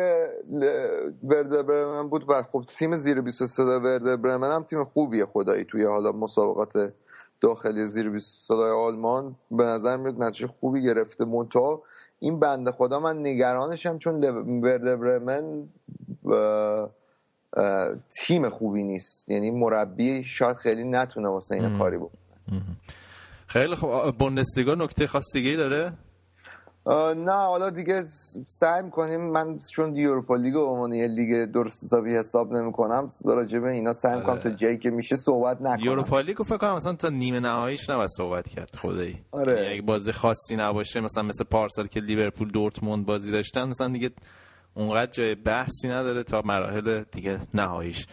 ورده 1.24 1.64
برمن 1.64 2.10
بود 2.10 2.26
و 2.28 2.44
خب 2.44 2.64
تیم 2.78 2.94
زیر 2.94 3.22
23 3.22 3.48
ساله 3.48 3.78
ورده 3.78 4.18
برمن 4.18 4.52
هم 4.52 4.64
تیم 4.64 4.84
خوبیه 4.84 5.26
خدایی 5.26 5.64
توی 5.64 5.86
حالا 5.86 6.12
مسابقات 6.12 6.94
داخلی 7.42 7.86
زیر 7.86 8.10
20 8.10 8.48
سالای 8.48 8.72
آلمان. 8.72 9.36
به 9.52 9.64
نظر 9.64 9.98
میاد 9.98 10.24
نتیجه 10.24 10.48
خوبی 10.48 10.84
گرفته. 10.84 11.26
مونتا 11.26 11.82
این 12.20 12.40
بنده 12.40 12.72
خدا 12.72 13.00
من 13.00 13.20
نگرانشم 13.20 13.98
چون 13.98 14.24
ورده 14.64 14.96
برمن 14.96 15.68
تیم 18.20 18.50
خوبی 18.50 18.84
نیست. 18.84 19.30
یعنی 19.30 19.52
مربی 19.52 20.24
شاید 20.24 20.58
خیلی 20.58 20.84
نتونه 20.84 21.30
واسه 21.30 21.56
این 21.56 21.78
کاری 21.78 21.98
بود 21.98 22.12
خیلی 23.48 23.76
خوب. 23.76 24.18
بوندسلیگا 24.20 24.76
نکته 24.76 25.08
خاص 25.08 25.34
دیگه 25.34 25.56
داره؟ 25.56 25.94
نه 27.16 27.32
حالا 27.32 27.70
دیگه 27.70 28.06
سعی 28.48 28.82
می‌کنیم. 28.82 29.22
من 29.22 29.60
چون 29.72 29.96
یوروپا 29.96 30.36
لیگ 30.36 30.56
و 30.56 30.66
عنوان 30.66 30.94
یه 30.94 31.08
لیگ 31.08 31.52
درست 31.52 31.84
حسابی 31.84 32.16
حساب 32.16 32.54
نمی‌کنم 32.54 33.10
راجع 33.26 33.60
به 33.60 33.70
اینا 33.70 33.94
سعی 33.94 34.16
می‌کنم 34.16 34.40
تا 34.40 34.50
جایی 34.50 34.78
که 34.78 34.90
میشه 34.90 35.16
صحبت 35.16 35.62
نکنم. 35.62 35.86
یوروپا 35.86 36.20
لیگ 36.20 36.38
فکر 36.38 36.58
کنم 36.58 36.76
مثلا 36.76 36.94
تا 36.94 37.10
نیمه 37.10 37.40
نهاییش 37.40 37.90
نباید 37.90 38.10
صحبت 38.18 38.50
کرد 38.50 38.76
خدایی. 38.76 39.18
آره. 39.32 39.62
یعنی 39.62 39.74
اگه 39.74 39.82
بازی 39.82 40.12
خاصی 40.12 40.56
نباشه 40.56 41.02
مثلا 41.02 41.24
مثل 41.24 41.44
پارسال 41.44 41.88
که 41.88 42.00
لیورپول 42.00 42.48
دورتموند 42.48 43.06
بازی 43.06 43.32
داشتن 43.32 43.64
مثلا 43.68 43.88
دیگه 43.88 44.10
اونقدر 44.74 45.12
جای 45.12 45.36
بحثی 45.36 45.88
نداره 45.88 46.24
تا 46.24 46.42
مراحل 46.46 47.04
دیگه 47.12 47.40
نهاییش. 47.54 48.08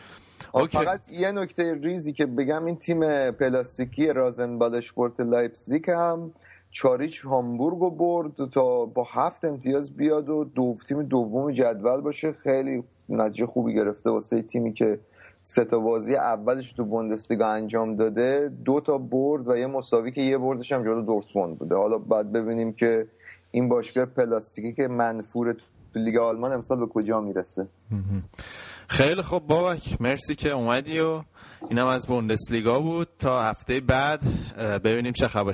فقط 0.73 1.01
یه 1.11 1.33
نکته 1.33 1.75
ریزی 1.83 2.13
که 2.13 2.27
بگم 2.27 2.65
این 2.65 2.77
تیم 2.77 3.31
پلاستیکی 3.31 4.07
رازن 4.07 4.59
بال‌اشپورت 4.59 5.21
لایپزیگ 5.21 5.91
هم 5.91 6.33
چاریچ 6.75 7.21
هامبورگ 7.21 7.79
رو 7.79 7.91
برد 7.91 8.51
تا 8.51 8.85
با 8.85 9.07
هفت 9.13 9.45
امتیاز 9.45 9.97
بیاد 9.97 10.29
و 10.29 10.45
دو 10.45 10.75
تیم 10.89 11.03
دوم 11.03 11.53
جدول 11.53 12.01
باشه. 12.01 12.33
خیلی 12.33 12.83
نتیجه 13.09 13.47
خوبی 13.47 13.75
گرفته 13.75 14.11
واسه 14.11 14.43
تیمی 14.43 14.73
که 14.73 14.99
سه 15.43 15.65
تا 15.65 15.79
بازی 15.79 16.17
اولش 16.17 16.73
تو 16.73 16.85
بوندسلیگا 16.85 17.47
انجام 17.47 17.97
داده. 17.97 18.51
دو 18.65 18.81
تا 18.81 18.99
برد 18.99 19.49
و 19.49 19.57
یه 19.57 19.67
مساوی 19.67 20.13
که 20.13 20.21
یه 20.21 20.39
بردش 20.39 20.73
هم 20.73 20.85
جلو 20.85 21.03
دورتموند 21.03 21.59
بوده. 21.59 21.77
حالا 21.77 21.99
بعد 21.99 22.33
ببینیم 22.33 22.73
که 22.73 23.07
این 23.51 23.69
باشگاه 23.69 24.05
پلاستیکی 24.05 24.73
که 24.73 24.89
منفور 24.89 25.53
تو 25.53 25.99
لیگ 25.99 26.17
آلمان 26.17 26.53
امسال 26.53 26.81
به 26.81 26.87
کجا 26.87 27.21
می‌رسه. 27.21 27.67
خیلی 28.89 29.23
خوب 29.23 29.47
بابک. 29.47 30.01
مرسی 30.01 30.35
که 30.35 30.51
اومدی 30.51 31.01
و 31.01 31.23
اینم 31.71 31.87
از 31.87 32.07
بوندسلیگا 32.07 32.79
بود. 32.79 33.09
تا 33.19 33.43
هفته 33.43 33.81
بعد 33.81 34.21
ببینیم 34.85 35.13
چه 35.13 35.29
خبر 35.29 35.53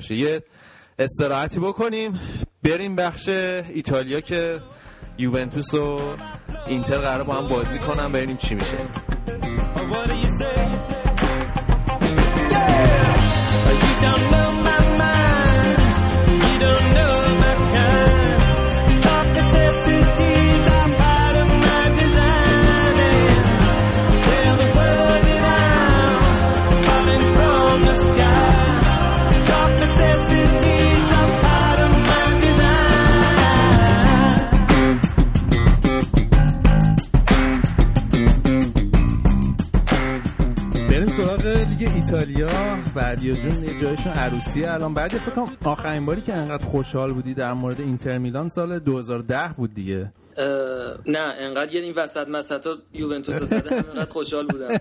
استراحتی 0.99 1.59
بکنیم. 1.59 2.19
بریم 2.63 2.95
بخش 2.95 3.29
ایتالیا 3.29 4.21
که 4.21 4.59
یوونتوس 5.17 5.73
و 5.73 5.99
اینتر 6.67 6.97
قرار 6.97 7.23
با 7.23 7.33
هم 7.33 7.47
بازی 7.47 7.79
کنم 7.79 8.11
ببینیم 8.11 8.37
چی 8.37 8.55
میشه. 8.55 8.77
ایتالیا 13.69 14.48
بردیا 42.99 43.33
جون 43.33 43.63
یه 43.63 43.79
جایشون 43.81 44.13
عروسیه. 44.13 44.71
الان 44.71 44.93
بعد 44.93 45.11
فکر 45.11 45.35
کنم 45.35 45.57
آخرین 45.65 46.05
باری 46.05 46.21
که 46.21 46.33
انقدر 46.33 46.65
خوشحال 46.65 47.13
بودی 47.13 47.33
در 47.33 47.53
مورد 47.53 47.81
اینتر 47.81 48.17
میلان 48.17 48.49
سال 48.49 48.79
2010 48.79 49.53
بود 49.57 49.73
دیگه. 49.73 50.11
نه 51.05 51.19
انقدر 51.39 51.75
یه 51.75 51.81
این 51.81 51.93
وسط 51.95 52.27
مسطا 52.27 52.77
یوونتوس 52.93 53.43
زده 53.43 53.75
انقدر 53.75 54.05
خوشحال 54.05 54.47
بودم. 54.47 54.77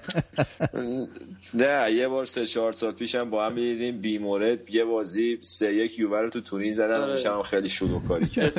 نه 1.65 1.93
یه 1.93 2.09
بار 2.09 2.25
سه 2.25 2.47
چهار 2.47 2.73
سال 2.73 2.93
پیشم 2.93 3.31
با 3.31 3.47
هم 3.47 3.53
می‌دیدیم 3.53 4.01
بیمورد 4.01 4.71
یه 4.71 4.85
بازی 4.85 5.39
سه 5.41 5.75
یک 5.75 5.99
یووه 5.99 6.21
رو 6.21 6.31
تو 6.31 6.41
تورین 6.41 6.73
زدن 6.73 7.01
آره. 7.01 7.13
میشم 7.13 7.43
خیلی 7.43 7.69
شروع 7.69 8.03
کاری 8.09 8.27
کرد. 8.27 8.53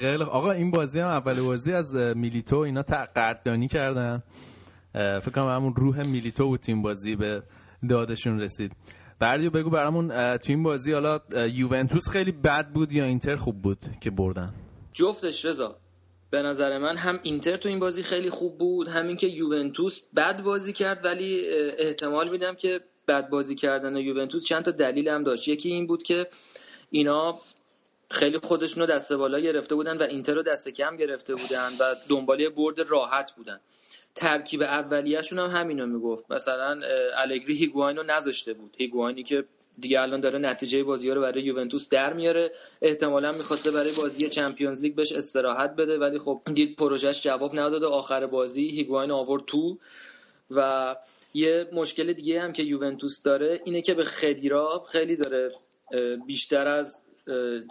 خیلی 0.00 0.22
آقا 0.22 0.52
این 0.52 0.70
بازی 0.70 1.00
هم 1.00 1.08
اول 1.08 1.40
بازی 1.40 1.72
از 1.72 1.94
میلیتو 1.94 2.56
اینا 2.56 2.82
قدردانی 2.82 3.68
کردن. 3.68 4.22
فکر 4.92 5.30
کنم 5.30 5.48
همون 5.48 5.74
روح 5.76 6.06
میلیتو 6.06 6.46
بود 6.46 6.60
تیم 6.60 6.82
بازی 6.82 7.16
به 7.16 7.42
دادشون 7.88 8.40
رسید. 8.40 8.72
بردیو 9.18 9.50
بگو 9.50 9.70
برامون 9.70 10.08
تو 10.36 10.44
این 10.52 10.62
بازی 10.62 10.92
حالا 10.92 11.20
یوونتوس 11.52 12.08
خیلی 12.08 12.32
بد 12.32 12.68
بود 12.68 12.92
یا 12.92 13.04
اینتر 13.04 13.36
خوب 13.36 13.62
بود 13.62 13.78
که 14.00 14.10
بردن؟ 14.10 14.54
جفتش 14.92 15.44
رضا 15.44 15.76
به 16.30 16.42
نظر 16.42 16.78
من 16.78 16.96
هم 16.96 17.18
اینتر 17.22 17.56
تو 17.56 17.68
این 17.68 17.80
بازی 17.80 18.02
خیلی 18.02 18.30
خوب 18.30 18.58
بود 18.58 18.88
همین 18.88 19.16
که 19.16 19.26
یوونتوس 19.26 20.00
بد 20.16 20.42
بازی 20.42 20.72
کرد 20.72 21.04
ولی 21.04 21.40
احتمال 21.78 22.30
میدم 22.30 22.54
که 22.54 22.80
بد 23.08 23.28
بازی 23.28 23.54
کردن 23.54 23.96
یوونتوس 23.96 24.44
چند 24.44 24.64
تا 24.64 24.70
دلیل 24.70 25.08
هم 25.08 25.22
داشت. 25.22 25.48
یکی 25.48 25.68
این 25.68 25.86
بود 25.86 26.02
که 26.02 26.26
اینا 26.90 27.38
خیلی 28.10 28.38
خودشون 28.38 28.80
رو 28.80 28.86
دست 28.86 29.12
بالا 29.12 29.40
گرفته 29.40 29.74
بودن 29.74 29.96
و 29.96 30.02
اینتر 30.02 30.34
رو 30.34 30.42
دست 30.42 30.68
کم 30.68 30.96
گرفته 30.96 31.34
بودن 31.34 31.68
و 31.80 31.94
دنباله 32.08 32.48
برد 32.48 32.80
راحت 32.80 33.32
بودن. 33.36 33.60
ترکیب 34.14 34.62
اولیه‌شون 34.62 35.38
هم 35.38 35.50
همینو 35.50 35.86
می‌گفت. 35.86 36.30
مثلا 36.30 36.80
الگری 37.16 37.54
هیگواین 37.54 37.96
رو 37.96 38.02
نذاشته 38.02 38.54
بود. 38.54 38.76
هیگواینی 38.78 39.22
که 39.22 39.44
دیگه 39.80 40.00
الان 40.00 40.20
داره 40.20 40.38
نتیجه 40.38 40.82
بازی 40.82 41.08
ها 41.08 41.14
رو 41.14 41.20
برای 41.20 41.42
یوونتوس 41.42 41.88
در 41.88 42.12
میاره. 42.12 42.52
احتمالا 42.82 43.32
می‌خواسته 43.32 43.70
برای 43.70 43.92
بازی 44.02 44.30
چمپیونز 44.30 44.82
لیگ 44.82 44.94
بهش 44.94 45.12
استراحت 45.12 45.76
بده 45.76 45.98
ولی 45.98 46.18
خب 46.18 46.42
دید 46.54 46.76
پروژهش 46.76 47.22
جواب 47.22 47.58
نداده. 47.58 47.86
آخر 47.86 48.26
بازی 48.26 48.68
هیگواین 48.68 49.10
آورد 49.10 49.44
تو. 49.44 49.78
و 50.50 50.96
یه 51.34 51.68
مشکل 51.72 52.12
دیگه 52.12 52.40
هم 52.42 52.52
که 52.52 52.62
یوونتوس 52.62 53.22
داره 53.22 53.60
اینه 53.64 53.82
که 53.82 53.94
به 53.94 54.04
خدیرا 54.04 54.84
خیلی 54.88 55.16
داره 55.16 55.48
بیشتر 56.26 56.68
از 56.68 57.02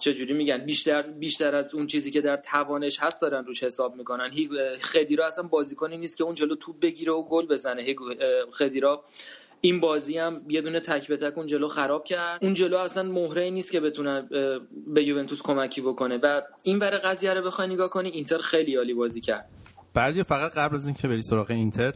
چجوری 0.01 0.33
میگن؟ 0.33 0.65
بیشتر 0.65 1.01
بیشتر 1.01 1.55
از 1.55 1.75
اون 1.75 1.87
چیزی 1.87 2.11
که 2.11 2.21
در 2.21 2.37
توانش 2.37 2.99
هست 2.99 3.21
دارن 3.21 3.45
روش 3.45 3.63
حساب 3.63 3.95
می‌کنن. 3.95 4.29
خدیرا 4.81 5.25
اصلا 5.25 5.47
بازیکنی 5.47 5.97
نیست 5.97 6.17
که 6.17 6.23
اون 6.23 6.35
جلو 6.35 6.55
توپ 6.55 6.79
بگیره 6.79 7.13
و 7.13 7.23
گل 7.23 7.47
بزنه. 7.47 7.95
خدیرا 8.51 9.03
این 9.61 9.79
بازی 9.79 10.17
هم 10.17 10.41
یه 10.47 10.61
دونه 10.61 10.79
تک 10.79 11.07
به 11.07 11.17
تک 11.17 11.37
اون 11.37 11.47
جلو 11.47 11.67
خراب 11.67 12.03
کرد. 12.03 12.43
اون 12.43 12.53
جلو 12.53 12.77
اصلا 12.77 13.03
مهره 13.03 13.49
نیست 13.49 13.71
که 13.71 13.79
بتونه 13.79 14.27
به 14.87 15.03
یوونتوس 15.03 15.41
کمکی 15.41 15.81
بکنه. 15.81 16.19
و 16.23 16.41
این 16.63 16.79
ور 16.79 16.97
قضیه 16.97 17.33
رو 17.33 17.41
بخوای 17.41 17.67
نگاه 17.67 17.89
کنی 17.89 18.09
اینتر 18.09 18.37
خیلی 18.37 18.75
عالی 18.75 18.93
بازی 18.93 19.21
کرد. 19.21 19.49
بردی 19.93 20.23
فقط 20.23 20.51
قبل 20.51 20.75
از 20.75 20.85
اینکه 20.85 21.07
بری 21.07 21.21
سراغ 21.21 21.51
اینتر 21.51 21.93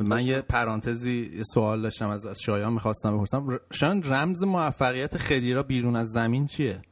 من 0.00 0.26
یه 0.26 0.40
پرانتزی 0.40 1.42
سوال 1.54 1.82
داشتم 1.82 2.08
از 2.08 2.26
از 2.26 2.40
شایان 2.40 2.72
می‌خواستم 2.72 3.16
بپرسم. 3.16 3.60
شان 3.72 4.02
رمز 4.02 4.42
موفقیت 4.42 5.16
خدیرا 5.16 5.62
بیرون 5.62 5.96
از 5.96 6.08
زمین 6.08 6.46
چیه؟ 6.46 6.82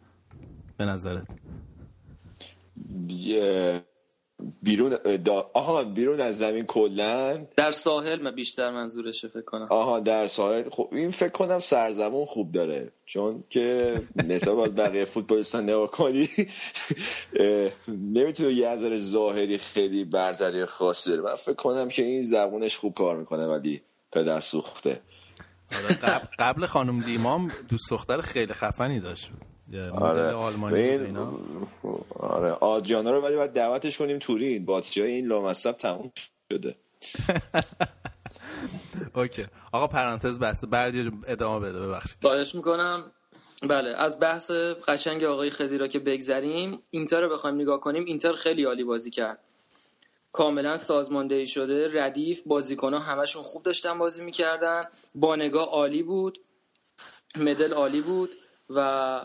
به 0.78 0.84
نظرت؟ 0.84 1.26
بیرون 4.62 4.98
آها 5.54 5.84
بیرون 5.84 6.20
از 6.20 6.38
زمین 6.38 6.66
کلا؟ 6.66 7.46
در 7.56 7.70
ساحل 7.70 8.22
من 8.22 8.30
بیشتر 8.30 8.70
منظورشه 8.70 9.28
فکر 9.28 9.42
کنم. 9.42 9.66
آها 9.70 10.00
در 10.00 10.26
ساحل. 10.26 10.70
خب 10.70 10.88
این 10.92 11.10
فکر 11.10 11.28
کنم 11.28 11.58
سرزمون 11.58 12.24
خوب 12.24 12.52
داره. 12.52 12.92
چون 13.06 13.44
که 13.50 14.00
نسبت 14.16 14.70
بقیه 14.70 15.04
فوتبالیستان 15.04 15.64
نگاه 15.64 15.90
کنی 15.90 16.28
نمی‌تونه 17.88 18.52
یه 18.52 18.68
نظر 18.68 18.96
ظاهری 18.96 19.58
خیلی 19.58 20.04
برتری 20.04 20.64
خاصی 20.64 21.10
داره. 21.10 21.22
من 21.22 21.34
فکر 21.34 21.54
کنم 21.54 21.88
که 21.88 22.02
این 22.04 22.24
زبونش 22.24 22.76
خوب 22.76 22.94
کار 22.94 23.16
می‌کنه 23.16 23.46
ولی 23.46 23.82
پدر 24.12 24.40
سوخته. 24.40 25.00
آره، 26.04 26.20
قبل 26.38 26.66
خانم 26.66 26.98
دیمام 26.98 27.48
دوست 27.68 27.90
دختر 27.90 28.20
خیلی 28.20 28.52
خفنی 28.52 29.00
داشت. 29.00 29.30
آره. 29.92 30.32
آلمانی 30.32 31.16
آره. 32.20 32.50
آدریانا 32.50 33.10
رو 33.10 33.20
ولی 33.20 33.36
باید 33.36 33.52
دعوتش 33.52 33.98
کنیم 33.98 34.18
تورین. 34.18 34.64
باتری 34.64 35.02
این 35.02 35.26
لامصب 35.26 35.72
تموم 35.72 36.12
شده. 36.52 36.76
اوکی. 39.16 39.46
آقا 39.72 39.86
پرانتز 39.86 40.38
بسته 40.38 40.66
بعد 40.66 40.94
ادامه 41.26 41.68
بده 41.68 41.80
ببخشید. 41.80 42.16
خواهش 42.22 42.54
می‌کنم. 42.54 43.12
بله 43.62 43.88
از 43.88 44.20
بحث 44.20 44.50
قشنگ 44.88 45.24
آقای 45.24 45.50
خدیرا 45.50 45.88
که 45.88 45.98
بگذریم 45.98 46.82
اینتر 46.90 47.20
رو 47.20 47.28
بخوایم 47.28 47.56
نگاه 47.56 47.80
کنیم. 47.80 48.04
اینتر 48.04 48.32
خیلی 48.32 48.64
عالی 48.64 48.84
بازی 48.84 49.10
کرد. 49.10 49.38
کاملا 50.32 50.76
سازماندهی 50.76 51.46
شده. 51.46 52.02
ردیف 52.02 52.42
بازیکن 52.46 52.94
ها 52.94 53.00
همشون 53.00 53.42
خوب 53.42 53.62
داشتن 53.62 53.98
بازی 53.98 54.24
می‌کردن. 54.24 54.84
بانگاه 55.14 55.68
عالی 55.68 56.02
بود. 56.02 56.38
مدل 57.36 57.72
عالی 57.72 58.00
بود. 58.00 58.30
و 58.70 59.20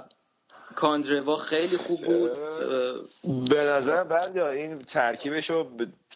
کاندروا 0.76 1.36
خیلی 1.36 1.78
خوب 1.78 2.02
بود. 2.02 2.32
به 3.50 3.64
نظر 3.64 4.04
بعد 4.04 4.38
این 4.38 4.80
ترکیبش 4.80 5.50
رو 5.50 5.68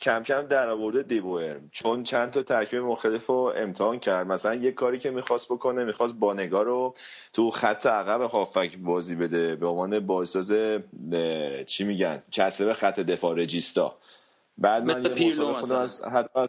کم 0.02 0.24
کم 0.24 0.42
در 0.42 0.70
آورده 0.70 1.04
دیبوئر 1.04 1.58
چون 1.72 2.04
چند 2.04 2.32
تا 2.32 2.44
ترکیب 2.44 2.80
مختلف 2.80 3.26
رو 3.26 3.54
امتحان 3.56 4.00
کرد. 4.00 4.28
مثلا 4.28 4.56
یه 4.56 4.72
کاری 4.72 5.00
که 5.00 5.12
می‌خواست 5.12 5.46
بکنه 5.52 5.84
می‌خواست 5.84 6.14
بانگا 6.14 6.62
رو 6.62 6.94
تو 7.34 7.52
خط 7.52 7.86
عقب 7.86 8.22
هافک 8.22 8.78
بازی 8.78 9.16
بده. 9.16 9.56
به 9.56 9.68
عنوان 9.68 10.00
بازساز 10.00 10.54
چی 11.66 11.84
میگن؟ 11.84 12.24
چسبه 12.30 12.74
خط 12.74 13.00
دفاع 13.00 13.36
رجیستا. 13.36 13.98
بعد 14.58 14.84
من 14.84 15.06
یه 15.18 15.28
مصاحبه 15.28 15.80
از 15.80 16.04
حتی 16.04 16.40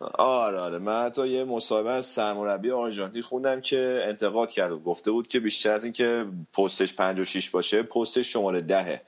آره 0.00 0.58
آره. 0.58 0.78
من 0.78 1.04
حتی 1.04 1.28
یه 1.28 1.44
مصاحبه 1.44 1.90
از 1.90 2.06
سرمربی 2.06 2.70
آرژانتین 2.70 3.22
خوندم 3.22 3.60
که 3.60 4.02
انتقاد 4.04 4.50
کرد 4.50 4.72
و 4.72 4.78
گفته 4.78 5.10
بود 5.10 5.28
که 5.28 5.40
بیشتر 5.40 5.72
از 5.74 5.84
اینکه 5.84 6.26
پستش 6.52 6.94
56 6.94 7.50
باشه 7.50 7.82
پستش 7.82 8.32
شماره 8.32 8.60
دهه. 8.60 9.02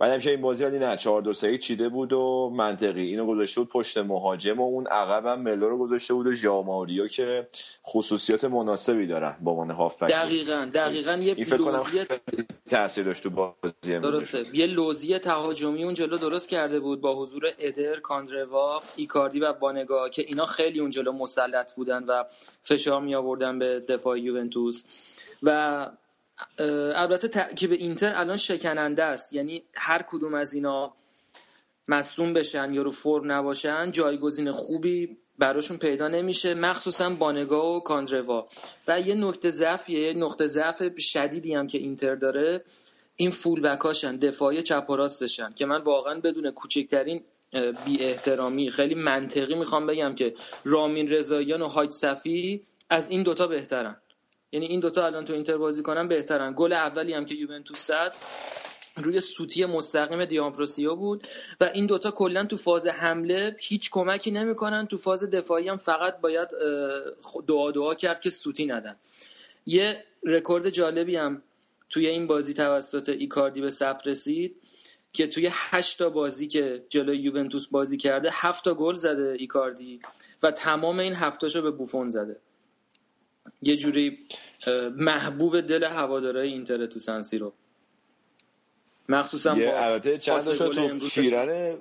بعدم 0.00 0.18
که 0.18 0.30
این 0.30 0.40
بازی 0.40 0.64
ولی 0.64 0.78
نه 0.78 0.96
4 0.96 1.22
2 1.22 1.32
3 1.32 1.58
چیده 1.58 1.88
بود 1.88 2.12
و 2.12 2.50
منطقی. 2.54 3.06
اینو 3.06 3.26
گذاشته 3.26 3.60
بود 3.60 3.70
پشت 3.70 3.98
مهاجم 3.98 4.60
و 4.60 4.62
اون 4.62 4.86
عقبم 4.86 5.40
ملو 5.40 5.68
رو 5.68 5.78
گذاشته 5.78 6.14
بود 6.14 6.26
و 6.26 6.34
ژائو 6.34 6.62
ماریو 6.62 7.08
که 7.08 7.48
خصوصیات 7.86 8.44
مناسبی 8.44 9.06
دارن 9.06 9.36
با 9.40 9.52
عنوان 9.52 9.70
هافبک 9.70 10.10
دقیقاً 10.10 10.70
دقیقاً 10.74 11.12
یه 11.12 11.34
لوزی 11.56 12.04
تاثیر 12.70 13.04
داشت 13.04 13.22
تو 13.22 13.30
بازی 13.30 13.98
درسته. 13.98 14.42
یه 14.52 14.66
لوزی 14.66 15.18
تهاجمی 15.18 15.84
اون 15.84 15.94
جلو 15.94 16.18
درست 16.18 16.48
کرده 16.48 16.80
بود 16.80 17.00
با 17.00 17.14
حضور 17.14 17.42
ادر 17.58 18.00
کاندروا 18.00 18.80
ایکاردی 18.96 19.40
و 19.40 19.52
وانگا 19.52 20.08
که 20.08 20.22
اینا 20.22 20.44
خیلی 20.44 20.80
اون 20.80 20.90
جلو 20.90 21.12
مسلط 21.12 21.74
بودن 21.74 22.04
و 22.04 22.24
فشار 22.62 23.00
می 23.00 23.14
آوردن 23.14 23.58
به 23.58 23.80
دفاع 23.80 24.20
یوونتوس. 24.20 24.84
و 25.42 25.86
البته 26.94 27.28
ترکیب 27.28 27.72
اینتر 27.72 28.12
الان 28.14 28.36
شکننده 28.36 29.04
است. 29.04 29.32
یعنی 29.32 29.62
هر 29.74 30.02
کدوم 30.02 30.34
از 30.34 30.54
اینا 30.54 30.92
مصدوم 31.88 32.32
بشن 32.32 32.74
یا 32.74 32.82
رو 32.82 32.90
فرم 32.90 33.32
نباشن 33.32 33.90
جایگزین 33.90 34.50
خوبی 34.50 35.16
براشون 35.38 35.76
پیدا 35.76 36.08
نمیشه 36.08 36.54
مخصوصا 36.54 37.10
بانگا 37.10 37.76
و 37.76 37.80
کاندروا. 37.80 38.48
و 38.88 39.00
یه 39.00 39.14
نکته 39.14 39.50
ضعف 39.50 39.90
یه 39.90 40.14
نقطه 40.14 40.46
ضعف 40.46 41.00
شدیدی 41.00 41.54
هم 41.54 41.66
که 41.66 41.78
اینتر 41.78 42.14
داره 42.14 42.64
این 43.16 43.30
فول 43.30 43.60
بکاشن 43.60 44.16
دفاعی 44.16 44.62
چپ 44.62 44.90
و 44.90 44.96
راستشن 44.96 45.52
که 45.56 45.66
من 45.66 45.80
واقعا 45.80 46.20
بدون 46.20 46.50
کوچکترین 46.50 47.22
بی 47.84 48.02
احترامی 48.02 48.70
خیلی 48.70 48.94
منطقی 48.94 49.54
می‌خوام 49.54 49.86
بگم 49.86 50.14
که 50.14 50.34
رامین 50.64 51.08
رضاییان 51.08 51.62
و 51.62 51.68
حاج 51.68 51.90
صفی 51.90 52.62
از 52.90 53.10
این 53.10 53.22
دوتا 53.22 53.46
بهترن. 53.46 53.96
یعنی 54.52 54.66
این 54.66 54.80
دوتا 54.80 55.06
الان 55.06 55.24
تو 55.24 55.32
اینتر 55.32 55.56
بازی 55.56 55.82
کنن 55.82 56.08
بهترن. 56.08 56.52
گل 56.52 56.72
اولی 56.72 57.12
هم 57.12 57.24
که 57.24 57.34
یوونتوس 57.34 57.86
زد 57.86 58.14
روی 58.96 59.20
سوتی 59.20 59.64
مستقیم 59.64 60.24
دی‌آمبروسیو 60.24 60.94
بود 60.94 61.28
و 61.60 61.70
این 61.74 61.86
دوتا 61.86 62.10
کلا 62.10 62.44
تو 62.44 62.56
فاز 62.56 62.86
حمله 62.86 63.56
هیچ 63.58 63.90
کمکی 63.90 64.30
نمی‌کنن. 64.30 64.86
تو 64.86 64.96
فاز 64.96 65.24
دفاعی 65.24 65.68
هم 65.68 65.76
فقط 65.76 66.20
باید 66.20 66.48
دعا 67.46 67.70
دعا 67.70 67.94
کرد 67.94 68.20
که 68.20 68.30
سوتی 68.30 68.66
ندن. 68.66 68.96
یه 69.66 70.04
رکورد 70.22 70.70
جالبی 70.70 71.16
هم 71.16 71.42
توی 71.90 72.06
این 72.06 72.26
بازی 72.26 72.54
توسط 72.54 73.08
ایکاردی 73.08 73.60
به 73.60 73.70
ثبت 73.70 74.06
رسید 74.06 74.56
که 75.12 75.26
توی 75.26 75.48
هشت 75.52 75.98
تا 75.98 76.10
بازی 76.10 76.46
که 76.46 76.84
جلوی 76.88 77.16
یوونتوس 77.16 77.66
بازی 77.66 77.96
کرده 77.96 78.28
هفت 78.32 78.64
تا 78.64 78.74
گل 78.74 78.94
زده 78.94 79.36
ایکاردی 79.38 80.00
و 80.42 80.50
تمام 80.50 80.98
این 80.98 81.14
هفتاشو 81.14 81.62
به 81.62 81.70
بوفون 81.70 82.08
زده. 82.08 82.36
یه 83.62 83.76
جوری 83.76 84.18
محبوب 84.96 85.60
دل 85.60 85.84
هوادارهای 85.84 86.48
اینتر 86.48 86.86
تو 86.86 86.98
سنسی 86.98 87.38
رو 87.38 87.52
مخصوصا 89.08 89.58
یه 89.58 89.72
البته 89.74 90.18
چند 90.18 90.40
تو 90.98 91.08
پیرن 91.08 91.78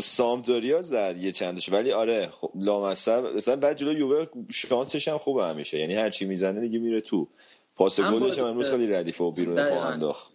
سامدوریا 0.00 0.82
زد 0.82 1.16
یه 1.20 1.32
چندش. 1.32 1.72
ولی 1.72 1.92
آره 1.92 2.28
خب 2.40 2.52
لامصب. 2.54 3.24
مثلا 3.36 3.56
بعد 3.56 3.76
جلو 3.76 3.98
یووه 3.98 4.26
شانسش 4.50 5.08
هم 5.08 5.18
خوبه 5.18 5.44
همیشه. 5.44 5.78
یعنی 5.78 5.94
هر 5.94 6.10
چی 6.10 6.24
می‌زنه 6.24 6.60
دیگه 6.60 6.78
میره 6.78 7.00
تو. 7.00 7.28
پاس 7.76 8.00
گلش 8.00 8.38
هم 8.38 8.46
امروز 8.46 8.70
خیلی 8.70 8.86
ردیفه 8.86 9.24
و 9.24 9.32
بیرون 9.32 9.68
پا 9.68 9.84
انداخت. 9.84 10.32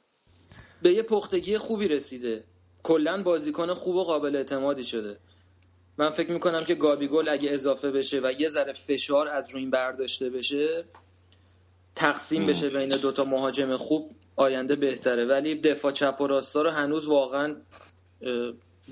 به 0.82 0.92
یه 0.92 1.04
پختگی 1.04 1.58
خوبی 1.58 1.88
رسیده. 1.88 2.44
کلا 2.84 3.24
بازیکن 3.24 3.74
خوب 3.74 3.96
و 3.96 4.04
قابل 4.04 4.36
اعتمادی 4.36 4.84
شده. 4.84 5.18
من 6.00 6.10
فکر 6.10 6.32
می‌کنم 6.32 6.64
که 6.64 6.76
گابیگل 6.76 7.30
اگه 7.30 7.52
اضافه 7.52 7.92
بشه 7.92 8.20
و 8.24 8.32
یه 8.40 8.48
ذره 8.48 8.74
فشار 8.74 9.28
از 9.28 9.52
روی 9.54 9.62
این 9.62 9.72
برداشته 9.72 10.30
بشه 10.30 10.86
تقسیم 11.96 12.46
بشه 12.46 12.70
بین 12.70 12.90
دوتا 12.90 13.26
مهاجم 13.26 13.76
خوب 13.76 14.12
آینده 14.36 14.76
بهتره. 14.76 15.26
ولی 15.26 15.56
دفاع 15.56 15.92
چپ 15.92 16.22
و 16.22 16.28
راستا 16.28 16.62
رو 16.62 16.70
هنوز 16.70 17.08
واقعا 17.08 17.56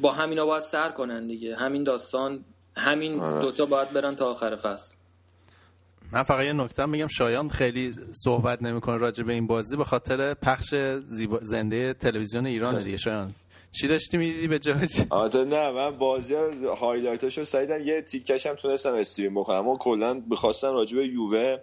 با 0.02 0.12
همینا 0.12 0.46
باید 0.46 0.64
سر 0.64 0.90
کنن 0.90 1.28
دیگه. 1.28 1.56
همین 1.56 1.84
داستان 1.84 2.44
همین 2.78 3.20
آره. 3.20 3.42
دوتا 3.42 3.66
باید 3.66 3.90
برن 3.90 4.16
تا 4.16 4.26
آخر 4.30 4.56
فصل. 4.56 4.96
من 6.12 6.24
فقط 6.24 6.46
یه 6.46 6.54
نکته 6.54 6.86
میگم 6.86 7.08
شایان 7.08 7.50
خیلی 7.50 7.96
صحبت 8.24 8.62
نمی‌کنه 8.62 8.98
راجع 8.98 9.24
به 9.24 9.34
این 9.34 9.48
بازی 9.48 9.78
به 9.78 9.84
خاطر 9.84 10.34
پخش 10.34 10.76
زنده 11.42 11.94
تلویزیون 11.94 12.46
ایران 12.46 12.84
دیگه 12.84 12.98
شایان. 12.98 13.34
چی 13.72 13.88
داشتی 13.88 14.18
می‌دیدی 14.18 14.48
به 14.48 14.60
جاش؟ 14.60 14.90
آره 15.10 15.44
نه 15.44 15.72
من 15.72 15.98
بازی 15.98 16.34
ها 16.34 16.76
هایلایتاشو 16.76 17.44
سعیدم 17.44 17.88
یه 17.88 18.02
تیکش 18.02 18.46
هم 18.46 18.56
تونستم 18.56 18.94
استریم 18.94 19.36
بکنم. 19.36 19.58
اما 19.58 19.78
کلا 19.78 20.22
بخواستم 20.32 20.74
راجع 20.74 20.98
به 20.98 21.06
یووه 21.06 21.58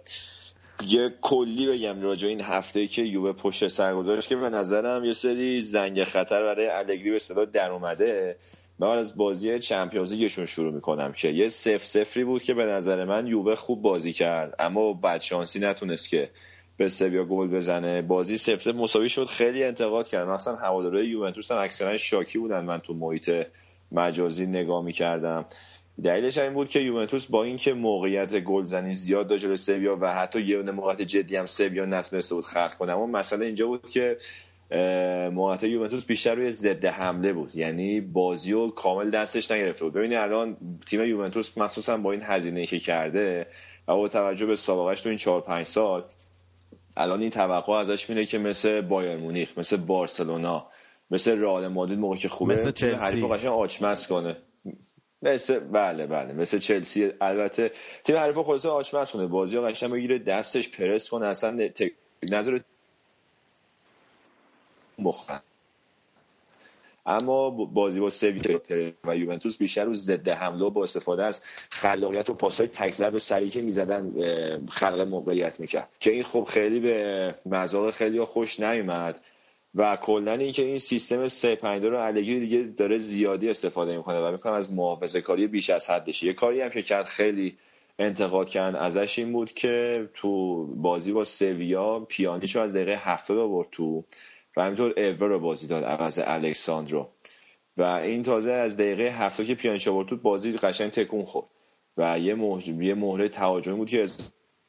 یه 0.87 1.13
کلی 1.21 1.67
بگم 1.67 2.01
راجع 2.01 2.27
این 2.27 2.41
هفته 2.41 2.87
که 2.87 3.01
یووه 3.01 3.31
پشت 3.31 3.67
سر 3.67 3.95
گذاشت 3.95 4.29
که 4.29 4.35
به 4.35 4.49
نظرم 4.49 5.05
یه 5.05 5.13
سری 5.13 5.61
زنگ 5.61 6.03
خطر 6.03 6.43
برای 6.43 6.67
الگری 6.67 7.11
به 7.11 7.19
صدا 7.19 7.45
در 7.45 7.71
اومده. 7.71 8.37
من 8.79 8.87
از 8.87 9.17
بازی 9.17 9.59
چمپیونز 9.59 10.13
لیگشون 10.13 10.45
شروع 10.45 10.73
می‌کنم 10.73 11.11
که 11.11 11.27
یه 11.29 11.47
سف 11.47 11.85
سفری 11.85 12.23
بود 12.23 12.43
که 12.43 12.53
به 12.53 12.65
نظر 12.65 13.05
من 13.05 13.27
یووه 13.27 13.55
خوب 13.55 13.81
بازی 13.81 14.13
کرد. 14.13 14.55
اما 14.59 14.93
بد 14.93 15.21
شانسی 15.21 15.59
نتونست 15.59 16.09
که 16.09 16.29
به 16.77 16.89
سویا 16.89 17.23
گل 17.23 17.47
بزنه. 17.47 18.01
بازی 18.01 18.37
سف 18.37 18.61
سف 18.61 18.75
مساوی 18.75 19.09
شد. 19.09 19.25
خیلی 19.25 19.63
انتقاد 19.63 20.07
کرد 20.07 20.27
مثلا 20.27 20.55
هوادارهای 20.55 21.07
یوونتوس 21.07 21.51
هم 21.51 21.57
اکثرا 21.57 21.97
شاکی 21.97 22.37
بودن. 22.39 22.65
من 22.65 22.79
تو 22.79 22.93
محیط 22.93 23.31
مجازی 23.91 24.45
نگاه 24.45 24.83
می‌کردم. 24.83 25.45
دلیلش 26.03 26.37
این 26.37 26.53
بود 26.53 26.69
که 26.69 26.79
یوونتوس 26.79 27.25
با 27.25 27.43
اینکه 27.43 27.73
موقعیت 27.73 28.39
گلزنی 28.39 28.91
زیاد 28.91 29.27
داشت 29.27 29.43
جلوی 29.43 29.57
سویا 29.57 29.97
و 30.01 30.13
حتی 30.13 30.41
یه 30.41 30.61
موقعیت 30.61 31.01
جدی 31.01 31.35
هم 31.35 31.45
سویا 31.45 31.85
نتونسته 31.85 32.35
بود 32.35 32.45
خلق 32.45 32.73
کنه. 32.73 32.93
اما 32.93 33.05
مسئله 33.05 33.45
اینجا 33.45 33.67
بود 33.67 33.89
که 33.89 34.17
موقعیت 35.31 35.63
یوونتوس 35.63 36.05
بیشتر 36.05 36.35
روی 36.35 36.51
ضد 36.51 36.85
حمله 36.85 37.33
بود. 37.33 37.55
یعنی 37.55 38.01
بازی 38.01 38.51
رو 38.51 38.69
کامل 38.69 39.09
دستش 39.09 39.51
نگرفته 39.51 39.85
بود. 39.85 39.93
ببینید 39.93 40.17
الان 40.17 40.57
تیم 40.85 41.01
یوونتوس 41.01 41.57
مخصوصا 41.57 41.97
با 41.97 42.11
این 42.11 42.21
هزینه 42.23 42.65
که 42.65 42.79
کرده 42.79 43.47
و 43.87 43.95
با 43.95 44.07
توجه 44.07 44.45
به 44.45 44.55
سابقهش 44.55 45.01
تو 45.01 45.09
این 45.09 45.17
4 45.17 45.41
5 45.41 45.65
سال 45.65 46.03
الان 46.97 47.21
این 47.21 47.29
توقع 47.29 47.73
ازش 47.73 48.09
میره 48.09 48.25
که 48.25 48.37
مثل 48.37 48.81
بایر 48.81 49.17
مونیخ 49.17 49.57
مثل 49.57 49.77
بارسلونا 49.77 50.67
مثل 51.11 51.41
رئال 51.41 51.67
مادرید 51.67 51.99
موقع 51.99 52.15
که 52.15 52.29
خوبه 52.29 52.53
مثل 52.53 52.71
چلسی. 52.71 52.95
حریف 52.95 53.23
قشنگ 53.23 53.51
آچمز 53.51 54.07
کنه. 54.07 54.37
مثل 55.21 55.59
بله 55.59 56.07
بله 56.07 56.33
مثل 56.33 56.59
چلسی. 56.59 57.11
البته 57.21 57.71
تیم 58.03 58.17
حریف 58.17 58.37
خلاص 58.37 58.65
آچمز 58.65 59.11
کنه. 59.11 59.25
بازی 59.25 59.57
ها 59.57 59.63
قشنگ 59.63 59.91
بگیره 59.91 60.19
دستش 60.19 60.69
پرس 60.69 61.09
کنه. 61.09 61.25
اصلا 61.25 61.69
نظر 62.31 62.59
مخن 64.99 65.41
اما 67.05 67.49
بازی 67.49 67.99
با 67.99 68.09
سویا 68.09 68.61
و 69.03 69.17
یوونتوس 69.17 69.57
بیشتر 69.57 69.85
رو 69.85 69.95
ضد 69.95 70.29
حمله 70.29 70.69
با 70.69 70.83
استفاده 70.83 71.23
از 71.23 71.41
خلاقیت 71.69 72.29
و 72.29 72.33
پاسهای 72.33 72.67
تک 72.67 72.91
ضربه 72.91 73.19
سریع 73.19 73.49
که 73.49 73.61
می‌زدن 73.61 74.11
خلق 74.69 74.99
موقعیت 74.99 75.59
می‌کرد. 75.59 75.89
که 75.99 76.11
این 76.11 76.23
خب 76.23 76.43
خیلی 76.43 76.79
به 76.79 77.35
مذاق 77.45 77.91
خیلی 77.91 78.23
خوش 78.23 78.59
نیومد 78.59 79.19
و 79.75 79.97
کلا 80.01 80.33
اینکه 80.33 80.63
این 80.63 80.77
سیستم 80.77 81.27
3 81.27 81.55
5 81.55 81.83
رو 81.83 82.05
الگری 82.05 82.39
دیگه 82.39 82.63
داره 82.77 82.97
زیادی 82.97 83.49
استفاده 83.49 83.97
می‌کنه 83.97 84.19
و 84.19 84.31
می‌کنم 84.31 84.53
از 84.53 84.73
محافظه 84.73 85.21
کاری 85.21 85.47
بیش 85.47 85.69
از 85.69 85.89
حدشه 85.89 86.27
یه 86.27 86.33
کاری 86.33 86.61
هم 86.61 86.69
که 86.69 86.81
کرد 86.81 87.05
خیلی 87.05 87.57
انتقاد 87.99 88.49
کردن 88.49 88.79
ازش 88.79 89.19
این 89.19 89.33
بود 89.33 89.53
که 89.53 90.09
تو 90.13 90.65
بازی 90.65 91.11
با 91.11 91.23
سویا 91.23 91.99
پیانیشو 91.99 92.59
از 92.59 92.75
دقیقه 92.75 92.95
70 92.95 93.37
آورد 93.37 93.67
تو 93.71 94.03
و 94.57 94.61
همینطور 94.63 94.93
اورا 94.97 95.27
رو 95.27 95.39
بازی 95.39 95.67
داد 95.67 95.83
عوض 95.83 96.19
الکس 96.23 96.57
ساندرو. 96.57 97.09
و 97.77 97.83
این 97.83 98.23
تازه 98.23 98.51
از 98.51 98.77
دقیقه 98.77 99.03
هفتاد 99.03 99.45
که 99.45 99.55
پیانیش 99.55 99.87
آورد 99.87 100.21
بازی 100.21 100.51
قشنگ 100.51 100.91
تکون 100.91 101.23
خورد. 101.23 101.47
و 101.97 102.19
یه 102.19 102.35
مهره, 102.35 102.85
یه 102.85 102.93
مهره 102.93 103.29
تهاجمی 103.29 103.75
بود 103.75 103.89
که 103.89 104.05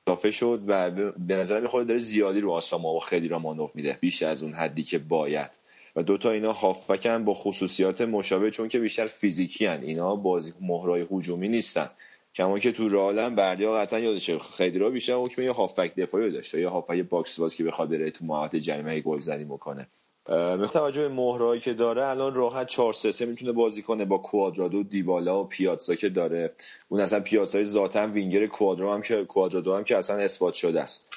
اضافه 0.09 0.31
شد 0.31 0.63
و 0.67 0.91
به 1.19 1.37
نظر 1.37 1.61
می‌خوره 1.61 1.85
داره 1.85 1.99
زیادی 1.99 2.41
رو 2.41 2.51
آساما 2.51 2.95
و 2.95 3.01
خدیرا 3.01 3.39
مانور 3.39 3.77
میده 3.77 3.99
بیش 4.01 4.23
از 4.23 4.43
اون 4.43 4.53
حدی 4.53 4.83
که 4.83 4.99
باید. 4.99 5.51
و 5.97 6.03
دوتا 6.03 6.31
اینا 6.31 6.53
هافبکن 6.53 7.25
با 7.25 7.35
خصوصیات 7.35 8.01
مشابه 8.01 8.51
چون 8.51 8.69
که 8.69 8.79
بیشتر 8.79 9.07
فیزیکی 9.07 9.67
هن. 9.67 9.83
اینا 9.83 10.17
بازی 10.17 10.53
مهره‌های 10.61 11.07
هجومی 11.11 11.49
نیستن. 11.49 11.91
کما 12.37 12.59
که 12.59 12.73
تو 12.73 12.89
رئال 12.89 13.31
بردیا 13.35 13.75
قطعا 13.75 13.99
یادشه 13.99 14.39
خدیرا 14.39 14.91
بیشتر 14.91 15.15
حکم 15.15 15.43
یه 15.43 15.53
هافبک 15.53 15.95
دفاعی 15.97 16.31
داشته 16.31 16.61
یا 16.61 16.71
هافبک 16.71 17.03
box 17.03 17.41
to 17.41 17.46
box 17.46 17.55
که 17.55 17.65
بخواد 17.65 17.89
بره 17.89 18.11
تو 18.11 18.25
محوطه 18.25 18.61
جریمه 18.61 19.01
گلزنی 19.01 19.45
بکنه. 19.45 19.89
با 20.29 20.69
توجه 20.73 21.03
به 21.03 21.09
مهرایی 21.09 21.61
که 21.61 21.75
داره 21.75 22.07
الان 22.07 22.35
راحت 22.35 22.67
4 22.67 22.93
3 22.93 23.27
می‌تونه 23.27 23.53
بازی 23.53 23.83
کنه 23.83 24.05
با 24.05 24.19
کوادرادو 24.19 24.83
دیبالا 24.83 25.43
و 25.43 25.45
پیاتسا 25.45 25.95
که 25.95 26.09
داره. 26.09 26.53
اون 26.89 27.01
اصلا 27.01 27.21
پیاتسا 27.21 27.63
ذاتا 27.63 28.07
وینگر 28.07 28.47
کوادرو 28.47 28.93
هم 28.93 29.03
که 29.03 29.25
کوادرادو 29.25 29.75
هم 29.75 29.85
که 29.85 29.97
اصلا 29.97 30.17
اثبات 30.17 30.55
شده 30.55 30.81
است. 30.81 31.09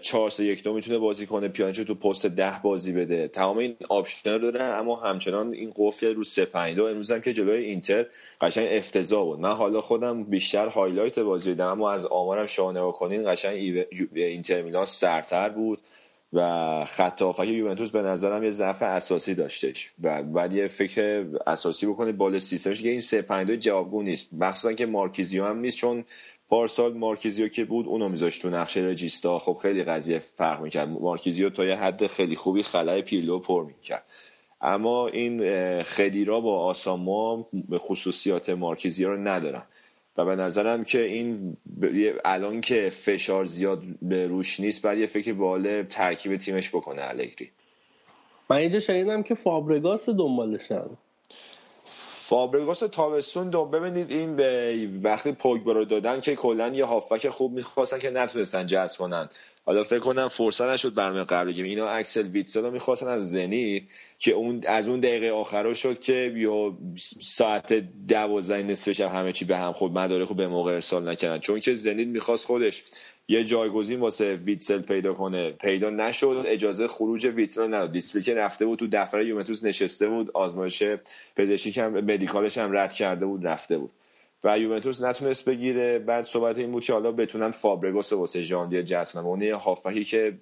4 0.00 0.30
3 0.30 0.44
1 0.44 0.62
2 0.62 0.72
می‌تونه 0.72 0.98
بازی 0.98 1.26
کنه. 1.26 1.48
پیانیچو 1.48 1.84
تو 1.84 1.94
پست 1.94 2.26
10 2.26 2.60
بازی 2.62 2.92
بده. 2.92 3.28
تمام 3.28 3.58
این 3.58 3.76
option 3.88 4.38
داره 4.38 4.62
اما 4.62 4.96
همچنان 4.96 5.54
این 5.54 5.72
قفل 5.76 6.14
رو 6.14 6.24
3 6.24 6.44
5 6.44 6.76
2 6.76 6.84
امروز 6.84 7.10
هم 7.10 7.20
که 7.20 7.32
جلوی 7.32 7.64
اینتر 7.64 8.06
قشنگ 8.40 8.68
افتضاح 8.70 9.24
بود. 9.24 9.40
من 9.40 9.52
حالا 9.52 9.80
خودم 9.80 10.24
بیشتر 10.24 10.66
highlight 10.66 11.18
بازی 11.18 11.50
دیدم 11.50 11.66
اما 11.66 11.92
از 11.92 12.06
آمارم 12.06 12.46
شما 12.46 12.72
نگاه 12.72 12.92
کنین 12.92 13.32
قشنگ 13.32 13.84
اینتر 14.14 14.62
میلان 14.62 14.84
سرتر 14.84 15.48
بود 15.48 15.78
و 16.32 16.84
خط 16.84 17.22
هافک 17.22 17.46
یوونتوس 17.46 17.90
به 17.90 18.02
نظرم 18.02 18.44
یه 18.44 18.50
ضعف 18.50 18.82
اساسی 18.82 19.34
داشتش 19.34 19.90
و 20.02 20.22
بعد 20.22 20.52
یه 20.52 20.66
فکر 20.66 21.26
اساسی 21.46 21.86
بکنه 21.86 22.12
بال 22.12 22.38
سیستمش 22.38 22.82
که 22.82 22.88
این 22.88 23.00
3 23.00 23.22
5 23.22 23.46
2 23.46 23.56
جوابگو 23.56 24.02
نیست. 24.02 24.28
مخصوصا 24.32 24.72
که 24.72 24.86
مارکیزیو 24.86 25.44
هم 25.44 25.58
نیست 25.58 25.76
چون 25.76 26.04
پارسال 26.52 26.92
مارکیزیو 26.92 27.48
که 27.48 27.64
بود 27.64 27.86
اونو 27.86 28.08
میذاشت 28.08 28.42
تو 28.42 28.50
نقشه 28.50 28.80
رجیستا. 28.80 29.38
خب 29.38 29.52
خیلی 29.62 29.84
قضیه 29.84 30.18
فرق 30.18 30.60
می‌کرد. 30.60 30.88
مارکیزیو 30.88 31.50
تا 31.50 31.64
یه 31.64 31.76
حد 31.76 32.06
خیلی 32.06 32.36
خوبی 32.36 32.62
خلای 32.62 33.02
پیلو 33.02 33.38
پر 33.38 33.64
می‌کرد. 33.64 34.04
اما 34.60 35.08
این 35.08 35.42
خدیرا 35.82 36.40
با 36.40 36.64
آساما 36.64 37.46
به 37.68 37.78
خصوصیات 37.78 38.50
مارکیزیو 38.50 39.08
رو 39.08 39.28
ندارن. 39.28 39.62
و 40.16 40.24
به 40.24 40.36
نظرم 40.36 40.84
که 40.84 41.02
این 41.02 41.56
الان 42.24 42.60
که 42.60 42.90
فشار 42.90 43.44
زیاد 43.44 43.82
به 44.02 44.26
روش 44.26 44.60
نیست 44.60 44.86
بعد 44.86 44.98
یه 44.98 45.06
فکر 45.06 45.32
باله 45.32 45.84
ترکیب 45.84 46.36
تیمش 46.36 46.70
بکنه 46.70 47.02
الگری. 47.02 47.50
من 48.50 48.56
اینجا 48.56 48.80
شنیدم 48.80 49.22
که 49.22 49.34
فابرگاس 49.34 50.00
دنبالشن. 50.06 50.84
فابرگاس 52.22 52.78
تابستون 52.78 53.50
دو 53.50 53.64
ببینید 53.64 54.10
این 54.10 54.36
به 54.36 54.88
وقتی 55.02 55.32
پوگبا 55.32 55.72
رو 55.72 55.84
دادن 55.84 56.20
که 56.20 56.36
کلا 56.36 56.68
یه 56.68 56.84
هافک 56.84 57.28
خوب 57.28 57.52
می‌خواستن 57.52 57.98
که 57.98 58.10
نتونستن 58.10 58.66
جذب 58.66 58.98
کنن. 58.98 59.28
حالا 59.64 59.84
فکر 59.84 59.98
کنم 59.98 60.28
فرصت 60.28 60.64
نشد 60.64 60.94
برنامه 60.94 61.24
قبل 61.24 61.46
بگیم 61.46 61.64
اینا 61.64 61.88
اکسل 61.88 62.26
ویتسل 62.26 62.62
رو 62.62 62.70
می‌خواستن 62.70 63.08
از 63.08 63.30
زنی 63.30 63.88
که 64.18 64.32
اون 64.32 64.60
از 64.66 64.88
اون 64.88 65.00
دقیقه 65.00 65.30
آخر 65.30 65.72
شد 65.72 66.00
که 66.00 66.32
یا 66.36 66.78
ساعت 67.20 67.72
دوازده 68.08 68.62
نصف 68.62 68.92
شب 68.92 69.08
همه 69.08 69.32
چی 69.32 69.44
به 69.44 69.56
هم 69.56 69.72
خورد 69.72 69.92
مدارک 69.92 70.28
رو 70.28 70.34
به 70.34 70.48
موقع 70.48 70.72
ارسال 70.72 71.08
نکردن. 71.08 71.38
چون 71.38 71.60
که 71.60 71.74
زنیت 71.74 72.08
می‌خواست 72.08 72.46
خودش 72.46 72.82
یه 73.28 73.44
جایگزین 73.44 74.00
واسه 74.00 74.34
ویتسل 74.34 74.78
پیدا 74.78 75.14
کنه. 75.14 75.50
پیدا 75.50 75.90
نشد. 75.90 76.44
اجازه 76.46 76.88
خروج 76.88 77.26
ویتسل 77.26 77.66
نداد. 77.66 77.92
ویتسلی 77.92 78.22
که 78.22 78.34
رفته 78.34 78.66
بود 78.66 78.78
تو 78.78 78.86
دفتر 78.92 79.22
یوونتوس 79.22 79.64
نشسته 79.64 80.08
بود. 80.08 80.30
آزمایش 80.34 80.82
پزشکی 81.36 81.80
هم 81.80 81.92
medical 81.92 82.43
ش 82.43 82.58
هم 82.58 82.76
رد 82.76 82.92
کرده 82.92 83.26
بود 83.26 83.46
رفته 83.46 83.78
بود. 83.78 83.90
و 84.44 84.58
یوونتوس 84.58 85.02
نتونست 85.02 85.48
بگیره. 85.48 85.98
بعد 85.98 86.24
صحبت 86.24 86.58
این 86.58 86.72
بود 86.72 86.84
که 86.84 86.92
حالا 86.92 87.12
بتونن 87.12 87.50
فابرگاس 87.50 88.12
واسه 88.12 88.42
ژانویه 88.42 88.82
جذب 88.82 89.14
کنن. 89.14 89.24
اون 89.24 89.42
هافبکی 89.42 90.04
که 90.04 90.38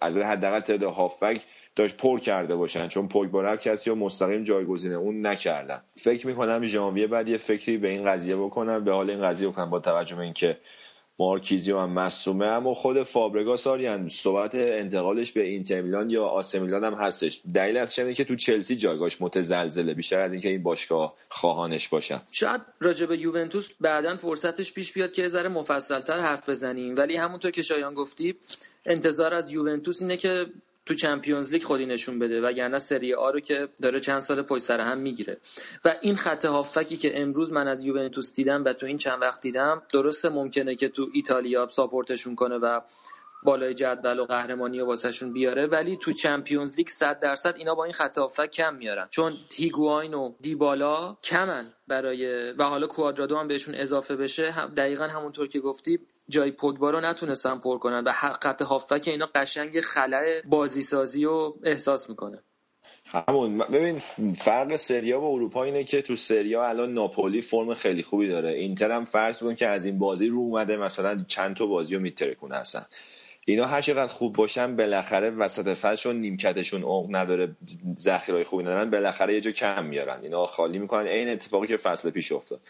از 0.00 0.16
حداقل 0.16 0.60
تعداد 0.60 0.92
هافبک 0.92 1.40
داشت 1.76 1.96
پر 1.96 2.18
کرده 2.18 2.56
باشن. 2.56 2.88
چون 2.88 3.08
پوگبا 3.08 3.56
کسی 3.56 3.90
و 3.90 3.94
مستقیم 3.94 4.44
جایگزینه. 4.44 4.94
اون 4.94 5.26
نکردن. 5.26 5.82
فکر 5.94 6.26
می‌کنم 6.26 6.64
ژانویه 6.64 7.06
بعد 7.06 7.28
یه 7.28 7.36
فکری 7.36 7.76
به 7.76 7.88
این 7.88 8.04
قضیه 8.04 8.36
بکنم 8.36 8.84
به 8.84 8.92
حال 8.92 9.10
این 9.10 9.22
قضیه 9.22 9.48
بکنم 9.48 9.70
با 9.70 9.80
توجه 9.80 10.16
به 10.16 10.22
اینکه 10.22 10.58
مارکیزیو 11.22 11.78
هم 11.78 11.90
مصومه 11.92 12.46
اما 12.46 12.74
خود 12.74 13.02
فابرگا 13.02 13.56
ساریان 13.56 14.08
صحبت 14.08 14.54
انتقالش 14.54 15.32
به 15.32 15.42
اینتر 15.42 15.80
میلان 15.80 16.10
یا 16.10 16.24
آسه 16.24 16.58
میلان 16.58 16.84
هم 16.84 16.94
هستش. 16.94 17.40
دلیل 17.54 17.76
از 17.76 17.98
اینه 17.98 18.14
که 18.14 18.24
تو 18.24 18.36
چلسی 18.36 18.76
جایگاهش 18.76 19.16
متزلزله 19.20 19.94
بیشتر 19.94 20.20
از 20.20 20.32
اینکه 20.32 20.48
این 20.48 20.62
باشگاه 20.62 21.14
خواهانش 21.28 21.88
باشن. 21.88 22.20
شاید 22.32 22.60
راجع 22.80 23.06
به 23.06 23.18
یوونتوس 23.18 23.70
بعدا 23.80 24.16
فرصتش 24.16 24.72
پیش 24.72 24.92
بیاد 24.92 25.12
که 25.12 25.28
ذره 25.28 25.48
مفصلتر 25.48 26.20
حرف 26.20 26.48
بزنیم. 26.48 26.94
ولی 26.96 27.16
همونطور 27.16 27.50
که 27.50 27.62
شایان 27.62 27.94
گفتی 27.94 28.34
انتظار 28.86 29.34
از 29.34 29.52
یوونتوس 29.52 30.02
اینه 30.02 30.16
که 30.16 30.46
تو 30.86 30.94
چمپیونز 30.94 31.52
لیگ 31.52 31.62
خودی 31.62 31.86
نشون 31.86 32.18
بده 32.18 32.40
وگرنه 32.40 32.78
سری 32.78 33.14
آ 33.14 33.30
رو 33.30 33.40
که 33.40 33.68
داره 33.82 34.00
چند 34.00 34.20
سال 34.20 34.42
پشت 34.42 34.62
سر 34.62 34.80
هم 34.80 34.98
می‌گیره. 34.98 35.40
و 35.84 35.94
این 36.00 36.16
خط 36.16 36.44
هافکی 36.44 36.96
که 36.96 37.20
امروز 37.20 37.52
من 37.52 37.68
از 37.68 37.86
یوونتوس 37.86 38.32
دیدم 38.32 38.64
و 38.64 38.72
تو 38.72 38.86
این 38.86 38.96
چند 38.96 39.22
وقت 39.22 39.40
دیدم 39.40 39.82
درسته 39.92 40.28
ممکنه 40.28 40.74
که 40.74 40.88
تو 40.88 41.08
ایتالیا 41.12 41.68
ساپورتشون 41.68 42.34
کنه 42.34 42.56
و 42.56 42.80
بالای 43.42 43.74
جدول 43.74 44.18
و 44.18 44.24
قهرمانی 44.24 44.80
و 44.80 44.86
واسهشون 44.86 45.32
بیاره 45.32 45.66
ولی 45.66 45.96
تو 45.96 46.12
چمپیونز 46.12 46.76
لیگ 46.76 46.88
100 46.88 47.20
درصد 47.20 47.56
اینا 47.56 47.74
با 47.74 47.84
این 47.84 47.92
خط 47.92 48.18
هافک 48.18 48.50
کم 48.50 48.74
میارن. 48.74 49.08
چون 49.10 49.32
هیگواین 49.52 50.14
و 50.14 50.34
دیبالا 50.40 51.16
کمن 51.24 51.72
برای 51.88 52.52
و 52.52 52.62
حالا 52.62 52.86
کوادرادو 52.86 53.36
هم 53.36 53.48
بهشون 53.48 53.74
اضافه 53.74 54.16
بشه 54.16 54.52
دقیقا 54.76 55.04
همونطور 55.04 55.46
که 55.46 55.60
گفتی 55.60 55.98
جای 56.28 56.50
پوگبا 56.50 56.90
رو 56.90 57.00
نتونستن 57.00 57.58
پر 57.58 57.78
کنن 57.78 58.04
و 58.04 58.12
خط 58.12 58.62
هافک 58.62 59.04
اینا 59.06 59.28
قشنگ 59.34 59.80
خلع 59.80 60.42
بازیسازی 60.44 61.24
رو 61.24 61.58
احساس 61.64 62.10
می‌کنه. 62.10 62.38
همون 63.28 63.58
ببین 63.58 63.98
فرق 64.38 64.76
سریا 64.76 65.20
با 65.20 65.28
اروپا 65.28 65.64
اینه 65.64 65.84
که 65.84 66.02
تو 66.02 66.16
سریا 66.16 66.68
الان 66.68 66.94
ناپولی 66.94 67.42
فرم 67.42 67.74
خیلی 67.74 68.02
خوبی 68.02 68.28
داره. 68.28 68.50
اینتر 68.50 68.90
هم 68.90 69.04
فرض 69.04 69.38
کن 69.38 69.54
که 69.54 69.66
از 69.66 69.84
این 69.84 69.98
بازی 69.98 70.26
رو 70.26 70.38
اومده 70.38 70.76
مثلا 70.76 71.24
چند 71.28 71.56
تا 71.56 71.66
بازی 71.66 71.94
رو 71.94 72.00
میترکونه 72.02 72.56
هستن 72.56 72.86
اینا 73.44 73.66
هر 73.66 73.80
چقدر 73.80 74.06
خوب 74.06 74.36
باشن 74.36 74.76
بالاخره 74.76 75.30
وسط 75.30 75.68
فصلشون 75.68 76.16
نیمکتشون 76.16 76.82
عمق 76.82 77.16
نداره 77.16 77.56
ذخیرهای 77.98 78.44
خوبی 78.44 78.62
ندارن 78.62 78.90
بالاخره 78.90 79.34
یه 79.34 79.40
جا 79.40 79.50
کم 79.50 79.84
میارن. 79.84 80.20
اینا 80.22 80.46
خالی 80.46 80.78
می‌کنن. 80.78 81.06
این 81.06 81.28
اتفاقی 81.28 81.66
که 81.66 81.76
فصل 81.76 82.10
پیش 82.10 82.32
افتاد. 82.32 82.60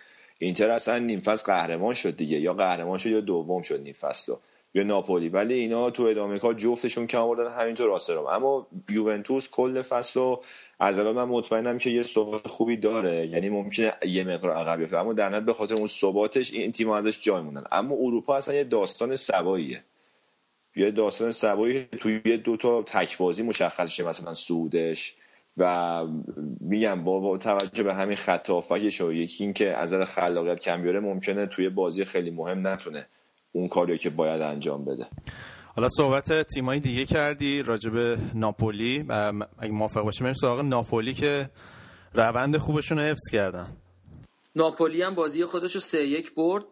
اینتر 0.42 0.70
اصلا 0.70 0.98
نیم 0.98 1.20
فصل 1.20 1.52
قهرمان 1.52 1.94
شد 1.94 2.16
دیگه؟ 2.16 2.40
یا 2.40 2.54
قهرمان 2.54 2.98
شد 2.98 3.10
یا 3.10 3.20
دوم 3.20 3.62
شد 3.62 3.80
نیم 3.80 3.92
فصل 3.92 4.32
یا 4.74 4.82
ناپولی. 4.82 5.28
ولی 5.28 5.54
اینا 5.54 5.90
تو 5.90 6.02
ادامه 6.02 6.38
کار 6.38 6.54
جفتشون 6.54 7.06
کم 7.06 7.18
آوردن 7.18 7.50
همینطور 7.50 7.90
آسرام 7.90 8.26
اما 8.26 8.66
یوونتوس 8.90 9.48
کل 9.50 9.82
فصل 9.82 10.20
رو 10.20 10.44
از 10.80 10.98
الان 10.98 11.14
من 11.14 11.24
مطمئنم 11.24 11.78
که 11.78 11.90
یه 11.90 12.02
ثبات 12.02 12.48
خوبی 12.48 12.76
داره. 12.76 13.26
یعنی 13.26 13.48
ممکنه 13.48 13.92
یه 14.06 14.24
مقدار 14.24 14.50
عقب 14.50 14.78
بیفته. 14.78 14.98
اما 14.98 15.12
در 15.12 15.28
نهایت 15.28 15.44
به 15.44 15.52
خاطر 15.52 15.74
اون 15.74 15.86
ثباتش 15.86 16.52
این 16.52 16.72
تیم 16.72 16.90
ازش 16.90 17.20
جای 17.20 17.42
موندن. 17.42 17.64
اما 17.72 17.94
اروپا 17.94 18.36
اصلا 18.36 18.54
یه 18.54 18.64
داستان 18.64 19.16
سواییه. 19.16 19.84
یه 20.76 20.90
داستان 20.90 21.30
سوایی 21.30 21.84
توی 21.84 22.20
یه 22.24 22.36
دو 22.36 22.56
تا 22.56 22.82
تکبازی 22.82 23.42
مشخص 23.42 23.90
شه. 23.90 24.04
مثلا 24.04 24.34
سودش 24.34 25.16
و 25.56 26.04
میگم 26.60 27.04
با, 27.04 27.38
توجه 27.38 27.82
به 27.82 27.94
همین 27.94 28.16
خط 28.16 28.50
هافکش 28.50 29.00
و 29.00 29.12
یکی 29.12 29.44
این 29.44 29.52
که 29.52 29.76
از 29.76 29.94
خلاقیت 29.94 30.60
کم 30.60 30.82
بیاره 30.82 31.00
ممکنه 31.00 31.46
توی 31.46 31.68
بازی 31.68 32.04
خیلی 32.04 32.30
مهم 32.30 32.66
نتونه 32.66 33.06
اون 33.52 33.68
کاری 33.68 33.98
که 33.98 34.10
باید 34.10 34.42
انجام 34.42 34.84
بده. 34.84 35.06
حالا 35.76 35.88
صحبت 35.88 36.42
تیمایی 36.42 36.80
دیگه 36.80 37.06
کردی 37.06 37.62
راجب 37.62 38.18
ناپولی 38.34 39.06
اگه 39.58 39.72
موافق 39.72 40.02
باشیم 40.02 40.24
بریم 40.24 40.34
سراغ 40.34 40.60
ناپولی 40.60 41.14
که 41.14 41.50
روند 42.14 42.56
خوبشون 42.56 42.98
رو 42.98 43.04
حفظ 43.04 43.30
کردن. 43.32 43.66
ناپولی 44.56 45.02
هم 45.02 45.14
بازی 45.14 45.44
خودش 45.44 45.74
رو 45.74 45.80
سه 45.80 46.06
یک 46.06 46.34
برد 46.34 46.64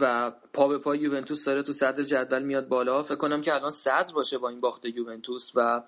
و 0.00 0.32
پا 0.52 0.68
به 0.68 0.78
پای 0.78 0.98
یوونتوس 0.98 1.44
داره 1.44 1.62
تو 1.62 1.72
صدر 1.72 2.02
جدول 2.02 2.42
میاد 2.42 2.68
بالا. 2.68 3.02
فکر 3.02 3.16
کنم 3.16 3.42
که 3.42 3.54
الان 3.54 3.70
صدر 3.70 4.12
باشه 4.14 4.38
با 4.38 4.48
این 4.48 4.60
باخت 4.60 4.84
یوونتوس 4.84 5.50
و 5.56 5.82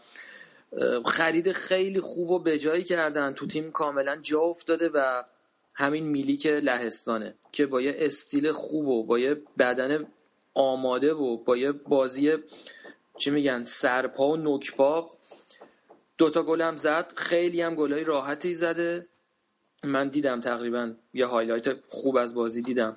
خرید 1.04 1.52
خیلی 1.52 2.00
خوب 2.00 2.30
و 2.30 2.38
بجایی 2.38 2.84
کردن. 2.84 3.32
تو 3.32 3.46
تیم 3.46 3.70
کاملا 3.70 4.16
جا 4.16 4.40
افتاده 4.40 4.88
و 4.88 5.22
همین 5.74 6.04
میلیک 6.04 6.46
لهستانه 6.46 7.34
که 7.52 7.66
با 7.66 7.80
یه 7.80 7.94
استیل 7.98 8.52
خوب 8.52 8.88
و 8.88 9.04
با 9.04 9.18
یه 9.18 9.42
بدن 9.58 10.06
آماده 10.54 11.14
و 11.14 11.36
با 11.36 11.56
یه 11.56 11.72
بازی 11.72 12.32
چی 13.18 13.30
میگن 13.30 13.64
سرپا 13.64 14.28
و 14.28 14.36
تک‌پا 14.36 15.10
دوتا 16.18 16.42
گل 16.42 16.60
هم 16.60 16.76
زد. 16.76 17.12
خیلی 17.16 17.62
هم 17.62 17.74
گلای 17.74 18.04
راحتی 18.04 18.54
زده. 18.54 19.06
من 19.84 20.08
دیدم 20.08 20.40
تقریبا 20.40 20.94
یه 21.14 21.26
highlight 21.26 21.68
خوب 21.88 22.16
از 22.16 22.34
بازی 22.34 22.62
دیدم. 22.62 22.96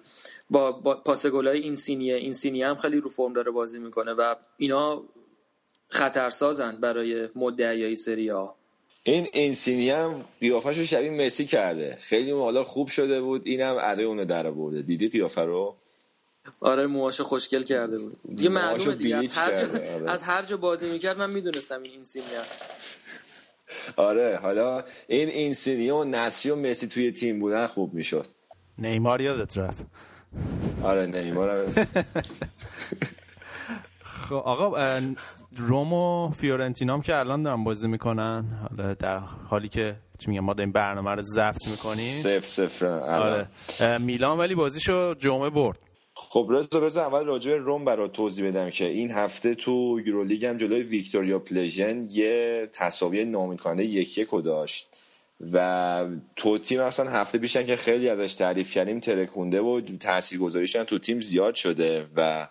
با, 0.49 0.71
با 0.71 0.95
پاس 0.95 1.25
گلای 1.25 1.59
این 1.59 1.75
زیلینسکیه 1.75 2.15
این 2.15 2.33
زیلینسکیه 2.33 2.67
هم 2.67 2.75
خیلی 2.75 3.01
رو 3.01 3.09
فرم 3.09 3.33
داره 3.33 3.51
بازی 3.51 3.79
می‌کنه 3.79 4.13
و 4.13 4.35
اینا 4.57 5.03
خطرسازن 5.89 6.75
برای 6.75 7.29
مدعیای 7.35 7.95
سری 7.95 8.29
ها 8.29 8.55
این 9.03 9.27
اینسینی 9.33 9.89
هم 9.89 10.25
قیافش 10.39 10.77
رو 10.77 10.83
شبیه 10.83 11.25
مسی 11.25 11.45
کرده. 11.45 11.97
خیلی 12.01 12.31
حالا 12.31 12.63
خوب 12.63 12.87
شده 12.87 13.21
بود 13.21 13.41
اینم 13.45 13.77
ادای 13.81 14.05
اونو 14.05 14.25
در 14.25 14.51
برده 14.51 14.81
دیدی 14.81 15.07
قیافه 15.07 15.41
رو؟ 15.41 15.75
آره 16.59 16.87
موهاشو 16.87 17.23
خوشگل 17.23 17.63
کرده 17.63 17.99
بود. 17.99 18.15
دیگه 18.35 18.49
معلومه 18.49 18.95
دیگه 18.95 19.15
از 19.15 19.37
هر, 19.37 19.51
جا... 19.51 19.93
آره. 19.95 20.11
از 20.11 20.23
هر 20.23 20.43
جا 20.43 20.57
بازی 20.57 20.91
می‌کرد 20.91 21.17
من 21.17 21.33
می‌دونستم 21.33 21.83
این 21.83 21.91
اینسینی 21.91 22.25
آره 23.95 24.39
حالا 24.41 24.83
این 25.07 25.29
اینسینی 25.29 25.89
و 25.89 26.03
نسی 26.03 26.49
و 26.49 26.55
مسی 26.55 26.87
توی 26.87 27.11
تیم 27.11 27.39
بودن 27.39 27.67
خوب 27.67 27.93
می‌شد. 27.93 28.25
نیمار 28.77 29.21
یادت 29.21 29.57
رفت. 29.57 29.85
آره 30.83 31.05
نیمار 31.05 31.67
خب 34.29 34.35
آقا 34.35 34.99
روم 35.57 35.93
و 35.93 36.31
فیورنتینا 36.31 36.93
هم 36.93 37.01
که 37.01 37.15
الان 37.15 37.43
دارن 37.43 37.63
بازی 37.63 37.87
می‌کنن. 37.87 38.45
حالا 38.69 38.93
در 38.93 39.17
حالی 39.49 39.69
که 39.69 39.95
چی 40.19 40.29
میگم 40.29 40.43
ما 40.43 40.55
این 40.59 40.71
برنامه 40.71 41.11
رو 41.11 41.21
ضبط 41.21 41.67
می‌کنیم. 41.67 42.05
صفر 42.05 42.39
صفر 42.39 42.85
آره. 42.85 43.47
میلان 43.97 44.37
ولی 44.37 44.55
بازیشو 44.55 45.13
جمعه 45.13 45.49
برد. 45.49 45.79
خب 46.13 46.47
رضا 46.49 46.79
بذار 46.79 47.05
اول 47.05 47.25
راجع 47.25 47.51
به 47.51 47.57
روم 47.57 47.85
برای 47.85 48.09
توضیح 48.09 48.47
بدم 48.47 48.69
که 48.69 48.85
این 48.85 49.11
هفته 49.11 49.55
تو 49.55 49.99
یورولیگ 50.05 50.45
هم 50.45 50.57
جلوی 50.57 50.83
ویکتوریا 50.83 51.39
پلژن 51.39 52.07
یه 52.09 52.69
تساوی 52.73 53.25
ناامیدکننده 53.25 53.85
یک 53.85 54.17
یک 54.17 54.29
داشت. 54.43 54.87
و 55.53 56.05
توتی 56.35 56.77
مثلا 56.77 57.09
هفته 57.09 57.37
پیشن 57.37 57.65
که 57.65 57.75
خیلی 57.75 58.09
ازش 58.09 58.35
تعریف 58.35 58.73
کردیم 58.73 58.99
ترکونده 58.99 59.61
و 59.61 59.81
تاثیرگذاریش 59.99 60.71
تو 60.71 60.99
تیم 60.99 61.21
زیاد 61.21 61.55
شده 61.55 62.07
و 62.15 62.47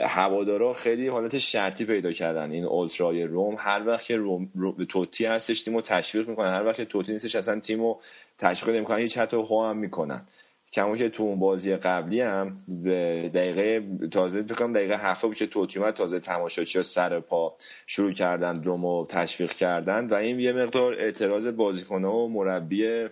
هوادارا 0.00 0.72
خیلی 0.72 1.08
حالت 1.08 1.38
شرطی 1.38 1.84
پیدا 1.84 2.12
کردن. 2.12 2.50
این 2.50 2.64
اولترای 2.64 3.24
روم 3.24 3.56
هر 3.58 3.86
وقت 3.86 4.06
که 4.06 4.16
روم, 4.16 4.50
توتی 4.88 5.24
هستش 5.24 5.60
تیمو 5.60 5.80
تشویق 5.80 6.28
می‌کنن. 6.28 6.54
هر 6.54 6.66
وقت 6.66 6.76
که 6.76 6.84
توتی 6.84 7.12
نیستش 7.12 7.36
اصلا 7.36 7.60
تیمو 7.60 7.96
تشویق 8.38 8.76
نمی‌کنن. 8.76 8.98
هیچ 8.98 9.18
حتی 9.18 9.36
هو 9.36 9.64
هم 9.64 9.76
می‌کنن. 9.76 10.26
کما 10.72 10.96
که 10.96 11.08
تو 11.08 11.22
اون 11.22 11.38
بازی 11.38 11.76
قبلی 11.76 12.20
هم 12.20 12.56
به 12.68 13.30
دقیقه 13.34 13.86
تازه 14.08 14.42
فکر 14.42 14.66
دقیقه 14.66 14.96
هفته 14.96 15.26
بود 15.26 15.36
که 15.36 15.46
توتی 15.46 15.78
اومد 15.78 15.94
تازه 15.94 16.20
تماشاچی 16.20 16.82
سر 16.82 17.20
پا 17.20 17.54
شروع 17.86 18.12
کردن 18.12 18.62
رومو 18.62 19.06
تشویق 19.06 19.52
کردن 19.52 20.06
و 20.06 20.14
این 20.14 20.40
یه 20.40 20.52
مقدار 20.52 20.94
اعتراض 20.94 21.46
بازیکنه 21.46 22.08
و 22.08 22.28
مربی 22.28 23.08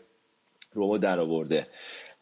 رومو 0.72 0.98
در 0.98 1.20
آورده 1.20 1.66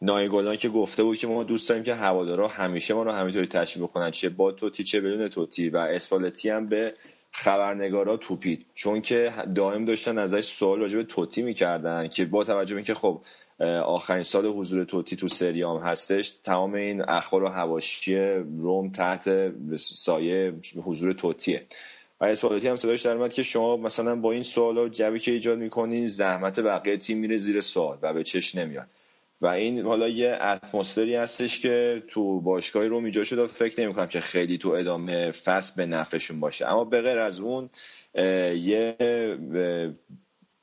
نایگولان 0.01 0.57
که 0.57 0.69
گفته 0.69 1.03
بود 1.03 1.17
که 1.17 1.27
ما 1.27 1.43
دوست 1.43 1.69
داریم 1.69 1.83
که 1.83 1.95
هوادارا 1.95 2.47
همیشه 2.47 2.93
ما 2.93 3.03
رو 3.03 3.11
همینطوری 3.11 3.47
تشریح 3.47 3.85
بکنن 3.85 4.11
چه 4.11 4.29
با 4.29 4.51
توتی 4.51 4.83
چه 4.83 5.01
بدون 5.01 5.27
توتی. 5.27 5.69
و 5.69 5.77
اسفالتی 5.77 6.49
هم 6.49 6.67
به 6.67 6.93
خبرنگارا 7.31 8.17
توپید. 8.17 8.65
چون 8.73 9.01
که 9.01 9.33
دائم 9.55 9.85
داشتن 9.85 10.17
ازش 10.17 10.45
سوال 10.45 10.79
راجع 10.79 10.97
به 10.97 11.03
توتی 11.03 11.41
می‌کردن 11.41 12.07
که 12.07 12.25
با 12.25 12.43
توجه 12.43 12.75
به 12.75 12.77
اینکه 12.77 12.93
خب 12.93 13.21
آخرین 13.85 14.23
سال 14.23 14.45
حضور 14.45 14.83
توتی 14.83 15.15
تو 15.15 15.27
سریام 15.27 15.81
هستش 15.81 16.29
تمام 16.29 16.73
این 16.73 17.01
اخبار 17.01 17.43
و 17.43 17.49
حواشی 17.49 18.15
روم 18.59 18.91
تحت 18.91 19.51
سایه 19.77 20.53
حضور 20.83 21.13
توتیه. 21.13 21.65
و 22.21 22.25
اسفالتی 22.25 22.67
هم 22.67 22.75
صداش 22.75 23.01
در 23.01 23.27
که 23.27 23.43
شما 23.43 23.77
مثلا 23.77 24.15
با 24.15 24.31
این 24.31 24.43
سوال 24.43 24.77
و 24.77 24.89
جوی 24.89 25.19
که 25.19 25.31
ایجاد 25.31 25.59
می‌کنین 25.59 26.07
زحمت 26.07 26.59
بقیه 26.59 26.97
تیم 26.97 27.17
میره 27.17 27.37
زیر 27.37 27.61
سوال 27.61 27.97
و 28.01 28.13
به 28.13 28.23
چش 28.23 28.55
نمیاد. 28.55 28.87
و 29.41 29.47
این 29.47 29.85
حالا 29.85 30.09
یه 30.09 30.37
اتمسفری 30.41 31.15
هستش 31.15 31.59
که 31.59 32.03
تو 32.07 32.41
باشگاه 32.41 32.87
روم 32.87 33.05
ایجاد 33.05 33.23
شده 33.23 33.47
فکر 33.47 33.81
نمی 33.81 33.93
کنم 33.93 34.07
که 34.07 34.21
خیلی 34.21 34.57
تو 34.57 34.69
ادامه 34.69 35.31
فصل 35.31 35.75
به 35.75 35.85
نفعشون 35.85 36.39
باشه. 36.39 36.67
اما 36.67 36.83
به 36.83 37.01
غیر 37.01 37.17
از 37.17 37.39
اون 37.39 37.69
یه 38.55 38.95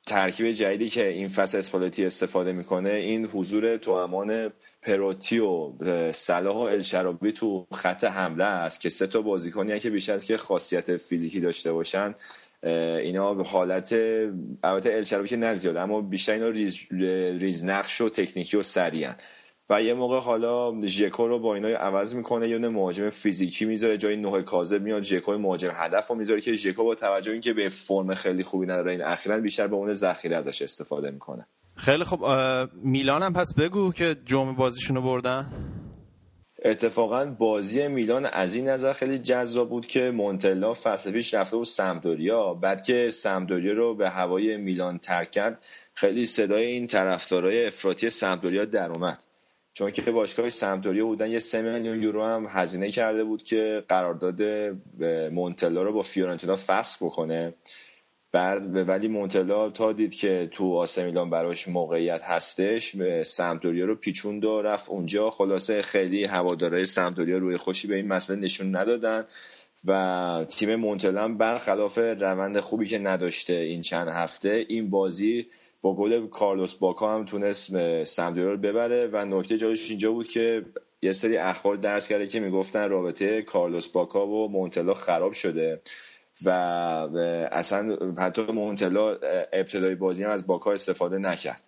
ترکیب 0.07 0.51
جدیدی 0.51 0.89
که 0.89 1.07
این 1.07 1.27
فصل 1.27 1.57
اسپالتی 1.57 2.05
استفاده 2.05 2.53
می‌کنه 2.53 2.89
این 2.89 3.25
حضور 3.25 3.89
امان 3.89 4.53
پروتی 4.81 5.39
و 5.39 5.73
صلاح 6.11 6.55
و 6.55 6.59
الشرابی 6.59 7.31
تو 7.31 7.67
خط 7.73 8.03
حمله 8.03 8.43
است 8.43 8.81
که 8.81 8.89
سه 8.89 9.07
تا 9.07 9.21
بازیکنی 9.21 9.79
که 9.79 9.89
بیشتر 9.89 10.13
از 10.13 10.25
که 10.25 10.37
خاصیت 10.37 10.97
فیزیکی 10.97 11.39
داشته 11.39 11.73
باشن. 11.73 12.15
اینا 12.63 13.33
به 13.33 13.43
حالت 13.43 13.93
البته 14.63 14.93
الشرابی 14.93 15.27
که 15.27 15.37
نزیاد 15.37 15.77
اما 15.77 16.01
بیشتر 16.01 16.33
اینا 16.33 16.47
ریز, 16.47 16.87
ریزنقش 17.41 18.01
و 18.01 18.09
تکنیکی 18.09 18.57
و 18.57 18.61
سریعن 18.61 19.15
و 19.69 19.81
یه 19.81 19.93
موقع 19.93 20.19
حالا 20.19 20.81
ژکو 20.81 21.27
رو 21.27 21.39
با 21.39 21.55
اینا 21.55 21.67
عوض 21.67 22.15
می‌کنه 22.15 22.49
یه 22.49 22.57
مهاجم 22.57 23.09
فیزیکی 23.09 23.65
می‌ذاره 23.65 23.97
جای 23.97 24.15
نوه 24.15 24.41
کاذب 24.41 24.81
میاد 24.81 25.01
ژکو 25.01 25.37
مهاجم 25.37 25.71
هدف 25.73 26.07
رو 26.07 26.15
می‌ذاره 26.15 26.41
که 26.41 26.55
ژکو 26.55 26.83
با 26.83 26.95
توجه 26.95 27.31
اینکه 27.31 27.53
به 27.53 27.69
فرم 27.69 28.15
خیلی 28.15 28.43
خوبی 28.43 28.65
نداره 28.65 28.91
این 28.91 29.01
اخیرا 29.01 29.39
بیشتر 29.39 29.67
به 29.67 29.75
اون 29.75 29.93
ذخیره 29.93 30.37
ازش 30.37 30.61
استفاده 30.61 31.11
می‌کنه. 31.11 31.47
خیلی 31.75 32.03
خب 32.03 32.19
میلان 32.83 33.23
هم 33.23 33.33
پس 33.33 33.53
بگو 33.53 33.91
که 33.91 34.15
جمع 34.25 34.55
بازیشونو 34.55 35.01
بردن. 35.01 35.45
اتفاقا 36.69 37.25
بازی 37.25 37.87
میلان 37.87 38.25
از 38.25 38.55
این 38.55 38.69
نظر 38.69 38.93
خیلی 38.93 39.17
جذاب 39.17 39.69
بود 39.69 39.87
که 39.87 40.11
مونتلا 40.11 40.73
فصل 40.73 41.11
پیش 41.11 41.33
رفته 41.33 41.57
بود 41.57 41.65
سمدوریا. 41.65 42.53
بعد 42.53 42.83
که 42.83 43.09
سمدوریا 43.09 43.73
رو 43.73 43.95
به 43.95 44.09
هوای 44.09 44.57
میلان 44.57 44.97
ترک 44.97 45.31
کرد 45.31 45.63
خیلی 45.93 46.25
صدای 46.25 46.65
این 46.65 46.87
طرفدارای 46.87 47.67
افراطی 47.67 48.09
سمدوریا 48.09 48.65
در 48.65 48.91
اومد. 48.91 49.19
چون 49.73 49.91
که 49.91 50.11
باشگاه 50.11 50.49
سمدوریا 50.49 51.05
بودن 51.05 51.29
یه 51.31 51.39
سه 51.39 51.61
میلیون 51.61 52.03
یورو 52.03 52.23
هم 52.23 52.47
هزینه 52.49 52.91
کرده 52.91 53.23
بود 53.23 53.43
که 53.43 53.83
قرارداد 53.89 54.41
مونتلا 55.31 55.83
رو 55.83 55.93
با 55.93 56.01
فیورنتینا 56.01 56.55
فسخ 56.55 57.03
بکنه. 57.03 57.53
بعد 58.37 58.89
ولی 58.89 59.07
مونتلا 59.07 59.69
تا 59.69 59.93
دید 59.93 60.15
که 60.15 60.49
تو 60.51 60.77
آسه 60.77 61.05
میلان 61.05 61.29
براش 61.29 61.67
موقعیت 61.67 62.23
هستش 62.23 62.95
به 62.95 63.23
سمتوریا 63.23 63.85
رو 63.85 63.95
پیچوند 63.95 64.45
و 64.45 64.61
رفت 64.61 64.89
اونجا. 64.89 65.29
خلاصه 65.29 65.81
خیلی 65.81 66.23
هوادارهای 66.23 66.85
سمتوریا 66.85 67.37
روی 67.37 67.57
خوشی 67.57 67.87
به 67.87 67.95
این 67.95 68.07
مسئله 68.07 68.39
نشون 68.39 68.75
ندادن 68.75 69.25
و 69.85 70.45
تیم 70.49 70.75
مونتلا 70.75 71.27
برخلاف 71.27 71.97
روند 71.97 72.59
خوبی 72.59 72.85
که 72.85 72.99
نداشته 72.99 73.53
این 73.53 73.81
چند 73.81 74.07
هفته 74.07 74.65
این 74.67 74.89
بازی 74.89 75.47
با 75.81 75.95
گل 75.95 76.27
کارلوس 76.27 76.73
باکا 76.73 77.15
هم 77.15 77.25
تونست 77.25 78.03
سمتوریا 78.03 78.51
رو 78.51 78.57
ببره 78.57 79.09
و 79.11 79.25
نکته 79.25 79.57
جالبش 79.57 79.89
اینجا 79.89 80.11
بود 80.11 80.27
که 80.27 80.65
یه 81.01 81.11
سری 81.11 81.37
اخبار 81.37 81.75
درس 81.75 82.07
کرده 82.07 82.27
که 82.27 82.39
می‌گفتن 82.39 82.89
رابطه 82.89 83.41
کارلوس 83.41 83.87
باکا 83.87 84.27
و 84.27 84.51
مونتلا 84.51 84.93
خراب 84.93 85.33
شده. 85.33 85.81
و 86.45 86.49
اصلا 87.51 87.97
حتی 88.17 88.41
مونتلا 88.41 89.17
ابتدای 89.53 89.95
بازی 89.95 90.23
هم 90.23 90.31
از 90.31 90.47
باکا 90.47 90.73
استفاده 90.73 91.17
نکرد. 91.17 91.63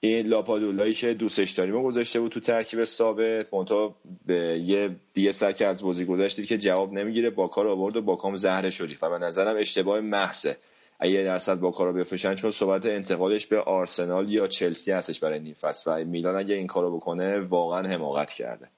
این 0.00 0.26
لاپادولایی 0.26 0.92
که 0.94 1.14
دوستش 1.14 1.50
داریم 1.50 1.82
گذاشته 1.82 2.20
بود 2.20 2.32
تو 2.32 2.40
ترکیب 2.40 2.84
ثابت 2.84 3.54
مونتا 3.54 3.94
به 4.26 4.34
یه 4.64 4.90
دیگه 5.14 5.32
سکه 5.32 5.66
از 5.66 5.82
بازی 5.82 6.04
گذاشتید 6.04 6.46
که 6.46 6.58
جواب 6.58 6.92
نمی‌گیره 6.92 7.30
باکا 7.30 7.62
رو 7.62 7.70
آورد 7.70 7.96
و 7.96 8.02
باکام 8.02 8.34
زهر 8.34 8.70
شدی. 8.70 8.98
و 9.02 9.10
به 9.10 9.18
نظرم 9.18 9.56
اشتباه 9.56 10.00
محضه. 10.00 10.56
اگه 11.00 11.22
درصد 11.22 11.54
باکا 11.54 11.84
رو 11.84 11.92
بفروشن 11.92 12.34
چون 12.34 12.50
صحبت 12.50 12.86
انتقالش 12.86 13.46
به 13.46 13.60
آرسنال 13.60 14.30
یا 14.30 14.46
چلسی 14.46 14.92
هستش 14.92 15.20
برای 15.20 15.38
نیم 15.40 15.54
و 15.86 16.04
میلان 16.04 16.36
اگه 16.36 16.54
این 16.54 16.66
کارو 16.66 16.96
بکنه 16.96 17.40
واقعا 17.40 17.88
حماقت 17.88 18.32
کرده. 18.32 18.68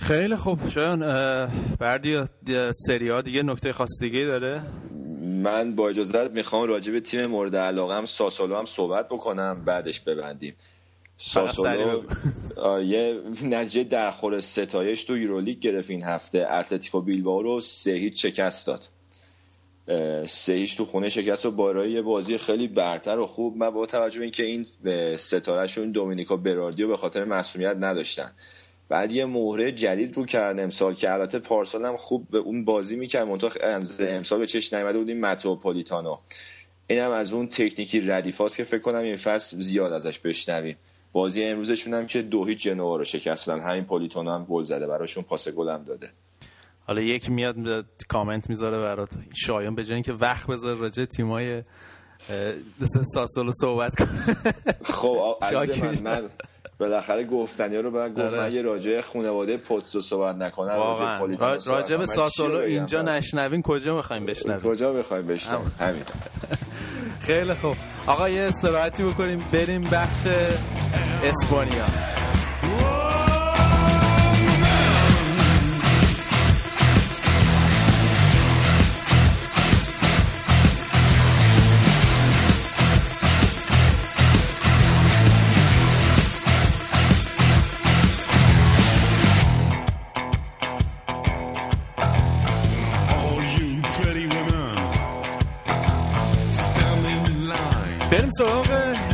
خیلی 0.00 0.36
خوب. 0.36 0.68
شایان 0.68 1.00
بردی 1.78 2.24
سری 2.86 3.08
ها 3.08 3.20
دیگه 3.22 3.42
نکته 3.42 3.72
خاص 3.72 3.90
دیگه 4.00 4.24
داره؟ 4.24 4.62
من 5.22 5.74
با 5.74 5.88
اجازت 5.88 6.30
می‌خوام 6.30 6.68
راجع 6.68 6.92
به 6.92 7.00
تیم 7.00 7.26
مورد 7.26 7.56
علاقه 7.56 7.94
هم 7.94 8.04
ساسولو 8.04 8.56
هم 8.56 8.64
صحبت 8.64 9.08
بکنم 9.08 9.62
بعدش 9.64 10.00
ببندیم. 10.00 10.54
ساسولو 11.16 12.02
یه 12.92 13.20
نتیجه 13.44 13.84
درخور 13.84 14.40
ستایش 14.40 15.04
تو 15.04 15.18
یورولیگ 15.18 15.58
گرفت 15.58 15.90
این 15.90 16.04
هفته. 16.04 16.46
اتلتیکو 16.50 17.00
بیلبائو 17.00 17.42
رو 17.42 17.60
سه 17.60 17.92
هیچ 17.92 18.26
شکست 18.26 18.66
داد. 18.66 18.88
سه 20.26 20.52
هیچ 20.52 20.76
تو 20.76 20.84
خونه 20.84 21.08
شکست 21.08 21.46
و 21.46 21.50
بارای 21.50 21.90
یه 21.90 22.02
بازی 22.02 22.38
خیلی 22.38 22.68
برتر 22.68 23.18
و 23.18 23.26
خوب. 23.26 23.56
من 23.56 23.70
با 23.70 23.86
توجه 23.86 24.18
به 24.18 24.24
اینکه 24.24 24.42
این 24.42 24.66
ستارهشون 25.16 25.90
دومینیکا 25.92 26.36
براردیو 26.36 26.88
به 26.88 26.96
خاطر 26.96 27.24
مسئولیت 27.24 27.76
نداشتن. 27.80 28.30
بعد 28.90 29.12
یه 29.12 29.26
مهره 29.26 29.72
جدید 29.72 30.16
رو 30.16 30.24
کرد 30.24 30.60
امسال 30.60 30.94
که 30.94 31.12
البته 31.12 31.38
پارسال 31.38 31.84
هم 31.84 31.96
خوب 31.96 32.30
به 32.30 32.38
اون 32.38 32.64
بازی 32.64 32.96
می‌کرد. 32.96 33.28
منتها 33.28 33.50
امسال 34.00 34.38
به 34.38 34.46
چش 34.46 34.72
نیامده 34.72 34.98
بود 34.98 35.08
این 35.08 35.20
متروپولیتانو. 35.20 36.16
این 36.86 36.98
هم 36.98 37.10
از 37.10 37.32
اون 37.32 37.46
تکنیکی 37.46 38.00
ردیفاست 38.00 38.56
که 38.56 38.64
فکر 38.64 38.80
کنم 38.80 38.98
این 38.98 39.16
فصل 39.16 39.60
زیاد 39.60 39.92
ازش 39.92 40.18
بشنویم. 40.18 40.76
بازی 41.12 41.44
امروزشون 41.44 41.94
هم 41.94 42.06
که 42.06 42.22
دو 42.22 42.44
هیچ 42.44 42.62
جنوا 42.62 42.96
رو 42.96 43.04
شکست 43.04 43.46
دادن. 43.46 43.62
همین 43.62 43.84
پولیتانو 43.84 44.30
هم 44.30 44.44
گل 44.44 44.62
زده. 44.62 44.86
براشون 44.86 45.24
پاس 45.24 45.48
گل 45.48 45.68
هم 45.68 45.84
داده. 45.84 46.10
حالا 46.86 47.00
یکی 47.00 47.30
میاد 47.30 47.86
کامنت 48.08 48.50
می‌ذاره 48.50 48.78
برات. 48.78 49.10
شایان 49.46 49.74
به 49.74 49.84
جای 49.84 50.02
که 50.02 50.12
وقت 50.12 50.46
بذار 50.46 50.76
راجع 50.76 51.04
تیمای 51.04 51.62
ساسولو 53.14 53.52
صحبت 53.60 53.94
کنه. 53.94 54.36
خب 54.82 55.36
من, 55.82 56.00
من 56.02 56.28
بالاخره 56.80 57.24
گفتنی 57.24 57.76
رو 57.76 57.90
باید 57.90 58.14
گفت 58.14 58.32
من 58.32 58.52
یه 58.52 58.62
راجع 58.62 59.00
خانواده 59.00 59.56
پوتسو 59.56 60.02
صحبت 60.02 60.36
نکنم 60.36 60.68
راجع 61.38 61.70
راجع 61.70 61.96
به 61.96 62.06
ساسولو 62.06 62.58
اینجا 62.58 63.02
نشنوین 63.02 63.62
کجا 63.62 63.96
می‌خوایم 63.96 64.26
بشنویم؟ 64.26 64.60
کجا 64.60 64.92
می‌خوایم 64.92 65.26
بشنویم؟ 65.26 65.72
همین. 65.80 66.02
خیلی 67.26 67.54
خوب. 67.54 67.76
آقا 68.06 68.28
یه 68.28 68.42
استراحتی 68.42 69.02
بکنیم 69.02 69.44
بریم 69.52 69.82
بخش 69.82 70.26
اسپانیا. 71.24 72.19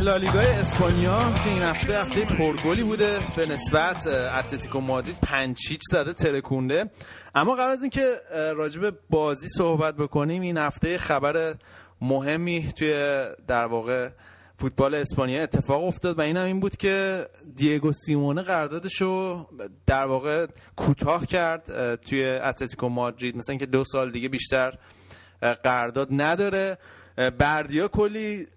لالیگای 0.07 0.47
اسپانیا 0.47 1.33
که 1.43 1.49
این 1.49 1.61
هفته 1.61 1.99
هفته 1.99 2.25
پرگلی 2.25 2.83
بوده. 2.83 3.19
به 3.35 3.45
نسبت 3.45 4.07
اتلتیکو 4.07 4.79
مادرید 4.79 5.17
پنج 5.23 5.57
هیچ 5.69 5.81
زده 5.91 6.13
ترکونده. 6.13 6.89
اما 7.35 7.55
قبل 7.55 7.71
از 7.71 7.81
اینکه 7.81 8.15
راجب 8.55 8.93
بازی 9.09 9.47
صحبت 9.49 9.95
بکنیم 9.95 10.41
این 10.41 10.57
هفته 10.57 10.97
خبر 10.97 11.55
مهمی 12.01 12.73
توی 12.75 12.91
در 13.47 13.65
واقع 13.65 14.09
فوتبال 14.59 14.95
اسپانیا 14.95 15.43
اتفاق 15.43 15.83
افتاد 15.83 16.19
و 16.19 16.21
این 16.21 16.37
هم 16.37 16.45
این 16.45 16.59
بود 16.59 16.77
که 16.77 17.25
دیگو 17.55 17.93
سیمونه 17.93 18.41
قراردادش 18.41 19.01
رو 19.01 19.47
در 19.85 20.05
واقع 20.05 20.47
کوتاه 20.75 21.25
کرد 21.25 21.95
توی 21.95 22.25
اتلتیکو 22.25 22.89
مادرید. 22.89 23.35
مثلا 23.35 23.53
اینکه 23.53 23.65
دو 23.65 23.83
سال 23.83 24.11
دیگه 24.11 24.29
بیشتر 24.29 24.77
قرارداد 25.63 26.07
نداره. 26.11 26.77
بردیا 27.39 27.87
کلی 27.87 28.47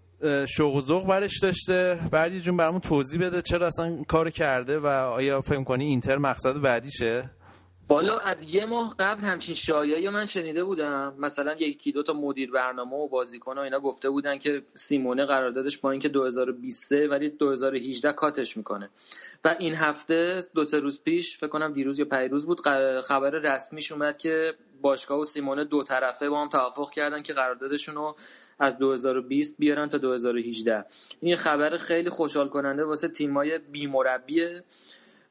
شوق 0.48 0.74
و 0.74 0.82
ذوق 0.82 1.06
برش 1.06 1.38
داشته. 1.42 1.98
بردی 2.12 2.40
جون 2.40 2.56
برامون 2.56 2.80
توضیح 2.80 3.20
بده 3.26 3.42
چرا 3.42 3.66
اصلا 3.66 4.02
کار 4.08 4.30
کرده 4.30 4.78
و 4.78 4.86
آیا 4.86 5.40
فکر 5.40 5.64
کنی 5.64 5.84
اینتر 5.84 6.16
مقصد 6.16 6.60
بعدیشه؟ 6.60 7.30
بالا 7.88 8.18
از 8.18 8.54
یه 8.54 8.66
ماه 8.66 8.94
قبل 8.98 9.20
همچین 9.20 9.54
شایعی 9.54 10.08
من 10.08 10.26
شنیده 10.26 10.64
بودم. 10.64 11.14
مثلا 11.18 11.54
یکی 11.58 11.92
دو 11.92 12.02
تا 12.02 12.12
مدیر 12.12 12.50
برنامه 12.50 12.96
و 12.96 13.08
بازیکن 13.08 13.58
و 13.58 13.60
اینا 13.60 13.80
گفته 13.80 14.10
بودن 14.10 14.38
که 14.38 14.62
سیمونه 14.74 15.24
قراردادش 15.24 15.78
با 15.78 15.90
اینکه 15.90 16.08
2020 16.08 16.92
ولی 16.92 17.28
2018 17.28 18.12
کاتش 18.12 18.56
می‌کنه. 18.56 18.90
و 19.44 19.54
این 19.58 19.74
هفته 19.74 20.40
دو 20.54 20.64
تا 20.64 20.78
روز 20.78 21.02
پیش 21.02 21.36
فکر 21.36 21.48
کنم 21.48 21.72
دیروز 21.72 21.98
یا 21.98 22.04
پیروز 22.04 22.46
بود 22.46 22.60
خبر 23.04 23.30
رسمیش 23.30 23.92
اومد 23.92 24.18
که 24.18 24.54
باشگاه 24.80 25.20
و 25.20 25.24
سیمونه 25.24 25.64
دو 25.64 25.82
طرفه 25.82 26.28
با 26.28 26.40
هم 26.40 26.48
توافق 26.48 26.90
کردن 26.90 27.22
که 27.22 27.32
قراردادشون 27.32 27.94
رو 27.94 28.16
از 28.58 28.78
2020 28.78 29.56
بیارن 29.58 29.88
تا 29.88 29.98
2018 29.98 30.84
این 31.20 31.36
خبر 31.36 31.76
خیلی 31.76 32.10
خوشحال 32.10 32.48
کننده 32.48 32.84
واسه 32.84 33.08
تیمای 33.08 33.58
بیمربیه. 33.58 34.64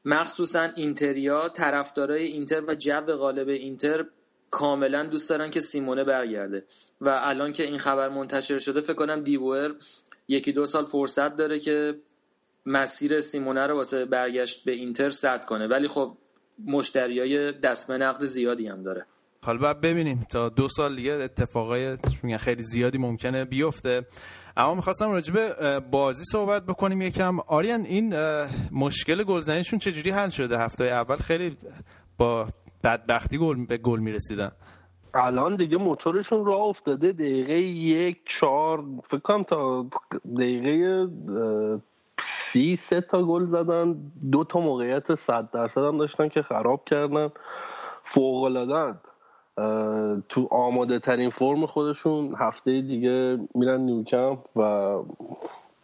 مخصوصا 0.04 0.62
اینتریا 0.62 1.48
طرفدارای 1.48 2.24
اینتر 2.24 2.64
و 2.68 2.74
جو 2.74 3.00
غالب 3.00 3.48
اینتر 3.48 4.04
کاملا 4.50 5.06
دوست 5.06 5.30
دارن 5.30 5.50
که 5.50 5.60
سیمونه 5.60 6.04
برگرده. 6.04 6.64
و 7.00 7.20
الان 7.22 7.52
که 7.52 7.62
این 7.62 7.78
خبر 7.78 8.08
منتشر 8.08 8.58
شده 8.58 8.80
فکر 8.80 8.94
کنم 8.94 9.20
دیبوئر 9.20 9.74
یکی 10.28 10.52
دو 10.52 10.66
سال 10.66 10.84
فرصت 10.84 11.36
داره 11.36 11.60
که 11.60 11.98
مسیر 12.66 13.20
سیمونه 13.20 13.66
رو 13.66 13.74
واسه 13.74 14.04
برگشت 14.04 14.64
به 14.64 14.72
اینتر 14.72 15.10
سد 15.10 15.44
کنه. 15.44 15.66
ولی 15.66 15.88
خب 15.88 16.16
مشتریای 16.66 17.52
دستمه 17.52 17.96
نقد 17.96 18.24
زیادی 18.24 18.68
هم 18.68 18.82
داره. 18.82 19.06
حالا 19.46 19.58
باید 19.58 19.80
ببینیم. 19.80 20.26
تا 20.32 20.48
دو 20.48 20.68
سال 20.68 20.96
دیگه 20.96 21.12
اتفاقای 21.12 21.96
خیلی 22.38 22.62
زیادی 22.62 22.98
ممکنه 22.98 23.44
بیفته. 23.44 24.06
اما 24.56 24.74
می‌خواستم 24.74 25.10
راجع 25.10 25.34
به 25.34 25.80
بازی 25.90 26.24
صحبت 26.24 26.66
بکنیم 26.66 27.02
یکم. 27.02 27.38
آریان 27.48 27.80
این 27.80 28.14
مشکل 28.72 29.24
گلزنیشون 29.24 29.78
چجوری 29.78 30.10
حل 30.10 30.28
شده؟ 30.28 30.58
هفته 30.58 30.84
اول 30.84 31.16
خیلی 31.16 31.56
با 32.18 32.46
بدبختی 32.84 33.38
گل 33.38 33.66
به 33.66 33.76
گل 33.78 33.98
می‌رسیدن. 34.00 34.50
الان 35.14 35.56
دیگه 35.56 35.76
موتورشون 35.76 36.44
راه 36.44 36.60
افتاده. 36.60 37.12
دقیقه 37.12 37.58
یک 37.58 38.16
چهار 38.40 38.84
فکر 39.10 39.20
کنم 39.20 39.42
تا 39.42 39.86
دقیقه 40.36 41.06
سی 42.52 42.78
سه 42.90 43.00
تا 43.00 43.22
گل 43.22 43.46
زدن. 43.46 43.96
دو 44.32 44.44
تا 44.44 44.60
موقعیت 44.60 45.06
صد 45.26 45.48
درصد 45.52 45.78
هم 45.78 45.98
داشتن 45.98 46.28
که 46.28 46.42
خراب 46.42 46.84
کردن. 46.86 47.28
فوق 48.14 48.48
تو 50.28 50.48
آماده 50.50 50.98
ترین 50.98 51.30
فرم 51.30 51.66
خودشون 51.66 52.34
هفته 52.38 52.80
دیگه 52.80 53.38
میرن 53.54 53.80
نیوکمپ 53.80 54.38
و 54.56 54.96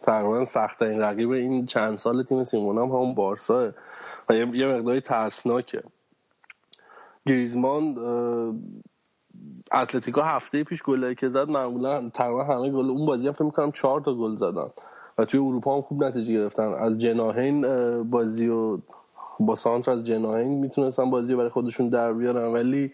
تقریبا 0.01 0.45
سخت 0.45 0.81
این 0.81 0.99
رقیب 0.99 1.29
این 1.29 1.65
چند 1.65 1.97
سال 1.97 2.23
تیم 2.23 2.43
سیمون 2.43 2.77
هم 2.77 2.83
همون 2.83 3.15
بارسا 3.15 3.71
و 4.29 4.33
یه 4.35 4.67
مقداری 4.67 5.01
ترسناکه. 5.01 5.83
گریزمان 7.27 7.97
اتلتیکا 9.73 10.21
هفته 10.21 10.63
پیش 10.63 10.83
گلایی 10.83 11.15
که 11.15 11.29
زد 11.29 11.49
معمولا 11.49 12.09
تقریبا 12.09 12.43
همه 12.43 12.69
گل 12.69 12.89
اون 12.89 13.05
بازی 13.05 13.27
هم 13.27 13.33
فکر 13.33 13.43
می‌کنم 13.43 13.71
چهار 13.71 14.01
تا 14.01 14.13
گل 14.13 14.35
زدن. 14.35 14.69
و 15.17 15.25
توی 15.25 15.39
اروپا 15.39 15.75
هم 15.75 15.81
خوب 15.81 16.03
نتیجه 16.03 16.33
گرفتن. 16.33 16.73
از 16.73 16.97
جناهین 16.97 17.61
بازی 18.09 18.47
و 18.47 18.77
با 19.39 19.55
سانتر 19.55 19.91
از 19.91 20.03
جناهین 20.03 20.47
می‌تونستن 20.47 21.09
بازی 21.09 21.35
برای 21.35 21.49
خودشون 21.49 21.89
در 21.89 22.13
بیارن. 22.13 22.53
ولی 22.53 22.91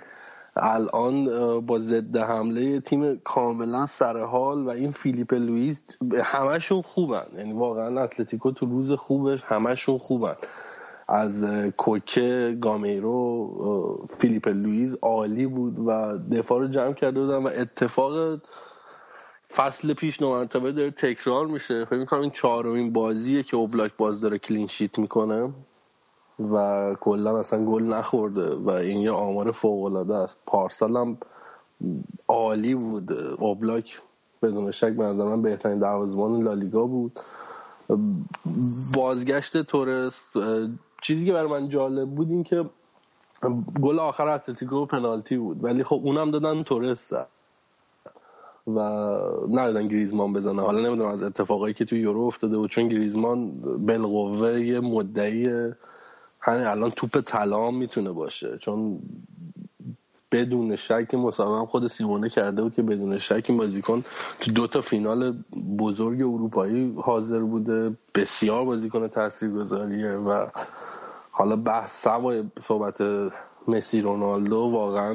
الان 0.55 1.25
با 1.65 1.77
ضد 1.77 2.17
حمله 2.17 2.79
تیم 2.79 3.19
کاملا 3.23 3.85
سر 3.85 4.23
حال 4.23 4.65
و 4.65 4.69
این 4.69 4.91
فیلیپ 4.91 5.33
لوئیس 5.33 5.81
همشون 6.23 6.81
خوبن. 6.81 7.23
یعنی 7.37 7.53
واقعا 7.53 8.03
اتلتیکو 8.03 8.51
تو 8.51 8.65
روز 8.65 8.91
خوبش 8.91 9.43
همشون 9.43 9.97
خوبن. 9.97 10.35
از 11.07 11.45
کوکه 11.77 12.57
گامیرو 12.61 14.07
فیلیپ 14.19 14.47
لوئیس 14.47 14.95
عالی 15.01 15.47
بود 15.47 15.79
و 15.79 16.17
دفاع 16.31 16.59
رو 16.59 16.67
جمع 16.67 16.93
کرده 16.93 17.21
بودن 17.21 17.43
و 17.43 17.47
اتفاق 17.47 18.41
فصل 19.55 19.93
پیش 19.93 20.21
نمرتبه 20.21 20.71
داره 20.71 20.91
تکرار 20.91 21.47
میشه. 21.47 21.85
فکر 21.85 21.99
می‌کنم 21.99 22.21
این 22.21 22.31
چهارمین 22.31 22.93
بازیه 22.93 23.43
که 23.43 23.57
اوبلاک 23.57 23.97
باز 23.97 24.21
داره 24.21 24.37
کلین 24.37 24.67
شیت 24.67 24.99
می‌کنه. 24.99 25.53
و 26.39 26.95
کلا 27.01 27.39
اصلا 27.39 27.65
گل 27.65 27.84
نخورده 27.84 28.55
و 28.55 28.69
این 28.69 28.97
یه 28.97 29.11
آمار 29.11 29.51
فوق 29.51 29.84
العاده 29.84 30.15
است. 30.15 30.38
پارسال 30.45 30.97
هم 30.97 31.17
عالی 32.27 32.75
بود. 32.75 33.11
اوبلاک 33.39 34.01
بدون 34.41 34.71
شک 34.71 34.93
به 34.93 35.03
نظر 35.03 35.23
من 35.23 35.41
بهترین 35.41 35.79
دروازه‌بان 35.79 36.43
لالیگا 36.43 36.84
بود. 36.84 37.19
بازگشت 38.95 39.61
تورس 39.61 40.34
چیزی 41.01 41.25
که 41.25 41.34
برای 41.34 41.49
من 41.49 41.69
جالب 41.69 42.09
بود 42.09 42.29
این 42.29 42.43
که 42.43 42.65
گل 43.81 43.99
آخر 43.99 44.27
اتلتیکو 44.27 44.86
پنالتی 44.86 45.38
بود. 45.38 45.63
ولی 45.63 45.84
خب 45.84 46.01
اونم 46.03 46.31
دادن 46.31 46.63
تورس 46.63 47.13
و 48.67 48.79
ندادن 49.49 49.88
گریزمان 49.88 50.34
بزنه. 50.34 50.61
حالا 50.61 50.79
نمی‌دونم 50.79 51.09
از 51.09 51.23
اتفاقایی 51.23 51.73
که 51.73 51.86
توی 51.86 51.99
یورو 51.99 52.21
افتاده 52.21 52.57
بود 52.57 52.69
چون 52.69 52.88
گریزمان 52.88 53.51
بالقوه 53.86 54.79
مدعی 54.84 55.71
همین 56.45 56.65
الان 56.65 56.89
توپ 56.89 57.19
طلا 57.19 57.71
می‌تونه 57.71 58.11
باشه. 58.11 58.57
چون 58.57 58.99
بدون 60.31 60.75
شک 60.75 61.13
مسابقه 61.13 61.65
خود 61.65 61.87
سیمونه 61.87 62.29
کرده 62.29 62.61
بود 62.61 62.73
که 62.73 62.81
بدون 62.81 63.19
شک 63.19 63.51
بازیکن 63.51 64.01
تو 64.39 64.51
دو 64.51 64.67
تا 64.67 64.81
فینال 64.81 65.33
بزرگ 65.79 66.21
اروپایی 66.21 66.95
حاضر 66.97 67.39
بوده. 67.39 67.97
بسیار 68.15 68.65
بازیکن 68.65 69.07
تاثیرگذاریه 69.07 70.11
و 70.11 70.47
حالا 71.31 71.55
بحث 71.55 72.03
سوای 72.03 72.43
صحبت 72.61 72.97
مسی 73.67 74.01
رونالدو 74.01 74.57
واقعا 74.57 75.13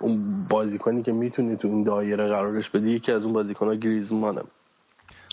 اون 0.00 0.16
بازیکنی 0.50 1.02
که 1.02 1.12
می‌تونی 1.12 1.56
تو 1.56 1.68
این 1.68 1.82
دایره 1.82 2.28
قرارش 2.28 2.70
بدی 2.70 2.92
یکی 2.92 3.12
از 3.12 3.24
اون 3.24 3.32
بازیکنها 3.32 3.74
گریزمانه. 3.74 4.42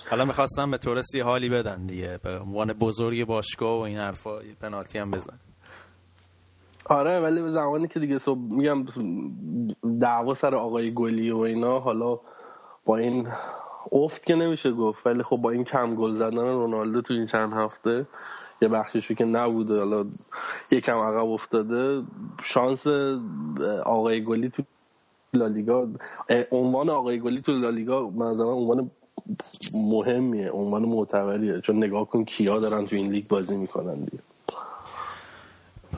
حالا 0.10 0.26
می‌خواستم 0.26 0.72
به 0.72 0.78
طور 0.78 1.02
سی 1.02 1.20
حالی 1.20 1.50
بدن 1.50 1.86
دیگه. 1.86 2.20
به 2.24 2.40
عنوان 2.40 2.74
بزرگ 2.74 3.26
باشگاه 3.26 3.78
و 3.80 3.82
این 3.82 3.98
حرفا 3.98 4.40
پنالتی 4.62 4.98
هم 4.98 5.12
بزن. 5.12 5.40
آره 6.90 7.20
ولی 7.20 7.42
به 7.42 7.50
زمانی 7.50 7.88
که 7.88 8.00
دیگه 8.00 8.18
صبح 8.18 8.40
میگم 8.40 8.86
دعوا 10.00 10.34
سر 10.34 10.56
آقای 10.56 10.94
گلی 10.96 11.32
و 11.32 11.38
اینا 11.38 11.80
حالا 11.80 12.20
با 12.86 12.98
این 12.98 13.28
افت 13.92 14.26
که 14.26 14.36
نمیشه 14.36 14.72
گفت 14.72 15.08
ولی 15.08 15.24
خب 15.24 15.38
با 15.38 15.52
این 15.52 15.64
کم 15.64 15.96
گل 15.96 16.10
زدن 16.10 16.48
رونالدو 16.48 17.02
تو 17.02 17.14
این 17.14 17.26
چند 17.26 17.54
هفته 17.54 18.08
یه 18.62 18.68
بخشیشو 18.68 19.14
که 19.14 19.26
نبوده. 19.26 19.80
حالا 19.80 20.06
یکم 20.72 20.98
عقب 20.98 21.30
افتاده 21.30 22.04
شانس 22.44 22.88
آقای 23.86 24.24
گلی 24.24 24.50
تو 24.50 24.64
لالیگا 25.34 25.88
عنوان 26.52 26.90
آقای 26.90 27.20
گلی 27.20 27.42
تو 27.42 27.52
لالیگا 27.52 28.10
مثلا 28.10 28.48
عنوان 28.48 28.92
مهمیه. 29.92 30.52
عنوان 30.52 30.86
معتبریه. 30.86 31.62
چون 31.62 31.78
نگاه 31.84 32.10
کن 32.10 32.24
کیا 32.26 32.60
دارن 32.60 32.86
تو 32.86 32.96
این 32.96 33.12
لیگ 33.12 33.28
بازی 33.30 33.62
می‌کنن 33.62 33.94
دیگه. 33.94 34.24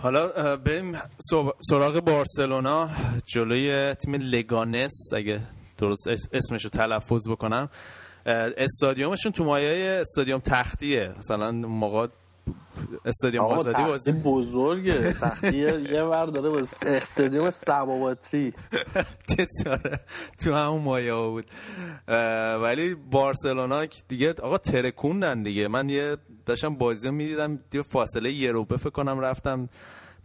حالا 0.01 0.57
بریم 0.57 1.01
سراغ 1.69 1.99
بارسلونا. 1.99 2.89
جلوی 3.25 3.93
تیم 3.93 4.15
لگانس 4.15 5.09
اگه 5.15 5.41
درست 5.77 6.07
اسمش 6.33 6.63
رو 6.63 6.69
تلفظ 6.69 7.27
بکنم. 7.29 7.69
استادیومشون 8.25 9.31
تو 9.31 9.43
مایه 9.43 9.99
استادیوم 10.01 10.39
تختیه. 10.39 11.13
مثلا 11.17 11.51
موقع 11.51 12.07
استادیوم 13.05 13.45
آزادی 13.45 13.83
بازی. 13.83 14.11
بزرگه. 14.11 15.13
تختی 15.21 15.57
یه 15.57 16.03
ور 16.03 16.25
داره 16.25 16.49
با 16.49 16.59
استادیوم 16.59 17.49
سباباتری 17.49 18.53
چطوره؟ 19.29 19.99
تو 20.43 20.53
همون 20.53 20.81
مایه 20.81 21.13
ها 21.13 21.29
بود. 21.29 21.45
ولی 22.63 22.95
بارسلونا 22.95 23.85
دیگه 24.07 24.33
آقا 24.43 24.57
ترکوندن 24.57 25.43
دیگه. 25.43 25.67
من 25.67 25.89
یه 25.89 26.17
داشتم 26.45 26.75
بازی 26.75 27.07
رو 27.07 27.13
می‌دیدم 27.13 27.59
دیگه 27.69 27.83
فاصله 27.83 28.31
یه 28.31 28.51
رو 28.51 28.65
فکر 28.65 28.89
کنم 28.89 29.19
رفتم 29.19 29.69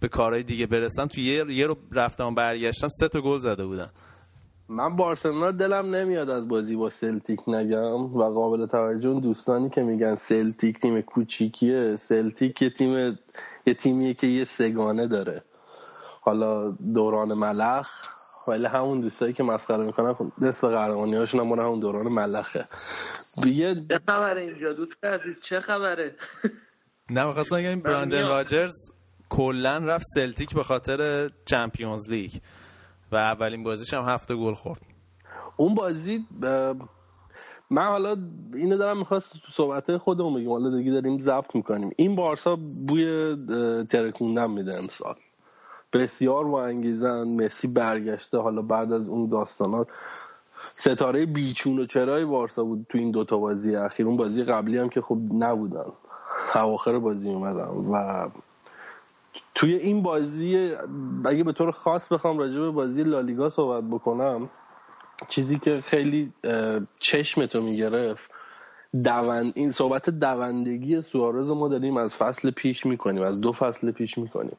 به 0.00 0.08
کارهای 0.08 0.42
دیگه 0.42 0.66
برسم. 0.66 1.06
تو 1.06 1.20
یه, 1.20 1.44
یه 1.48 1.66
رو 1.66 1.76
رفتم 1.92 2.34
برگشتم 2.34 2.88
سه 2.88 3.08
تا 3.08 3.20
گل 3.20 3.38
زده 3.38 3.66
بودن. 3.66 3.88
من 4.68 4.96
بارسلونا 4.96 5.50
دلم 5.50 5.94
نمیاد 5.94 6.30
از 6.30 6.48
بازی 6.48 6.76
با 6.76 6.90
سلتیک 6.90 7.40
نگم 7.48 8.16
و 8.16 8.22
قابل 8.22 8.66
توجه 8.66 9.20
دوستانی 9.20 9.70
که 9.70 9.82
میگن 9.82 10.14
سلتیک 10.14 10.78
تیم 10.78 11.00
کوچیکیه. 11.00 11.96
سلتیک 11.96 12.62
یه 12.62 12.70
تیم 12.70 13.18
یه 13.66 13.74
تیمیه 13.74 14.14
که 14.14 14.26
یه 14.26 14.44
سگانه 14.44 15.06
داره. 15.06 15.42
حالا 16.20 16.70
دوران 16.70 17.34
ملخ 17.34 17.88
ولی 18.48 18.66
همون 18.66 19.00
دوستایی 19.00 19.32
که 19.32 19.42
مسخره 19.42 19.84
می‌کنن 19.84 20.14
خب 20.14 20.26
نصف 20.38 20.64
قهرمانی 20.64 21.14
هاشون 21.14 21.40
هم 21.40 21.46
همون 21.46 21.80
دوران 21.80 22.06
ملخه. 22.12 22.64
چه 23.88 23.98
خبره 24.06 24.40
اینجا 24.40 24.72
دوست 24.72 25.04
عزیز؟ 25.04 25.34
چه 25.48 25.60
خبره؟ 25.60 26.16
نه 27.10 27.26
می‌خواستم 27.26 27.54
این 27.54 27.80
براندن 27.80 28.28
راجرز 28.28 28.74
کلا 29.28 29.76
رفت 29.76 30.04
سلتیک 30.14 30.54
به 30.54 30.62
خاطر 30.62 31.30
چمپیونز 31.44 32.10
لیگ. 32.10 32.32
و 33.12 33.16
اولین 33.16 33.62
بازیش 33.62 33.94
هم 33.94 34.04
هفته 34.04 34.36
گل 34.36 34.54
خورد. 34.54 34.80
اون 35.56 35.74
بازی 35.74 36.26
من 37.70 37.86
حالا 37.86 38.16
اینو 38.54 38.76
دارم 38.76 38.98
می‌خواست 38.98 39.32
تو 39.32 39.52
صحبت 39.52 39.96
خودمون 39.96 40.34
بگیم. 40.34 40.50
حالا 40.50 40.76
دیگه 40.76 40.92
داریم 40.92 41.20
ضبط 41.20 41.54
می‌کنیم. 41.54 41.90
این 41.96 42.16
بارسا 42.16 42.56
بوی 42.88 43.34
ترکوندن 43.90 44.50
میده 44.50 44.78
امسال. 44.78 45.14
بسیار 45.92 46.44
با 46.44 46.64
انگیزن 46.64 47.24
مسی 47.40 47.68
برگشته. 47.68 48.38
حالا 48.38 48.62
بعد 48.62 48.92
از 48.92 49.08
اون 49.08 49.28
داستانات. 49.28 49.88
ستاره 50.70 51.26
بیچون 51.26 51.78
و 51.78 51.86
چرای 51.86 52.24
بارسا 52.24 52.64
بود 52.64 52.86
تو 52.88 52.98
این 52.98 53.10
دوتا 53.10 53.38
بازی 53.38 53.76
اخیر. 53.76 54.06
اون 54.06 54.16
بازی 54.16 54.44
قبلی 54.44 54.78
هم 54.78 54.88
که 54.88 55.00
خب 55.00 55.18
نبودن. 55.32 55.92
اواخر 56.54 56.98
بازی 56.98 57.30
اومدن 57.30 57.68
و 57.68 58.28
توی 59.54 59.74
این 59.74 60.02
بازی 60.02 60.74
اگه 61.24 61.44
به 61.44 61.52
طور 61.52 61.70
خاص 61.70 62.12
بخوام 62.12 62.38
راجع 62.38 62.60
به 62.60 62.70
بازی 62.70 63.02
لالیگا 63.02 63.48
صحبت 63.48 63.84
بکنم 63.84 64.50
چیزی 65.28 65.58
که 65.58 65.80
خیلی 65.80 66.32
چشمتو 66.98 67.62
می‌گرفت 67.62 68.30
دوند 69.04 69.52
این 69.56 69.70
صحبت 69.70 70.10
دوندگی 70.10 71.02
سوارز 71.02 71.50
ما 71.50 71.68
داریم 71.68 71.96
از 71.96 72.16
فصل 72.16 72.50
پیش 72.50 72.86
می‌کنیم 72.86 73.22
از 73.22 73.40
دو 73.40 73.52
فصل 73.52 73.90
پیش 73.90 74.18
می‌کنیم. 74.18 74.56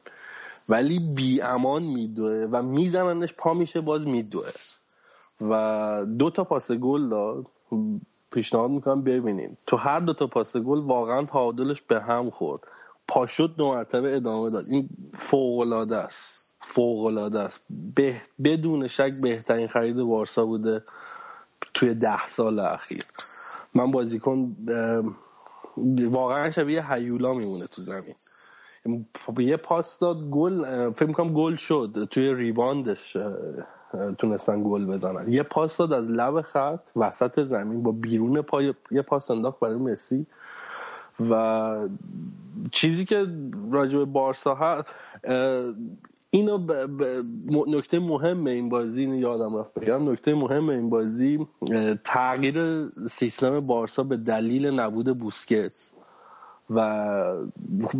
ولی 0.68 0.98
بی 1.16 1.42
امان 1.42 1.82
میدوه 1.82 2.48
و 2.52 2.62
میزننش 2.62 3.34
پا 3.38 3.54
میشه 3.54 3.80
باز 3.80 4.08
میدوه. 4.08 4.48
و 5.50 6.04
دو 6.18 6.30
تا 6.30 6.44
پاس 6.44 6.72
گل 6.72 7.08
داد. 7.08 7.46
پیشنهاد 8.30 8.70
می‌کنم 8.70 9.02
ببینیم. 9.02 9.58
تو 9.66 9.76
هر 9.76 10.00
دو 10.00 10.12
تا 10.12 10.26
پاس 10.26 10.56
گل 10.56 10.80
واقعا 10.80 11.24
تعادلش 11.24 11.82
به 11.82 12.00
هم 12.00 12.30
خورد. 12.30 12.60
پاشد 13.08 13.54
دو 13.56 13.70
مرتبه 13.72 14.16
ادامه 14.16 14.50
داد. 14.50 14.64
این 14.70 14.88
فوق 15.14 15.58
العاده 15.58 15.96
است. 15.96 16.58
فوق 16.60 17.04
العاده 17.04 17.40
است. 17.40 17.60
به... 17.94 18.20
بدون 18.44 18.88
شک 18.88 19.12
بهترین 19.22 19.68
خرید 19.68 19.98
وارسا 19.98 20.46
بوده 20.46 20.82
توی 21.74 21.94
ده 21.94 22.28
سال 22.28 22.60
اخیر. 22.60 23.02
من 23.74 23.90
بازیکن 23.90 24.56
واقعا 26.10 26.50
شبیه 26.50 26.92
هیولا 26.92 27.32
میمونه 27.32 27.66
تو 27.66 27.82
زمین. 27.82 28.14
یه 29.38 29.56
پاس 29.56 29.98
داد 29.98 30.30
گل 30.30 30.90
فکر 30.92 31.06
می‌کنم 31.06 31.32
گل 31.32 31.56
شد. 31.56 32.08
توی 32.10 32.34
ریباندش 32.34 33.16
تونستن 34.18 34.62
گل 34.64 34.86
بزنن. 34.86 35.32
یه 35.32 35.42
پاس 35.42 35.76
داد 35.76 35.92
از 35.92 36.06
لب 36.06 36.40
خط 36.40 36.90
وسط 36.96 37.40
زمین 37.40 37.82
با 37.82 37.92
بیرون 37.92 38.42
پای 38.42 38.74
یه 38.90 39.02
پاس 39.02 39.30
انداخت 39.30 39.60
برای 39.60 39.76
مسی. 39.76 40.26
و 41.30 41.88
چیزی 42.72 43.04
که 43.04 43.26
راجع 43.70 43.98
به 43.98 44.04
بارسا 44.04 44.54
هست 44.54 44.88
اینو 46.30 46.58
نکته 47.66 47.98
مهم 47.98 48.46
این 48.46 48.68
بازی 48.68 49.00
اینو 49.00 49.16
یادم 49.16 49.56
رفت 49.56 49.74
بگم. 49.74 50.10
نکته 50.10 50.34
مهم 50.34 50.68
این 50.68 50.90
بازی 50.90 51.46
تغییر 52.04 52.82
سیستم 53.10 53.66
بارسا 53.68 54.02
به 54.02 54.16
دلیل 54.16 54.80
نبود 54.80 55.06
بوسکت 55.06 55.90
و 56.70 56.80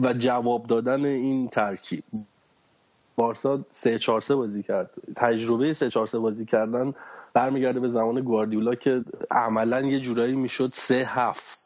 و 0.02 0.14
جواب 0.18 0.66
دادن 0.66 1.04
این 1.04 1.48
ترکیب. 1.48 2.04
بارسا 3.16 3.64
3 3.70 3.98
4 3.98 4.22
بازی 4.28 4.62
کرد. 4.62 4.90
تجربه 5.16 5.74
3 5.74 5.90
4 5.90 6.06
بازی 6.06 6.44
کردن 6.44 6.94
برمیگرده 7.34 7.80
به 7.80 7.88
زمان 7.88 8.20
گواردیولا 8.20 8.74
که 8.74 9.04
عملا 9.30 9.80
یه 9.80 9.98
جورایی 9.98 10.36
می‌شد 10.36 10.70
3 10.72 11.04
7 11.08 11.65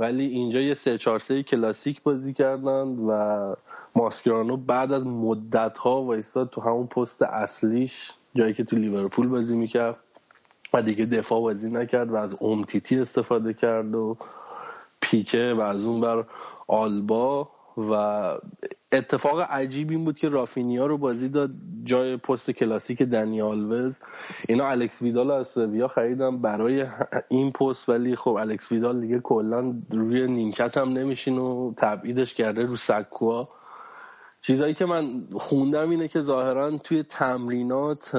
ولی 0.00 0.26
اینجا 0.26 0.60
یه 0.60 0.74
3 0.74 0.98
4 0.98 1.42
کلاسیک 1.42 2.02
بازی 2.02 2.32
کردن 2.32 2.88
و 2.88 3.54
ماسکرانو 3.96 4.56
بعد 4.56 4.92
از 4.92 5.06
مدت 5.06 5.78
ها 5.78 6.02
وایستاد 6.02 6.50
تو 6.50 6.60
همون 6.60 6.86
پست 6.86 7.22
اصلیش 7.22 8.12
جایی 8.34 8.54
که 8.54 8.64
تو 8.64 8.76
لیورپول 8.76 9.28
بازی 9.28 9.58
می‌کرد 9.58 9.96
و 10.72 10.82
دیگه 10.82 11.06
دفاع 11.06 11.40
بازی 11.40 11.70
نکرد 11.70 12.10
و 12.10 12.16
از 12.16 12.42
اومتیتی 12.42 12.98
استفاده 12.98 13.54
کرد 13.54 13.94
و 13.94 14.16
پیکه 15.10 15.54
و 15.58 15.60
از 15.60 15.86
اون 15.86 16.00
بر 16.00 16.24
آلبا 16.68 17.48
و 17.76 17.92
اتفاق 18.92 19.40
عجیب 19.40 19.90
این 19.90 20.04
بود 20.04 20.18
که 20.18 20.28
رافینیا 20.28 20.86
رو 20.86 20.98
بازی 20.98 21.28
داد 21.28 21.50
جای 21.84 22.16
پست 22.16 22.50
کلاسیک 22.50 23.02
دنی 23.02 23.42
آلوز. 23.42 24.00
اینا 24.48 24.68
الکس 24.68 25.02
ویدال 25.02 25.30
از 25.30 25.48
سویا 25.48 25.88
خریدم 25.88 26.42
برای 26.42 26.86
این 27.28 27.52
پست 27.52 27.88
ولی 27.88 28.16
خب 28.16 28.30
الکس 28.30 28.72
ویدال 28.72 29.00
دیگه 29.00 29.20
کلا 29.20 29.78
روی 29.90 30.26
نیمکت 30.26 30.76
هم 30.76 30.88
نمیشین 30.88 31.38
و 31.38 31.74
تبعیدش 31.76 32.34
کرده 32.34 32.66
رو 32.66 32.76
سکوها. 32.76 33.48
چیزایی 34.42 34.74
که 34.74 34.84
من 34.84 35.08
خوندم 35.32 35.90
اینه 35.90 36.08
که 36.08 36.20
ظاهرا 36.20 36.70
توی 36.70 37.02
تمرینات 37.02 38.16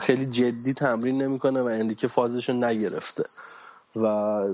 خیلی 0.00 0.26
جدی 0.26 0.74
تمرین 0.74 1.22
نمی‌کنه 1.22 1.62
و 1.62 1.64
اندیکه 1.64 2.08
فازش 2.08 2.48
رو 2.48 2.54
نگرفته. 2.54 3.24
و 3.96 4.06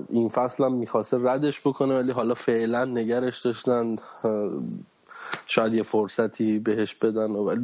این 0.09 0.29
فصل 0.29 0.63
هم 0.63 0.73
می‌خواسته 0.73 1.17
ردش 1.21 1.67
بکنه 1.67 1.99
ولی 1.99 2.11
حالا 2.11 2.33
فعلا 2.33 2.85
نگرش 2.85 3.39
داشتن. 3.39 3.95
شاید 5.47 5.73
یه 5.73 5.83
فرصتی 5.83 6.59
بهش 6.59 6.95
بدن 6.95 7.31
و 7.31 7.55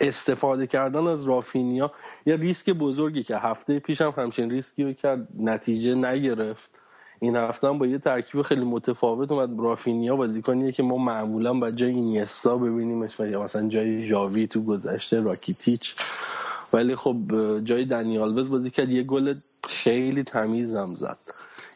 استفاده 0.00 0.66
کردن 0.66 1.06
از 1.06 1.24
رافینیا 1.24 1.90
یه 2.26 2.36
ریسک 2.36 2.70
بزرگی 2.70 3.24
که 3.24 3.36
هفته 3.36 3.78
پیش 3.78 4.00
هم 4.00 4.12
همچین 4.16 4.50
ریسکی 4.50 4.84
رو 4.84 4.92
کرد 4.92 5.28
نتیجه 5.38 5.94
نگرفت. 5.94 6.70
این 7.20 7.36
هفته 7.36 7.68
هم 7.68 7.78
با 7.78 7.86
یه 7.86 7.98
ترکیب 7.98 8.42
خیلی 8.42 8.64
متفاوت 8.64 9.32
اومد. 9.32 9.50
رافینیا 9.58 10.16
بازیکنیه 10.16 10.72
که 10.72 10.82
ما 10.82 10.96
معمولا 10.96 11.54
با 11.54 11.70
جای 11.70 11.90
اینیستا 11.90 12.56
ببینیمش 12.56 13.20
و 13.20 13.26
یا 13.26 13.42
مثلا 13.42 13.68
جای 13.68 14.08
جاوی 14.08 14.46
تو 14.46 14.64
گذشته 14.66 15.20
راکیتیچ. 15.20 15.94
ولی 16.74 16.96
خب 16.96 17.16
جای 17.64 17.84
دنیال 17.84 18.32
بازی 18.32 18.70
کرد. 18.70 18.88
یه 18.88 19.02
گل 19.02 19.34
خیلی 19.68 20.22
تمیزم 20.22 20.86
زد. 20.86 21.16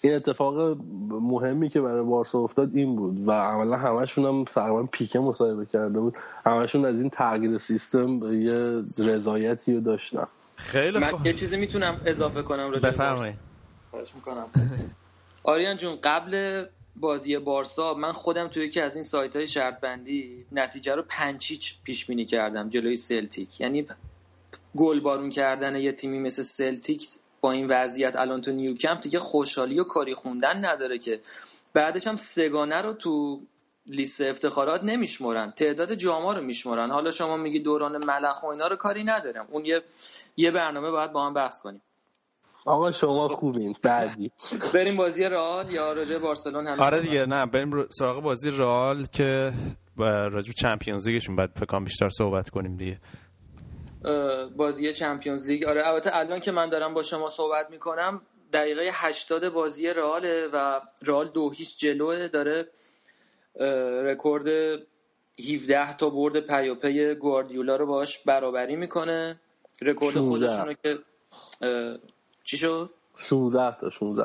این 0.05 0.15
اتفاق 0.15 0.77
مهمی 1.11 1.69
که 1.69 1.81
برای 1.81 2.03
بارسا 2.03 2.39
افتاد 2.39 2.71
این 2.75 2.97
بود 2.97 3.29
و 3.29 3.33
عملا 3.33 3.77
همشون 3.77 4.25
هم 4.25 4.45
تقریبا 4.45 4.83
پیکه 4.83 5.19
مصاحبه 5.19 5.67
کرده 5.67 6.01
بود. 6.01 6.17
همشون 6.45 6.85
از 6.85 7.01
این 7.01 7.11
تغییر 7.11 7.55
سیستم 7.55 8.09
یه 8.33 8.55
رضایتی 8.99 9.75
رو 9.75 9.81
داشتن. 9.81 10.27
خیلی 10.57 10.99
من 10.99 11.13
یه 11.25 11.41
چیزی 11.41 11.57
می‌تونم 11.57 11.99
اضافه 12.07 12.43
کنم 12.43 12.71
بفرمایید. 12.71 13.39
می‌کنم. 14.15 14.47
آریان 15.43 15.77
جون 15.77 15.99
قبل 16.03 16.65
بازی 16.97 17.39
بارسا 17.39 17.95
من 17.95 18.13
خودم 18.13 18.49
توی 18.49 18.67
یکی 18.67 18.81
از 18.81 18.95
این 18.95 19.03
سایت 19.03 19.37
های 19.37 19.47
شرط 19.47 19.81
بندی 19.81 20.47
نتیجه 20.53 20.95
رو 20.95 21.03
پنج 21.09 21.37
هیچ 21.37 21.75
پیش 21.85 22.07
بینی 22.07 22.25
کردم 22.25 22.69
جلوی 22.69 22.97
سلتیک. 22.97 23.61
یعنی 23.61 23.87
گل 24.77 25.01
بارون 25.01 25.31
کردن 25.31 25.77
یه 25.77 25.93
تیمی 25.93 26.19
مثل 26.19 26.43
سلتیک 26.43 27.09
با 27.41 27.53
این 27.53 27.67
وضعیت 27.67 28.17
الان 28.17 28.41
تو 28.41 28.53
نیوکمپ 28.53 29.01
دیگه 29.01 29.19
خوشحالی 29.19 29.81
و 29.81 29.85
کری 29.85 30.15
خوندن 30.15 30.65
نداره 30.65 30.99
که. 30.99 31.21
بعدش 31.73 32.07
هم 32.07 32.17
سه‌گانه 32.17 32.77
رو 32.77 32.93
تو 32.93 33.41
لیست 33.87 34.21
افتخارات 34.21 34.85
نمیشمرن. 34.85 35.51
تعداد 35.51 35.95
جاما 35.95 36.33
رو 36.33 36.43
میشمرن. 36.43 36.91
حالا 36.91 37.11
شما 37.11 37.37
میگی 37.37 37.59
دوران 37.59 38.05
ملخ 38.05 38.43
و 38.43 38.47
اینا 38.47 38.67
رو 38.67 38.77
کاری 38.77 39.05
ندارم. 39.05 39.47
اون 39.51 39.65
یه 39.65 39.83
یه 40.37 40.51
برنامه 40.51 40.91
باید 40.91 41.13
با 41.13 41.27
هم 41.27 41.35
بحث 41.35 41.61
کنیم. 41.61 41.83
آقا 42.67 42.91
شما 42.91 43.29
خوبین. 43.29 43.75
بعدی. 43.85 44.33
بریم 44.75 44.97
بازی 44.97 45.25
رئال. 45.25 45.71
یا 45.71 45.93
راجع 45.93 46.19
بارسلون 46.19 46.67
هم 46.67 46.81
آره 46.81 47.01
دیگه 47.01 47.27
نه 47.27 47.47
بریم 47.47 47.87
سراغ 47.91 48.23
بازی 48.23 48.51
رئال 48.51 49.07
که 49.07 49.53
راجع 50.33 50.53
چمپیونز 50.53 51.09
لیگشون 51.09 51.37
بعد 51.37 51.51
فکر 51.57 51.81
بیشتر 51.81 52.09
صحبت 52.09 52.51
کنیم 52.51 52.77
دیگه. 52.77 53.01
بازی 54.57 54.93
چمپیونز 54.93 55.51
لیگ. 55.51 55.65
آره 55.65 55.89
البته 55.89 56.11
الان 56.17 56.41
که 56.41 56.53
من 56.53 56.69
دارم 56.69 56.95
با 56.95 57.03
شما 57.03 57.29
صحبت 57.29 57.71
می‌کنم 57.71 58.23
دقیقه 58.53 58.91
80 58.93 59.49
بازی 59.49 59.89
رئال 59.89 60.51
و 60.53 60.81
رئال 61.07 61.29
دو 61.29 61.51
هیچ 61.51 61.79
جلوه 61.79 62.29
داره 62.29 62.69
رکورد 64.05 64.47
17 65.53 65.95
تا 65.97 66.11
برد 66.11 66.41
پیاپی 66.41 67.15
گواردیولا 67.15 67.77
رو 67.77 67.87
باش 67.87 68.25
برابری 68.25 68.77
می‌کنه. 68.77 69.41
رکورد 69.83 70.19
خودشونو 70.19 70.73
که 70.83 70.99
چی 72.45 72.57
شد؟ 72.57 72.91
16 73.17 73.77
تا 73.81 73.91
16 73.91 74.25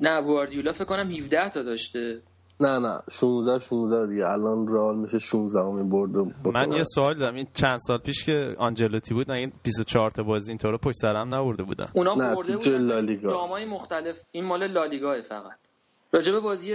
نه 0.00 0.22
گواردیولا 0.22 0.72
فکر 0.72 0.84
کنم 0.84 1.10
17 1.10 1.48
تا 1.48 1.62
داشته. 1.62 2.22
نه 2.60 2.78
نه 2.78 3.00
16 3.10 3.58
16 3.58 4.06
دیگه. 4.06 4.26
الان 4.26 4.68
رئال 4.68 4.96
میشه 4.96 5.18
16 5.18 5.60
امین 5.60 5.90
برد 5.90 6.10
من 6.44 6.72
یه 6.72 6.84
سوال 6.84 7.18
دارم. 7.18 7.34
این 7.34 7.46
چند 7.54 7.80
سال 7.86 7.98
پیش 7.98 8.24
که 8.24 8.56
آنجلوتی 8.58 9.14
بود 9.14 9.30
نه 9.30 9.36
این 9.36 9.52
24 9.62 10.10
تا 10.10 10.22
بازی 10.22 10.50
اینطوره 10.50 10.76
پشت 10.76 10.96
سرم 10.96 11.34
نبرده 11.34 11.62
بودن. 11.62 11.88
اونا 11.94 12.14
برده 12.14 12.56
بودن 12.56 13.20
جامای 13.20 13.64
مختلف. 13.64 14.20
این 14.32 14.44
مال 14.44 14.66
لالیگا 14.66 15.22
فقط. 15.22 15.58
راجع 16.12 16.28
به 16.28 16.38
بازی 16.38 16.74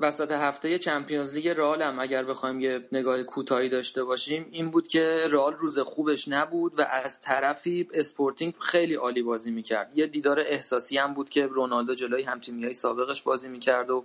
وسط 0.00 0.32
هفته 0.32 0.78
چمپیونز 0.78 1.34
لیگ 1.34 1.48
رئال 1.48 1.82
هم 1.82 1.98
اگر 1.98 2.24
بخوایم 2.24 2.60
یه 2.60 2.88
نگاه 2.92 3.22
کوتاهی 3.22 3.68
داشته 3.68 4.04
باشیم 4.04 4.48
این 4.50 4.70
بود 4.70 4.88
که 4.88 5.26
رئال 5.30 5.54
روز 5.54 5.78
خوبش 5.78 6.28
نبود 6.28 6.78
و 6.78 6.82
از 6.82 7.20
طرفی 7.20 7.88
اسپورتینگ 7.94 8.54
خیلی 8.58 8.94
عالی 8.94 9.22
بازی 9.22 9.50
می‌کرد. 9.50 9.98
یه 9.98 10.06
دیدار 10.06 10.40
احساسی 10.40 10.98
هم 10.98 11.14
بود 11.14 11.30
که 11.30 11.46
رونالدو 11.46 11.94
جلوی 11.94 12.22
هم‌تیمی‌های 12.22 12.72
سابقش 12.72 13.22
بازی 13.22 13.48
می‌کرد 13.48 13.90
و 13.90 14.04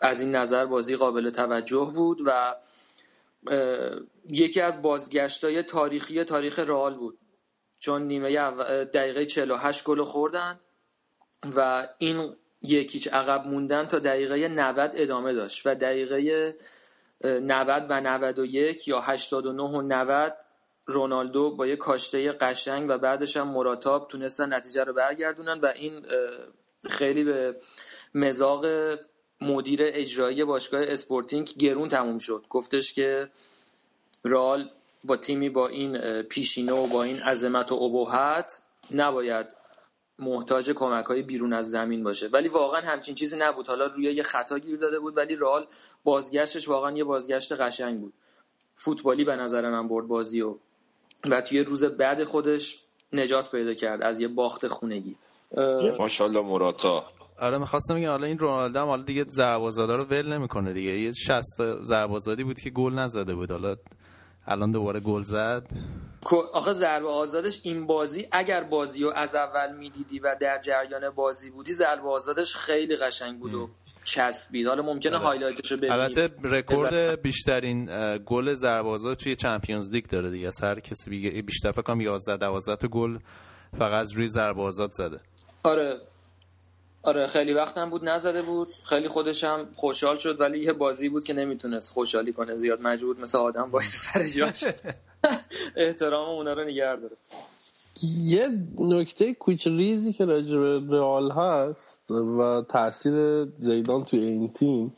از 0.00 0.20
این 0.20 0.36
نظر 0.36 0.66
بازی 0.66 0.96
قابل 0.96 1.30
توجه 1.30 1.92
بود 1.94 2.20
و 2.26 2.54
یکی 4.30 4.60
از 4.60 4.82
بازگشتای 4.82 5.62
تاریخی 5.62 6.24
تاریخ 6.24 6.58
رئال 6.58 6.94
بود. 6.94 7.18
چون 7.78 8.02
نیمه 8.02 8.50
دقیقه 8.84 9.26
48 9.26 9.84
گل 9.84 10.02
خوردن 10.02 10.60
و 11.56 11.88
این 11.98 12.36
یک 12.64 12.83
هیچ 12.83 13.08
عقب 13.08 13.46
موندن 13.46 13.86
تا 13.86 13.98
دقیقه 13.98 14.48
90 14.48 14.90
ادامه 14.94 15.32
داشت 15.32 15.66
و 15.66 15.74
دقیقه 15.74 16.54
90 17.24 17.86
و 17.88 18.00
91 18.00 18.88
یا 18.88 19.00
89 19.00 19.62
و 19.62 19.82
90 19.82 20.34
رونالدو 20.86 21.56
با 21.56 21.66
یه 21.66 21.76
کاشته 21.76 22.32
قشنگ 22.32 22.86
و 22.90 22.98
بعدش 22.98 23.36
هم 23.36 23.48
موراتا 23.48 24.08
تونستن 24.08 24.54
نتیجه 24.54 24.84
رو 24.84 24.92
برگردونن 24.92 25.58
و 25.58 25.66
این 25.66 26.06
خیلی 26.90 27.24
به 27.24 27.56
مزاق 28.14 28.66
مدیر 29.40 29.80
اجرایی 29.82 30.44
باشگاه 30.44 30.82
اسپورتینگ 30.82 31.54
گرون 31.58 31.88
تموم 31.88 32.18
شد. 32.18 32.44
گفتش 32.50 32.92
که 32.92 33.30
رال 34.24 34.70
با 35.04 35.16
تیمی 35.16 35.48
با 35.48 35.68
این 35.68 36.22
پیشینه 36.22 36.72
و 36.72 36.86
با 36.86 37.02
این 37.02 37.18
عظمت 37.18 37.72
و 37.72 37.74
ابهت 37.74 38.62
نباید 38.90 39.56
محتاج 40.18 40.70
کمک 40.70 41.04
های 41.04 41.22
بیرون 41.22 41.52
از 41.52 41.70
زمین 41.70 42.04
باشه. 42.04 42.28
ولی 42.28 42.48
واقعا 42.48 42.80
همچین 42.80 43.14
چیزی 43.14 43.36
نبود. 43.40 43.68
حالا 43.68 43.86
روی 43.86 44.04
یه 44.04 44.22
خطا 44.22 44.58
گیر 44.58 44.78
داده 44.78 44.98
بود 44.98 45.16
ولی 45.16 45.34
رئال 45.34 45.66
بازگشتش 46.04 46.68
واقعا 46.68 46.96
یه 46.96 47.04
بازگشت 47.04 47.52
قشنگ 47.52 48.00
بود. 48.00 48.12
فوتبالی 48.74 49.24
به 49.24 49.36
نظر 49.36 49.70
من 49.70 49.88
برد 49.88 50.06
بازی 50.06 50.40
و 50.40 50.54
و 51.30 51.40
توی 51.40 51.60
روز 51.60 51.84
بعد 51.84 52.24
خودش 52.24 52.84
نجات 53.12 53.50
پیدا 53.50 53.74
کرد 53.74 54.02
از 54.02 54.20
یه 54.20 54.28
باخت 54.28 54.68
خونگی. 54.68 55.16
ماشاءالله 55.98 56.40
مراتا. 56.40 57.04
آره 57.40 57.58
می‌خواستم 57.58 57.94
بگم 57.94 58.08
حالا 58.08 58.26
این 58.26 58.38
رونالدو 58.38 58.78
هم 58.78 58.86
حالا 58.86 59.02
دیگه 59.02 59.24
ضربه 59.30 59.96
رو 59.96 60.04
ول 60.04 60.32
نمی‌کنه 60.32 60.72
دیگه. 60.72 60.90
یه 60.90 61.12
60 61.12 61.42
ضربه 61.84 62.44
بود 62.44 62.60
که 62.60 62.70
گل 62.70 62.92
نزده 62.92 63.34
بود. 63.34 63.50
حالا 63.50 63.76
الان 64.46 64.70
دوباره 64.72 65.00
گل 65.00 65.22
زد. 65.22 65.66
آخه 66.54 66.72
ضربه 66.72 67.08
آزادش 67.08 67.60
این 67.62 67.86
بازی 67.86 68.26
اگر 68.32 68.64
بازی 68.64 69.02
رو 69.04 69.12
از 69.16 69.34
اول 69.34 69.76
می‌دیدی 69.76 70.18
و 70.18 70.36
در 70.40 70.60
جریان 70.60 71.10
بازی 71.10 71.50
بودی 71.50 71.72
ضربه 71.72 72.08
آزادش 72.10 72.54
خیلی 72.54 72.96
قشنگ 72.96 73.38
بود 73.38 73.54
و 73.54 73.70
چسبید. 74.04 74.66
حالا 74.66 74.82
ممکنه 74.82 75.16
آره. 75.16 75.26
highlight 75.26 75.64
ش 75.64 75.72
رو 75.72 75.76
ببینید 75.76 75.98
البته 75.98 76.30
رکورد 76.42 77.22
بیشترین 77.22 77.88
گل 78.26 78.54
ضربه 78.54 78.88
آزاد 78.88 79.16
توی 79.16 79.36
چمپیونز 79.36 79.90
لیگ 79.90 80.06
داره 80.06 80.30
دیگه. 80.30 80.50
هر 80.62 80.80
کسی 80.80 81.42
بیشتر 81.42 81.72
فکر 81.72 81.82
کنم 81.82 82.00
11 82.00 82.36
12 82.36 82.76
تا 82.76 82.88
گل 82.88 83.18
فقط 83.78 84.12
روی 84.14 84.28
ضربه 84.28 84.62
آزاد 84.62 84.90
زده. 84.92 85.18
آره. 85.64 86.00
آره 87.04 87.26
خیلی 87.26 87.52
وقتم 87.52 87.90
بود 87.90 88.08
نزده 88.08 88.42
بود. 88.42 88.68
خیلی 88.84 89.08
خودشم 89.08 89.68
خوشحال 89.76 90.16
شد 90.16 90.40
ولی 90.40 90.58
یه 90.58 90.72
بازی 90.72 91.08
بود 91.08 91.24
که 91.24 91.34
نمی‌تونست 91.34 91.92
خوشحالی 91.92 92.32
کنه 92.32 92.56
زیاد. 92.56 92.80
مجبور 92.82 93.20
مثل 93.20 93.38
آدم 93.38 93.70
بایستی 93.70 93.96
سر 93.96 94.24
جاش. 94.24 94.64
احترام 95.76 96.28
اونا 96.28 96.52
رو 96.52 96.64
نگه 96.64 96.96
داره. 96.96 97.16
یه 98.02 98.46
نکته 98.78 99.34
کوچ 99.34 99.66
ریزی 99.66 100.12
که 100.12 100.24
راجع 100.24 100.56
به 100.58 100.80
رئال 100.90 101.30
هست 101.30 102.10
و 102.10 102.62
تاثیر 102.68 103.44
زیدان 103.58 104.04
توی 104.04 104.20
این 104.20 104.52
تیم 104.52 104.92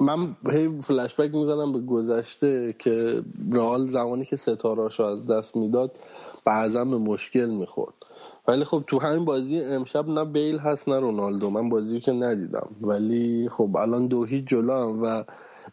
من 0.00 0.36
هی 0.50 0.80
فلش 0.82 1.14
بک 1.14 1.34
می‌زنم 1.34 1.72
به 1.72 1.80
گذشته 1.80 2.74
که 2.78 3.22
رئال 3.52 3.86
زمانی 3.86 4.24
که 4.24 4.36
ستاراشو 4.36 5.02
از 5.02 5.26
دست 5.26 5.56
می‌داد 5.56 5.90
بعضا 6.44 6.84
به 6.84 6.98
مشکل 6.98 7.46
می‌خورد. 7.46 7.94
ولی 8.48 8.64
خب 8.64 8.82
تو 8.86 9.00
همین 9.00 9.24
بازی 9.24 9.60
امشب 9.60 10.08
نه 10.08 10.24
بیل 10.24 10.58
هست 10.58 10.88
نه 10.88 11.00
رونالدو. 11.00 11.50
من 11.50 11.68
بازی 11.68 12.00
که 12.00 12.12
ندیدم. 12.12 12.68
ولی 12.80 13.48
خب 13.48 13.76
الان 13.76 14.06
دو 14.06 14.24
هیچ 14.24 14.44
جلو 14.44 14.72
هم 14.72 15.02
و 15.02 15.24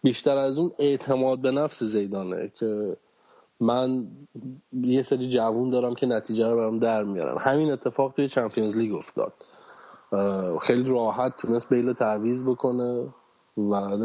بیشتر 0.03 0.37
از 0.37 0.57
اون 0.57 0.71
اعتماد 0.79 1.41
به 1.41 1.51
نفس 1.51 1.83
زیدانه 1.83 2.51
که 2.59 2.97
من 3.59 4.07
یه 4.73 5.03
سری 5.03 5.29
جوون 5.29 5.69
دارم 5.69 5.95
که 5.95 6.05
نتیجه 6.07 6.47
رو 6.47 6.57
برام 6.57 6.79
در 6.79 7.03
میارن. 7.03 7.37
همین 7.37 7.71
اتفاق 7.71 8.13
توی 8.15 8.27
چمپیونز 8.27 8.77
لیگ 8.77 8.93
افتاد. 8.93 9.33
خیلی 10.61 10.89
راحت 10.89 11.37
تونست 11.37 11.69
بیل 11.69 11.93
تعویز 11.93 12.45
بکنه 12.45 13.07
و 13.57 13.97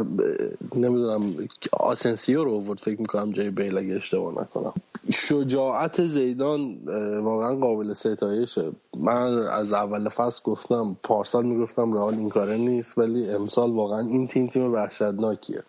نمی‌دونم 0.75 1.25
آسنسیو 1.73 2.43
رو 2.43 2.53
آورد. 2.53 2.79
فکر 2.79 2.99
می‌کنم 2.99 3.31
جای 3.31 3.49
بیل 3.49 3.77
اگه 3.77 3.95
اشتباه 3.95 4.41
نکنم. 4.41 4.73
شجاعت 5.13 6.03
زیدان 6.03 6.77
واقعا 7.23 7.55
قابل 7.55 7.93
ستایشه. 7.93 8.71
من 8.97 9.47
از 9.51 9.73
اول 9.73 10.09
فصل 10.09 10.41
گفتم 10.43 10.97
پارسال 11.03 11.45
می‌گفتم 11.45 11.93
رئال 11.93 12.13
این 12.13 12.29
کاره 12.29 12.57
نیست 12.57 12.97
ولی 12.97 13.29
امسال 13.29 13.71
واقعا 13.71 13.99
این 13.99 14.27
تیم 14.27 14.47
تیم 14.47 14.73
وحشتناکیه. 14.73 15.63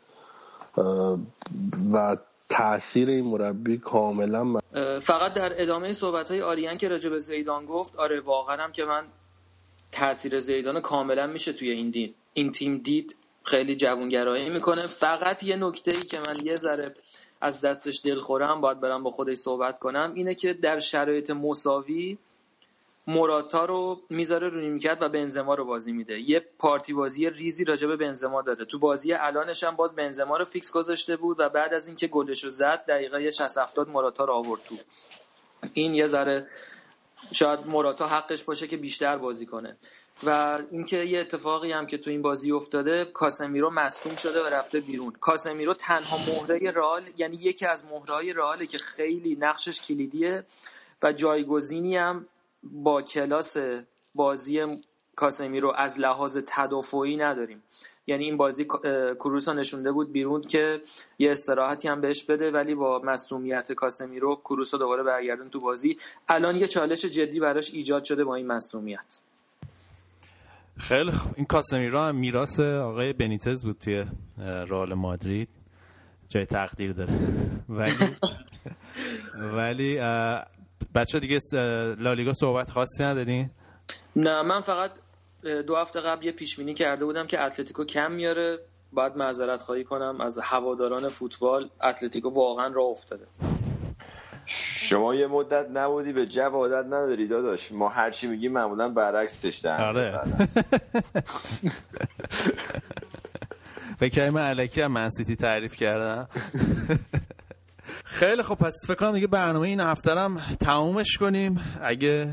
و 1.93 2.17
تاثیر 2.49 3.09
این 3.09 3.25
مربی 3.25 3.79
کاملا 3.79 4.45
من... 4.45 4.61
فقط 5.01 5.33
در 5.33 5.63
ادامه 5.63 5.93
صحبت 5.93 6.31
های 6.31 6.43
آریان 6.43 6.79
که 6.79 6.89
راجع 6.89 7.11
به 7.11 7.19
زیدان 7.19 7.67
گفت 7.67 7.97
آره 7.97 8.21
واقعا 8.21 8.57
هم 8.57 8.73
که 8.73 8.85
من 8.85 9.05
تاثیر 9.93 10.39
زیدان 10.39 10.81
کاملا 10.81 11.27
میشه 11.27 11.53
توی 11.53 11.71
این 11.71 11.91
دین. 11.91 12.15
این 12.35 12.51
تیم 12.51 12.79
دید 12.79 13.17
خیلی 13.43 13.77
جوونگرایی 13.77 14.51
می‌کنه. 14.51 14.81
فقط 14.81 15.43
یه 15.43 15.57
نکته 15.57 15.91
ای 15.91 16.03
که 16.03 16.19
من 16.27 16.45
یه 16.45 16.57
ذره 16.57 16.95
از 17.43 17.61
دستش 17.61 18.01
دل 18.05 18.15
خورم 18.15 18.61
باید 18.61 18.81
برم 18.81 19.03
با 19.03 19.11
خودش 19.11 19.37
صحبت 19.37 19.79
کنم. 19.79 20.13
اینه 20.15 20.35
که 20.35 20.53
در 20.53 20.79
شرایط 20.79 21.31
مساوی 21.31 22.19
موراتا 23.07 23.65
رو 23.65 24.01
می‌ذاره 24.11 24.49
رو 24.49 24.61
نیمکت 24.61 24.99
و 25.01 25.09
بنزما 25.09 25.55
رو 25.55 25.65
بازی 25.65 25.93
میده. 25.93 26.21
یه 26.21 26.47
پارتی 26.59 26.93
بازی 26.93 27.31
ریزی 27.31 27.65
راجع 27.65 27.87
به 27.87 27.97
بنزما 27.97 28.43
داره. 28.43 28.65
تو 28.65 28.79
بازی 28.79 29.13
الانش 29.13 29.65
هم 29.65 29.77
باز 29.77 29.95
بنزما 29.95 30.37
رو 30.37 30.45
فیکس 30.45 30.73
گذاشته 30.73 31.17
بود 31.17 31.41
و 31.41 31.49
بعد 31.49 31.75
از 31.75 31.87
اینکه 31.87 32.07
گلش 32.07 32.45
رو 32.45 32.51
زد 32.51 32.85
دقیقه 32.85 33.31
60 33.31 33.59
70 33.59 33.89
موراتا 33.89 34.25
رو 34.25 34.33
آورد 34.33 34.65
تو. 34.65 34.75
این 35.73 35.95
یه 35.95 36.07
ذره 36.07 36.47
شاید 37.33 37.67
موراتا 37.67 38.07
حقش 38.07 38.45
باشه 38.45 38.67
که 38.69 38.77
بیشتر 38.77 39.17
بازی 39.17 39.47
کنه. 39.47 39.77
و 40.27 40.59
اینکه 40.71 40.97
یه 40.97 41.21
اتفاقی 41.21 41.73
هم 41.73 41.87
که 41.87 41.99
تو 41.99 42.11
این 42.11 42.23
بازی 42.23 42.53
افتاده 42.53 43.05
کاسمیرو 43.05 43.71
مصدوم 43.71 44.15
شده 44.15 44.43
و 44.43 44.47
رفته 44.47 44.81
بیرون. 44.81 45.13
کاسمیرو 45.21 45.75
تنها 45.75 46.19
مهره 46.19 46.71
رئال 46.71 47.03
یعنی 47.17 47.37
یکی 47.37 47.67
از 47.67 47.87
مهرهای 47.87 48.33
رئاله 48.33 48.67
که 48.67 48.79
خیلی 48.79 49.37
نقشش 49.37 49.81
کلیدیه 49.81 50.45
و 51.03 51.13
جایگزینی 51.13 51.97
هم 51.97 52.27
با 52.63 53.03
کلاس 53.03 53.57
بازی 54.15 54.81
کاسمیرو 55.17 55.73
از 55.77 55.99
لحاظ 55.99 56.39
تدافعی 56.47 57.17
نداریم. 57.17 57.63
یعنی 58.07 58.25
این 58.25 58.37
بازی 58.37 58.65
کروس 59.19 59.49
نشونده 59.49 59.93
بود 59.93 60.13
بیرون 60.13 60.41
که 60.41 60.83
یه 61.19 61.31
استراحتی 61.31 61.89
هم 61.89 62.01
بهش 62.01 62.25
بده 62.25 62.51
ولی 62.51 62.75
با 62.75 62.99
مصومیت 62.99 63.73
کاسمیرو 63.73 64.37
کروس 64.37 64.75
رو 64.75 64.79
دوباره 64.79 65.03
برگردون 65.03 65.51
تو 65.51 65.61
بازی. 65.61 65.97
الان 66.29 66.57
یه 66.57 66.69
چالش 66.69 67.05
جدی 67.05 67.41
براش 67.41 67.75
ایجاد 67.75 68.05
شده 68.05 68.25
با 68.25 68.35
این 68.35 68.47
مصومیت 68.47 69.21
خیلی 70.79 71.11
خوب. 71.11 71.33
این 71.37 71.47
کاسمیرو 71.47 71.99
هم 71.99 72.17
میراث 72.17 72.61
آقای 72.61 73.13
بنیتز 73.13 73.65
بود 73.65 73.79
توی 73.79 74.05
رئال 74.39 74.95
مادرید. 74.95 75.49
جای 76.29 76.47
تقدیر 76.47 76.93
داره. 76.93 77.13
ولی 77.69 77.95
ولی 79.57 79.97
بچه 80.95 81.21
دیگه 81.21 81.39
لالیگا 81.99 82.35
صحبت 82.35 82.71
خاصی 82.71 83.03
ندارین؟ 83.03 83.51
نه 84.17 84.43
من 84.43 84.61
فقط 84.61 84.91
دو 85.67 85.77
هفته 85.77 86.01
قبل 86.01 86.25
یه 86.25 86.33
پیش 86.33 86.57
بینی 86.57 86.75
کرده 86.75 87.05
بودم 87.05 87.27
که 87.27 87.45
اتلتیکو 87.45 87.85
کم 87.85 88.13
میاره. 88.13 88.59
باید 88.93 89.17
معذرت 89.17 89.63
خواهی 89.63 89.85
کنم 89.85 90.21
از 90.21 90.39
هواداران 90.43 91.09
فوتبال 91.09 91.71
اتلتیکو 91.83 92.31
واقعا 92.31 92.67
راه 92.67 92.87
افتاده. 92.87 93.27
شما 94.77 95.15
یه 95.15 95.27
مدت 95.27 95.67
نبودی 95.75 96.13
به 96.13 96.27
جو 96.27 96.43
عادت 96.43 96.87
نداری 96.87 97.29
داداش. 97.29 97.73
ما 97.73 97.89
هرچی 97.89 98.27
میگیم 98.27 98.53
معمولا 98.53 98.89
برعکسش 98.89 99.59
در 99.59 99.85
آره. 99.85 100.21
فکر 104.01 104.31
من 104.31 104.41
علکی 104.41 104.81
هم 104.81 104.93
منسیتی 104.93 105.37
تعریف 105.37 105.77
کردم؟ 105.77 106.29
خیلی 108.05 108.43
خب 108.43 108.55
پس 108.55 108.73
فکر 108.87 108.95
کنم 108.95 109.13
دیگه 109.13 109.27
برنامه 109.27 109.69
این 109.69 109.81
هفته 109.81 110.15
هم 110.15 110.41
تمومش 110.61 111.17
کنیم. 111.21 111.61
اگه 111.83 112.33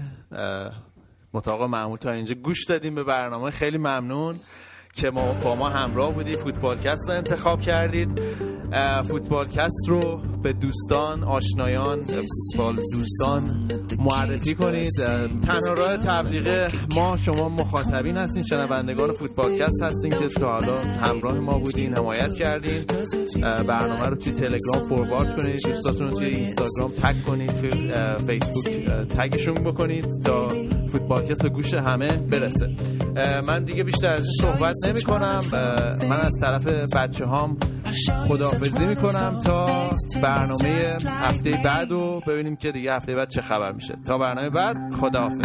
مطابق 1.33 1.63
معمول 1.63 1.97
تا 1.97 2.11
اینجا 2.11 2.35
گوش 2.35 2.65
دادیم 2.65 2.95
به 2.95 3.03
برنامه 3.03 3.51
خیلی 3.51 3.77
ممنون 3.77 4.35
که 4.93 5.09
ما 5.09 5.33
با 5.33 5.55
ما 5.55 5.69
همراه 5.69 6.13
بودید. 6.13 6.37
فوتبالکست 6.39 7.09
رو 7.09 7.15
انتخاب 7.15 7.61
کردید. 7.61 8.21
فوتبالکست 9.07 9.87
رو 9.87 10.21
به 10.43 10.53
دوستان 10.53 11.23
آشنایان 11.23 11.99
با 12.57 12.73
دوستان 12.93 13.67
معرفی 13.99 14.55
کنید. 14.55 14.91
تنها 15.43 15.73
راه 15.77 15.97
تبلیغ 15.97 16.71
ما 16.95 17.17
شما 17.17 17.49
مخاطبین 17.49 18.17
هستین 18.17 18.43
شنوندگان 18.43 19.13
فوتبالکست 19.13 19.83
هستین 19.83 20.11
که 20.11 20.27
تا 20.27 20.51
حالا 20.51 20.81
همراه 20.81 21.39
ما 21.39 21.59
بودین 21.59 21.93
حمایت 21.93 22.35
کردین. 22.35 22.85
برنامه 23.41 24.05
رو 24.05 24.15
توی 24.15 24.31
تلگرام 24.31 24.89
فوروارد 24.89 25.35
کنید 25.35 25.61
دوستاتون 25.65 26.09
رو 26.09 26.17
توی 26.17 26.27
اینستاگرام 26.27 26.91
تگ 26.91 27.23
کنید 27.27 27.51
توی 27.53 27.69
فیسبوک 28.27 28.89
تگشون 29.17 29.55
بکنید 29.55 30.05
تا 30.25 30.47
فوتبالکست 30.91 31.43
به 31.43 31.49
گوش 31.49 31.73
همه 31.73 32.07
برسه. 32.07 32.75
من 33.47 33.63
دیگه 33.63 33.83
بیشتر 33.83 34.07
از 34.07 34.27
صحبت 34.41 34.75
نمی 34.87 35.01
کنم 35.01 35.43
من 36.09 36.21
از 36.21 36.33
طرف 36.41 36.67
بچه 36.95 37.25
هام 37.25 37.57
خداحافظی 38.27 38.85
می‌کنم 38.85 39.39
تا 39.45 39.89
برنامه 40.29 40.97
هفته 41.07 41.59
بعد 41.63 41.91
و 41.91 42.21
ببینیم 42.27 42.55
که 42.55 42.71
دیگه 42.71 42.93
هفته 42.93 43.15
بعد 43.15 43.29
چه 43.29 43.41
خبر 43.41 43.71
میشه. 43.71 43.95
تا 44.05 44.17
برنامه 44.17 44.49
بعد 44.49 44.77
خداحافظ. 45.01 45.39